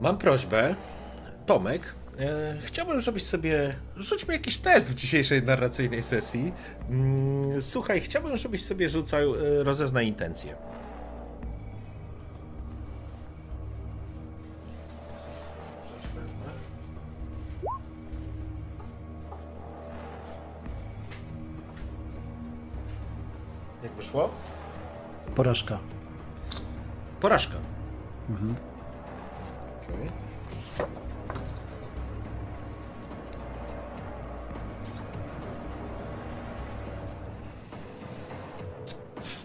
Mam 0.00 0.18
prośbę. 0.18 0.74
Tomek, 1.46 1.94
chciałbym, 2.62 3.00
żebyś 3.00 3.22
sobie. 3.22 3.74
Rzućmy 3.96 4.34
jakiś 4.34 4.58
test 4.58 4.90
w 4.90 4.94
dzisiejszej 4.94 5.42
narracyjnej 5.42 6.02
sesji. 6.02 6.52
Mm, 6.90 7.62
słuchaj, 7.62 8.00
chciałbym, 8.00 8.36
żebyś 8.36 8.64
sobie 8.64 8.88
rzucał 8.88 9.34
e, 9.34 9.64
rozeznaj 9.64 10.06
intencje. 10.06 10.54
Jak 23.82 23.92
wyszło? 23.92 24.30
Porażka. 25.34 25.78
Porażka. 27.20 27.56
Mhm. 28.30 28.54
Okej. 29.82 30.29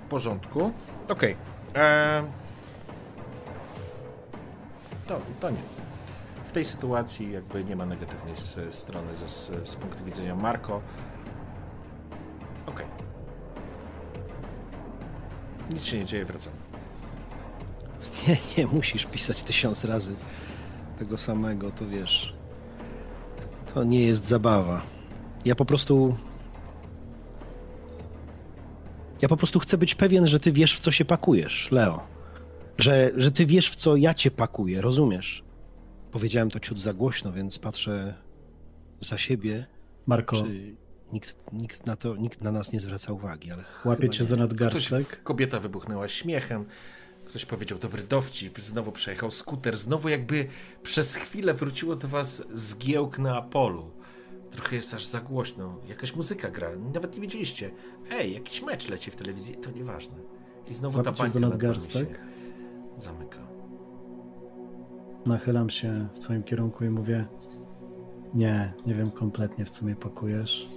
Porządku. 0.10 0.72
Okej. 1.10 1.36
Eee, 1.76 2.24
To, 5.08 5.20
to 5.40 5.50
nie. 5.50 5.58
W 6.46 6.52
tej 6.52 6.66
sytuacji 6.66 7.32
jakby 7.32 7.64
nie 7.64 7.76
ma 7.76 7.86
negatywnej 7.86 8.36
strony 8.72 9.16
ze, 9.16 9.28
z, 9.30 9.70
z 9.70 9.76
punktu 9.76 10.04
widzenia 10.04 10.36
Marko. 10.36 10.82
Okej. 12.66 12.86
Nic 15.70 15.84
się 15.86 16.00
nie 16.00 16.06
dzieje, 16.06 16.26
wracamy. 16.26 16.56
Nie, 18.28 18.38
nie 18.58 18.68
musisz 18.68 19.06
pisać 19.06 19.44
tysiąc 19.44 19.86
razy 19.86 20.16
tego 21.00 21.18
samego, 21.18 21.72
to 21.72 21.88
wiesz. 21.88 22.36
To 23.74 23.84
nie 23.84 24.06
jest 24.06 24.26
zabawa. 24.26 24.82
Ja 25.46 25.56
po 25.56 25.66
prostu. 25.66 26.16
Ja 29.26 29.30
po 29.30 29.38
prostu 29.38 29.60
chcę 29.60 29.78
być 29.78 29.96
pewien, 29.96 30.28
że 30.28 30.40
ty 30.40 30.52
wiesz, 30.52 30.78
w 30.78 30.80
co 30.80 30.92
się 30.92 31.06
pakujesz, 31.06 31.68
Leo. 31.72 32.08
Że, 32.78 33.12
że 33.16 33.32
ty 33.32 33.46
wiesz, 33.46 33.70
w 33.70 33.76
co 33.76 33.96
ja 33.96 34.14
cię 34.14 34.32
pakuję, 34.32 34.82
rozumiesz? 34.82 35.44
Powiedziałem 36.12 36.52
to 36.52 36.60
ciut 36.60 36.80
za 36.80 36.94
głośno, 36.94 37.32
więc 37.32 37.60
patrzę 37.60 38.14
za 39.02 39.18
siebie, 39.18 39.66
Marko, 40.06 40.36
czy 40.36 40.76
nikt, 41.14 41.36
nikt, 41.54 41.86
na 41.86 41.96
to, 41.96 42.16
nikt 42.16 42.42
na 42.42 42.52
nas 42.52 42.72
nie 42.72 42.80
zwraca 42.80 43.14
uwagi, 43.14 43.52
ale. 43.52 43.64
chyba 43.64 44.08
cię 44.08 44.24
za 44.24 44.36
Ktoś, 44.36 44.50
nadgarstek. 44.50 45.24
kobieta 45.24 45.60
wybuchnęła 45.60 46.08
śmiechem. 46.08 46.66
Ktoś 47.26 47.46
powiedział 47.46 47.80
dobry 47.80 48.04
dowcip, 48.04 48.60
znowu 48.60 48.92
przejechał 48.92 49.32
skuter, 49.32 49.78
znowu 49.78 50.10
jakby 50.10 50.48
przez 50.84 51.16
chwilę 51.16 51.54
wróciło 51.54 51.96
do 51.96 52.08
was 52.08 52.44
zgiełk 52.54 53.20
na 53.20 53.42
polu. 53.42 53.92
Trochę 54.56 54.76
jest 54.76 54.94
aż 54.94 55.06
za 55.06 55.22
głośno. 55.22 55.76
Jakaś 55.88 56.16
muzyka 56.16 56.50
gra. 56.50 56.70
Nawet 56.94 57.16
nie 57.16 57.22
wiedzieliście. 57.22 57.72
Ej, 58.12 58.34
jakiś 58.34 58.62
mecz 58.62 58.90
leci 58.90 59.12
w 59.12 59.16
telewizji. 59.16 59.58
To 59.58 59.72
nieważne. 59.72 60.16
I 60.70 60.74
znowu 60.74 60.98
Łapiecie 60.98 61.18
ta 61.18 61.24
pańka 61.24 61.40
nad 61.40 61.50
nadgarstek. 61.52 62.20
Zamyka. 62.98 63.40
Nachylam 65.26 65.70
się 65.70 66.08
w 66.14 66.20
twoim 66.20 66.44
kierunku 66.44 66.86
i 66.86 66.90
mówię 66.90 67.26
nie, 68.34 68.74
nie 68.86 68.96
wiem 68.96 69.12
kompletnie 69.12 69.66
w 69.66 69.70
co 69.70 69.86
mnie 69.86 69.96
pakujesz, 69.96 70.70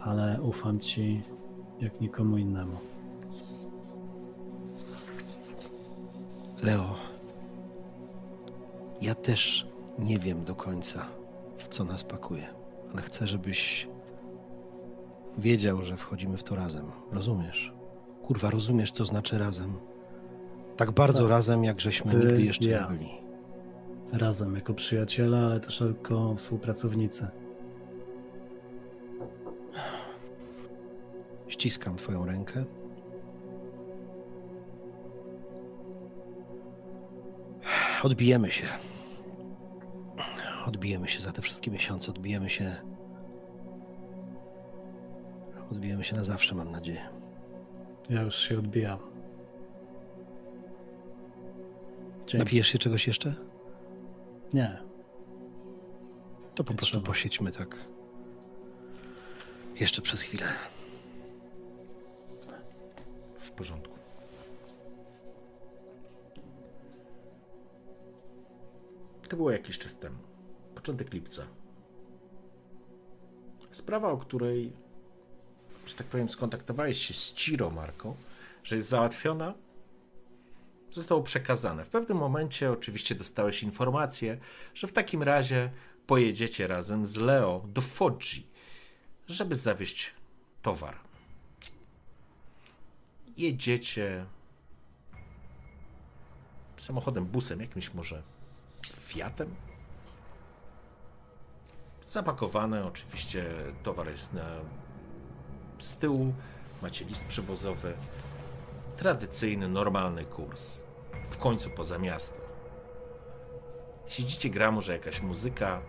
ale 0.00 0.42
ufam 0.42 0.80
ci 0.80 1.22
jak 1.80 2.00
nikomu 2.00 2.38
innemu. 2.38 2.76
Leo, 6.62 6.94
ja 9.00 9.14
też 9.14 9.66
nie 9.98 10.18
wiem 10.18 10.44
do 10.44 10.54
końca, 10.54 11.06
w 11.58 11.68
co 11.68 11.84
nas 11.84 12.04
pakuje 12.04 12.57
ale 12.92 13.02
chcę, 13.02 13.26
żebyś 13.26 13.88
wiedział, 15.38 15.82
że 15.82 15.96
wchodzimy 15.96 16.36
w 16.36 16.42
to 16.44 16.56
razem. 16.56 16.84
Rozumiesz? 17.12 17.72
Kurwa, 18.22 18.50
rozumiesz, 18.50 18.92
co 18.92 19.04
znaczy 19.04 19.38
razem? 19.38 19.74
Tak 20.76 20.90
bardzo 20.90 21.22
Tak. 21.22 21.30
razem, 21.30 21.64
jak 21.64 21.80
żeśmy 21.80 22.10
Ty, 22.10 22.16
nigdy 22.16 22.42
jeszcze 22.42 22.68
ja. 22.68 22.80
nie 22.90 22.98
byli. 22.98 23.10
Razem 24.12 24.54
jako 24.54 24.74
przyjaciele, 24.74 25.38
ale 25.38 25.60
też 25.60 25.80
jako 25.80 26.34
współpracownicy. 26.34 27.28
Ściskam 31.48 31.96
twoją 31.96 32.26
rękę. 32.26 32.64
Odbijemy 38.02 38.50
się. 38.50 38.66
Odbijemy 40.68 41.08
się 41.08 41.20
za 41.20 41.32
te 41.32 41.42
wszystkie 41.42 41.70
miesiące. 41.70 42.10
Odbijemy 42.10 42.50
się. 42.50 42.76
Odbijemy 45.72 46.04
się 46.04 46.16
na 46.16 46.24
zawsze, 46.24 46.54
mam 46.54 46.70
nadzieję. 46.70 47.08
Ja 48.10 48.22
już 48.22 48.34
się 48.36 48.58
odbijam. 48.58 48.98
Dzięki. 52.18 52.38
Napijesz 52.38 52.68
się 52.68 52.78
czegoś 52.78 53.06
jeszcze? 53.06 53.34
Nie. 54.52 54.78
To 56.54 56.64
po 56.64 56.72
Nie 56.72 56.76
prostu 56.76 56.92
trzeba. 56.96 57.06
posiedźmy 57.06 57.52
tak. 57.52 57.76
Jeszcze 59.80 60.02
przez 60.02 60.20
chwilę. 60.20 60.46
W 63.38 63.50
porządku. 63.50 63.98
To 69.28 69.36
było 69.36 69.50
jakiś 69.50 69.78
czas 69.78 69.98
temu. 69.98 70.27
Początek 70.78 71.12
lipca. 71.12 71.42
Sprawa, 73.70 74.08
o 74.08 74.16
której, 74.16 74.72
że 75.86 75.94
tak 75.94 76.06
powiem, 76.06 76.28
skontaktowałeś 76.28 77.06
się 77.06 77.14
z 77.14 77.34
Ciro, 77.34 77.70
Marko, 77.70 78.16
że 78.64 78.76
jest 78.76 78.88
załatwiona, 78.88 79.54
zostało 80.90 81.22
przekazane. 81.22 81.84
W 81.84 81.88
pewnym 81.88 82.18
momencie 82.18 82.70
oczywiście 82.70 83.14
dostałeś 83.14 83.62
informację, 83.62 84.38
że 84.74 84.86
w 84.86 84.92
takim 84.92 85.22
razie 85.22 85.70
pojedziecie 86.06 86.66
razem 86.66 87.06
z 87.06 87.16
Leo 87.16 87.64
do 87.68 87.80
Foggi, 87.80 88.46
żeby 89.28 89.54
zawieźć 89.54 90.14
towar. 90.62 90.96
Jedziecie 93.36 94.26
samochodem, 96.76 97.24
busem, 97.24 97.60
jakimś 97.60 97.94
może 97.94 98.22
Fiatem? 98.96 99.67
Zapakowane, 102.08 102.86
oczywiście 102.86 103.44
towar 103.82 104.08
jest 104.10 104.32
na, 104.32 104.44
z 105.78 105.96
tyłu, 105.96 106.32
macie 106.82 107.04
list 107.04 107.24
przewozowy. 107.24 107.94
Tradycyjny, 108.96 109.68
normalny 109.68 110.24
kurs. 110.24 110.80
W 111.24 111.36
końcu 111.36 111.70
poza 111.70 111.98
miastem. 111.98 112.40
Siedzicie, 114.06 114.50
gra 114.50 114.70
może 114.70 114.92
jakaś 114.92 115.22
muzyka, 115.22 115.80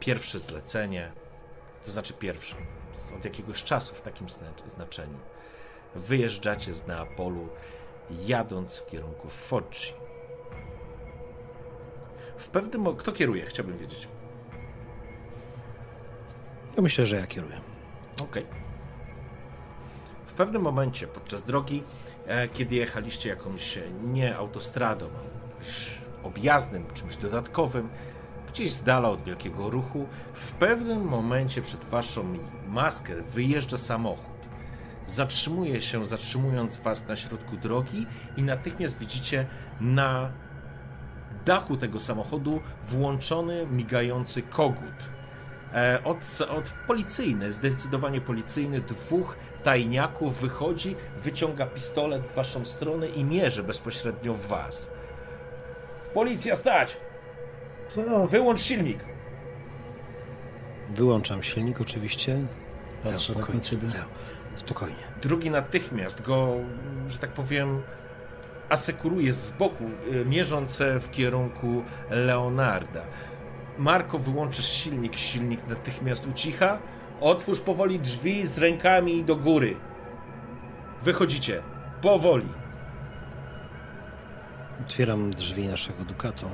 pierwsze 0.00 0.40
zlecenie, 0.40 1.12
to 1.84 1.90
znaczy 1.92 2.14
pierwsze, 2.14 2.56
od 3.16 3.24
jakiegoś 3.24 3.64
czasu 3.64 3.94
w 3.94 4.00
takim 4.02 4.26
zna- 4.30 4.68
znaczeniu. 4.68 5.18
Wyjeżdżacie 5.94 6.74
z 6.74 6.86
Neapolu, 6.86 7.48
jadąc 8.10 8.78
w 8.78 8.86
kierunku 8.86 9.28
Foggi. 9.28 9.92
W 12.36 12.48
pewnym... 12.48 12.96
Kto 12.96 13.12
kieruje? 13.12 13.46
Chciałbym 13.46 13.76
wiedzieć. 13.78 14.08
No 16.76 16.82
myślę, 16.82 17.06
że 17.06 17.16
ja 17.16 17.26
kieruję. 17.26 17.60
Okej. 18.22 18.46
W 20.26 20.32
pewnym 20.32 20.62
momencie 20.62 21.06
podczas 21.06 21.44
drogi, 21.44 21.82
e, 22.26 22.48
kiedy 22.48 22.74
jechaliście 22.74 23.28
jakąś 23.28 23.78
e, 23.78 23.82
nie 24.04 24.36
autostradą, 24.36 25.06
jakimś 25.58 25.98
objazdem, 26.22 26.84
czymś 26.94 27.16
dodatkowym, 27.16 27.88
gdzieś 28.48 28.72
z 28.72 28.82
dala 28.82 29.10
od 29.10 29.22
wielkiego 29.22 29.70
ruchu, 29.70 30.06
w 30.34 30.52
pewnym 30.52 31.04
momencie 31.04 31.62
przed 31.62 31.84
waszą 31.84 32.24
maskę 32.68 33.22
wyjeżdża 33.22 33.78
samochód. 33.78 34.34
Zatrzymuje 35.06 35.82
się, 35.82 36.06
zatrzymując 36.06 36.76
was 36.76 37.08
na 37.08 37.16
środku 37.16 37.56
drogi 37.56 38.06
i 38.36 38.42
natychmiast 38.42 38.98
widzicie 38.98 39.46
na 39.80 40.32
dachu 41.44 41.76
tego 41.76 42.00
samochodu 42.00 42.60
włączony, 42.84 43.66
migający 43.70 44.42
kogut. 44.42 45.08
E, 45.74 45.98
od, 46.04 46.18
od 46.50 46.70
policyjny, 46.86 47.52
zdecydowanie 47.52 48.20
policyjny, 48.20 48.80
dwóch 48.80 49.36
tajniaków 49.62 50.40
wychodzi, 50.40 50.96
wyciąga 51.18 51.66
pistolet 51.66 52.26
w 52.26 52.34
waszą 52.34 52.64
stronę 52.64 53.06
i 53.08 53.24
mierzy 53.24 53.62
bezpośrednio 53.62 54.34
w 54.34 54.46
was. 54.46 54.90
Policja, 56.14 56.56
stać! 56.56 56.96
Co? 57.88 58.26
Wyłącz 58.26 58.60
silnik! 58.60 58.98
Wyłączam 60.90 61.42
silnik 61.42 61.80
oczywiście. 61.80 62.32
Leo, 62.34 62.44
Patrzę 63.12 63.34
tak 63.34 63.42
spokojnie. 63.42 63.60
na 63.60 63.64
ciebie. 63.66 63.88
Leo, 63.88 64.04
spokojnie. 64.56 64.96
Drugi 65.22 65.50
natychmiast 65.50 66.22
go, 66.22 66.54
że 67.08 67.18
tak 67.18 67.30
powiem, 67.30 67.82
asekuruje 68.68 69.32
z 69.32 69.52
boku, 69.52 69.84
y, 70.12 70.24
mierząc 70.24 70.80
e, 70.80 71.00
w 71.00 71.10
kierunku 71.10 71.82
Leonarda. 72.10 73.02
Marko, 73.78 74.18
wyłączysz 74.18 74.68
silnik, 74.68 75.16
silnik 75.16 75.66
natychmiast 75.68 76.26
ucicha. 76.26 76.78
Otwórz 77.20 77.60
powoli 77.60 78.00
drzwi 78.00 78.46
z 78.46 78.58
rękami 78.58 79.24
do 79.24 79.36
góry. 79.36 79.76
Wychodzicie. 81.02 81.62
Powoli. 82.02 82.48
Otwieram 84.80 85.30
drzwi 85.34 85.68
naszego 85.68 86.04
Ducato. 86.04 86.46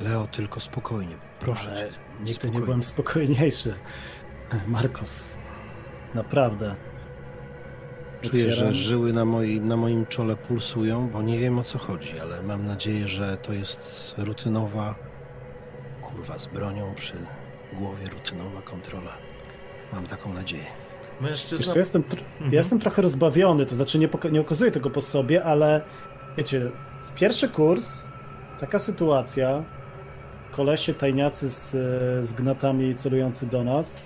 Leo, 0.00 0.26
tylko 0.26 0.60
spokojnie. 0.60 1.16
Proszę 1.40 1.68
Ale 1.70 1.88
cię. 1.88 1.94
nigdy 2.18 2.32
spokojnie. 2.34 2.58
nie 2.58 2.64
byłem 2.64 2.84
spokojniejszy. 2.84 3.74
Marcos, 4.66 5.38
naprawdę. 6.14 6.76
Czuję, 8.22 8.52
że 8.52 8.72
żyły 8.72 9.12
na 9.12 9.24
moim, 9.24 9.64
na 9.64 9.76
moim 9.76 10.06
czole 10.06 10.36
pulsują, 10.36 11.08
bo 11.08 11.22
nie 11.22 11.38
wiem 11.38 11.58
o 11.58 11.62
co 11.62 11.78
chodzi, 11.78 12.20
ale 12.20 12.42
mam 12.42 12.62
nadzieję, 12.66 13.08
że 13.08 13.36
to 13.36 13.52
jest 13.52 14.14
rutynowa, 14.18 14.94
kurwa, 16.20 16.38
z 16.38 16.46
bronią 16.46 16.94
przy 16.94 17.12
głowie 17.72 18.08
rutynowa 18.08 18.62
kontrola. 18.62 19.10
Mam 19.92 20.06
taką 20.06 20.34
nadzieję. 20.34 20.62
Wiesz 21.20 21.30
Mężczyzna. 21.30 21.72
co, 21.72 21.78
jestem, 21.78 22.02
tr- 22.02 22.22
ja 22.40 22.58
jestem 22.58 22.78
trochę 22.78 23.02
rozbawiony, 23.02 23.66
to 23.66 23.74
znaczy 23.74 23.98
nie, 23.98 24.08
poka- 24.08 24.32
nie 24.32 24.40
okazuję 24.40 24.70
tego 24.70 24.90
po 24.90 25.00
sobie, 25.00 25.44
ale 25.44 25.80
wiecie, 26.36 26.70
pierwszy 27.16 27.48
kurs, 27.48 27.92
taka 28.60 28.78
sytuacja, 28.78 29.64
kolesie 30.52 30.94
tajniacy 30.94 31.48
z, 31.50 31.70
z 32.26 32.32
gnatami 32.32 32.94
celujący 32.94 33.46
do 33.46 33.64
nas, 33.64 34.02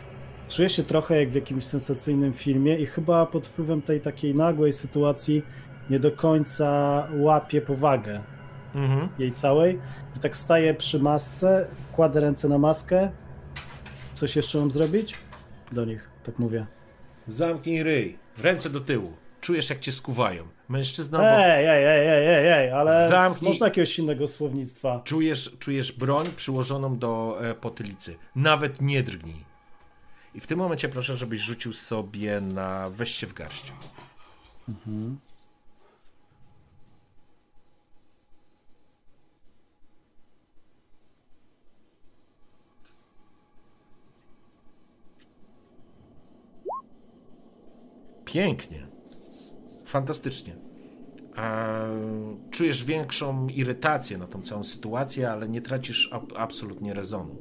czuję 0.49 0.71
się 0.71 0.83
trochę 0.85 1.21
jak 1.21 1.31
w 1.31 1.35
jakimś 1.35 1.65
sensacyjnym 1.65 2.33
filmie 2.33 2.79
i 2.79 2.87
chyba 2.87 3.27
pod 3.27 3.47
wpływem 3.47 3.83
tej 3.83 4.01
takiej 4.01 4.35
nagłej 4.35 4.73
sytuacji 4.73 5.43
nie 5.91 5.99
do 6.01 6.13
końca 6.13 7.07
łapię 7.17 7.61
powagę 7.61 8.21
Mhm. 8.75 9.09
jej 9.19 9.33
całej 9.33 9.79
i 10.17 10.19
tak 10.21 10.37
staję 10.37 10.75
przy 10.75 10.99
masce, 10.99 11.67
kładę 11.93 12.21
ręce 12.21 12.49
na 12.49 12.59
maskę, 12.59 13.11
coś 14.15 14.37
jeszcze 14.37 14.59
mam 14.59 14.71
zrobić? 14.71 15.15
Do 15.73 15.85
nich, 15.85 16.11
tak 16.25 16.39
mówię. 16.39 16.67
Zamknij 17.29 17.83
ryj. 17.83 18.19
Ręce 18.39 18.71
do 18.71 18.81
tyłu. 18.81 19.13
Czujesz, 19.41 19.71
jak 19.71 19.81
cię 19.81 19.93
skuwają. 19.93 20.45
Mężczyzna. 20.69 21.39
Ej, 21.47 21.67
ej, 21.67 21.85
ej, 21.85 22.09
ej, 22.09 22.27
ej, 22.29 22.53
ej, 22.53 22.71
ale 22.71 23.11
Zamknij- 23.11 23.49
można 23.49 23.67
jakiegoś 23.67 23.99
innego 23.99 24.29
słownictwa. 24.29 25.01
Czujesz, 25.05 25.57
czujesz 25.59 25.93
broń 25.93 26.27
przyłożoną 26.37 26.99
do 26.99 27.39
e, 27.41 27.55
potylicy. 27.55 28.17
Nawet 28.37 28.81
nie 28.81 29.03
drgnij. 29.03 29.45
I 30.35 30.41
w 30.41 30.47
tym 30.47 30.59
momencie 30.59 30.89
proszę, 30.89 31.17
żebyś 31.17 31.41
rzucił 31.41 31.73
sobie 31.73 32.41
na 32.41 32.91
weźcie 32.91 33.27
w 33.27 33.33
garść. 33.33 33.73
Pięknie. 48.35 48.87
Fantastycznie. 49.85 50.53
Czujesz 52.51 52.85
większą 52.85 53.49
irytację 53.49 54.19
na 54.19 54.27
tą 54.27 54.43
całą 54.43 54.65
sytuację, 54.65 55.31
ale 55.31 55.49
nie 55.49 55.63
tracisz 55.63 56.09
ab- 56.13 56.33
absolutnie 56.37 56.95
rezonu. 56.95 57.37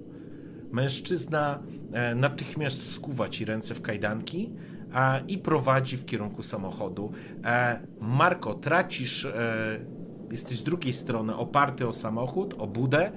Mężczyzna 0.72 1.60
e, 1.94 2.16
natychmiast 2.16 2.94
skuwa 2.94 3.30
ci 3.30 3.46
ręce 3.46 3.76
w 3.76 3.82
kajdanki 3.82 4.54
e, 4.96 5.22
i 5.28 5.38
prowadzi 5.38 5.98
w 5.98 6.06
kierunku 6.06 6.44
samochodu. 6.44 7.12
E, 7.46 7.80
Marko, 8.00 8.54
tracisz 8.54 9.26
e, 9.26 9.80
jesteś 10.32 10.58
z 10.58 10.64
drugiej 10.64 10.94
strony, 10.94 11.36
oparty 11.36 11.88
o 11.88 11.94
samochód, 11.94 12.56
o 12.58 12.68
budę, 12.68 13.12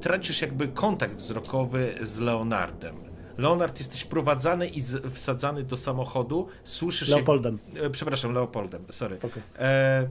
tracisz 0.00 0.42
jakby 0.42 0.68
kontakt 0.68 1.16
wzrokowy 1.16 1.94
z 2.00 2.18
Leonardem. 2.18 3.11
Leonard, 3.38 3.78
jesteś 3.78 4.00
wprowadzany 4.00 4.68
i 4.68 4.80
wsadzany 5.10 5.62
do 5.62 5.76
samochodu, 5.76 6.48
słyszysz... 6.64 7.08
jak- 7.08 7.16
Leopoldem. 7.16 7.58
E, 7.74 7.90
przepraszam, 7.90 8.32
Leopoldem, 8.32 8.84
sorry. 8.90 9.16
Spoko. 9.16 9.40
E, 9.58 10.08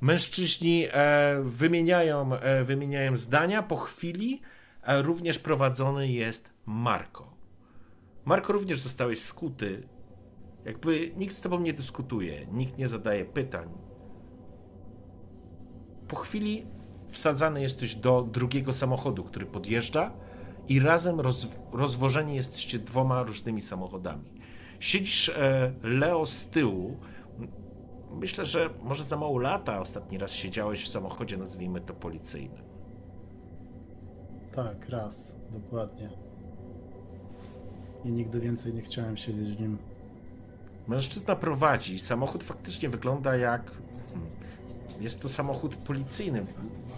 mężczyźni 0.00 0.86
e, 0.92 1.40
wymieniają, 1.44 2.34
e, 2.34 2.64
wymieniają 2.64 3.16
zdania. 3.16 3.62
Po 3.62 3.76
chwili 3.76 4.40
e, 4.82 5.02
również 5.02 5.38
prowadzony 5.38 6.08
jest 6.08 6.52
Marko. 6.66 7.36
Marko, 8.24 8.52
również 8.52 8.80
zostałeś 8.80 9.22
skuty. 9.22 9.88
Jakby 10.64 11.12
nikt 11.16 11.36
z 11.36 11.40
tobą 11.40 11.60
nie 11.60 11.72
dyskutuje, 11.72 12.46
nikt 12.46 12.78
nie 12.78 12.88
zadaje 12.88 13.24
pytań. 13.24 13.68
Po 16.08 16.16
chwili 16.16 16.66
wsadzany 17.08 17.62
jesteś 17.62 17.94
do 17.94 18.22
drugiego 18.22 18.72
samochodu, 18.72 19.24
który 19.24 19.46
podjeżdża 19.46 20.12
i 20.68 20.80
razem 20.80 21.20
roz, 21.20 21.48
rozwożeni 21.72 22.34
jesteście 22.36 22.78
dwoma 22.78 23.22
różnymi 23.22 23.60
samochodami. 23.62 24.24
Siedzisz, 24.80 25.28
e, 25.28 25.72
Leo, 25.82 26.26
z 26.26 26.46
tyłu. 26.46 26.96
Myślę, 28.10 28.44
że 28.44 28.70
może 28.82 29.04
za 29.04 29.16
mało 29.16 29.38
lata 29.38 29.80
ostatni 29.80 30.18
raz 30.18 30.32
siedziałeś 30.32 30.84
w 30.84 30.88
samochodzie, 30.88 31.36
nazwijmy 31.36 31.80
to 31.80 31.94
policyjnym. 31.94 32.64
Tak, 34.54 34.88
raz, 34.88 35.36
dokładnie. 35.52 36.10
I 38.04 38.08
nigdy 38.12 38.40
więcej 38.40 38.74
nie 38.74 38.82
chciałem 38.82 39.16
siedzieć 39.16 39.56
w 39.56 39.60
nim. 39.60 39.78
Mężczyzna 40.88 41.36
prowadzi. 41.36 41.98
Samochód 41.98 42.42
faktycznie 42.44 42.88
wygląda 42.88 43.36
jak. 43.36 43.70
hmm, 44.12 44.30
Jest 45.00 45.22
to 45.22 45.28
samochód 45.28 45.76
policyjny. 45.76 46.46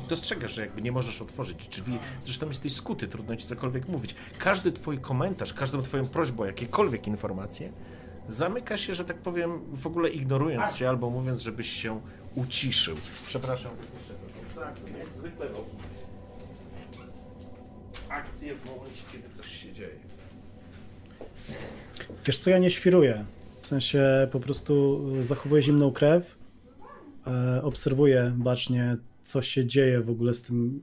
Dostrzegasz, 0.09 0.55
że 0.55 0.62
jakby 0.62 0.82
nie 0.82 0.93
możesz 0.93 1.22
otworzyć 1.22 1.68
drzwi. 1.68 1.98
Zresztą 2.22 2.48
jesteś 2.48 2.74
skuty, 2.74 3.09
trudno 3.09 3.36
ci 3.36 3.47
cokolwiek 3.47 3.89
mówić. 3.89 4.14
Każdy 4.39 4.72
twój 4.72 4.98
komentarz, 4.98 5.55
każdą 5.55 5.82
twoją 5.82 6.06
prośbę 6.06 6.43
o 6.43 6.47
jakiekolwiek 6.47 7.06
informacje 7.06 7.72
zamyka 8.28 8.76
się, 8.76 8.94
że 8.94 9.05
tak 9.05 9.16
powiem, 9.16 9.60
w 9.72 9.86
ogóle 9.86 10.09
ignorując 10.09 10.74
cię 10.74 10.89
albo 10.89 11.10
mówiąc, 11.10 11.43
żebyś 11.43 11.68
się 11.68 12.01
uciszył. 12.35 12.97
Przepraszam, 13.26 13.72
wypuszczę 13.80 14.14
to. 14.14 14.60
Tak, 14.60 14.74
jak 14.98 15.12
zwykle 15.12 15.48
robię. 15.48 15.60
Akcje 18.09 18.55
w 18.55 18.66
momencie, 18.66 19.02
kiedy 19.12 19.28
coś 19.36 19.47
się 19.47 19.72
dzieje. 19.72 19.98
Wiesz 22.26 22.39
co, 22.39 22.51
ja 22.51 22.59
nie 22.59 22.70
świruję. 22.70 23.24
W 23.60 23.66
sensie 23.66 24.28
po 24.32 24.40
prostu 24.40 25.01
zachowuję 25.22 25.62
zimną 25.62 25.93
krew, 25.93 26.36
e, 27.26 27.62
obserwuję 27.62 28.32
bacznie, 28.36 28.97
co 29.28 29.42
się 29.42 29.66
dzieje 29.66 30.00
w 30.00 30.10
ogóle 30.10 30.34
z 30.34 30.42
tym, 30.42 30.82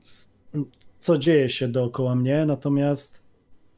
co 0.98 1.18
dzieje 1.18 1.50
się 1.50 1.68
dookoła 1.68 2.14
mnie, 2.14 2.46
natomiast 2.46 3.22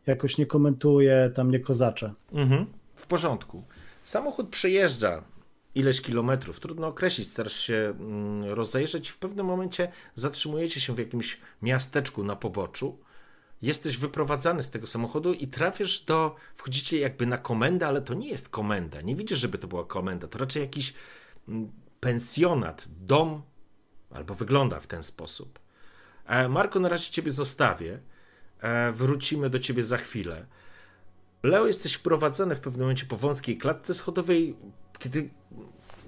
jakoś 0.06 0.38
nie 0.38 0.46
komentuję, 0.46 1.30
tam 1.34 1.50
nie 1.50 1.60
kozaczę. 1.60 2.14
Mhm. 2.32 2.66
W 2.94 3.06
porządku. 3.06 3.64
Samochód 4.04 4.48
przejeżdża 4.48 5.24
ileś 5.74 6.00
kilometrów, 6.00 6.60
trudno 6.60 6.86
określić, 6.86 7.28
starasz 7.28 7.60
się 7.60 7.94
mm, 8.00 8.44
rozejrzeć 8.44 9.08
w 9.08 9.18
pewnym 9.18 9.46
momencie 9.46 9.92
zatrzymujecie 10.14 10.80
się 10.80 10.94
w 10.94 10.98
jakimś 10.98 11.40
miasteczku 11.62 12.24
na 12.24 12.36
poboczu. 12.36 12.98
Jesteś 13.62 13.96
wyprowadzany 13.96 14.62
z 14.62 14.70
tego 14.70 14.86
samochodu 14.86 15.32
i 15.32 15.48
trafisz 15.48 16.00
do. 16.00 16.36
Wchodzicie 16.54 16.98
jakby 16.98 17.26
na 17.26 17.38
komendę, 17.38 17.86
ale 17.86 18.02
to 18.02 18.14
nie 18.14 18.28
jest 18.28 18.48
komenda. 18.48 19.00
Nie 19.00 19.16
widzisz, 19.16 19.38
żeby 19.38 19.58
to 19.58 19.68
była 19.68 19.84
komenda. 19.84 20.28
To 20.28 20.38
raczej 20.38 20.62
jakiś 20.62 20.94
mm, 21.48 21.72
pensjonat, 22.00 22.88
dom, 23.00 23.42
albo 24.10 24.34
wygląda 24.34 24.80
w 24.80 24.86
ten 24.86 25.02
sposób. 25.02 25.58
E, 26.26 26.48
Marko, 26.48 26.80
na 26.80 26.88
razie 26.88 27.10
ciebie 27.10 27.30
zostawię. 27.30 28.00
E, 28.60 28.92
Wrócimy 28.92 29.50
do 29.50 29.58
ciebie 29.58 29.84
za 29.84 29.96
chwilę. 29.96 30.46
Leo, 31.42 31.66
jesteś 31.66 31.94
wprowadzony 31.94 32.54
w 32.54 32.60
pewnym 32.60 32.80
momencie 32.80 33.06
po 33.06 33.16
wąskiej 33.16 33.58
klatce 33.58 33.94
schodowej, 33.94 34.56
kiedy 34.98 35.30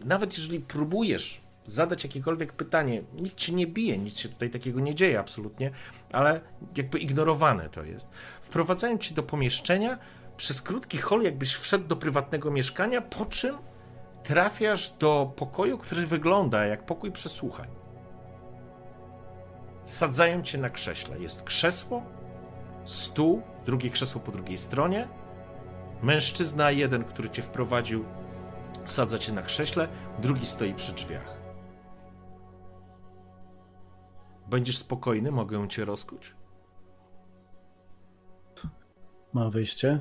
nawet 0.05 0.39
jeżeli 0.39 0.61
próbujesz 0.61 1.41
zadać 1.67 2.05
jakiekolwiek 2.05 2.53
pytanie, 2.53 3.03
nikt 3.15 3.37
cię 3.37 3.53
nie 3.53 3.67
bije, 3.67 3.99
nic 3.99 4.19
się 4.19 4.29
tutaj 4.29 4.51
takiego 4.51 4.81
nie 4.81 4.95
dzieje 4.95 5.21
absolutnie, 5.21 5.71
ale 6.13 6.41
jakby 6.77 6.99
ignorowane 6.99 7.69
to 7.69 7.85
jest. 7.85 8.09
Wprowadzają 8.43 8.99
cię 8.99 9.15
do 9.15 9.23
pomieszczenia 9.23 9.99
przez 10.37 10.63
krótki 10.63 10.99
hol, 10.99 11.23
jakbyś 11.23 11.55
wszedł 11.55 11.89
do 11.89 11.97
prywatnego 11.97 12.51
mieszkania, 12.51 13.01
po 13.01 13.27
czym 13.27 13.57
trafiasz 14.23 14.91
do 14.91 15.33
pokoju, 15.37 15.79
który 15.79 16.07
wygląda 16.07 16.67
jak 16.67 16.87
pokój 16.87 17.13
przesłuchań. 17.13 17.69
Sadzają 19.91 20.43
cię 20.43 20.59
na 20.59 20.71
krześle. 20.71 21.19
Jest 21.19 21.43
krzesło, 21.43 22.03
stół, 22.85 23.43
drugie 23.67 23.91
krzesło 23.91 24.21
po 24.21 24.33
drugiej 24.33 24.59
stronie. 24.59 25.09
Mężczyzna 26.03 26.71
jeden, 26.71 27.05
który 27.05 27.31
cię 27.31 27.43
wprowadził, 27.43 28.05
sadza 28.87 29.19
cię 29.19 29.33
na 29.33 29.43
krześle, 29.43 29.89
drugi 30.19 30.47
stoi 30.47 30.75
przy 30.75 30.93
drzwiach. 30.93 31.35
Będziesz 34.47 34.79
spokojny? 34.79 35.31
Mogę 35.31 35.69
cię 35.69 35.85
rozkuć? 35.85 36.37
Ma 39.33 39.51
wyjście? 39.51 40.01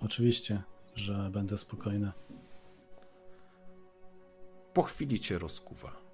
Oczywiście, 0.00 0.62
że 0.94 1.30
będę 1.32 1.58
spokojny. 1.58 2.12
Po 4.74 4.82
chwili 4.82 5.20
cię 5.20 5.38
rozkuwa. 5.38 6.09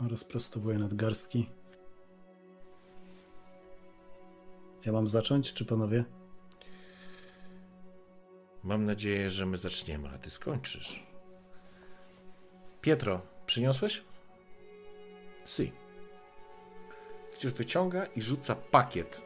Rozprostowuję 0.00 0.78
nadgarstki. 0.78 1.50
Ja 4.86 4.92
mam 4.92 5.08
zacząć, 5.08 5.52
czy 5.52 5.64
panowie? 5.64 6.04
Mam 8.62 8.84
nadzieję, 8.84 9.30
że 9.30 9.46
my 9.46 9.56
zaczniemy, 9.56 10.08
a 10.14 10.18
ty 10.18 10.30
skończysz. 10.30 11.06
Pietro, 12.80 13.20
przyniosłeś? 13.46 14.04
Si. 15.46 15.72
Widzisz, 17.32 17.52
wyciąga 17.52 18.04
i 18.04 18.22
rzuca 18.22 18.54
pakiet. 18.54 19.22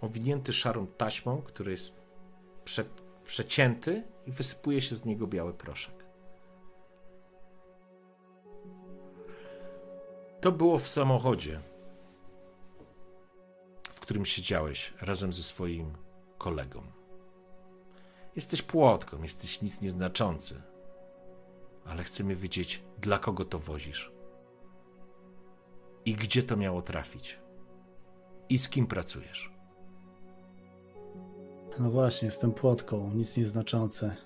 Owinięty 0.00 0.52
szarą 0.52 0.86
taśmą, 0.86 1.42
który 1.42 1.70
jest 1.72 1.92
prze, 2.64 2.84
przecięty 3.24 4.02
i 4.26 4.32
wysypuje 4.32 4.80
się 4.80 4.94
z 4.94 5.04
niego 5.04 5.26
biały 5.26 5.54
proszek. 5.54 5.99
To 10.40 10.52
było 10.52 10.78
w 10.78 10.88
samochodzie, 10.88 11.60
w 13.90 14.00
którym 14.00 14.26
siedziałeś 14.26 14.94
razem 15.00 15.32
ze 15.32 15.42
swoim 15.42 15.92
kolegą. 16.38 16.82
Jesteś 18.36 18.62
płotką, 18.62 19.22
jesteś 19.22 19.62
nic 19.62 19.80
nieznaczący, 19.80 20.62
ale 21.84 22.04
chcemy 22.04 22.36
wiedzieć, 22.36 22.82
dla 23.00 23.18
kogo 23.18 23.44
to 23.44 23.58
wozisz 23.58 24.12
i 26.04 26.14
gdzie 26.14 26.42
to 26.42 26.56
miało 26.56 26.82
trafić 26.82 27.38
i 28.48 28.58
z 28.58 28.68
kim 28.68 28.86
pracujesz. 28.86 29.52
No 31.78 31.90
właśnie, 31.90 32.26
jestem 32.26 32.52
płotką, 32.52 33.10
nic 33.14 33.36
nieznaczące. 33.36 34.16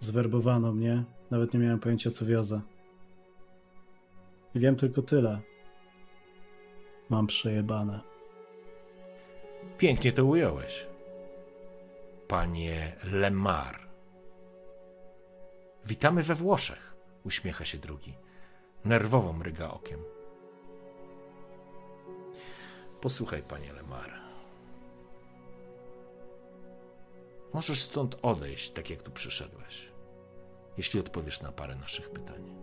Zwerbowano 0.00 0.72
mnie, 0.72 1.04
nawet 1.30 1.54
nie 1.54 1.60
miałem 1.60 1.80
pojęcia 1.80 2.10
co 2.10 2.26
wiozę. 2.26 2.60
Wiem 4.54 4.76
tylko 4.76 5.02
tyle. 5.02 5.40
Mam 7.08 7.26
przejebane. 7.26 8.00
Pięknie 9.78 10.12
to 10.12 10.24
ująłeś. 10.24 10.86
Panie 12.28 12.96
Lemar. 13.04 13.88
Witamy 15.84 16.22
we 16.22 16.34
Włoszech, 16.34 16.94
uśmiecha 17.24 17.64
się 17.64 17.78
drugi. 17.78 18.14
Nerwowo 18.84 19.32
mryga 19.32 19.70
okiem. 19.70 20.00
Posłuchaj, 23.00 23.42
panie 23.42 23.72
Lemar. 23.72 24.10
Możesz 27.54 27.80
stąd 27.80 28.16
odejść, 28.22 28.70
tak 28.70 28.90
jak 28.90 29.02
tu 29.02 29.10
przyszedłeś, 29.10 29.92
jeśli 30.76 31.00
odpowiesz 31.00 31.40
na 31.40 31.52
parę 31.52 31.76
naszych 31.76 32.10
pytań. 32.10 32.54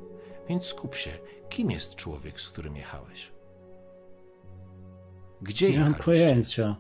Więc 0.49 0.65
skup 0.65 0.95
się, 0.95 1.11
kim 1.49 1.71
jest 1.71 1.95
człowiek, 1.95 2.41
z 2.41 2.49
którym 2.49 2.75
jechałeś? 2.75 3.31
Gdzie 5.41 5.71
Nie 5.71 5.79
mam 5.79 5.93
pojęcia. 5.93 6.75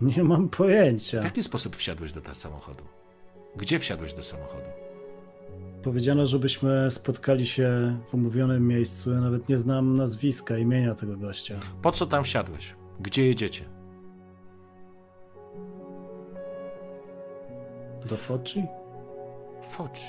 Nie 0.00 0.24
mam 0.24 0.48
pojęcia. 0.48 1.20
W 1.20 1.24
jaki 1.24 1.42
sposób 1.42 1.76
wsiadłeś 1.76 2.12
do 2.12 2.20
tego 2.20 2.34
samochodu? 2.34 2.84
Gdzie 3.56 3.78
wsiadłeś 3.78 4.14
do 4.14 4.22
samochodu? 4.22 4.68
Powiedziano, 5.82 6.26
żebyśmy 6.26 6.90
spotkali 6.90 7.46
się 7.46 7.98
w 8.06 8.14
umówionym 8.14 8.66
miejscu. 8.68 9.12
Ja 9.12 9.20
nawet 9.20 9.48
nie 9.48 9.58
znam 9.58 9.96
nazwiska, 9.96 10.58
imienia 10.58 10.94
tego 10.94 11.16
gościa. 11.16 11.60
Po 11.82 11.92
co 11.92 12.06
tam 12.06 12.24
wsiadłeś? 12.24 12.74
Gdzie 13.00 13.26
jedziecie? 13.26 13.64
Do 18.06 18.16
Foci? 18.16 18.64
Focci. 19.62 20.06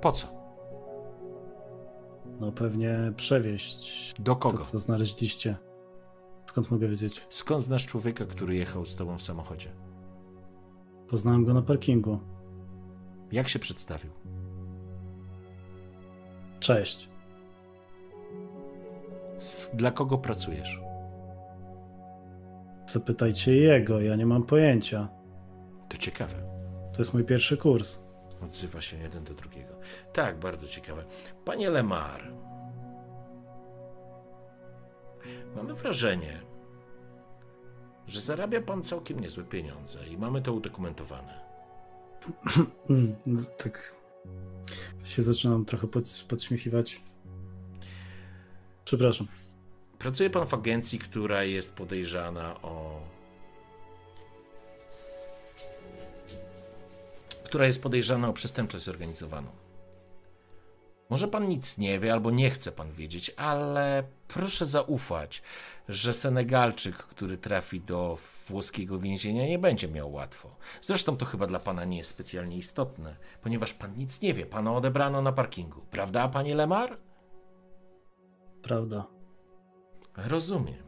Po 0.00 0.12
co? 0.12 0.43
No 2.40 2.52
pewnie 2.52 3.12
przewieźć 3.16 4.14
Do 4.18 4.34
to, 4.34 4.36
kogo? 4.36 4.64
co 4.64 4.78
znaleźliście. 4.78 5.56
Skąd 6.46 6.70
mogę 6.70 6.88
wiedzieć? 6.88 7.26
Skąd 7.28 7.62
znasz 7.64 7.86
człowieka, 7.86 8.24
który 8.24 8.54
jechał 8.56 8.86
z 8.86 8.96
tobą 8.96 9.18
w 9.18 9.22
samochodzie? 9.22 9.70
Poznałem 11.08 11.44
go 11.44 11.54
na 11.54 11.62
parkingu. 11.62 12.18
Jak 13.32 13.48
się 13.48 13.58
przedstawił? 13.58 14.10
Cześć. 16.60 17.08
Dla 19.74 19.90
kogo 19.90 20.18
pracujesz? 20.18 20.80
Zapytajcie 22.92 23.56
jego, 23.56 24.00
ja 24.00 24.16
nie 24.16 24.26
mam 24.26 24.42
pojęcia. 24.42 25.08
To 25.88 25.96
ciekawe. 25.96 26.34
To 26.92 26.98
jest 26.98 27.14
mój 27.14 27.24
pierwszy 27.24 27.56
kurs. 27.56 27.98
Odzywa 28.44 28.80
się 28.80 28.96
jeden 28.98 29.24
do 29.24 29.34
drugiego. 29.34 29.73
Tak, 30.12 30.38
bardzo 30.38 30.68
ciekawe. 30.68 31.04
Panie 31.44 31.70
Lemar, 31.70 32.32
mamy 35.56 35.74
wrażenie, 35.74 36.40
że 38.06 38.20
zarabia 38.20 38.60
pan 38.60 38.82
całkiem 38.82 39.20
niezłe 39.20 39.44
pieniądze 39.44 40.06
i 40.08 40.18
mamy 40.18 40.42
to 40.42 40.52
udokumentowane. 40.52 41.40
No, 43.26 43.42
tak 43.56 43.94
się 45.04 45.22
zaczynam 45.22 45.64
trochę 45.64 45.86
pod, 45.86 46.24
podśmiechiwać. 46.28 47.00
Przepraszam. 48.84 49.26
Pracuje 49.98 50.30
pan 50.30 50.46
w 50.46 50.54
agencji, 50.54 50.98
która 50.98 51.44
jest 51.44 51.76
podejrzana 51.76 52.60
o. 52.62 53.00
która 57.44 57.66
jest 57.66 57.82
podejrzana 57.82 58.28
o 58.28 58.32
przestępczość 58.32 58.84
zorganizowaną. 58.84 59.63
Może 61.10 61.28
pan 61.28 61.48
nic 61.48 61.78
nie 61.78 61.98
wie, 61.98 62.12
albo 62.12 62.30
nie 62.30 62.50
chce 62.50 62.72
pan 62.72 62.92
wiedzieć, 62.92 63.30
ale 63.36 64.04
proszę 64.28 64.66
zaufać, 64.66 65.42
że 65.88 66.14
Senegalczyk, 66.14 66.96
który 66.96 67.38
trafi 67.38 67.80
do 67.80 68.18
włoskiego 68.46 68.98
więzienia, 68.98 69.46
nie 69.46 69.58
będzie 69.58 69.88
miał 69.88 70.12
łatwo. 70.12 70.56
Zresztą 70.82 71.16
to 71.16 71.24
chyba 71.24 71.46
dla 71.46 71.58
pana 71.58 71.84
nie 71.84 71.96
jest 71.96 72.10
specjalnie 72.10 72.56
istotne, 72.56 73.16
ponieważ 73.42 73.74
pan 73.74 73.96
nic 73.96 74.20
nie 74.20 74.34
wie. 74.34 74.46
Pana 74.46 74.74
odebrano 74.74 75.22
na 75.22 75.32
parkingu, 75.32 75.80
prawda, 75.90 76.28
panie 76.28 76.54
Lemar? 76.54 76.98
Prawda. 78.62 79.06
Rozumiem. 80.16 80.83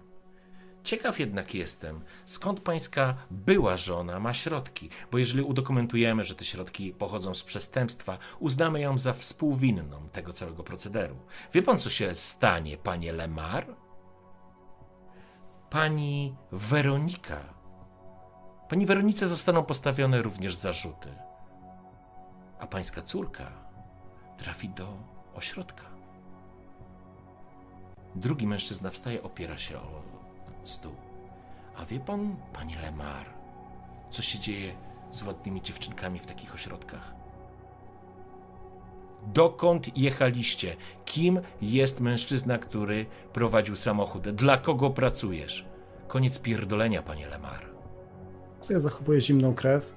Ciekaw 0.86 1.18
jednak 1.18 1.54
jestem, 1.54 2.00
skąd 2.24 2.60
pańska 2.60 3.14
była 3.30 3.76
żona 3.76 4.20
ma 4.20 4.34
środki, 4.34 4.90
bo 5.10 5.18
jeżeli 5.18 5.42
udokumentujemy, 5.42 6.24
że 6.24 6.34
te 6.34 6.44
środki 6.44 6.92
pochodzą 6.92 7.34
z 7.34 7.42
przestępstwa, 7.42 8.18
uznamy 8.38 8.80
ją 8.80 8.98
za 8.98 9.12
współwinną 9.12 10.08
tego 10.12 10.32
całego 10.32 10.64
procederu. 10.64 11.16
Wie 11.52 11.62
pan, 11.62 11.78
co 11.78 11.90
się 11.90 12.14
stanie, 12.14 12.76
panie 12.76 13.12
Lemar? 13.12 13.76
Pani 15.70 16.34
Weronika. 16.52 17.40
Pani 18.68 18.86
Weronice 18.86 19.28
zostaną 19.28 19.62
postawione 19.62 20.22
również 20.22 20.54
zarzuty, 20.54 21.08
a 22.58 22.66
pańska 22.66 23.02
córka 23.02 23.52
trafi 24.38 24.68
do 24.68 24.98
ośrodka. 25.34 25.84
Drugi 28.14 28.46
mężczyzna 28.46 28.90
wstaje, 28.90 29.22
opiera 29.22 29.58
się 29.58 29.78
o 29.78 30.15
stół. 30.68 30.92
A 31.76 31.84
wie 31.84 32.00
pan, 32.00 32.36
panie 32.52 32.76
Lemar, 32.82 33.26
co 34.10 34.22
się 34.22 34.38
dzieje 34.38 34.72
z 35.10 35.22
ładnymi 35.22 35.62
dziewczynkami 35.62 36.18
w 36.18 36.26
takich 36.26 36.54
ośrodkach? 36.54 37.14
Dokąd 39.34 39.98
jechaliście? 39.98 40.76
Kim 41.04 41.40
jest 41.62 42.00
mężczyzna, 42.00 42.58
który 42.58 43.06
prowadził 43.32 43.76
samochód? 43.76 44.28
Dla 44.28 44.56
kogo 44.56 44.90
pracujesz? 44.90 45.66
Koniec 46.08 46.38
pierdolenia, 46.38 47.02
panie 47.02 47.28
Lemar. 47.28 47.66
Ja 48.70 48.78
zachowuję 48.78 49.20
zimną 49.20 49.54
krew. 49.54 49.94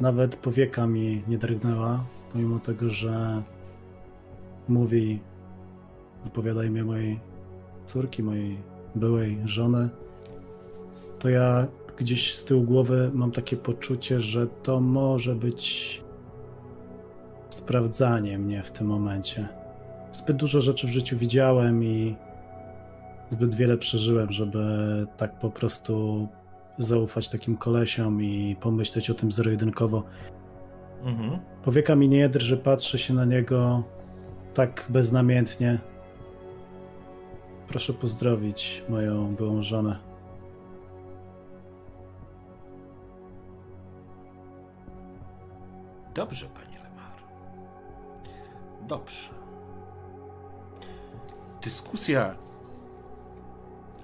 Nawet 0.00 0.36
powieka 0.36 0.86
mi 0.86 1.22
nie 1.28 1.38
drgnęła, 1.38 2.04
pomimo 2.32 2.58
tego, 2.58 2.90
że 2.90 3.42
mówi, 4.68 5.20
wypowiada 6.24 6.64
imię 6.64 6.84
mojej 6.84 7.20
córki, 7.86 8.22
mojej 8.22 8.71
byłej 8.94 9.38
żony. 9.44 9.88
To 11.18 11.28
ja 11.28 11.66
gdzieś 11.96 12.34
z 12.34 12.44
tyłu 12.44 12.62
głowy 12.62 13.10
mam 13.14 13.32
takie 13.32 13.56
poczucie, 13.56 14.20
że 14.20 14.46
to 14.46 14.80
może 14.80 15.34
być 15.34 16.02
sprawdzanie 17.48 18.38
mnie 18.38 18.62
w 18.62 18.70
tym 18.70 18.86
momencie. 18.86 19.48
Zbyt 20.12 20.36
dużo 20.36 20.60
rzeczy 20.60 20.86
w 20.86 20.90
życiu 20.90 21.16
widziałem 21.16 21.84
i 21.84 22.16
zbyt 23.30 23.54
wiele 23.54 23.76
przeżyłem, 23.76 24.32
żeby 24.32 24.66
tak 25.16 25.38
po 25.38 25.50
prostu 25.50 26.28
zaufać 26.78 27.28
takim 27.28 27.56
kolesiom 27.56 28.22
i 28.22 28.56
pomyśleć 28.60 29.10
o 29.10 29.14
tym 29.14 29.32
zero-jedynkowo. 29.32 30.02
Mhm. 31.04 31.38
Powieka 31.64 31.96
mi 31.96 32.08
nie 32.08 32.28
drży, 32.28 32.56
patrzę 32.56 32.98
się 32.98 33.14
na 33.14 33.24
niego 33.24 33.82
tak 34.54 34.86
beznamiętnie. 34.88 35.78
Proszę 37.72 37.92
pozdrowić 37.92 38.84
moją 38.88 39.34
byłą 39.34 39.62
żonę. 39.62 39.98
Dobrze, 46.14 46.46
panie 46.46 46.78
Lemar. 46.78 47.12
Dobrze. 48.88 49.28
Dyskusja 51.62 52.34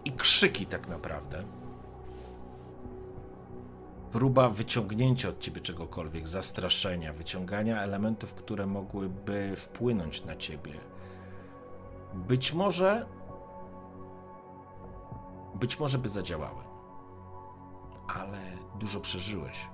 i 0.04 0.12
krzyki 0.12 0.66
tak 0.66 0.88
naprawdę. 0.88 1.44
Próba 4.12 4.48
wyciągnięcia 4.48 5.28
od 5.28 5.38
ciebie 5.38 5.60
czegokolwiek, 5.60 6.28
zastraszenia, 6.28 7.12
wyciągania 7.12 7.82
elementów, 7.82 8.34
które 8.34 8.66
mogłyby 8.66 9.56
wpłynąć 9.56 10.24
na 10.24 10.36
ciebie. 10.36 10.72
Być 12.14 12.52
może. 12.52 13.17
Być 15.60 15.80
może 15.80 15.98
by 15.98 16.08
zadziałały. 16.08 16.64
Ale 18.14 18.38
dużo 18.78 19.00
przeżyłeś, 19.00 19.68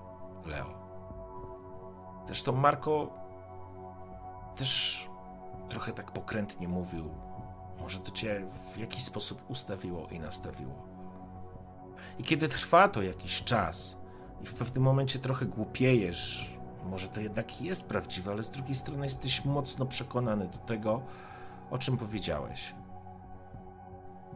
Leo. 0.44 0.74
Zresztą 2.27 2.52
Marko 2.52 3.11
też 4.56 5.09
trochę 5.69 5.93
tak 5.93 6.12
pokrętnie 6.12 6.69
mówił. 6.69 7.11
Może 7.81 7.98
to 7.98 8.11
cię 8.11 8.47
w 8.74 8.78
jakiś 8.78 9.05
sposób 9.05 9.43
ustawiło 9.48 10.06
i 10.06 10.20
nastawiło. 10.20 10.74
I 12.19 12.23
kiedy 12.23 12.48
trwa 12.48 12.89
to 12.89 13.02
jakiś 13.02 13.44
czas 13.44 13.97
i 14.43 14.47
w 14.47 14.55
pewnym 14.55 14.85
momencie 14.85 15.19
trochę 15.19 15.47
głupiejesz, 15.47 16.55
może 16.85 17.09
to 17.09 17.20
jednak 17.20 17.61
jest 17.61 17.85
prawdziwe, 17.85 18.32
ale 18.32 18.43
z 18.43 18.51
drugiej 18.51 18.74
strony 18.74 19.06
jesteś 19.06 19.44
mocno 19.44 19.86
przekonany 19.86 20.48
do 20.48 20.59
tego, 20.59 21.02
o 21.70 21.78
czym 21.78 21.97
powiedziałeś. 21.97 22.74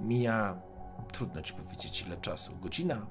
Mija, 0.01 0.57
trudno 1.13 1.43
ci 1.43 1.53
powiedzieć 1.53 2.03
ile 2.03 2.17
czasu, 2.17 2.57
godzina, 2.57 3.07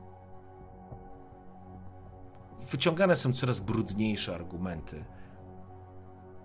wyciągane 2.71 3.15
są 3.15 3.33
coraz 3.33 3.59
brudniejsze 3.59 4.35
argumenty. 4.35 5.05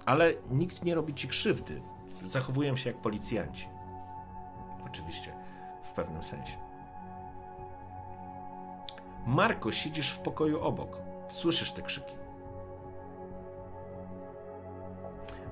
Ale 0.06 0.32
nikt 0.50 0.84
nie 0.84 0.94
robi 0.94 1.14
ci 1.14 1.28
krzywdy. 1.28 1.82
Zachowują 2.26 2.76
się 2.76 2.90
jak 2.90 3.02
policjanci. 3.02 3.68
Oczywiście, 4.86 5.32
w 5.84 5.90
pewnym 5.90 6.22
sensie. 6.22 6.56
Marko, 9.26 9.72
siedzisz 9.72 10.10
w 10.10 10.18
pokoju 10.18 10.60
obok. 10.60 10.98
Słyszysz 11.30 11.72
te 11.72 11.82
krzyki. 11.82 12.14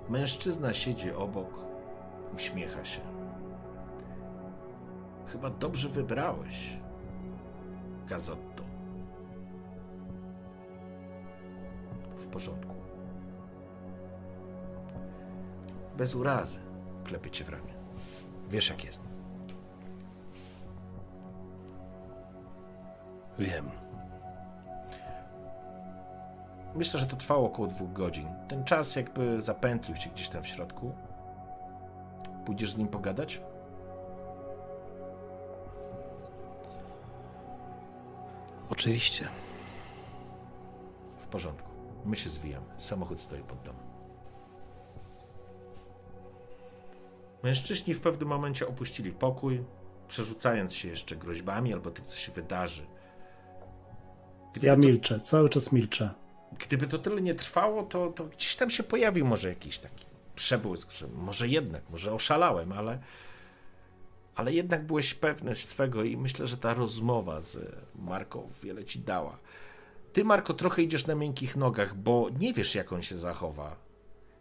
Mężczyzna 0.08 0.74
siedzi 0.74 1.12
obok, 1.12 1.58
uśmiecha 2.34 2.84
się. 2.84 3.19
Chyba 5.32 5.50
dobrze 5.50 5.88
wybrałeś, 5.88 6.76
Gazotto. 8.08 8.64
w 12.16 12.26
porządku. 12.26 12.74
Bez 15.96 16.14
urazy 16.14 16.58
klepie 17.04 17.30
cię 17.30 17.44
w 17.44 17.48
ramię. 17.48 17.72
Wiesz 18.48 18.70
jak 18.70 18.84
jest. 18.84 19.04
Wiem. 23.38 23.70
Myślę, 26.74 27.00
że 27.00 27.06
to 27.06 27.16
trwało 27.16 27.46
około 27.46 27.68
dwóch 27.68 27.92
godzin. 27.92 28.28
Ten 28.48 28.64
czas 28.64 28.96
jakby 28.96 29.42
zapętlił 29.42 29.96
cię 29.96 30.10
gdzieś 30.10 30.28
tam 30.28 30.42
w 30.42 30.46
środku. 30.46 30.92
Pójdziesz 32.44 32.72
z 32.72 32.78
nim 32.78 32.88
pogadać? 32.88 33.40
Oczywiście. 38.70 39.28
W 41.18 41.26
porządku. 41.26 41.70
My 42.04 42.16
się 42.16 42.30
zwijamy. 42.30 42.66
Samochód 42.78 43.20
stoi 43.20 43.40
pod 43.42 43.62
domem. 43.62 43.82
Mężczyźni 47.42 47.94
w 47.94 48.00
pewnym 48.00 48.28
momencie 48.28 48.68
opuścili 48.68 49.12
pokój, 49.12 49.64
przerzucając 50.08 50.74
się 50.74 50.88
jeszcze 50.88 51.16
groźbami 51.16 51.72
albo 51.72 51.90
tym, 51.90 52.04
co 52.06 52.16
się 52.16 52.32
wydarzy. 52.32 52.86
Gdyby 54.52 54.66
Ja 54.66 54.74
to- 54.74 54.80
milczę, 54.80 55.20
cały 55.20 55.48
czas 55.48 55.72
milczę. 55.72 56.10
Gdyby 56.58 56.86
to 56.86 56.98
tyle 56.98 57.20
nie 57.20 57.34
trwało, 57.34 57.82
to, 57.82 58.08
to 58.10 58.24
gdzieś 58.24 58.56
tam 58.56 58.70
się 58.70 58.82
pojawił 58.82 59.26
może 59.26 59.48
jakiś 59.48 59.78
taki 59.78 60.04
przebłysk, 60.34 60.90
że 60.92 61.08
może 61.08 61.48
jednak, 61.48 61.82
może 61.90 62.12
oszalałem, 62.14 62.72
ale, 62.72 62.98
ale 64.40 64.52
jednak 64.52 64.86
byłeś 64.86 65.14
pewny 65.14 65.54
swego 65.54 66.04
i 66.04 66.16
myślę, 66.16 66.46
że 66.46 66.56
ta 66.56 66.74
rozmowa 66.74 67.40
z 67.40 67.58
Marką 67.94 68.50
wiele 68.62 68.84
ci 68.84 68.98
dała. 68.98 69.38
Ty, 70.12 70.24
Marko, 70.24 70.54
trochę 70.54 70.82
idziesz 70.82 71.06
na 71.06 71.14
miękkich 71.14 71.56
nogach, 71.56 71.94
bo 71.96 72.28
nie 72.38 72.52
wiesz, 72.52 72.74
jak 72.74 72.92
on 72.92 73.02
się 73.02 73.16
zachowa. 73.16 73.76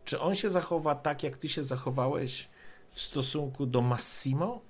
Czy 0.06 0.20
on 0.20 0.36
się 0.36 0.50
zachowa 0.50 0.96
tak, 0.96 1.24
jak 1.24 1.38
ty 1.38 1.50
się 1.50 1.64
zachowałeś 1.64 2.50
w 2.92 3.02
stosunku 3.02 3.66
do 3.66 3.82
Massimo? 3.82 4.62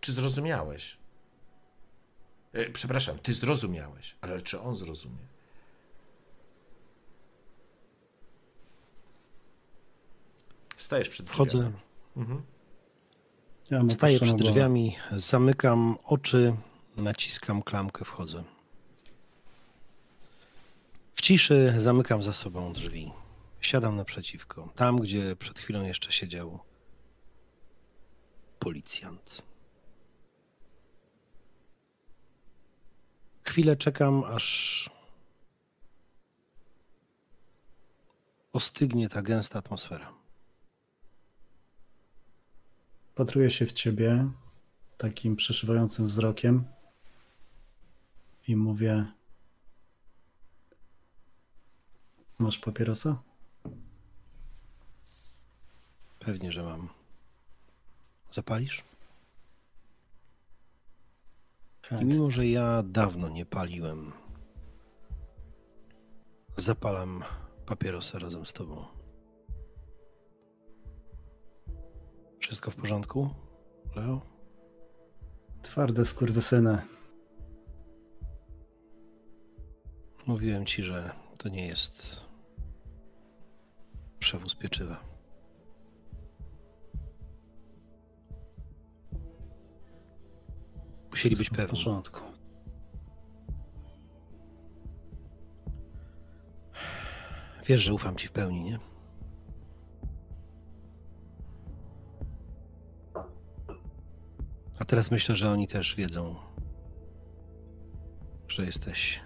Czy 0.00 0.12
zrozumiałeś? 0.12 0.98
E, 2.52 2.70
przepraszam, 2.70 3.18
ty 3.18 3.32
zrozumiałeś, 3.32 4.16
ale 4.20 4.42
czy 4.42 4.60
on 4.60 4.76
zrozumie? 4.76 5.26
Stajesz 10.76 11.08
przed 11.08 11.26
drzwiami. 11.26 11.50
Wchodzę, 11.50 11.72
Mhm. 12.16 12.42
Ja 13.70 13.80
staję 13.90 14.20
przed 14.20 14.36
drzwiami, 14.36 14.96
zamykam 15.12 15.98
oczy, 16.04 16.56
naciskam 16.96 17.62
klamkę, 17.62 18.04
wchodzę. 18.04 18.44
W 21.14 21.20
ciszy 21.20 21.74
zamykam 21.76 22.22
za 22.22 22.32
sobą 22.32 22.72
drzwi. 22.72 23.12
Siadam 23.60 23.96
naprzeciwko, 23.96 24.68
tam 24.76 24.98
gdzie 25.00 25.36
przed 25.36 25.58
chwilą 25.58 25.84
jeszcze 25.84 26.12
siedział 26.12 26.58
policjant. 28.58 29.42
Chwilę 33.42 33.76
czekam, 33.76 34.24
aż 34.24 34.90
ostygnie 38.52 39.08
ta 39.08 39.22
gęsta 39.22 39.58
atmosfera. 39.58 40.12
Patruję 43.18 43.50
się 43.50 43.66
w 43.66 43.72
ciebie 43.72 44.30
takim 44.98 45.36
przeszywającym 45.36 46.06
wzrokiem 46.06 46.64
i 48.48 48.56
mówię: 48.56 49.06
Masz 52.38 52.58
papierosa? 52.58 53.22
Pewnie, 56.18 56.52
że 56.52 56.62
mam. 56.62 56.88
Zapalisz? 58.30 58.84
I 62.00 62.04
mimo, 62.04 62.30
że 62.30 62.46
ja 62.46 62.82
dawno 62.82 63.28
nie 63.28 63.46
paliłem, 63.46 64.12
zapalam 66.56 67.24
papierosa 67.66 68.18
razem 68.18 68.46
z 68.46 68.52
tobą. 68.52 68.97
Wszystko 72.38 72.70
w 72.70 72.76
porządku, 72.76 73.30
Leo? 73.96 74.20
Twarde 75.62 76.04
skurwysyny. 76.04 76.78
Mówiłem 80.26 80.66
ci, 80.66 80.82
że 80.82 81.10
to 81.38 81.48
nie 81.48 81.66
jest 81.66 82.22
przewóz 84.18 84.54
pieczywa. 84.54 85.00
Musieli 91.10 91.36
być 91.36 91.46
Wszystko 91.46 91.54
w 91.54 91.56
pewni. 91.56 91.70
porządku. 91.84 92.20
Wiesz, 97.66 97.82
że 97.82 97.94
ufam 97.94 98.16
ci 98.16 98.28
w 98.28 98.32
pełni, 98.32 98.62
nie? 98.62 98.78
Teraz 104.88 105.10
myślę, 105.10 105.36
że 105.36 105.50
oni 105.50 105.66
też 105.66 105.96
wiedzą, 105.96 106.34
że 108.48 108.64
jesteś 108.64 109.20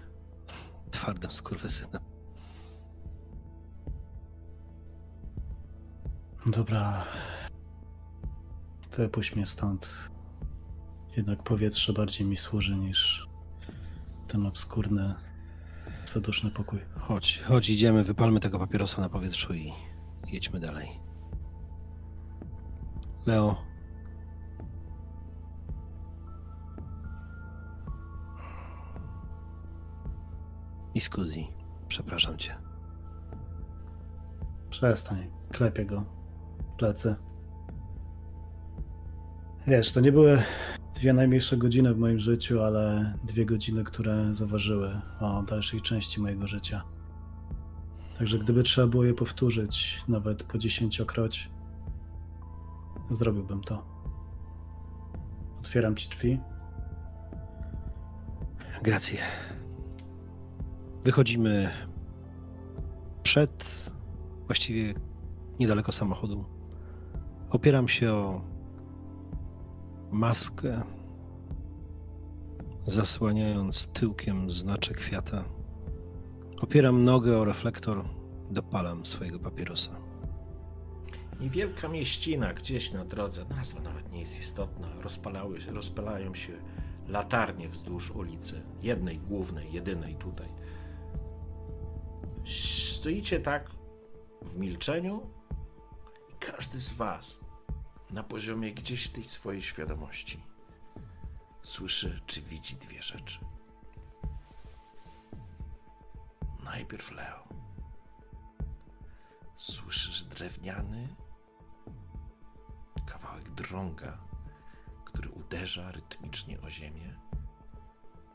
twardym 0.91 1.31
skurwysynem. 1.31 2.01
Dobra. 6.45 7.03
Wypuść 8.97 9.35
mnie 9.35 9.45
stąd. 9.45 10.11
Jednak 11.17 11.43
powietrze 11.43 11.93
bardziej 11.93 12.27
mi 12.27 12.37
służy 12.37 12.75
niż 12.75 13.27
ten 14.27 14.45
obskurny, 14.45 15.13
zaduszny 16.05 16.51
pokój. 16.51 16.79
Chodź, 16.99 17.41
chodź, 17.47 17.69
idziemy, 17.69 18.03
wypalmy 18.03 18.39
tego 18.39 18.59
papierosa 18.59 19.01
na 19.01 19.09
powietrzu 19.09 19.53
i 19.53 19.73
jedźmy 20.27 20.59
dalej. 20.59 20.89
Leo. 23.25 23.72
I 30.95 31.01
Scusi, 31.01 31.47
przepraszam 31.87 32.37
cię. 32.37 32.55
Przestań. 34.69 35.27
Klepię 35.51 35.85
go. 35.85 36.03
Plecy. 36.77 37.15
Wiesz, 39.67 39.91
to 39.91 40.01
nie 40.01 40.11
były 40.11 40.43
dwie 40.95 41.13
najmniejsze 41.13 41.57
godziny 41.57 41.93
w 41.93 41.97
moim 41.97 42.19
życiu, 42.19 42.61
ale 42.61 43.13
dwie 43.23 43.45
godziny, 43.45 43.83
które 43.83 44.33
zaważyły 44.33 45.01
o 45.19 45.43
dalszej 45.43 45.81
części 45.81 46.21
mojego 46.21 46.47
życia. 46.47 46.83
Także 48.17 48.39
gdyby 48.39 48.63
trzeba 48.63 48.87
było 48.87 49.03
je 49.03 49.13
powtórzyć, 49.13 50.03
nawet 50.07 50.43
po 50.43 50.57
dziesięciokroć, 50.57 51.51
zrobiłbym 53.11 53.61
to. 53.61 53.85
Otwieram 55.59 55.95
ci 55.95 56.09
drzwi. 56.09 56.39
Grację. 58.83 59.19
Wychodzimy 61.03 61.71
przed, 63.23 63.91
właściwie 64.45 64.93
niedaleko 65.59 65.91
samochodu. 65.91 66.45
Opieram 67.49 67.87
się 67.87 68.13
o 68.13 68.41
maskę, 70.11 70.81
zasłaniając 72.83 73.87
tyłkiem 73.87 74.49
znaczek 74.49 74.97
kwiata. 74.97 75.43
Opieram 76.61 77.03
nogę 77.03 77.37
o 77.37 77.45
reflektor, 77.45 78.05
dopalam 78.51 79.05
swojego 79.05 79.39
papierosa. 79.39 79.91
Niewielka 81.39 81.87
mieścina 81.87 82.53
gdzieś 82.53 82.91
na 82.91 83.05
drodze, 83.05 83.45
nazwa 83.49 83.81
nawet 83.81 84.11
nie 84.11 84.19
jest 84.19 84.39
istotna, 84.39 84.87
rozpalały, 85.01 85.59
rozpalają 85.71 86.33
się 86.33 86.53
latarnie 87.07 87.69
wzdłuż 87.69 88.11
ulicy, 88.11 88.61
jednej 88.81 89.17
głównej, 89.19 89.73
jedynej 89.73 90.15
tutaj. 90.15 90.62
Stoicie 92.45 93.39
tak 93.39 93.69
w 94.41 94.55
milczeniu 94.55 95.29
i 96.29 96.33
każdy 96.39 96.79
z 96.79 96.93
was 96.93 97.39
na 98.11 98.23
poziomie 98.23 98.73
gdzieś 98.73 99.09
tej 99.09 99.23
swojej 99.23 99.61
świadomości 99.61 100.43
słyszy 101.63 102.21
czy 102.25 102.41
widzi 102.41 102.75
dwie 102.75 103.03
rzeczy. 103.03 103.39
Najpierw 106.63 107.11
Leo. 107.11 107.47
Słyszysz 109.55 110.23
drewniany 110.23 111.07
kawałek 113.07 113.49
drąga, 113.49 114.17
który 115.05 115.29
uderza 115.29 115.91
rytmicznie 115.91 116.61
o 116.61 116.69
ziemię 116.69 117.19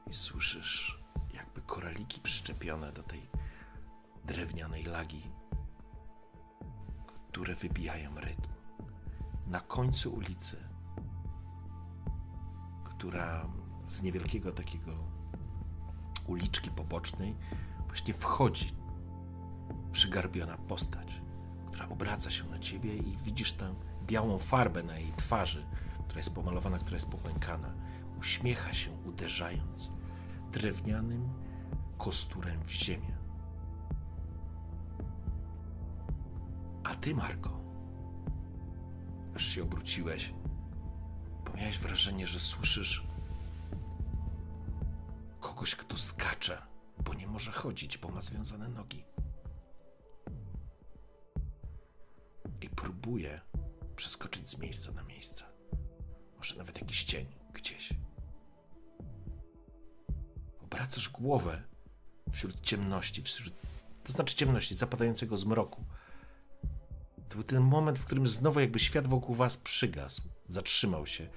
i 0.06 0.14
słyszysz 0.14 1.02
jakby 1.34 1.60
koraliki 1.62 2.20
przyczepione 2.20 2.92
do 2.92 3.02
tej 3.02 3.28
drewnianej 4.28 4.84
lagi, 4.84 5.22
które 7.28 7.54
wybijają 7.54 8.20
rytm. 8.20 8.52
Na 9.46 9.60
końcu 9.60 10.14
ulicy, 10.14 10.56
która 12.84 13.46
z 13.86 14.02
niewielkiego 14.02 14.52
takiego 14.52 14.92
uliczki 16.26 16.70
pobocznej 16.70 17.36
właśnie 17.86 18.14
wchodzi 18.14 18.72
przygarbiona 19.92 20.56
postać, 20.56 21.20
która 21.66 21.88
obraca 21.88 22.30
się 22.30 22.44
na 22.48 22.58
ciebie 22.58 22.96
i 22.96 23.16
widzisz 23.16 23.52
tę 23.52 23.74
białą 24.06 24.38
farbę 24.38 24.82
na 24.82 24.98
jej 24.98 25.12
twarzy, 25.12 25.66
która 26.04 26.18
jest 26.18 26.34
pomalowana, 26.34 26.78
która 26.78 26.96
jest 26.96 27.10
popękana. 27.10 27.74
Uśmiecha 28.18 28.74
się, 28.74 28.90
uderzając 29.04 29.90
drewnianym 30.52 31.28
kosturem 31.98 32.64
w 32.64 32.70
ziemię. 32.70 33.17
A 36.88 36.94
ty, 36.94 37.14
Marko, 37.14 37.60
aż 39.34 39.44
się 39.44 39.62
obróciłeś, 39.62 40.34
bo 41.44 41.52
miałeś 41.52 41.78
wrażenie, 41.78 42.26
że 42.26 42.40
słyszysz 42.40 43.06
kogoś, 45.40 45.74
kto 45.74 45.96
skacze, 45.96 46.62
bo 47.04 47.14
nie 47.14 47.26
może 47.26 47.52
chodzić, 47.52 47.98
bo 47.98 48.08
ma 48.08 48.20
związane 48.20 48.68
nogi. 48.68 49.04
I 52.60 52.68
próbuje 52.68 53.40
przeskoczyć 53.96 54.48
z 54.48 54.58
miejsca 54.58 54.92
na 54.92 55.02
miejsce. 55.02 55.44
Może 56.36 56.56
nawet 56.56 56.80
jakiś 56.80 57.04
cień 57.04 57.26
gdzieś. 57.52 57.92
Obracasz 60.62 61.08
głowę 61.08 61.62
wśród 62.32 62.60
ciemności, 62.60 63.22
wśród, 63.22 63.54
to 64.04 64.12
znaczy 64.12 64.36
ciemności, 64.36 64.74
zapadającego 64.74 65.36
zmroku. 65.36 65.84
To 67.28 67.34
był 67.34 67.44
ten 67.44 67.60
moment, 67.60 67.98
w 67.98 68.04
którym 68.04 68.26
znowu 68.26 68.60
jakby 68.60 68.78
świat 68.78 69.06
wokół 69.06 69.34
was 69.34 69.56
przygasł, 69.56 70.22
zatrzymał 70.48 71.06
się. 71.06 71.28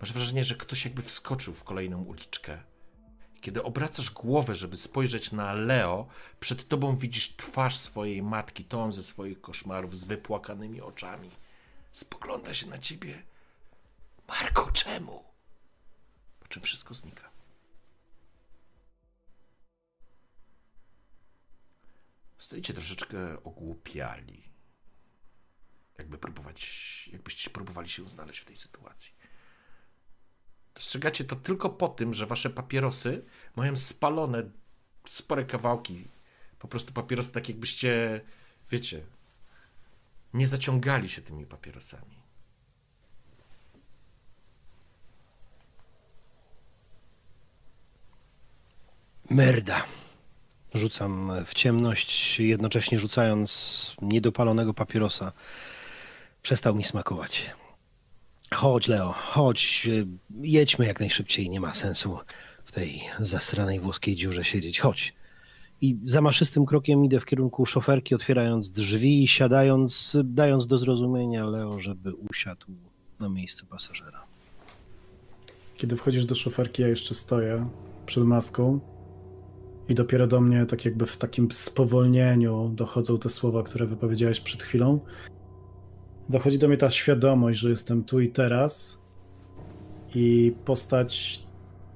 Masz 0.00 0.12
wrażenie, 0.12 0.44
że 0.44 0.54
ktoś 0.54 0.84
jakby 0.84 1.02
wskoczył 1.02 1.54
w 1.54 1.64
kolejną 1.64 2.02
uliczkę. 2.02 2.62
Kiedy 3.40 3.62
obracasz 3.62 4.10
głowę, 4.10 4.56
żeby 4.56 4.76
spojrzeć 4.76 5.32
na 5.32 5.52
Leo, 5.52 6.08
przed 6.40 6.68
tobą 6.68 6.96
widzisz 6.96 7.36
twarz 7.36 7.76
swojej 7.76 8.22
matki, 8.22 8.64
tą 8.64 8.92
ze 8.92 9.02
swoich 9.02 9.40
koszmarów, 9.40 9.96
z 9.96 10.04
wypłakanymi 10.04 10.80
oczami. 10.80 11.30
Spogląda 11.92 12.54
się 12.54 12.66
na 12.66 12.78
ciebie. 12.78 13.22
Marko, 14.28 14.70
czemu? 14.72 15.24
Po 16.40 16.48
czym 16.48 16.62
wszystko 16.62 16.94
znika. 16.94 17.30
Stoicie 22.38 22.74
troszeczkę 22.74 23.44
ogłupiali. 23.44 24.50
Jakby 26.00 26.18
próbować, 26.18 27.10
jakbyście 27.12 27.50
próbowali 27.50 27.88
się 27.88 28.08
znaleźć 28.08 28.40
w 28.40 28.44
tej 28.44 28.56
sytuacji. 28.56 29.12
Dostrzegacie 30.74 31.24
to 31.24 31.36
tylko 31.36 31.70
po 31.70 31.88
tym, 31.88 32.14
że 32.14 32.26
wasze 32.26 32.50
papierosy 32.50 33.24
mają 33.56 33.76
spalone 33.76 34.42
spore 35.06 35.44
kawałki. 35.44 36.04
Po 36.58 36.68
prostu 36.68 36.92
papierosy 36.92 37.32
tak 37.32 37.48
jakbyście, 37.48 38.20
wiecie, 38.70 39.02
nie 40.34 40.46
zaciągali 40.46 41.08
się 41.08 41.22
tymi 41.22 41.46
papierosami. 41.46 42.20
Merda. 49.30 49.84
Rzucam 50.74 51.32
w 51.46 51.54
ciemność, 51.54 52.40
jednocześnie 52.40 52.98
rzucając 52.98 53.94
niedopalonego 54.02 54.74
papierosa. 54.74 55.32
Przestał 56.42 56.74
mi 56.74 56.84
smakować. 56.84 57.50
Chodź, 58.54 58.88
Leo, 58.88 59.12
chodź. 59.12 59.88
Jedźmy 60.40 60.86
jak 60.86 61.00
najszybciej. 61.00 61.50
Nie 61.50 61.60
ma 61.60 61.74
sensu 61.74 62.18
w 62.64 62.72
tej 62.72 63.00
zasranej 63.20 63.80
włoskiej 63.80 64.16
dziurze 64.16 64.44
siedzieć. 64.44 64.80
Chodź. 64.80 65.14
I 65.80 65.98
zamaszystym 66.04 66.66
krokiem 66.66 67.04
idę 67.04 67.20
w 67.20 67.24
kierunku 67.24 67.66
szoferki, 67.66 68.14
otwierając 68.14 68.70
drzwi, 68.70 69.28
siadając, 69.28 70.16
dając 70.24 70.66
do 70.66 70.78
zrozumienia 70.78 71.44
Leo, 71.44 71.80
żeby 71.80 72.14
usiadł 72.14 72.66
na 73.20 73.28
miejscu 73.28 73.66
pasażera. 73.66 74.24
Kiedy 75.76 75.96
wchodzisz 75.96 76.24
do 76.24 76.34
szoferki, 76.34 76.82
ja 76.82 76.88
jeszcze 76.88 77.14
stoję 77.14 77.68
przed 78.06 78.24
maską 78.24 78.80
i 79.88 79.94
dopiero 79.94 80.26
do 80.26 80.40
mnie, 80.40 80.66
tak 80.66 80.84
jakby 80.84 81.06
w 81.06 81.16
takim 81.16 81.50
spowolnieniu, 81.52 82.70
dochodzą 82.74 83.18
te 83.18 83.30
słowa, 83.30 83.62
które 83.62 83.86
wypowiedziałeś 83.86 84.40
przed 84.40 84.62
chwilą. 84.62 85.00
Dochodzi 86.30 86.58
do 86.58 86.68
mnie 86.68 86.76
ta 86.76 86.90
świadomość, 86.90 87.58
że 87.58 87.70
jestem 87.70 88.04
tu 88.04 88.20
i 88.20 88.28
teraz 88.28 88.98
i 90.14 90.54
postać 90.64 91.42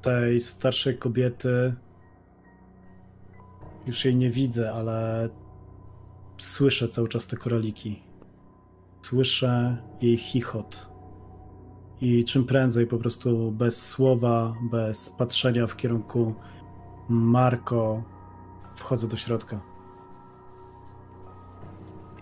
tej 0.02 0.40
starszej 0.40 0.98
kobiety 0.98 1.74
już 3.86 4.04
jej 4.04 4.16
nie 4.16 4.30
widzę, 4.30 4.72
ale 4.72 5.28
słyszę 6.38 6.88
cały 6.88 7.08
czas 7.08 7.26
te 7.26 7.36
koraliki. 7.36 8.02
Słyszę 9.02 9.76
jej 10.02 10.16
chichot. 10.16 10.90
I 12.00 12.24
czym 12.24 12.44
prędzej, 12.44 12.86
po 12.86 12.98
prostu 12.98 13.52
bez 13.52 13.86
słowa, 13.86 14.54
bez 14.70 15.10
patrzenia 15.10 15.66
w 15.66 15.76
kierunku 15.76 16.34
Marko, 17.08 18.02
wchodzę 18.76 19.08
do 19.08 19.16
środka. 19.16 19.73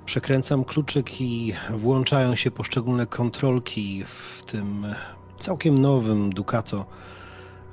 Przekręcam 0.06 0.64
kluczyk 0.64 1.20
i 1.20 1.52
włączają 1.70 2.34
się 2.34 2.50
poszczególne 2.50 3.06
kontrolki 3.06 4.04
w 4.04 4.44
tym 4.44 4.86
całkiem 5.38 5.78
nowym 5.78 6.30
Ducato. 6.30 6.86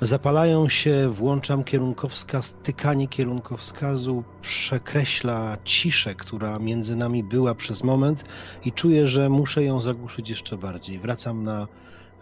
Zapalają 0.02 0.70
się, 0.70 1.10
włączam 1.10 1.64
kierunkowskaz, 1.64 2.54
tykanie 2.64 3.08
kierunkowskazu 3.08 4.24
przekreśla 4.42 5.58
ciszę, 5.64 6.16
która 6.16 6.60
między 6.60 6.96
nami 6.96 7.24
była 7.24 7.56
przez 7.56 7.84
moment 7.84 8.26
i 8.66 8.72
czuję, 8.72 9.08
że 9.08 9.30
muszę 9.30 9.64
ją 9.64 9.80
zagłuszyć 9.80 10.30
jeszcze 10.30 10.58
bardziej. 10.58 11.00
Wracam 11.00 11.44
na 11.44 11.68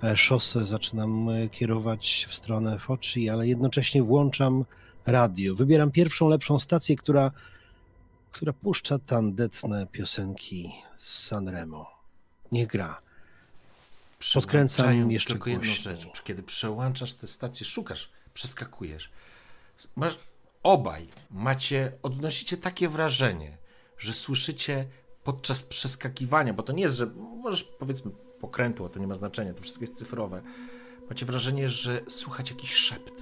e, 0.03 0.15
szosę, 0.15 0.65
zaczynam 0.65 1.29
e, 1.29 1.49
kierować 1.49 2.25
w 2.29 2.35
stronę 2.35 2.79
Foczy, 2.79 3.19
ale 3.31 3.47
jednocześnie 3.47 4.03
włączam 4.03 4.65
radio. 5.05 5.55
Wybieram 5.55 5.91
pierwszą, 5.91 6.29
lepszą 6.29 6.59
stację, 6.59 6.95
która, 6.95 7.31
która 8.37 8.53
puszcza 8.53 8.99
tandetne 8.99 9.87
piosenki 9.87 10.73
z 10.97 11.23
Sanremo. 11.27 11.91
Niech 12.51 12.67
gra. 12.67 13.01
Przełączając 14.19 15.11
jeszcze 15.11 15.33
tylko 15.33 15.49
jedną 15.49 15.65
głośniej. 15.65 16.01
rzecz. 16.01 16.21
Kiedy 16.21 16.43
przełączasz 16.43 17.13
te 17.13 17.27
stacje, 17.27 17.65
szukasz, 17.65 18.09
przeskakujesz. 18.33 19.09
Masz, 19.95 20.17
obaj 20.63 21.07
macie, 21.31 21.91
odnosicie 22.03 22.57
takie 22.57 22.89
wrażenie, 22.89 23.57
że 23.97 24.13
słyszycie 24.13 24.87
podczas 25.23 25.63
przeskakiwania, 25.63 26.53
bo 26.53 26.63
to 26.63 26.73
nie 26.73 26.83
jest, 26.83 26.97
że 26.97 27.05
możesz 27.43 27.63
powiedzmy 27.63 28.11
pokrętło, 28.39 28.89
to 28.89 28.99
nie 28.99 29.07
ma 29.07 29.15
znaczenia, 29.15 29.53
to 29.53 29.61
wszystko 29.61 29.83
jest 29.83 29.97
cyfrowe. 29.97 30.41
Macie 31.09 31.25
wrażenie, 31.25 31.69
że 31.69 32.01
słuchać 32.09 32.49
jakiś 32.49 32.73
szept. 32.73 33.13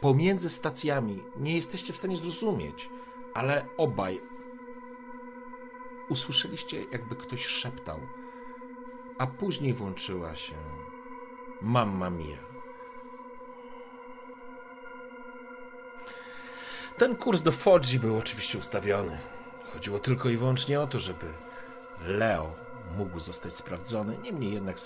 Pomiędzy 0.00 0.50
stacjami 0.50 1.20
nie 1.36 1.56
jesteście 1.56 1.92
w 1.92 1.96
stanie 1.96 2.16
zrozumieć, 2.16 2.88
ale 3.34 3.66
obaj 3.76 4.20
usłyszeliście, 6.08 6.84
jakby 6.84 7.16
ktoś 7.16 7.46
szeptał 7.46 8.00
a 9.20 9.26
później 9.26 9.74
włączyła 9.74 10.34
się 10.34 10.54
Mamma 11.60 12.10
Mia. 12.10 12.38
Ten 16.98 17.16
kurs 17.16 17.42
do 17.42 17.52
Foggi 17.52 17.98
był 17.98 18.18
oczywiście 18.18 18.58
ustawiony. 18.58 19.18
Chodziło 19.72 19.98
tylko 19.98 20.28
i 20.28 20.36
wyłącznie 20.36 20.80
o 20.80 20.86
to, 20.86 21.00
żeby 21.00 21.26
Leo 22.00 22.52
mógł 22.96 23.20
zostać 23.20 23.56
sprawdzony. 23.56 24.18
Niemniej 24.18 24.52
jednak 24.52 24.76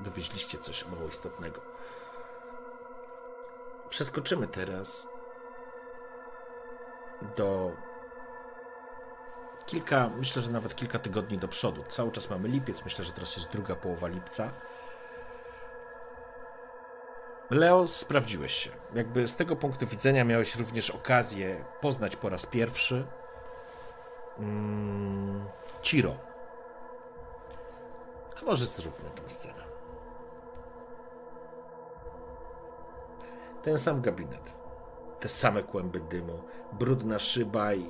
dowieźliście 0.00 0.58
coś 0.58 0.86
mało 0.86 1.08
istotnego. 1.08 1.60
Przeskoczymy 3.90 4.46
teraz 4.46 5.08
do 7.36 7.72
kilka, 9.66 10.10
myślę, 10.16 10.42
że 10.42 10.50
nawet 10.50 10.76
kilka 10.76 10.98
tygodni 10.98 11.38
do 11.38 11.48
przodu. 11.48 11.84
Cały 11.88 12.12
czas 12.12 12.30
mamy 12.30 12.48
lipiec, 12.48 12.84
myślę, 12.84 13.04
że 13.04 13.12
teraz 13.12 13.36
jest 13.36 13.50
druga 13.50 13.76
połowa 13.76 14.08
lipca. 14.08 14.50
Leo, 17.50 17.88
sprawdziłeś 17.88 18.52
się. 18.52 18.70
Jakby 18.94 19.28
z 19.28 19.36
tego 19.36 19.56
punktu 19.56 19.86
widzenia 19.86 20.24
miałeś 20.24 20.56
również 20.56 20.90
okazję 20.90 21.64
poznać 21.80 22.16
po 22.16 22.28
raz 22.28 22.46
pierwszy 22.46 23.06
mm, 24.38 25.44
Ciro. 25.82 26.16
A 28.42 28.44
może 28.44 28.66
zróbmy 28.66 29.10
tę 29.10 29.30
scenę. 29.30 29.64
Ten 33.62 33.78
sam 33.78 34.00
gabinet. 34.00 34.53
Te 35.24 35.28
same 35.28 35.62
kłęby 35.62 36.00
dymu, 36.00 36.42
brudna 36.72 37.18
szyba 37.18 37.74
i 37.74 37.86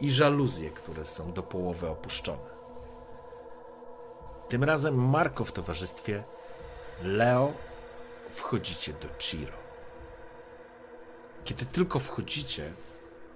i 0.00 0.10
żaluzje, 0.10 0.70
które 0.70 1.04
są 1.04 1.32
do 1.32 1.42
połowy 1.42 1.88
opuszczone. 1.88 2.50
Tym 4.48 4.64
razem 4.64 5.08
Marko 5.08 5.44
w 5.44 5.52
towarzystwie 5.52 6.24
Leo 7.02 7.52
wchodzicie 8.28 8.92
do 8.92 9.08
Ciro. 9.18 9.56
Kiedy 11.44 11.64
tylko 11.64 11.98
wchodzicie, 11.98 12.72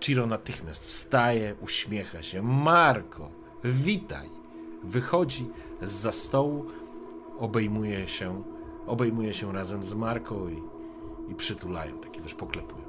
Ciro 0.00 0.26
natychmiast 0.26 0.86
wstaje, 0.86 1.54
uśmiecha 1.60 2.22
się. 2.22 2.42
Marko, 2.42 3.30
witaj! 3.64 4.30
Wychodzi 4.82 5.50
z 5.82 6.14
stołu, 6.14 6.66
obejmuje 7.38 8.08
się, 8.08 8.42
obejmuje 8.86 9.34
się 9.34 9.52
razem 9.52 9.82
z 9.82 9.94
Marko 9.94 10.48
i, 10.48 10.81
i 11.32 11.34
przytulają, 11.34 11.98
takie 11.98 12.20
wiesz, 12.20 12.34
poklepują. 12.34 12.84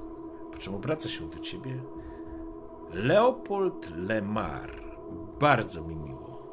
Po 0.51 0.57
czym 0.57 0.75
obraca 0.75 1.09
się 1.09 1.29
do 1.29 1.39
ciebie 1.39 1.75
Leopold 2.93 3.91
Lemar. 3.95 4.83
Bardzo 5.39 5.83
mi 5.83 5.95
miło. 5.95 6.43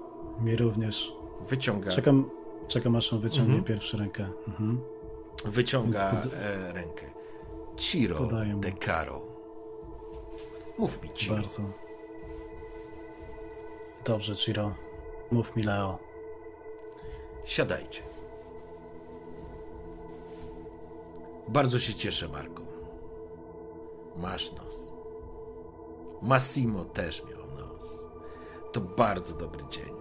Mi 0.40 0.56
również. 0.56 1.12
Wyciąga, 1.40 1.90
Czekam, 1.90 2.30
czekam 2.68 2.96
aż 2.96 3.12
on 3.12 3.20
wyciągnie 3.20 3.54
Mhm. 3.56 3.64
pierwszy 3.64 3.96
rękę. 3.96 4.28
Mhm. 4.48 4.80
wyciąga 5.44 6.10
pod- 6.10 6.34
e, 6.34 6.72
rękę. 6.72 7.06
Ciro 7.76 8.16
Podaję 8.16 8.54
de 8.60 8.72
Caro. 8.72 9.22
Mów 10.78 11.02
mi, 11.02 11.10
Ciro. 11.10 11.34
Bardzo. 11.36 11.62
Dobrze, 14.04 14.36
Ciro. 14.36 14.74
Mów 15.30 15.56
mi, 15.56 15.62
Leo. 15.62 15.98
Siadajcie. 17.44 18.02
Bardzo 21.50 21.78
się 21.78 21.94
cieszę, 21.94 22.28
Marko. 22.28 22.62
Masz 24.16 24.52
nos. 24.52 24.92
Massimo 26.22 26.84
też 26.84 27.24
miał 27.24 27.46
nos. 27.46 28.06
To 28.72 28.80
bardzo 28.80 29.34
dobry 29.34 29.64
dzień. 29.70 29.94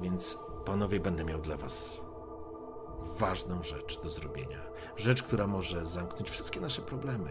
Więc, 0.00 0.38
panowie, 0.64 1.00
będę 1.00 1.24
miał 1.24 1.40
dla 1.40 1.56
was 1.56 2.06
ważną 3.18 3.62
rzecz 3.62 4.00
do 4.00 4.10
zrobienia. 4.10 4.62
Rzecz, 4.96 5.22
która 5.22 5.46
może 5.46 5.86
zamknąć 5.86 6.30
wszystkie 6.30 6.60
nasze 6.60 6.82
problemy. 6.82 7.30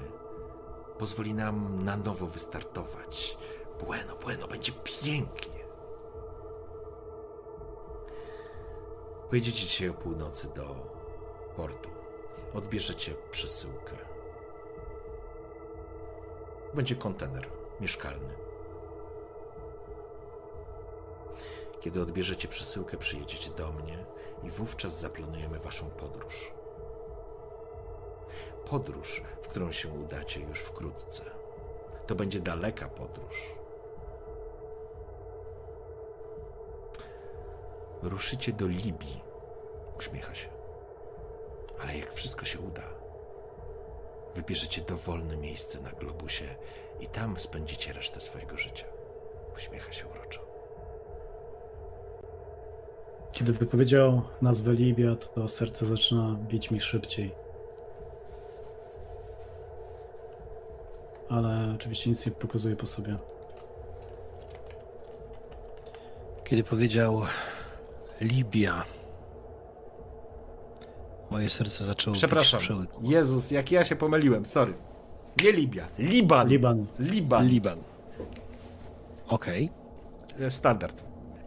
Pozwoli 0.98 1.34
nam 1.34 1.84
na 1.84 1.98
nowo 1.98 2.28
wystartować. 2.28 3.38
Bueno, 3.86 4.16
bueno, 4.16 4.48
będzie 4.48 4.72
pięknie. 4.72 5.55
Pojedziecie 9.30 9.66
dzisiaj 9.66 9.90
o 9.90 9.94
północy 9.94 10.48
do 10.56 10.76
portu. 11.56 11.90
Odbierzecie 12.54 13.16
przesyłkę. 13.32 13.96
Będzie 16.74 16.96
kontener 16.96 17.48
mieszkalny. 17.82 18.34
Kiedy 21.80 22.02
odbierzecie 22.02 22.48
przesyłkę, 22.48 22.98
przyjedziecie 22.98 23.50
do 23.50 23.72
mnie 23.72 24.06
i 24.44 24.50
wówczas 24.50 25.00
zaplanujemy 25.00 25.60
waszą 25.60 25.90
podróż. 25.90 26.52
Podróż, 28.66 29.22
w 29.42 29.48
którą 29.48 29.72
się 29.72 29.90
udacie 29.90 30.42
już 30.42 30.60
wkrótce. 30.60 31.24
To 32.08 32.16
będzie 32.16 32.40
daleka 32.40 32.90
podróż. 32.90 33.56
Ruszycie 38.10 38.54
do 38.54 38.68
Libii. 38.68 39.22
Uśmiecha 39.98 40.36
się. 40.36 40.50
Ale 41.82 41.98
jak 41.98 42.14
wszystko 42.14 42.46
się 42.46 42.60
uda, 42.60 42.84
wybierzecie 44.36 44.82
dowolne 44.82 45.38
miejsce 45.38 45.82
na 45.82 45.92
globusie 45.92 46.46
i 47.00 47.08
tam 47.08 47.40
spędzicie 47.40 47.94
resztę 47.94 48.20
swojego 48.20 48.58
życia. 48.58 48.86
Uśmiecha 49.56 49.92
się 49.92 50.08
uroczo. 50.08 50.46
Kiedy 53.32 53.54
wypowiedział 53.54 54.22
nazwę 54.42 54.74
Libia, 54.74 55.16
to 55.16 55.48
serce 55.48 55.86
zaczyna 55.86 56.38
bić 56.48 56.72
mi 56.72 56.82
szybciej. 56.82 57.36
Ale 61.30 61.72
oczywiście 61.76 62.10
nic 62.10 62.26
nie 62.26 62.32
pokazuje 62.32 62.76
po 62.76 62.86
sobie. 62.86 63.18
Kiedy 66.44 66.64
powiedział 66.64 67.22
Libia, 68.22 68.84
moje 71.32 71.50
serce 71.50 71.84
zaczęło 71.84 72.14
Przepraszam. 72.16 72.60
przełyku. 72.60 73.02
Jezus, 73.12 73.52
jak 73.52 73.72
ja 73.72 73.86
się 73.86 73.96
pomyliłem, 73.96 74.46
sorry. 74.46 74.74
Nie 75.44 75.52
Libia, 75.52 75.88
Liban. 76.00 76.48
Liban. 76.50 76.86
Liban. 77.00 77.48
Liban. 77.48 77.78
Okej. 79.28 79.70
E, 80.40 80.52
Standard. 80.52 81.04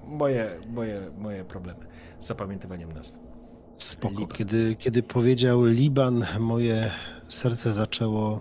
Moje, 0.07 0.51
moje, 0.71 1.01
moje 1.19 1.45
problemy 1.45 1.87
z 2.21 2.27
zapamiętywaniem 2.27 2.93
nazw. 2.93 3.19
Spoko. 3.79 4.21
Liban. 4.21 4.37
Kiedy, 4.37 4.77
kiedy 4.79 5.03
powiedział 5.03 5.65
Liban, 5.65 6.27
moje 6.39 6.91
serce 7.29 7.73
zaczęło 7.73 8.41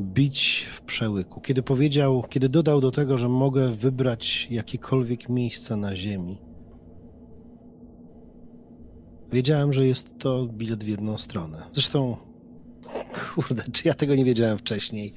bić 0.00 0.66
w 0.74 0.80
przełyku. 0.80 1.40
Kiedy 1.40 1.62
powiedział, 1.62 2.24
kiedy 2.30 2.48
dodał 2.48 2.80
do 2.80 2.90
tego, 2.90 3.18
że 3.18 3.28
mogę 3.28 3.68
wybrać 3.68 4.46
jakiekolwiek 4.50 5.28
miejsce 5.28 5.76
na 5.76 5.96
ziemi, 5.96 6.38
wiedziałem, 9.32 9.72
że 9.72 9.86
jest 9.86 10.18
to 10.18 10.46
bilet 10.46 10.84
w 10.84 10.88
jedną 10.88 11.18
stronę. 11.18 11.62
Zresztą, 11.72 12.16
kurde, 13.34 13.62
czy 13.72 13.88
ja 13.88 13.94
tego 13.94 14.14
nie 14.14 14.24
wiedziałem 14.24 14.58
wcześniej? 14.58 15.14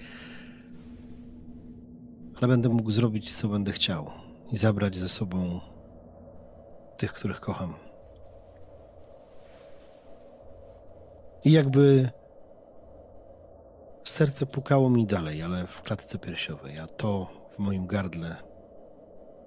Ale 2.38 2.48
będę 2.48 2.70
mógł 2.70 2.92
zrobić, 2.92 3.36
co 3.36 3.48
będę 3.48 3.72
chciał 3.72 4.12
i 4.52 4.58
zabrać 4.58 4.98
ze 4.98 5.10
sobą 5.10 5.60
tych, 6.98 7.14
których 7.14 7.40
kocham. 7.40 7.74
I 11.46 11.52
jakby 11.52 12.10
serce 14.04 14.46
pukało 14.46 14.90
mi 14.90 15.06
dalej, 15.06 15.44
ale 15.44 15.68
w 15.68 15.82
klatce 15.82 16.20
piersiowej, 16.20 16.80
a 16.80 16.88
to 16.88 17.28
w 17.56 17.60
moim 17.60 17.88
gardle 17.88 18.36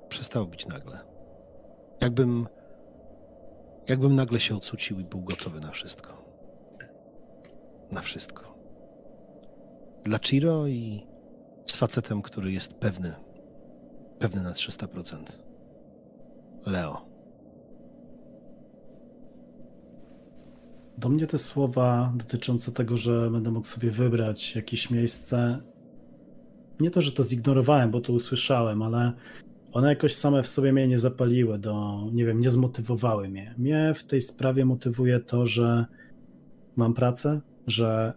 przestało 0.09 0.47
bić 0.47 0.67
nagle. 0.67 0.99
Jakbym, 2.01 2.49
jakbym 3.89 4.15
nagle 4.15 4.41
się 4.41 4.57
ocucił 4.57 5.01
i 5.01 5.05
był 5.05 5.21
gotowy 5.21 5.61
na 5.61 5.71
wszystko. 5.71 6.25
Na 7.93 8.03
wszystko. 8.03 8.59
Dla 10.05 10.19
Chiro 10.19 10.67
i 10.67 11.07
z 11.67 11.77
facetem, 11.77 12.23
który 12.23 12.53
jest 12.53 12.75
pewny, 12.75 13.15
pewny 14.19 14.43
na 14.43 14.53
300%. 14.53 15.17
Leo. 16.67 17.15
Do 20.99 21.09
mnie 21.09 21.27
te 21.27 21.39
słowa 21.39 22.13
dotyczące 22.17 22.73
tego, 22.73 22.97
że 22.97 23.31
będę 23.31 23.51
mógł 23.51 23.67
sobie 23.67 23.91
wybrać 23.91 24.57
jakieś 24.57 24.91
miejsce, 24.91 25.59
nie 26.81 26.91
to, 26.91 27.01
że 27.01 27.13
to 27.13 27.23
zignorowałem, 27.23 27.91
bo 27.91 28.01
to 28.01 28.13
usłyszałem, 28.13 28.83
ale 28.83 29.13
one 29.75 29.89
jakoś 29.89 30.15
same 30.15 30.43
w 30.43 30.49
sobie 30.49 30.73
mnie 30.73 30.89
nie 30.89 30.99
zapaliły, 30.99 31.59
do, 31.59 32.05
nie 32.13 32.25
wiem, 32.25 32.41
nie 32.41 32.51
zmotywowały 32.51 33.29
mnie. 33.29 33.55
Mnie 33.59 33.95
w 33.97 34.05
tej 34.05 34.21
sprawie 34.21 34.65
motywuje 34.65 35.21
to, 35.21 35.47
że 35.47 35.87
mam 36.77 36.95
pracę, 36.95 37.41
że 37.67 38.13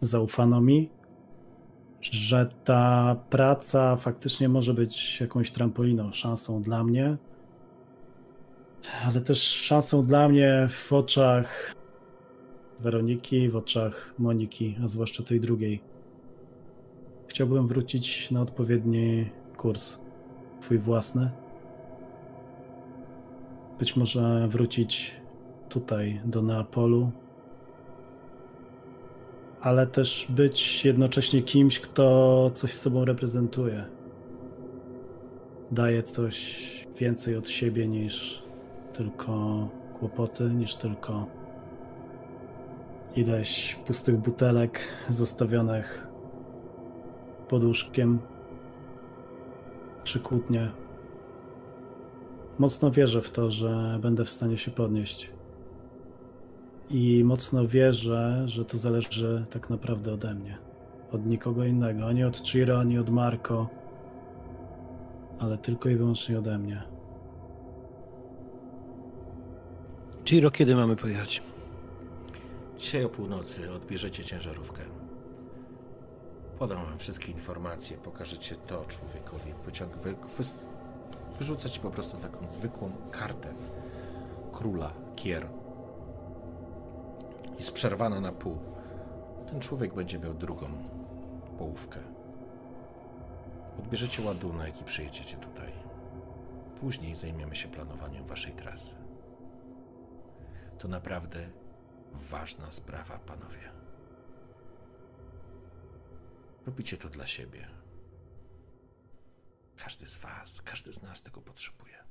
zaufano 0.00 0.60
mi, 0.60 0.90
że 2.00 2.50
ta 2.64 3.16
praca 3.30 3.96
faktycznie 3.96 4.48
może 4.48 4.74
być 4.74 5.20
jakąś 5.20 5.50
trampoliną, 5.50 6.12
szansą 6.12 6.62
dla 6.62 6.84
mnie, 6.84 7.16
ale 9.04 9.20
też 9.20 9.42
szansą 9.42 10.06
dla 10.06 10.28
mnie 10.28 10.68
w 10.70 10.92
oczach 10.92 11.74
Weroniki, 12.80 13.48
w 13.48 13.56
oczach 13.56 14.14
Moniki, 14.18 14.76
a 14.84 14.88
zwłaszcza 14.88 15.22
tej 15.22 15.40
drugiej. 15.40 15.80
Chciałbym 17.26 17.66
wrócić 17.66 18.30
na 18.30 18.40
odpowiedni 18.40 19.30
kurs, 19.56 20.03
twój 20.64 20.78
własny. 20.78 21.30
Być 23.78 23.96
może 23.96 24.48
wrócić 24.48 25.16
tutaj 25.68 26.20
do 26.24 26.42
Neapolu, 26.42 27.10
ale 29.60 29.86
też 29.86 30.26
być 30.28 30.84
jednocześnie 30.84 31.42
kimś, 31.42 31.80
kto 31.80 32.50
coś 32.54 32.74
sobą 32.74 33.04
reprezentuje. 33.04 33.84
Daje 35.70 36.02
coś 36.02 36.66
więcej 36.98 37.36
od 37.36 37.48
siebie 37.48 37.88
niż 37.88 38.42
tylko 38.92 39.68
kłopoty, 39.98 40.44
niż 40.44 40.76
tylko 40.76 41.26
ileś 43.16 43.78
pustych 43.86 44.16
butelek 44.16 44.80
zostawionych 45.08 46.06
pod 47.48 47.64
łóżkiem 47.64 48.33
czy 50.04 50.20
kłótnie. 50.20 50.70
Mocno 52.58 52.90
wierzę 52.90 53.22
w 53.22 53.30
to, 53.30 53.50
że 53.50 53.98
będę 54.02 54.24
w 54.24 54.30
stanie 54.30 54.58
się 54.58 54.70
podnieść. 54.70 55.30
I 56.90 57.22
mocno 57.24 57.66
wierzę, 57.68 58.42
że 58.46 58.64
to 58.64 58.78
zależy 58.78 59.44
tak 59.50 59.70
naprawdę 59.70 60.12
ode 60.12 60.34
mnie. 60.34 60.58
Od 61.12 61.26
nikogo 61.26 61.64
innego, 61.64 62.06
ani 62.06 62.24
od 62.24 62.36
Chiro, 62.36 62.80
ani 62.80 62.98
od 62.98 63.10
Marco, 63.10 63.68
ale 65.38 65.58
tylko 65.58 65.88
i 65.88 65.96
wyłącznie 65.96 66.38
ode 66.38 66.58
mnie. 66.58 66.82
Chiro, 70.24 70.50
kiedy 70.50 70.74
mamy 70.76 70.96
pojechać? 70.96 71.42
Dzisiaj 72.78 73.04
o 73.04 73.08
północy 73.08 73.70
odbierzecie 73.72 74.24
ciężarówkę. 74.24 74.82
Podam 76.58 76.84
wam 76.84 76.98
wszystkie 76.98 77.32
informacje, 77.32 77.96
pokażecie 77.96 78.56
to 78.56 78.84
człowiekowi. 78.84 79.52
Pociąg 79.64 79.96
wy, 79.96 80.14
wy, 80.14 80.44
wyrzuca 81.38 81.68
ci 81.68 81.80
po 81.80 81.90
prostu 81.90 82.16
taką 82.16 82.50
zwykłą 82.50 82.92
kartę 83.10 83.54
króla 84.52 84.92
Kier. 85.16 85.48
Jest 87.58 87.72
przerwana 87.72 88.20
na 88.20 88.32
pół. 88.32 88.58
Ten 89.50 89.60
człowiek 89.60 89.94
będzie 89.94 90.18
miał 90.18 90.34
drugą 90.34 90.66
połówkę. 91.58 92.00
Odbierzecie 93.78 94.22
ładunek 94.22 94.80
i 94.80 94.84
przyjedziecie 94.84 95.36
tutaj. 95.36 95.72
Później 96.80 97.16
zajmiemy 97.16 97.56
się 97.56 97.68
planowaniem 97.68 98.26
waszej 98.26 98.52
trasy. 98.52 98.96
To 100.78 100.88
naprawdę 100.88 101.48
ważna 102.12 102.72
sprawa, 102.72 103.18
panowie. 103.18 103.83
Robicie 106.66 106.96
to 106.96 107.08
dla 107.08 107.26
siebie. 107.26 107.70
Każdy 109.76 110.08
z 110.08 110.16
was, 110.16 110.62
każdy 110.62 110.92
z 110.92 111.02
nas 111.02 111.22
tego 111.22 111.42
potrzebuje. 111.42 112.04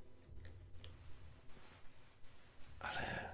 Ale 2.80 3.34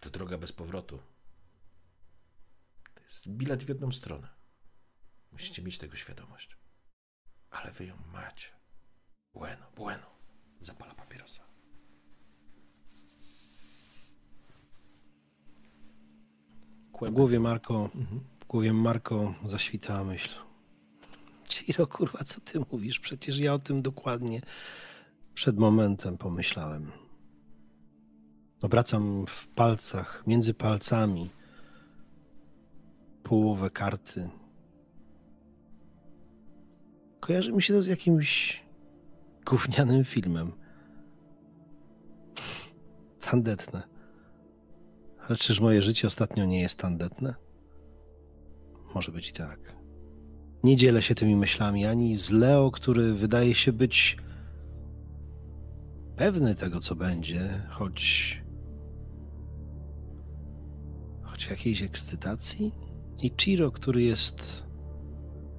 to 0.00 0.10
droga 0.10 0.38
bez 0.38 0.52
powrotu. 0.52 1.02
To 2.94 3.00
jest 3.00 3.28
bilet 3.28 3.62
w 3.62 3.68
jedną 3.68 3.92
stronę. 3.92 4.28
Musicie 5.32 5.62
mieć 5.62 5.78
tego 5.78 5.96
świadomość. 5.96 6.56
Ale 7.50 7.70
wy 7.70 7.86
ją 7.86 7.96
macie. 7.96 8.48
Bueno, 9.34 9.70
bueno. 9.76 10.06
Zapala 10.60 10.94
papierosa. 10.94 11.53
W 17.02 17.10
głowie 17.10 17.40
Marko, 17.40 17.90
w 18.40 18.46
głowie 18.46 18.72
Marko 18.72 19.34
zaświtała 19.44 20.04
myśl. 20.04 20.30
Ciro, 21.48 21.86
kurwa, 21.86 22.24
co 22.24 22.40
ty 22.40 22.60
mówisz? 22.72 23.00
Przecież 23.00 23.38
ja 23.38 23.54
o 23.54 23.58
tym 23.58 23.82
dokładnie 23.82 24.40
przed 25.34 25.58
momentem 25.58 26.18
pomyślałem. 26.18 26.92
Obracam 28.62 29.26
w 29.26 29.46
palcach, 29.46 30.24
między 30.26 30.54
palcami 30.54 31.30
połowę 33.22 33.70
karty. 33.70 34.30
Kojarzy 37.20 37.52
mi 37.52 37.62
się 37.62 37.74
to 37.74 37.82
z 37.82 37.86
jakimś 37.86 38.62
gównianym 39.46 40.04
filmem. 40.04 40.52
Tandetne. 43.20 43.93
Ale 45.28 45.36
czyż 45.38 45.60
moje 45.60 45.82
życie 45.82 46.06
ostatnio 46.06 46.44
nie 46.44 46.60
jest 46.60 46.78
tandetne? 46.78 47.34
Może 48.94 49.12
być 49.12 49.30
i 49.30 49.32
tak. 49.32 49.76
Nie 50.64 50.76
dzielę 50.76 51.02
się 51.02 51.14
tymi 51.14 51.36
myślami 51.36 51.86
ani 51.86 52.14
z 52.14 52.30
Leo, 52.30 52.70
który 52.70 53.14
wydaje 53.14 53.54
się 53.54 53.72
być 53.72 54.16
pewny 56.16 56.54
tego, 56.54 56.80
co 56.80 56.94
będzie, 56.94 57.66
choć. 57.70 58.42
choć 61.22 61.46
w 61.46 61.50
jakiejś 61.50 61.82
ekscytacji. 61.82 62.72
I 63.18 63.32
Chiro, 63.40 63.70
który 63.70 64.02
jest 64.02 64.66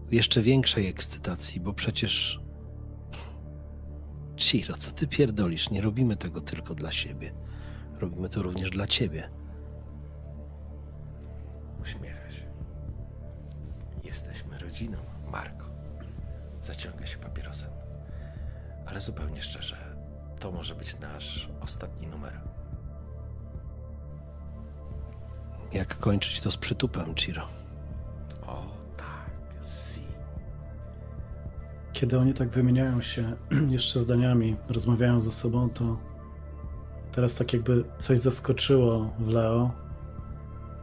w 0.10 0.14
jeszcze 0.14 0.42
większej 0.42 0.88
ekscytacji, 0.88 1.62
bo 1.62 1.74
przecież. 1.74 2.40
Chiro, 4.38 4.78
co 4.78 4.92
ty 4.92 5.08
pierdolisz? 5.08 5.70
Nie 5.70 5.82
robimy 5.82 6.16
tego 6.16 6.42
tylko 6.42 6.76
dla 6.76 6.92
siebie. 6.92 7.34
Robimy 8.00 8.30
to 8.30 8.42
również 8.42 8.70
dla 8.70 8.88
ciebie. 8.88 9.30
Uśmiecha 11.86 12.32
się. 12.32 12.46
Jesteśmy 14.04 14.60
rodziną, 14.60 14.98
Marko. 15.32 15.66
Zaciąga 16.62 17.06
się 17.06 17.18
papierosem. 17.18 17.72
Ale 18.86 19.02
zupełnie 19.02 19.42
szczerze, 19.42 19.78
to 20.40 20.52
może 20.52 20.76
być 20.76 21.00
nasz 21.00 21.50
ostatni 21.62 22.08
numer. 22.08 22.42
Jak 25.74 26.00
kończyć 26.00 26.42
to 26.42 26.52
z 26.52 26.58
przytupem, 26.58 27.16
Chiro? 27.16 27.48
O 28.48 28.66
tak, 28.98 29.66
si. 29.68 30.02
Kiedy 31.94 32.20
oni 32.20 32.34
tak 32.34 32.50
wymieniają 32.50 33.02
się 33.02 33.36
jeszcze 33.70 34.00
zdaniami, 34.00 34.56
rozmawiają 34.70 35.22
ze 35.22 35.32
sobą, 35.32 35.70
to 35.70 35.98
teraz 37.12 37.36
tak 37.36 37.54
jakby 37.54 37.84
coś 38.00 38.20
zaskoczyło 38.20 39.14
w 39.20 39.28
Leo. 39.28 39.85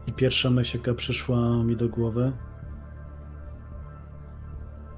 I 0.06 0.12
pierwsza 0.12 0.50
myśl, 0.50 0.78
jaka 0.78 0.94
przyszła 0.94 1.64
mi 1.64 1.76
do 1.76 1.88
głowy, 1.88 2.32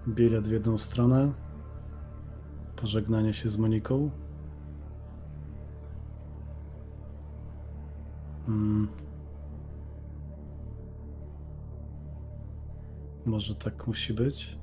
bilet 0.08 0.48
w 0.48 0.50
jedną 0.50 0.78
stronę, 0.78 1.32
pożegnanie 2.76 3.34
się 3.34 3.48
z 3.48 3.56
Moniką. 3.56 4.10
Mm. 8.48 8.88
Może 13.26 13.54
tak 13.54 13.86
musi 13.86 14.14
być? 14.14 14.58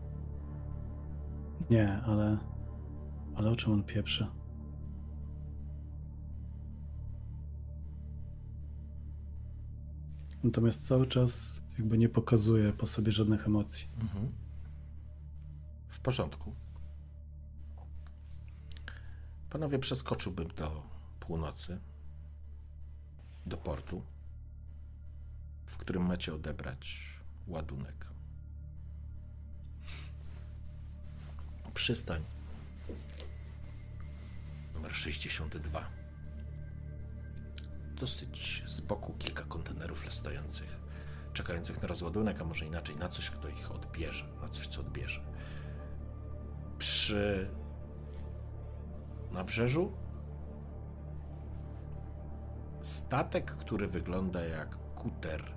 Nie, 1.70 2.02
ale. 2.02 2.38
Ale 3.36 3.52
o 3.52 3.56
czym 3.56 3.74
on 3.74 3.84
pieprzy? 3.84 4.41
Natomiast 10.44 10.88
cały 10.88 11.08
czas 11.08 11.62
jakby 11.80 11.98
nie 11.98 12.10
pokazuje 12.10 12.74
po 12.74 12.88
sobie 12.88 13.12
żadnych 13.12 13.48
emocji. 13.48 13.88
Mhm. 14.02 14.32
W 15.88 16.00
porządku. 16.00 16.56
Panowie, 19.50 19.80
przeskoczyłbym 19.80 20.48
do 20.48 20.84
północy, 21.20 21.80
do 23.46 23.58
portu, 23.58 24.02
w 25.66 25.78
którym 25.78 26.06
macie 26.06 26.34
odebrać 26.34 27.16
ładunek. 27.48 28.08
Przystań 31.74 32.24
numer 34.74 34.94
62. 34.94 36.01
Dosyć 38.02 38.64
z 38.68 38.82
boku 38.82 39.14
kilka 39.14 39.44
kontenerów 39.44 40.14
stojących, 40.14 40.80
czekających 41.34 41.82
na 41.82 41.88
rozładunek, 41.88 42.42
a 42.42 42.44
może 42.44 42.66
inaczej, 42.66 42.96
na 42.96 43.10
coś, 43.10 43.30
kto 43.30 43.48
ich 43.48 43.72
odbierze, 43.72 44.26
na 44.42 44.50
coś, 44.50 44.68
co 44.68 44.82
odbierze. 44.82 45.22
Przy 46.78 47.50
nabrzeżu 49.32 49.92
statek, 52.82 53.52
który 53.52 53.88
wygląda 53.88 54.46
jak 54.46 54.78
kuter. 54.96 55.54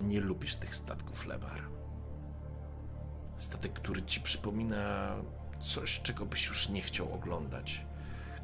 Nie 0.00 0.20
lubisz 0.20 0.56
tych 0.56 0.76
statków, 0.76 1.26
Lemar. 1.26 1.60
Statek, 3.38 3.72
który 3.72 4.02
ci 4.02 4.20
przypomina 4.20 5.16
coś, 5.60 6.00
czego 6.00 6.26
byś 6.26 6.48
już 6.48 6.68
nie 6.68 6.82
chciał 6.82 7.14
oglądać. 7.14 7.86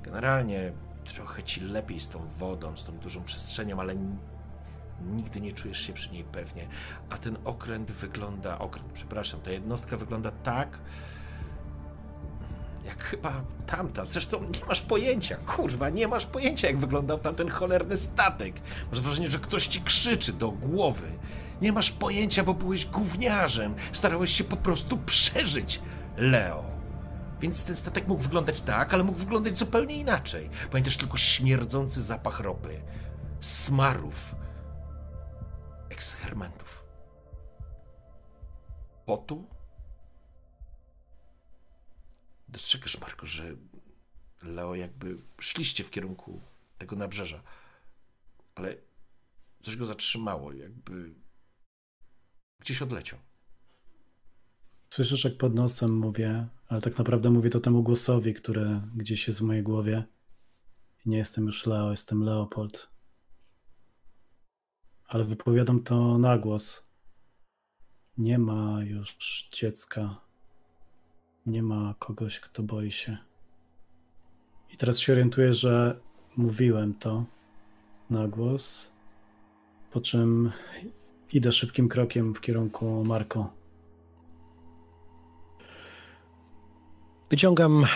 Generalnie 0.03 0.73
trochę 1.15 1.43
ci 1.43 1.61
lepiej 1.61 2.01
z 2.01 2.09
tą 2.09 2.21
wodą, 2.39 2.77
z 2.77 2.85
tą 2.85 2.93
dużą 2.93 3.25
przestrzenią, 3.25 3.81
ale 3.81 3.95
nigdy 5.01 5.41
nie 5.41 5.53
czujesz 5.53 5.81
się 5.81 5.93
przy 5.93 6.11
niej 6.11 6.25
pewnie. 6.25 6.67
A 7.11 7.19
ten 7.19 7.39
okręt 7.45 7.91
wygląda, 7.91 8.59
okręt, 8.59 8.93
przepraszam, 8.93 9.41
ta 9.41 9.51
jednostka 9.51 9.97
wygląda 9.97 10.31
tak, 10.31 10.79
jak 12.87 13.05
chyba 13.05 13.41
tamta. 13.67 14.05
Zresztą 14.05 14.41
nie 14.41 14.67
masz 14.69 14.81
pojęcia, 14.81 15.37
kurwa, 15.37 15.91
nie 15.91 16.09
masz 16.09 16.27
pojęcia, 16.27 16.69
jak 16.69 16.79
wyglądał 16.79 17.19
tamten 17.19 17.49
cholerny 17.49 17.97
statek. 17.97 18.55
Masz 18.91 19.01
wrażenie, 19.01 19.29
że 19.29 19.39
ktoś 19.39 19.67
ci 19.67 19.83
krzyczy 19.83 20.33
do 20.33 20.51
głowy. 20.51 21.09
Nie 21.63 21.73
masz 21.73 21.93
pojęcia, 21.93 22.45
bo 22.45 22.55
byłeś 22.55 22.87
gówniarzem. 22.87 23.75
Starałeś 23.93 24.33
się 24.33 24.45
po 24.45 24.57
prostu 24.57 24.99
przeżyć, 24.99 25.81
Leo. 26.17 26.70
Więc 27.41 27.65
ten 27.65 27.77
statek 27.77 28.09
mógł 28.09 28.23
wyglądać 28.23 28.61
tak, 28.63 28.95
ale 28.95 29.05
mógł 29.05 29.19
wyglądać 29.19 29.59
zupełnie 29.59 29.97
inaczej. 29.97 30.51
Pamiętasz 30.71 30.97
tylko 30.97 31.17
śmierdzący 31.17 32.03
zapach 32.03 32.41
ropy, 32.41 32.83
smarów, 33.41 34.35
ekskermentów, 35.91 36.85
potu 39.07 39.49
dostrzegasz, 42.49 43.01
Marko, 43.01 43.27
że 43.27 43.57
Leo 44.43 44.75
jakby 44.75 45.19
szliście 45.41 45.85
w 45.85 45.91
kierunku 45.91 46.41
tego 46.79 46.97
nabrzeża, 46.97 47.43
ale 48.55 48.77
coś 49.63 49.77
go 49.77 49.87
zatrzymało, 49.87 50.53
jakby 50.53 51.15
gdzieś 52.61 52.83
odleciał. 52.83 53.19
Słyszysz, 54.95 55.25
jak 55.25 55.37
pod 55.37 55.55
nosem 55.55 55.99
mówię, 55.99 56.47
ale 56.69 56.81
tak 56.81 56.99
naprawdę 56.99 57.31
mówię 57.31 57.51
to 57.51 57.61
temu 57.61 57.83
głosowi, 57.83 58.35
który 58.35 58.81
gdzieś 58.97 59.27
jest 59.27 59.41
w 59.41 59.43
mojej 59.43 59.63
głowie. 59.63 60.05
Nie 61.07 61.19
jestem 61.19 61.47
już 61.47 61.67
Leo, 61.67 61.91
jestem 61.91 62.23
Leopold. 62.23 62.91
Ale 65.09 65.25
wypowiadam 65.25 65.83
to 65.83 66.19
na 66.19 66.39
głos. 66.39 66.85
Nie 68.19 68.39
ma 68.39 68.83
już 68.85 69.17
dziecka. 69.53 70.21
Nie 71.47 71.63
ma 71.63 71.95
kogoś, 71.99 72.41
kto 72.41 72.63
boi 72.63 72.91
się. 72.91 73.19
I 74.71 74.77
teraz 74.77 74.99
się 74.99 75.13
orientuję, 75.13 75.55
że 75.55 76.01
mówiłem 76.37 76.95
to 76.95 77.25
na 78.11 78.29
głos, 78.29 78.91
po 79.91 80.01
czym 80.01 80.53
Idę 81.33 81.53
szybkim 81.53 81.89
krokiem 81.89 82.35
w 82.35 82.41
kierunku 82.41 83.05
Marko. 83.05 83.60
Wyciągam 87.31 87.87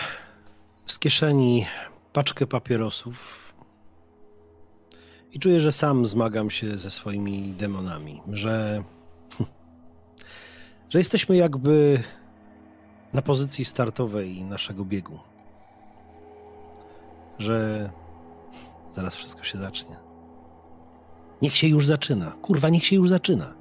z 0.85 0.99
kieszeni 0.99 1.65
paczkę 2.13 2.47
papierosów 2.47 3.53
i 5.33 5.39
czuję, 5.39 5.59
że 5.59 5.71
sam 5.71 6.05
zmagam 6.05 6.51
się 6.51 6.77
ze 6.77 6.91
swoimi 6.91 7.53
demonami, 7.53 8.21
że, 8.31 8.83
że 10.89 10.99
jesteśmy 10.99 11.35
jakby 11.35 12.03
na 13.13 13.21
pozycji 13.21 13.65
startowej 13.65 14.43
naszego 14.43 14.85
biegu. 14.85 15.19
Że 17.39 17.89
zaraz 18.93 19.15
wszystko 19.15 19.43
się 19.43 19.57
zacznie. 19.57 19.95
Niech 21.41 21.57
się 21.57 21.67
już 21.67 21.85
zaczyna. 21.85 22.31
Kurwa, 22.31 22.69
niech 22.69 22.85
się 22.85 22.95
już 22.95 23.09
zaczyna. 23.09 23.53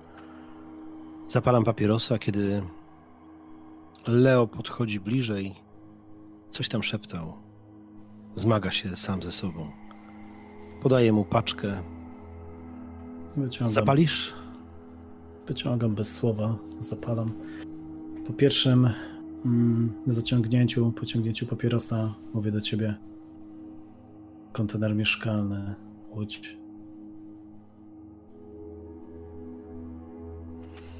Zapalam 1.28 1.64
papierosa, 1.64 2.18
kiedy 2.18 2.62
Leo 4.06 4.46
podchodzi 4.46 5.00
bliżej. 5.00 5.63
Coś 6.54 6.68
tam 6.68 6.82
szeptał. 6.82 7.32
Zmaga 8.34 8.70
się 8.70 8.96
sam 8.96 9.22
ze 9.22 9.32
sobą. 9.32 9.70
Podaję 10.82 11.12
mu 11.12 11.24
paczkę. 11.24 11.82
Wyciągam, 13.36 13.74
Zapalisz? 13.74 14.34
wyciągam 15.46 15.94
bez 15.94 16.12
słowa, 16.12 16.56
zapalam. 16.78 17.28
Po 18.26 18.32
pierwszym 18.32 18.90
mm, 19.44 19.92
zaciągnięciu, 20.06 20.92
pociągnięciu 20.92 21.46
papierosa 21.46 22.14
mówię 22.34 22.50
do 22.50 22.60
ciebie. 22.60 22.94
Kontener 24.52 24.94
mieszkalny, 24.94 25.74
Łódź. 26.10 26.56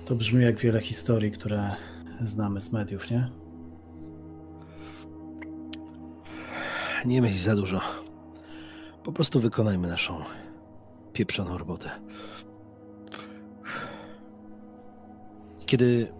To 0.07 0.15
brzmi 0.15 0.43
jak 0.43 0.59
wiele 0.59 0.81
historii, 0.81 1.31
które 1.31 1.71
znamy 2.21 2.61
z 2.61 2.73
mediów, 2.73 3.11
nie? 3.11 3.44
Nie 7.05 7.23
myśl 7.23 7.39
za 7.39 7.57
dużo. 7.57 7.81
Po 9.05 9.13
prostu 9.13 9.41
wykonajmy 9.41 9.89
naszą 9.89 10.23
pieprzoną 11.13 11.59
robotę. 11.59 11.91
Kiedy 15.67 16.13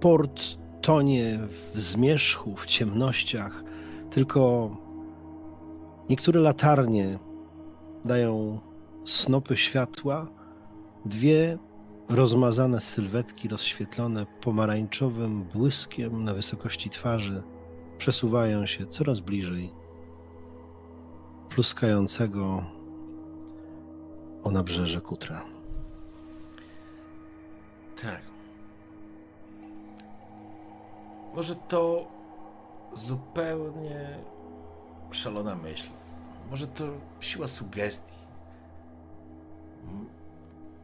port 0.00 0.42
tonie 0.82 1.38
w 1.74 1.80
zmierzchu, 1.80 2.56
w 2.56 2.66
ciemnościach, 2.66 3.64
tylko 4.10 4.70
niektóre 6.08 6.40
latarnie 6.40 7.18
dają 8.04 8.60
snopy 9.04 9.56
światła, 9.56 10.26
dwie 11.04 11.58
rozmazane 12.08 12.80
sylwetki 12.80 13.48
rozświetlone 13.48 14.26
pomarańczowym 14.40 15.44
błyskiem 15.44 16.24
na 16.24 16.34
wysokości 16.34 16.90
twarzy 16.90 17.42
przesuwają 18.02 18.66
się 18.66 18.86
coraz 18.86 19.20
bliżej 19.20 19.72
pluskającego 21.48 22.64
o 24.42 24.50
nabrzeże 24.50 25.00
kutra. 25.00 25.44
Tak. 28.02 28.22
Może 31.34 31.54
to 31.56 32.08
zupełnie 32.92 34.18
szalona 35.10 35.56
myśl. 35.56 35.90
Może 36.50 36.66
to 36.66 36.84
siła 37.20 37.48
sugestii. 37.48 38.18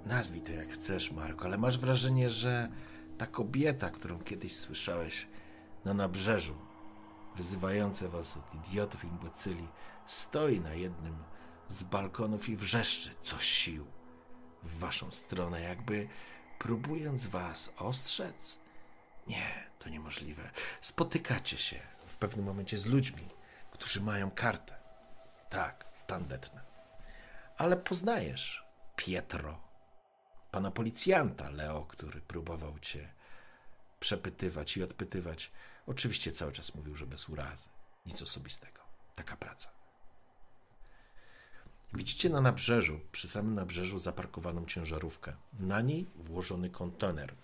Nazwij 0.06 0.40
to 0.40 0.52
jak 0.52 0.68
chcesz, 0.68 1.12
Marko, 1.12 1.44
ale 1.44 1.58
masz 1.58 1.78
wrażenie, 1.78 2.30
że 2.30 2.68
ta 3.18 3.26
kobieta, 3.26 3.90
którą 3.90 4.18
kiedyś 4.18 4.56
słyszałeś 4.56 5.26
na 5.84 5.94
nabrzeżu, 5.94 6.67
wyzywająca 7.38 8.08
was 8.08 8.36
od 8.36 8.54
idiotów 8.54 9.04
i 9.04 9.06
imbecyli, 9.06 9.68
stoi 10.06 10.60
na 10.60 10.74
jednym 10.74 11.24
z 11.68 11.82
balkonów 11.82 12.48
i 12.48 12.56
wrzeszczy 12.56 13.10
coś 13.20 13.44
sił 13.44 13.86
w 14.62 14.78
waszą 14.78 15.10
stronę, 15.10 15.60
jakby 15.60 16.08
próbując 16.58 17.26
was 17.26 17.72
ostrzec? 17.76 18.58
Nie, 19.26 19.70
to 19.78 19.88
niemożliwe. 19.88 20.50
Spotykacie 20.80 21.58
się 21.58 21.80
w 22.06 22.16
pewnym 22.16 22.44
momencie 22.46 22.78
z 22.78 22.86
ludźmi, 22.86 23.28
którzy 23.70 24.00
mają 24.00 24.30
kartę. 24.30 24.78
Tak, 25.50 25.84
tandetne. 26.06 26.60
Ale 27.56 27.76
poznajesz 27.76 28.64
Pietro, 28.96 29.60
pana 30.50 30.70
policjanta 30.70 31.50
Leo, 31.50 31.86
który 31.86 32.20
próbował 32.20 32.78
cię 32.78 33.08
przepytywać 34.00 34.76
i 34.76 34.82
odpytywać. 34.82 35.52
Oczywiście 35.88 36.32
cały 36.32 36.52
czas 36.52 36.74
mówił, 36.74 36.96
że 36.96 37.06
bez 37.06 37.28
urazy. 37.28 37.68
Nic 38.06 38.22
osobistego. 38.22 38.80
Taka 39.14 39.36
praca. 39.36 39.70
Widzicie 41.92 42.30
na 42.30 42.40
nabrzeżu, 42.40 43.00
przy 43.12 43.28
samym 43.28 43.54
nabrzeżu 43.54 43.98
zaparkowaną 43.98 44.66
ciężarówkę. 44.66 45.32
Na 45.60 45.80
niej 45.80 46.06
włożony 46.14 46.70
kontener, 46.70 47.34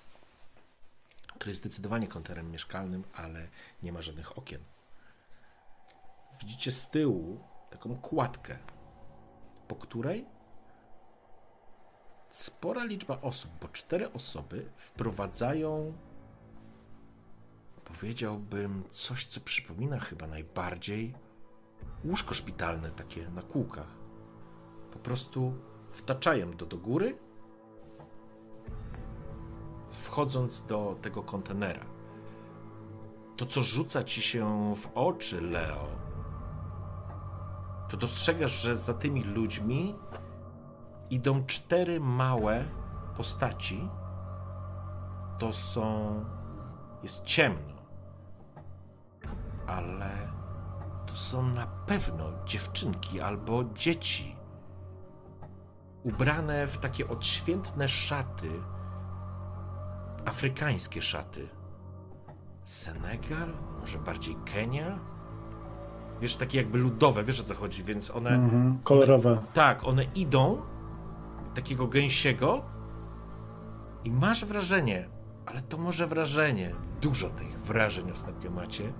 który 1.26 1.50
jest 1.50 1.60
zdecydowanie 1.60 2.06
kontenerem 2.06 2.50
mieszkalnym, 2.50 3.04
ale 3.14 3.48
nie 3.82 3.92
ma 3.92 4.02
żadnych 4.02 4.38
okien. 4.38 4.60
Widzicie 6.40 6.72
z 6.72 6.90
tyłu 6.90 7.44
taką 7.70 7.96
kładkę, 7.96 8.58
po 9.68 9.76
której 9.76 10.26
spora 12.32 12.84
liczba 12.84 13.20
osób, 13.20 13.50
bo 13.60 13.68
cztery 13.68 14.12
osoby 14.12 14.70
wprowadzają, 14.76 15.92
powiedziałbym, 17.84 18.84
coś, 18.90 19.26
co 19.26 19.40
przypomina 19.40 20.00
chyba 20.00 20.26
najbardziej 20.26 21.14
łóżko 22.04 22.34
szpitalne, 22.34 22.90
takie 22.90 23.28
na 23.28 23.42
kółkach. 23.42 23.96
Po 24.92 24.98
prostu 24.98 25.54
wtaczają 25.88 26.50
do, 26.50 26.66
do 26.66 26.76
góry, 26.76 27.18
wchodząc 29.90 30.66
do 30.66 30.98
tego 31.02 31.22
kontenera. 31.22 31.86
To, 33.36 33.46
co 33.46 33.62
rzuca 33.62 34.04
ci 34.04 34.22
się 34.22 34.74
w 34.76 34.88
oczy, 34.94 35.40
Leo, 35.40 35.88
to 37.88 37.96
dostrzegasz, 37.96 38.62
że 38.62 38.76
za 38.76 38.94
tymi 38.94 39.24
ludźmi 39.24 39.94
idą 41.10 41.46
cztery 41.46 42.00
małe 42.00 42.64
postaci. 43.16 43.88
To 45.38 45.52
są. 45.52 46.24
Jest 47.02 47.22
ciemno, 47.22 47.73
ale 49.66 50.28
to 51.06 51.14
są 51.14 51.42
na 51.42 51.66
pewno 51.66 52.24
dziewczynki 52.46 53.20
albo 53.20 53.64
dzieci. 53.64 54.36
Ubrane 56.02 56.66
w 56.66 56.78
takie 56.78 57.08
odświętne 57.08 57.88
szaty, 57.88 58.50
afrykańskie 60.24 61.02
szaty. 61.02 61.48
Senegal? 62.64 63.48
Może 63.80 63.98
bardziej 63.98 64.36
Kenia? 64.44 64.98
Wiesz, 66.20 66.36
takie 66.36 66.58
jakby 66.58 66.78
ludowe, 66.78 67.24
wiesz 67.24 67.40
o 67.40 67.44
co 67.44 67.54
chodzi, 67.54 67.84
więc 67.84 68.10
one. 68.10 68.30
Mhm, 68.30 68.78
kolorowe. 68.84 69.42
Tak, 69.54 69.84
one 69.84 70.04
idą 70.04 70.62
takiego 71.54 71.86
gęsiego 71.86 72.62
i 74.04 74.10
masz 74.10 74.44
wrażenie, 74.44 75.08
ale 75.46 75.62
to 75.62 75.78
może 75.78 76.06
wrażenie, 76.06 76.74
dużo 77.00 77.30
tych 77.30 77.60
wrażeń 77.60 78.10
ostatnio 78.10 78.50
macie, 78.50 78.92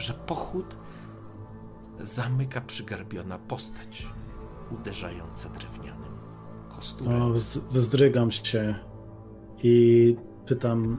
że 0.00 0.14
pochód 0.14 0.76
zamyka 2.00 2.60
przygarbiona 2.60 3.38
postać 3.38 4.08
uderzająca 4.70 5.48
drewnianym 5.48 6.12
kosturem. 6.68 7.22
O, 7.22 7.28
wz- 7.30 7.60
wzdrygam 7.70 8.30
się 8.30 8.74
i 9.62 10.16
pytam, 10.46 10.98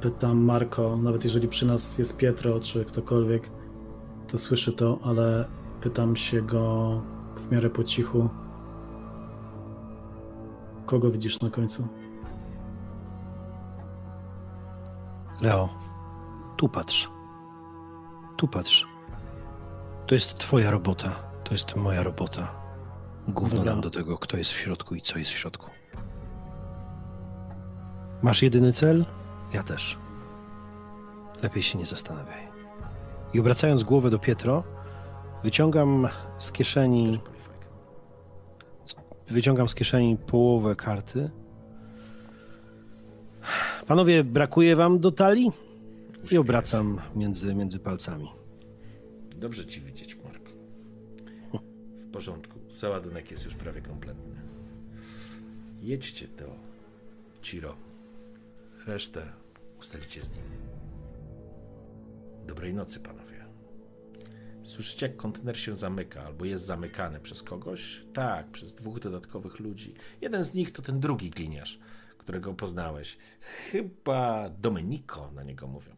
pytam 0.00 0.44
Marko, 0.44 0.96
nawet 0.96 1.24
jeżeli 1.24 1.48
przy 1.48 1.66
nas 1.66 1.98
jest 1.98 2.16
Pietro 2.16 2.60
czy 2.60 2.84
ktokolwiek, 2.84 3.50
to 4.28 4.38
słyszy 4.38 4.72
to, 4.72 4.98
ale 5.02 5.48
pytam 5.80 6.16
się 6.16 6.42
go 6.42 7.02
w 7.36 7.50
miarę 7.52 7.70
po 7.70 7.84
cichu. 7.84 8.28
Kogo 10.86 11.10
widzisz 11.10 11.40
na 11.40 11.50
końcu? 11.50 11.88
Leo, 15.40 15.68
tu 16.56 16.68
patrz. 16.68 17.13
Tu 18.44 18.48
patrz. 18.48 18.86
To 20.06 20.14
jest 20.14 20.38
twoja 20.38 20.70
robota. 20.70 21.10
To 21.44 21.54
jest 21.54 21.76
moja 21.76 22.02
robota. 22.02 22.54
Gówno 23.28 23.56
Dobra. 23.56 23.72
nam 23.72 23.80
do 23.80 23.90
tego, 23.90 24.18
kto 24.18 24.36
jest 24.36 24.50
w 24.50 24.56
środku 24.56 24.94
i 24.94 25.00
co 25.00 25.18
jest 25.18 25.30
w 25.30 25.34
środku. 25.34 25.70
Masz 28.22 28.42
jedyny 28.42 28.72
cel? 28.72 29.04
Ja 29.52 29.62
też. 29.62 29.98
Lepiej 31.42 31.62
się 31.62 31.78
nie 31.78 31.86
zastanawiaj. 31.86 32.48
I 33.34 33.40
obracając 33.40 33.82
głowę 33.82 34.10
do 34.10 34.18
Pietro, 34.18 34.62
wyciągam 35.42 36.08
z 36.38 36.52
kieszeni. 36.52 37.20
Wyciągam 39.30 39.68
z 39.68 39.74
kieszeni 39.74 40.16
połowę 40.16 40.76
karty. 40.76 41.30
Panowie, 43.86 44.24
brakuje 44.24 44.76
wam 44.76 44.98
do 44.98 45.12
talii? 45.12 45.52
I 46.30 46.38
obracam 46.38 47.00
między, 47.16 47.54
między 47.54 47.78
palcami. 47.78 48.28
Dobrze 49.36 49.66
ci 49.66 49.80
widzieć, 49.80 50.16
Marko. 50.16 50.50
W 51.98 52.10
porządku. 52.10 52.58
Załadunek 52.72 53.30
jest 53.30 53.44
już 53.44 53.54
prawie 53.54 53.82
kompletny. 53.82 54.40
Jedźcie 55.80 56.28
do 56.28 56.56
Ciro. 57.42 57.76
Resztę 58.86 59.32
ustalicie 59.80 60.22
z 60.22 60.30
nim. 60.30 60.44
Dobrej 62.46 62.74
nocy, 62.74 63.00
panowie. 63.00 63.44
Słyszycie, 64.62 65.06
jak 65.06 65.16
kontener 65.16 65.60
się 65.60 65.76
zamyka, 65.76 66.22
albo 66.22 66.44
jest 66.44 66.66
zamykany 66.66 67.20
przez 67.20 67.42
kogoś? 67.42 68.04
Tak, 68.12 68.50
przez 68.50 68.74
dwóch 68.74 69.00
dodatkowych 69.00 69.60
ludzi. 69.60 69.94
Jeden 70.20 70.44
z 70.44 70.54
nich 70.54 70.72
to 70.72 70.82
ten 70.82 71.00
drugi 71.00 71.30
gliniarz, 71.30 71.78
którego 72.18 72.54
poznałeś. 72.54 73.18
Chyba 73.40 74.50
Domenico 74.50 75.30
na 75.32 75.42
niego 75.42 75.66
mówią. 75.66 75.96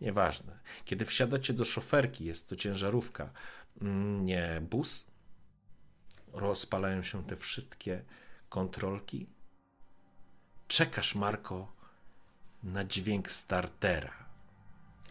Nieważne. 0.00 0.58
Kiedy 0.84 1.04
wsiadacie 1.04 1.52
do 1.52 1.64
szoferki, 1.64 2.24
jest 2.24 2.48
to 2.48 2.56
ciężarówka, 2.56 3.30
mm, 3.80 4.26
nie 4.26 4.60
bus, 4.60 5.10
rozpalają 6.32 7.02
się 7.02 7.24
te 7.24 7.36
wszystkie 7.36 8.04
kontrolki. 8.48 9.28
Czekasz, 10.68 11.14
Marko, 11.14 11.72
na 12.62 12.84
dźwięk 12.84 13.30
startera, 13.30 14.12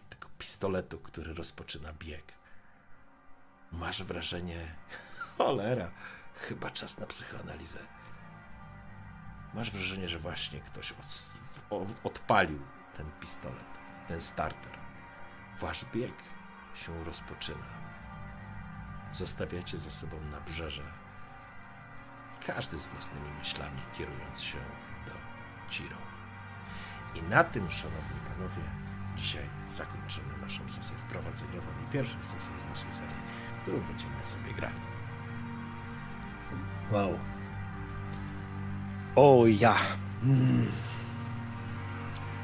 tego 0.10 0.30
pistoletu, 0.38 1.00
który 1.00 1.34
rozpoczyna 1.34 1.94
bieg. 1.94 2.34
Masz 3.72 4.04
wrażenie, 4.04 4.76
cholera, 5.38 5.92
chyba 6.36 6.70
czas 6.72 6.98
na 6.98 7.06
psychoanalizę. 7.06 7.80
Masz 9.54 9.72
wrażenie, 9.72 10.10
że 10.10 10.20
właśnie 10.20 10.60
ktoś 10.60 10.94
odpalił 12.04 12.60
ten 12.98 13.12
pistolet, 13.20 13.75
ten 14.08 14.22
starter. 14.22 14.72
Wasz 15.60 15.86
bieg 15.94 16.14
się 16.76 17.04
rozpoczyna. 17.04 17.66
Zostawiacie 19.12 19.78
za 19.78 19.90
sobą 19.90 20.18
nabrzeże. 20.32 20.84
Każdy 22.48 22.80
z 22.80 22.86
własnymi 22.86 23.30
myślami, 23.40 23.82
kierując 23.98 24.42
się 24.42 24.58
do 25.06 25.12
Ciro. 25.70 25.98
I 27.16 27.24
na 27.24 27.44
tym, 27.44 27.72
szanowni 27.72 28.20
panowie, 28.28 28.62
dzisiaj 29.16 29.50
zakończymy 29.68 30.38
naszą 30.42 30.70
sesję 30.70 30.98
wprowadzeniową 30.98 31.68
i 31.84 31.92
pierwszą 31.92 32.24
sesję 32.24 32.60
z 32.60 32.66
naszej 32.66 32.94
serii, 32.94 33.16
którą 33.62 33.80
będziemy 33.80 34.26
sobie 34.26 34.54
grali. 34.54 34.80
Wow. 36.92 37.20
O 39.16 39.48
ja. 39.48 39.76
Mm. 40.24 40.72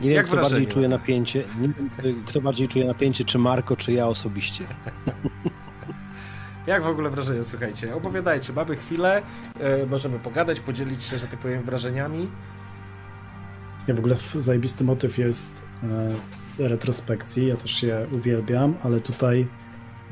Nie 0.01 0.09
wiem, 0.09 0.15
Jak 0.15 0.25
kto 0.25 0.35
wrażenie? 0.35 0.51
bardziej 0.51 0.67
czuje 0.73 0.87
napięcie. 0.87 1.43
Nie 1.61 1.69
wiem, 2.03 2.23
kto 2.25 2.41
bardziej 2.41 2.67
czuje 2.67 2.85
napięcie, 2.85 3.25
czy 3.25 3.37
Marko, 3.37 3.77
czy 3.77 3.91
ja 3.93 4.07
osobiście. 4.07 4.65
Jak 6.67 6.83
w 6.83 6.87
ogóle 6.87 7.09
wrażenie, 7.09 7.43
słuchajcie? 7.43 7.95
Opowiadajcie, 7.95 8.53
mamy 8.53 8.75
chwilę, 8.75 9.21
e, 9.59 9.85
możemy 9.85 10.19
pogadać, 10.19 10.59
podzielić 10.59 11.03
się, 11.03 11.17
że 11.17 11.27
tak 11.27 11.39
powiem, 11.39 11.63
wrażeniami. 11.63 12.29
Ja 13.87 13.95
w 13.95 13.99
ogóle 13.99 14.15
zajebisty 14.35 14.83
motyw 14.83 15.17
jest 15.17 15.61
e, 16.59 16.67
retrospekcji, 16.67 17.47
ja 17.47 17.55
też 17.55 17.83
je 17.83 18.07
uwielbiam, 18.15 18.73
ale 18.83 18.99
tutaj 19.01 19.47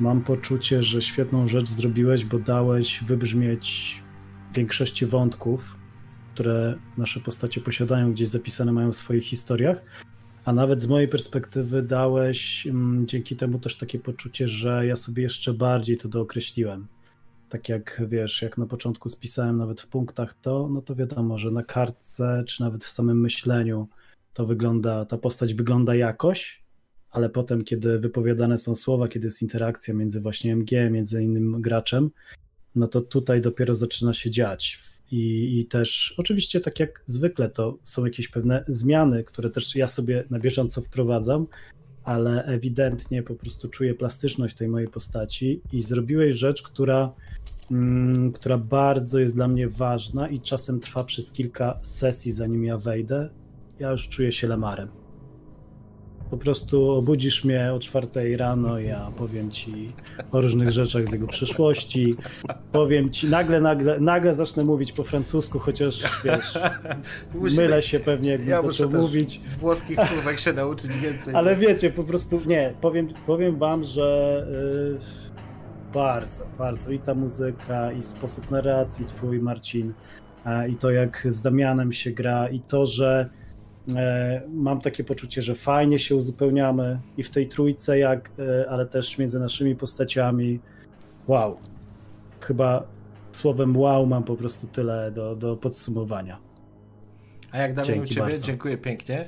mam 0.00 0.20
poczucie, 0.20 0.82
że 0.82 1.02
świetną 1.02 1.48
rzecz 1.48 1.68
zrobiłeś, 1.68 2.24
bo 2.24 2.38
dałeś 2.38 3.04
wybrzmieć 3.04 4.02
większości 4.54 5.06
wątków, 5.06 5.76
które 6.40 6.74
nasze 6.96 7.20
postacie 7.20 7.60
posiadają, 7.60 8.12
gdzieś 8.12 8.28
zapisane 8.28 8.72
mają 8.72 8.92
w 8.92 8.96
swoich 8.96 9.24
historiach, 9.24 9.82
a 10.44 10.52
nawet 10.52 10.82
z 10.82 10.86
mojej 10.86 11.08
perspektywy 11.08 11.82
dałeś 11.82 12.66
mm, 12.66 13.06
dzięki 13.06 13.36
temu 13.36 13.58
też 13.58 13.76
takie 13.76 13.98
poczucie, 13.98 14.48
że 14.48 14.86
ja 14.86 14.96
sobie 14.96 15.22
jeszcze 15.22 15.54
bardziej 15.54 15.98
to 15.98 16.08
dookreśliłem. 16.08 16.86
Tak 17.48 17.68
jak 17.68 18.02
wiesz, 18.08 18.42
jak 18.42 18.58
na 18.58 18.66
początku 18.66 19.08
spisałem 19.08 19.56
nawet 19.56 19.80
w 19.80 19.86
punktach 19.86 20.34
to, 20.34 20.68
no 20.72 20.82
to 20.82 20.94
wiadomo, 20.94 21.38
że 21.38 21.50
na 21.50 21.62
kartce, 21.62 22.44
czy 22.46 22.62
nawet 22.62 22.84
w 22.84 22.90
samym 22.90 23.20
myśleniu 23.20 23.88
to 24.32 24.46
wygląda, 24.46 25.04
ta 25.04 25.18
postać 25.18 25.54
wygląda 25.54 25.94
jakoś, 25.94 26.62
ale 27.10 27.30
potem, 27.30 27.64
kiedy 27.64 27.98
wypowiadane 27.98 28.58
są 28.58 28.76
słowa, 28.76 29.08
kiedy 29.08 29.26
jest 29.26 29.42
interakcja 29.42 29.94
między 29.94 30.20
właśnie 30.20 30.52
MG, 30.56 30.90
między 30.90 31.24
innym 31.24 31.62
graczem, 31.62 32.10
no 32.74 32.86
to 32.86 33.00
tutaj 33.00 33.40
dopiero 33.40 33.74
zaczyna 33.74 34.14
się 34.14 34.30
dziać. 34.30 34.89
I, 35.10 35.58
I 35.60 35.66
też 35.66 36.14
oczywiście, 36.16 36.60
tak 36.60 36.80
jak 36.80 37.02
zwykle, 37.06 37.48
to 37.48 37.78
są 37.84 38.04
jakieś 38.04 38.28
pewne 38.28 38.64
zmiany, 38.68 39.24
które 39.24 39.50
też 39.50 39.76
ja 39.76 39.86
sobie 39.86 40.24
na 40.30 40.38
bieżąco 40.38 40.80
wprowadzam, 40.80 41.46
ale 42.04 42.44
ewidentnie 42.44 43.22
po 43.22 43.34
prostu 43.34 43.68
czuję 43.68 43.94
plastyczność 43.94 44.56
tej 44.56 44.68
mojej 44.68 44.88
postaci 44.88 45.60
i 45.72 45.82
zrobiłeś 45.82 46.34
rzecz, 46.34 46.62
która, 46.62 47.12
mm, 47.70 48.32
która 48.32 48.58
bardzo 48.58 49.18
jest 49.18 49.34
dla 49.34 49.48
mnie 49.48 49.68
ważna 49.68 50.28
i 50.28 50.40
czasem 50.40 50.80
trwa 50.80 51.04
przez 51.04 51.32
kilka 51.32 51.78
sesji, 51.82 52.32
zanim 52.32 52.64
ja 52.64 52.78
wejdę. 52.78 53.30
Ja 53.78 53.90
już 53.90 54.08
czuję 54.08 54.32
się 54.32 54.48
lemarem. 54.48 54.99
Po 56.30 56.36
prostu 56.36 56.90
obudzisz 56.90 57.44
mnie 57.44 57.72
o 57.72 57.78
czwartej 57.78 58.36
rano, 58.36 58.78
ja 58.78 59.10
powiem 59.16 59.50
ci 59.50 59.92
o 60.32 60.40
różnych 60.40 60.70
rzeczach 60.70 61.06
z 61.06 61.12
jego 61.12 61.26
przyszłości. 61.26 62.16
Powiem 62.72 63.10
ci, 63.10 63.28
nagle, 63.28 63.60
nagle, 63.60 64.00
nagle 64.00 64.34
zacznę 64.34 64.64
mówić 64.64 64.92
po 64.92 65.04
francusku, 65.04 65.58
chociaż 65.58 66.02
wiesz, 66.24 66.58
Musimy- 67.34 67.62
mylę 67.62 67.82
się 67.82 68.00
pewnie, 68.00 68.30
jakbym 68.30 68.48
Ja 68.50 68.62
muszę 68.62 68.84
zaczął 68.84 69.00
mówić. 69.00 69.40
włoskich 69.58 69.98
słówek 70.02 70.38
się 70.38 70.52
nauczyć 70.52 70.96
więcej. 70.96 71.34
Ale 71.34 71.56
wiecie, 71.56 71.90
po 71.90 72.04
prostu 72.04 72.40
nie, 72.46 72.74
powiem, 72.80 73.08
powiem 73.26 73.56
wam, 73.58 73.84
że 73.84 74.46
y, 74.98 75.92
bardzo, 75.94 76.46
bardzo 76.58 76.90
i 76.90 76.98
ta 76.98 77.14
muzyka, 77.14 77.92
i 77.92 78.02
sposób 78.02 78.50
narracji 78.50 79.04
twój, 79.06 79.40
Marcin, 79.40 79.92
i 80.70 80.74
to 80.74 80.90
jak 80.90 81.26
z 81.30 81.40
Damianem 81.42 81.92
się 81.92 82.10
gra, 82.10 82.48
i 82.48 82.60
to, 82.60 82.86
że 82.86 83.28
mam 84.48 84.80
takie 84.80 85.04
poczucie, 85.04 85.42
że 85.42 85.54
fajnie 85.54 85.98
się 85.98 86.16
uzupełniamy 86.16 87.00
i 87.16 87.22
w 87.22 87.30
tej 87.30 87.48
trójce, 87.48 87.98
jak, 87.98 88.30
e, 88.38 88.70
ale 88.70 88.86
też 88.86 89.18
między 89.18 89.38
naszymi 89.38 89.76
postaciami. 89.76 90.60
Wow. 91.28 91.56
Chyba 92.40 92.86
słowem 93.32 93.76
wow 93.76 94.06
mam 94.06 94.24
po 94.24 94.36
prostu 94.36 94.66
tyle 94.66 95.10
do, 95.10 95.36
do 95.36 95.56
podsumowania. 95.56 96.38
A 97.50 97.58
jak 97.58 97.74
Damian 97.74 97.92
u 97.92 97.94
Dzięki 97.94 98.14
ciebie? 98.14 98.26
bardzo. 98.26 98.46
Dziękuję 98.46 98.78
pięknie. 98.78 99.24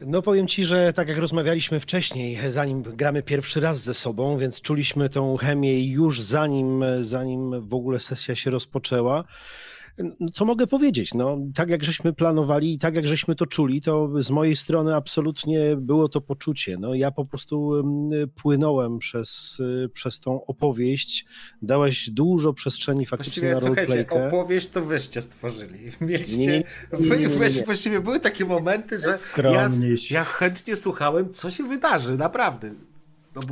No 0.00 0.22
powiem 0.22 0.46
ci, 0.46 0.64
że 0.64 0.92
tak 0.92 1.08
jak 1.08 1.18
rozmawialiśmy 1.18 1.80
wcześniej, 1.80 2.38
zanim 2.50 2.82
gramy 2.82 3.22
pierwszy 3.22 3.60
raz 3.60 3.82
ze 3.82 3.94
sobą, 3.94 4.38
więc 4.38 4.60
czuliśmy 4.60 5.08
tą 5.08 5.36
chemię 5.36 5.84
już 5.84 6.20
zanim, 6.20 6.84
zanim 7.00 7.68
w 7.68 7.74
ogóle 7.74 8.00
sesja 8.00 8.36
się 8.36 8.50
rozpoczęła. 8.50 9.24
No, 9.98 10.30
co 10.34 10.44
mogę 10.44 10.66
powiedzieć? 10.66 11.14
No, 11.14 11.38
tak 11.54 11.68
jak 11.68 11.84
żeśmy 11.84 12.12
planowali 12.12 12.74
i 12.74 12.78
tak 12.78 12.94
jak 12.94 13.08
żeśmy 13.08 13.34
to 13.34 13.46
czuli, 13.46 13.80
to 13.80 14.10
z 14.22 14.30
mojej 14.30 14.56
strony 14.56 14.94
absolutnie 14.94 15.76
było 15.76 16.08
to 16.08 16.20
poczucie. 16.20 16.76
No, 16.80 16.94
ja 16.94 17.10
po 17.10 17.24
prostu 17.24 17.72
płynąłem 18.34 18.98
przez, 18.98 19.60
y, 19.60 19.88
przez 19.88 20.20
tą 20.20 20.46
opowieść. 20.46 21.26
Dałeś 21.62 22.10
dużo 22.10 22.52
przestrzeni 22.52 23.06
faktycznie 23.06 23.50
Właściwie, 23.50 23.70
na 23.70 23.76
słuchajcie, 23.76 24.26
opowieść 24.26 24.68
to 24.68 24.84
wyście 24.84 25.22
stworzyli. 25.22 25.78
Mieliście... 26.00 26.36
Nie, 26.38 26.46
nie, 26.46 26.64
nie, 26.92 26.98
nie, 27.00 27.08
Wy, 27.08 27.16
nie, 27.18 27.26
nie. 27.26 27.64
właściwie- 27.64 28.00
były 28.00 28.20
takie 28.20 28.44
momenty, 28.44 29.00
że 29.00 29.14
ja, 29.42 29.70
ja 30.10 30.24
chętnie 30.24 30.76
słuchałem, 30.76 31.30
co 31.30 31.50
się 31.50 31.64
wydarzy, 31.64 32.18
naprawdę. 32.18 32.70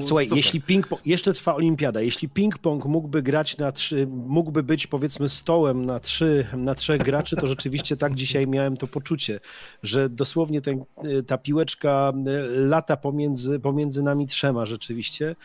Słuchaj, 0.06 0.24
super. 0.24 0.36
jeśli 0.36 0.60
ping 0.60 0.88
jeszcze 1.04 1.32
trwa 1.32 1.54
olimpiada, 1.54 2.00
jeśli 2.00 2.28
ping-pong 2.28 2.86
mógłby 2.86 3.22
grać 3.22 3.58
na 3.58 3.72
trzy, 3.72 4.06
mógłby 4.10 4.62
być 4.62 4.86
powiedzmy 4.86 5.28
stołem 5.28 5.86
na 5.86 6.00
trzy, 6.00 6.46
na 6.56 6.74
trzech 6.74 7.02
graczy, 7.02 7.36
to 7.36 7.46
rzeczywiście 7.46 7.96
tak 7.96 8.14
dzisiaj 8.14 8.46
miałem 8.46 8.76
to 8.76 8.86
poczucie, 8.86 9.40
że 9.82 10.08
dosłownie 10.08 10.60
ten, 10.60 10.84
ta 11.26 11.38
piłeczka 11.38 12.12
lata 12.48 12.96
pomiędzy, 12.96 13.60
pomiędzy 13.60 14.02
nami 14.02 14.26
trzema 14.26 14.66
rzeczywiście. 14.66 15.36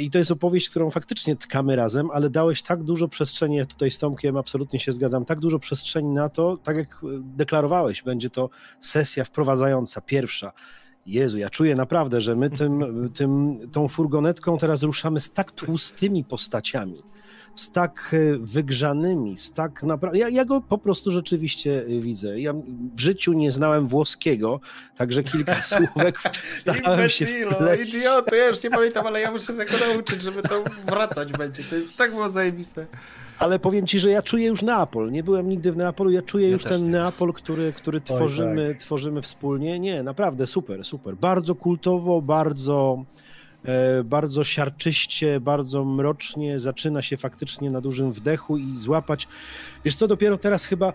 I 0.00 0.10
to 0.10 0.18
jest 0.18 0.30
opowieść, 0.30 0.68
którą 0.68 0.90
faktycznie 0.90 1.36
tkamy 1.36 1.76
razem, 1.76 2.10
ale 2.10 2.30
dałeś 2.30 2.62
tak 2.62 2.82
dużo 2.82 3.08
przestrzeni, 3.08 3.56
ja 3.56 3.66
tutaj 3.66 3.90
z 3.90 3.98
Tomkiem 3.98 4.36
absolutnie 4.36 4.80
się 4.80 4.92
zgadzam, 4.92 5.24
tak 5.24 5.40
dużo 5.40 5.58
przestrzeni 5.58 6.08
na 6.08 6.28
to, 6.28 6.56
tak 6.56 6.76
jak 6.76 7.00
deklarowałeś, 7.20 8.02
będzie 8.02 8.30
to 8.30 8.50
sesja 8.80 9.24
wprowadzająca, 9.24 10.00
pierwsza. 10.00 10.52
Jezu, 11.06 11.38
ja 11.38 11.50
czuję 11.50 11.76
naprawdę, 11.76 12.20
że 12.20 12.36
my 12.36 12.50
tym, 12.50 13.10
tym, 13.14 13.58
tą 13.72 13.88
furgonetką 13.88 14.58
teraz 14.58 14.82
ruszamy 14.82 15.20
z 15.20 15.30
tak 15.30 15.52
tłustymi 15.52 16.24
postaciami, 16.24 17.02
z 17.54 17.72
tak 17.72 18.10
e, 18.12 18.38
wygrzanymi, 18.38 19.36
z 19.36 19.52
tak 19.52 19.82
naprawdę. 19.82 20.18
Ja, 20.18 20.28
ja 20.28 20.44
go 20.44 20.60
po 20.60 20.78
prostu 20.78 21.10
rzeczywiście 21.10 21.84
e, 21.84 22.00
widzę. 22.00 22.40
Ja 22.40 22.52
w 22.96 23.00
życiu 23.00 23.32
nie 23.32 23.52
znałem 23.52 23.88
włoskiego, 23.88 24.60
także 24.96 25.24
kilka 25.24 25.62
słówek 25.72 26.18
starałem 26.52 27.08
się 27.08 27.26
wpleść. 27.26 27.94
idioto, 27.94 28.34
ja 28.34 28.48
już 28.48 28.62
nie 28.62 28.70
pamiętam, 28.70 29.06
ale 29.06 29.20
ja 29.20 29.32
muszę 29.32 29.52
tego 29.52 29.78
nauczyć, 29.78 30.22
żeby 30.22 30.42
to 30.42 30.64
wracać 30.84 31.32
będzie. 31.32 31.64
To 31.64 31.74
jest 31.74 31.96
tak 31.96 32.10
było 32.10 32.28
zajebiste. 32.28 32.86
Ale 33.42 33.58
powiem 33.58 33.86
ci, 33.86 34.00
że 34.00 34.10
ja 34.10 34.22
czuję 34.22 34.46
już 34.46 34.62
Neapol. 34.62 35.10
Nie 35.10 35.22
byłem 35.22 35.48
nigdy 35.48 35.72
w 35.72 35.76
Neapolu, 35.76 36.10
ja 36.10 36.22
czuję 36.22 36.46
Ja 36.46 36.52
już 36.52 36.64
ten 36.64 36.84
nie. 36.84 36.90
Neapol, 36.90 37.32
który, 37.32 37.72
który 37.72 38.00
tworzymy, 38.00 38.76
tworzymy 38.80 39.22
wspólnie. 39.22 39.78
Nie, 39.80 40.02
naprawdę 40.02 40.46
super, 40.46 40.84
super. 40.84 41.16
Bardzo 41.16 41.54
kultowo, 41.54 42.22
bardzo, 42.22 43.04
e, 43.64 44.04
bardzo 44.04 44.44
siarczyście, 44.44 45.40
bardzo 45.40 45.84
mrocznie. 45.84 46.60
Zaczyna 46.60 47.02
się 47.02 47.16
faktycznie 47.16 47.70
na 47.70 47.80
dużym 47.80 48.12
wdechu 48.12 48.56
i 48.56 48.76
złapać. 48.76 49.28
Wiesz 49.84 49.96
co, 49.96 50.08
dopiero 50.08 50.36
teraz 50.38 50.64
chyba 50.64 50.92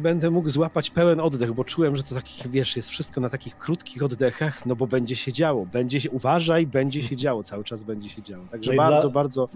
będę 0.00 0.30
mógł 0.30 0.48
złapać 0.48 0.90
pełen 0.90 1.20
oddech, 1.20 1.52
bo 1.52 1.64
czułem, 1.64 1.96
że 1.96 2.02
to 2.02 2.14
takich, 2.14 2.50
wiesz, 2.50 2.76
jest 2.76 2.88
wszystko 2.90 3.20
na 3.20 3.28
takich 3.28 3.56
krótkich 3.56 4.02
oddechach, 4.02 4.66
no 4.66 4.76
bo 4.76 4.86
będzie 4.86 5.16
się 5.16 5.32
działo. 5.32 5.66
Będzie 5.66 6.00
się, 6.00 6.10
uważaj, 6.10 6.66
będzie 6.66 7.02
się 7.02 7.16
działo, 7.16 7.42
cały 7.42 7.64
czas 7.64 7.82
będzie 7.82 8.10
się 8.10 8.22
działo. 8.22 8.44
Także 8.50 8.70
No 8.70 8.76
bardzo, 8.76 9.00
dla- 9.00 9.10
bardzo. 9.10 9.48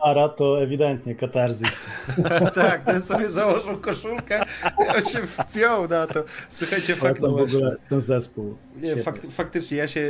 Ara 0.00 0.28
to 0.28 0.62
ewidentnie 0.62 1.14
katarzis. 1.14 1.86
tak, 2.54 2.84
ten 2.84 3.02
sobie 3.02 3.28
założył 3.30 3.78
koszulkę 3.78 4.44
i 4.84 4.96
on 4.96 5.02
się 5.04 5.26
wpiął 5.26 5.88
na 5.88 6.06
to. 6.06 6.24
Słuchajcie, 6.48 6.96
fakt, 6.96 7.20
Polecam 7.20 7.48
w 7.48 7.54
ogóle 7.54 7.76
ten 7.88 8.00
zespół. 8.00 8.56
Nie, 8.76 8.96
fak, 8.96 9.22
faktycznie, 9.22 9.76
ja 9.76 9.88
się, 9.88 10.00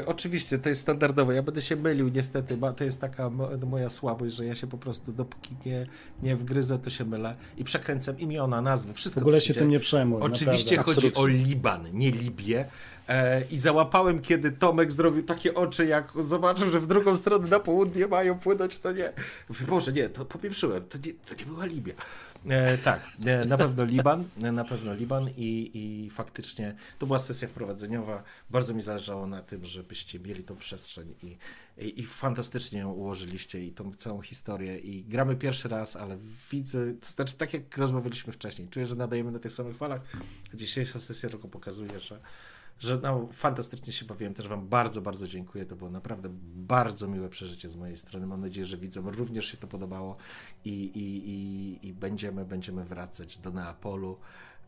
e, 0.00 0.06
oczywiście 0.06 0.58
to 0.58 0.68
jest 0.68 0.82
standardowe, 0.82 1.34
ja 1.34 1.42
będę 1.42 1.62
się 1.62 1.76
mylił 1.76 2.08
niestety, 2.08 2.56
bo 2.56 2.72
to 2.72 2.84
jest 2.84 3.00
taka 3.00 3.30
mo, 3.30 3.48
moja 3.66 3.90
słabość, 3.90 4.34
że 4.34 4.46
ja 4.46 4.54
się 4.54 4.66
po 4.66 4.78
prostu 4.78 5.12
dopóki 5.12 5.56
nie, 5.66 5.86
nie 6.22 6.36
wgryzę, 6.36 6.78
to 6.78 6.90
się 6.90 7.04
mylę 7.04 7.31
i 7.56 7.64
przekręcam 7.64 8.20
imiona, 8.20 8.62
nazwy, 8.62 8.92
W 8.92 8.96
wszystko 8.96 9.20
ogóle 9.20 9.40
co 9.40 9.46
się 9.46 9.54
dzieje. 9.54 9.60
tym 9.60 9.70
nie 9.70 9.80
przejmuj. 9.80 10.22
Oczywiście 10.22 10.76
naprawdę. 10.76 10.94
chodzi 10.94 11.06
Absolutnie. 11.08 11.42
o 11.42 11.46
Liban, 11.46 11.86
nie 11.92 12.10
Libię. 12.10 12.64
E, 13.08 13.42
I 13.50 13.58
załapałem, 13.58 14.20
kiedy 14.20 14.52
Tomek 14.52 14.92
zrobił 14.92 15.22
takie 15.22 15.54
oczy, 15.54 15.86
jak 15.86 16.12
zobaczył, 16.18 16.70
że 16.70 16.80
w 16.80 16.86
drugą 16.86 17.16
stronę 17.16 17.48
na 17.48 17.60
południe 17.60 18.06
mają 18.06 18.38
płynąć, 18.38 18.78
to 18.78 18.92
nie. 18.92 19.12
Boże, 19.68 19.92
nie, 19.92 20.08
to 20.08 20.24
popieprzyłem, 20.24 20.84
to 20.88 20.98
nie, 20.98 21.12
to 21.14 21.34
nie 21.34 21.46
była 21.46 21.64
Libia. 21.66 21.94
E, 22.48 22.78
tak, 22.78 23.00
e, 23.26 23.44
na 23.44 23.58
pewno 23.58 23.84
Liban, 23.84 24.24
e, 24.42 24.52
na 24.52 24.64
pewno 24.64 24.94
Liban 24.94 25.30
i, 25.36 25.70
i 25.74 26.10
faktycznie 26.10 26.74
to 26.98 27.06
była 27.06 27.18
sesja 27.18 27.48
wprowadzeniowa. 27.48 28.22
Bardzo 28.50 28.74
mi 28.74 28.82
zależało 28.82 29.26
na 29.26 29.42
tym, 29.42 29.64
żebyście 29.64 30.20
mieli 30.20 30.44
tą 30.44 30.56
przestrzeń 30.56 31.14
i, 31.22 31.36
i, 31.78 32.00
i 32.00 32.04
fantastycznie 32.04 32.88
ułożyliście 32.88 33.64
i 33.64 33.72
tą 33.72 33.94
całą 33.94 34.22
historię 34.22 34.78
i 34.78 35.04
gramy 35.04 35.36
pierwszy 35.36 35.68
raz, 35.68 35.96
ale 35.96 36.18
widzę, 36.52 36.94
to 36.94 37.06
znaczy 37.06 37.36
tak 37.36 37.54
jak 37.54 37.78
rozmawialiśmy 37.78 38.32
wcześniej, 38.32 38.68
czuję, 38.68 38.86
że 38.86 38.96
nadajemy 38.96 39.32
na 39.32 39.38
tych 39.38 39.52
samych 39.52 39.76
falach. 39.76 40.02
Dzisiejsza 40.54 41.00
sesja 41.00 41.28
tylko 41.28 41.48
pokazuje, 41.48 42.00
że 42.00 42.20
że 42.82 43.00
no, 43.02 43.28
fantastycznie 43.32 43.92
się 43.92 44.04
bawiłem. 44.04 44.34
Też 44.34 44.48
Wam 44.48 44.68
bardzo, 44.68 45.00
bardzo 45.00 45.26
dziękuję. 45.26 45.66
To 45.66 45.76
było 45.76 45.90
naprawdę 45.90 46.28
bardzo 46.54 47.08
miłe 47.08 47.28
przeżycie 47.28 47.68
z 47.68 47.76
mojej 47.76 47.96
strony. 47.96 48.26
Mam 48.26 48.40
nadzieję, 48.40 48.66
że 48.66 48.76
widzom 48.76 49.08
również 49.08 49.46
się 49.46 49.56
to 49.56 49.66
podobało 49.66 50.16
i, 50.64 50.70
i, 50.70 51.30
i, 51.30 51.88
i 51.88 51.92
będziemy, 51.92 52.44
będziemy 52.44 52.84
wracać 52.84 53.38
do 53.38 53.50
Neapolu 53.50 54.18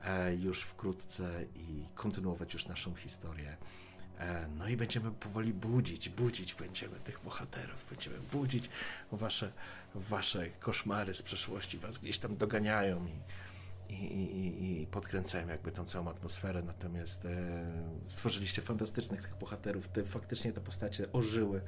e, 0.04 0.34
już 0.34 0.62
wkrótce 0.62 1.44
i 1.54 1.84
kontynuować 1.94 2.54
już 2.54 2.66
naszą 2.66 2.94
historię. 2.94 3.56
E, 4.24 4.48
no 4.58 4.68
i 4.68 4.76
będziemy 4.76 5.10
powoli 5.12 5.52
budzić, 5.52 6.08
budzić 6.08 6.54
będziemy 6.54 6.96
tych 7.00 7.20
bohaterów, 7.24 7.86
będziemy 7.90 8.16
budzić 8.32 8.68
wasze, 9.12 9.52
wasze 9.94 10.50
koszmary 10.50 11.14
z 11.14 11.22
przeszłości, 11.22 11.78
was 11.78 11.98
gdzieś 11.98 12.18
tam 12.18 12.36
doganiają 12.36 13.06
i, 13.88 13.94
i, 13.94 14.36
i, 14.36 14.82
i- 14.82 14.86
podkręcałem 14.86 15.48
jakby 15.48 15.72
tą 15.72 15.84
całą 15.84 16.08
atmosferę, 16.08 16.62
natomiast 16.62 17.24
e, 17.24 17.30
stworzyliście 18.06 18.62
fantastycznych 18.62 19.22
tych 19.22 19.36
bohaterów, 19.36 19.88
te, 19.88 20.04
faktycznie 20.04 20.52
te 20.52 20.60
postacie 20.60 21.12
ożyły 21.12 21.60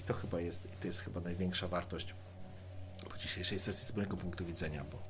i 0.00 0.02
to 0.02 0.14
chyba 0.14 0.40
jest, 0.40 0.66
i 0.72 0.76
to 0.76 0.86
jest 0.86 1.00
chyba 1.00 1.20
największa 1.20 1.68
wartość 1.68 2.14
po 3.10 3.16
dzisiejszej 3.18 3.58
sesji 3.58 3.86
z 3.86 3.96
mojego 3.96 4.16
punktu 4.16 4.44
widzenia, 4.44 4.84
bo, 4.92 5.02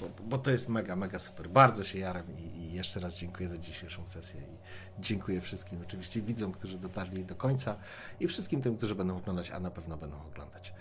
bo, 0.00 0.08
bo 0.28 0.38
to 0.38 0.50
jest 0.50 0.68
mega, 0.68 0.96
mega 0.96 1.18
super. 1.18 1.48
Bardzo 1.48 1.84
się 1.84 1.98
jaram 1.98 2.24
i, 2.38 2.58
i 2.58 2.72
jeszcze 2.72 3.00
raz 3.00 3.18
dziękuję 3.18 3.48
za 3.48 3.58
dzisiejszą 3.58 4.06
sesję 4.06 4.40
i 4.40 5.02
dziękuję 5.02 5.40
wszystkim, 5.40 5.78
oczywiście 5.82 6.22
widzom, 6.22 6.52
którzy 6.52 6.78
dotarli 6.78 7.24
do 7.24 7.34
końca 7.34 7.76
i 8.20 8.28
wszystkim 8.28 8.62
tym, 8.62 8.76
którzy 8.76 8.94
będą 8.94 9.16
oglądać, 9.16 9.50
a 9.50 9.60
na 9.60 9.70
pewno 9.70 9.96
będą 9.96 10.16
oglądać. 10.32 10.72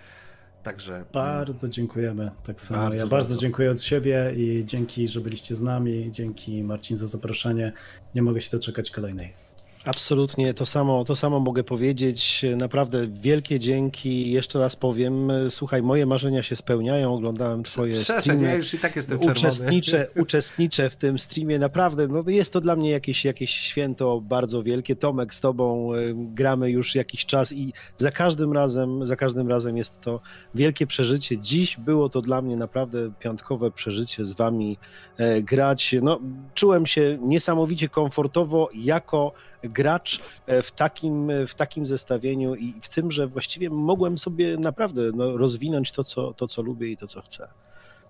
Także 0.64 1.06
Bardzo 1.14 1.70
dziękujemy. 1.70 2.32
Tak 2.44 2.62
samo. 2.62 2.82
Bardzo, 2.82 2.98
ja 2.98 3.08
bardzo, 3.08 3.28
bardzo. 3.28 3.42
dziękuję 3.42 3.72
od 3.72 3.82
siebie 3.82 4.34
i 4.36 4.64
dzięki, 4.66 5.08
że 5.08 5.22
byliście 5.22 5.56
z 5.56 5.62
nami. 5.62 6.12
Dzięki 6.12 6.64
Marcin 6.64 6.98
za 6.98 7.08
zaproszenie. 7.08 7.72
Nie 8.16 8.22
mogę 8.22 8.42
się 8.42 8.52
doczekać 8.52 8.92
kolejnej. 8.92 9.45
Absolutnie 9.86 10.54
to 10.54 10.66
samo, 10.66 11.06
to 11.06 11.16
samo 11.16 11.40
mogę 11.40 11.64
powiedzieć. 11.64 12.46
Naprawdę 12.58 13.08
wielkie 13.08 13.60
dzięki. 13.60 14.32
Jeszcze 14.32 14.60
raz 14.60 14.76
powiem, 14.76 15.32
słuchaj, 15.50 15.82
moje 15.82 16.06
marzenia 16.06 16.44
się 16.44 16.56
spełniają. 16.56 17.14
Oglądałem 17.14 17.64
twoje 17.64 17.94
przestań, 17.94 18.22
streamy. 18.22 18.44
ja 18.44 18.56
już 18.56 18.74
i 18.74 18.80
tak 18.80 18.96
jestem 18.96 19.20
czerwony. 19.20 19.40
Uczestniczę, 19.40 20.08
uczestniczę 20.16 20.90
w 20.90 20.96
tym 20.96 21.20
streamie, 21.20 21.60
naprawdę, 21.60 22.08
no 22.08 22.24
jest 22.28 22.54
to 22.54 22.62
dla 22.62 22.76
mnie 22.76 22.90
jakieś, 22.90 23.26
jakieś 23.26 23.52
święto 23.52 24.22
bardzo 24.22 24.64
wielkie. 24.64 24.96
Tomek, 24.96 25.34
z 25.34 25.40
tobą 25.40 25.94
y, 25.94 26.14
gramy 26.16 26.70
już 26.70 26.96
jakiś 26.96 27.26
czas 27.26 27.52
i 27.52 27.74
za 27.98 28.12
każdym 28.12 28.54
razem, 28.54 29.06
za 29.06 29.16
każdym 29.16 29.50
razem 29.50 29.78
jest 29.78 30.02
to 30.02 30.20
wielkie 30.56 30.88
przeżycie. 30.88 31.38
Dziś 31.38 31.78
było 31.78 32.10
to 32.10 32.22
dla 32.22 32.42
mnie 32.42 32.58
naprawdę 32.58 33.12
piątkowe 33.20 33.72
przeżycie 33.72 34.26
z 34.26 34.34
wami 34.34 34.78
e, 35.18 35.42
grać. 35.42 35.96
No, 36.02 36.20
czułem 36.54 36.86
się 36.86 37.18
niesamowicie 37.22 37.90
komfortowo 37.90 38.70
jako 38.74 39.34
gracz 39.70 40.20
e, 40.46 40.62
w 40.62 40.72
takim, 40.72 41.32
w 41.48 41.56
takim 41.56 41.86
zestawieniu 41.86 42.56
i 42.56 42.74
w 42.82 42.90
tym, 42.90 43.12
że 43.12 43.28
właściwie 43.28 43.70
mogłem 43.70 44.18
sobie 44.18 44.58
naprawdę 44.58 45.02
no, 45.14 45.38
rozwinąć 45.38 45.92
to 45.92 46.04
co, 46.04 46.34
to, 46.34 46.48
co 46.48 46.62
lubię 46.62 46.92
i 46.92 46.98
to, 46.98 47.08
co 47.08 47.22
chcę. 47.22 47.48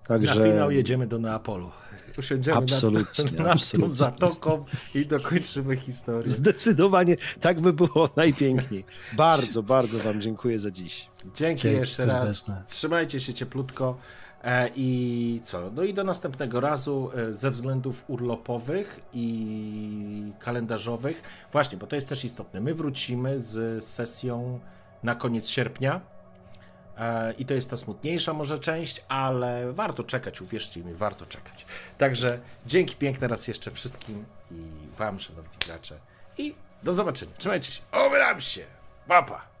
Także... 0.06 0.34
Na 0.34 0.46
finał 0.46 0.70
jedziemy 0.70 1.06
do 1.06 1.18
Neapolu. 1.18 1.70
Usiądziemy 2.18 2.56
Absolutnie, 2.56 3.24
nad, 3.24 3.32
nad 3.32 3.42
tą 3.42 3.50
absolutnie. 3.50 3.96
zatoką 3.96 4.64
i 4.94 5.06
dokończymy 5.06 5.76
historię. 5.76 6.32
Zdecydowanie 6.32 7.16
tak 7.40 7.60
by 7.60 7.72
było 7.72 8.10
najpiękniej. 8.16 8.84
Bardzo, 9.12 9.62
bardzo 9.62 9.98
Wam 9.98 10.20
dziękuję 10.20 10.58
za 10.58 10.70
dziś. 10.70 11.08
Dzięki, 11.34 11.62
Dzięki 11.62 11.78
jeszcze 11.78 12.06
raz. 12.06 12.44
Trzymajcie 12.68 13.20
się 13.20 13.34
cieplutko. 13.34 13.98
E, 14.46 14.70
I 14.76 15.40
co? 15.44 15.70
No 15.70 15.82
i 15.82 15.94
do 15.94 16.04
następnego 16.04 16.60
razu 16.60 17.10
e, 17.14 17.34
ze 17.34 17.50
względów 17.50 18.04
urlopowych 18.08 19.00
i 19.12 20.32
kalendarzowych. 20.38 21.22
Właśnie, 21.52 21.78
bo 21.78 21.86
to 21.86 21.96
jest 21.96 22.08
też 22.08 22.24
istotne. 22.24 22.60
My 22.60 22.74
wrócimy 22.74 23.40
z 23.40 23.84
sesją 23.84 24.60
na 25.02 25.14
koniec 25.14 25.48
sierpnia. 25.48 26.00
E, 26.98 27.32
I 27.32 27.46
to 27.46 27.54
jest 27.54 27.70
ta 27.70 27.76
smutniejsza 27.76 28.32
może 28.32 28.58
część, 28.58 29.04
ale 29.08 29.72
warto 29.72 30.04
czekać, 30.04 30.40
uwierzcie 30.40 30.84
mi, 30.84 30.94
warto 30.94 31.26
czekać. 31.26 31.66
Także 31.98 32.40
dzięki 32.66 32.96
piękne 32.96 33.28
raz 33.28 33.48
jeszcze 33.48 33.70
wszystkim 33.70 34.24
i 34.50 34.62
Wam, 34.98 35.18
szanowni 35.18 35.56
gracze. 35.66 35.98
I 36.38 36.54
do 36.82 36.92
zobaczenia. 36.92 37.32
Trzymajcie 37.38 37.72
się. 37.72 37.82
Obram 37.92 38.40
się. 38.40 38.64
Papa. 39.08 39.55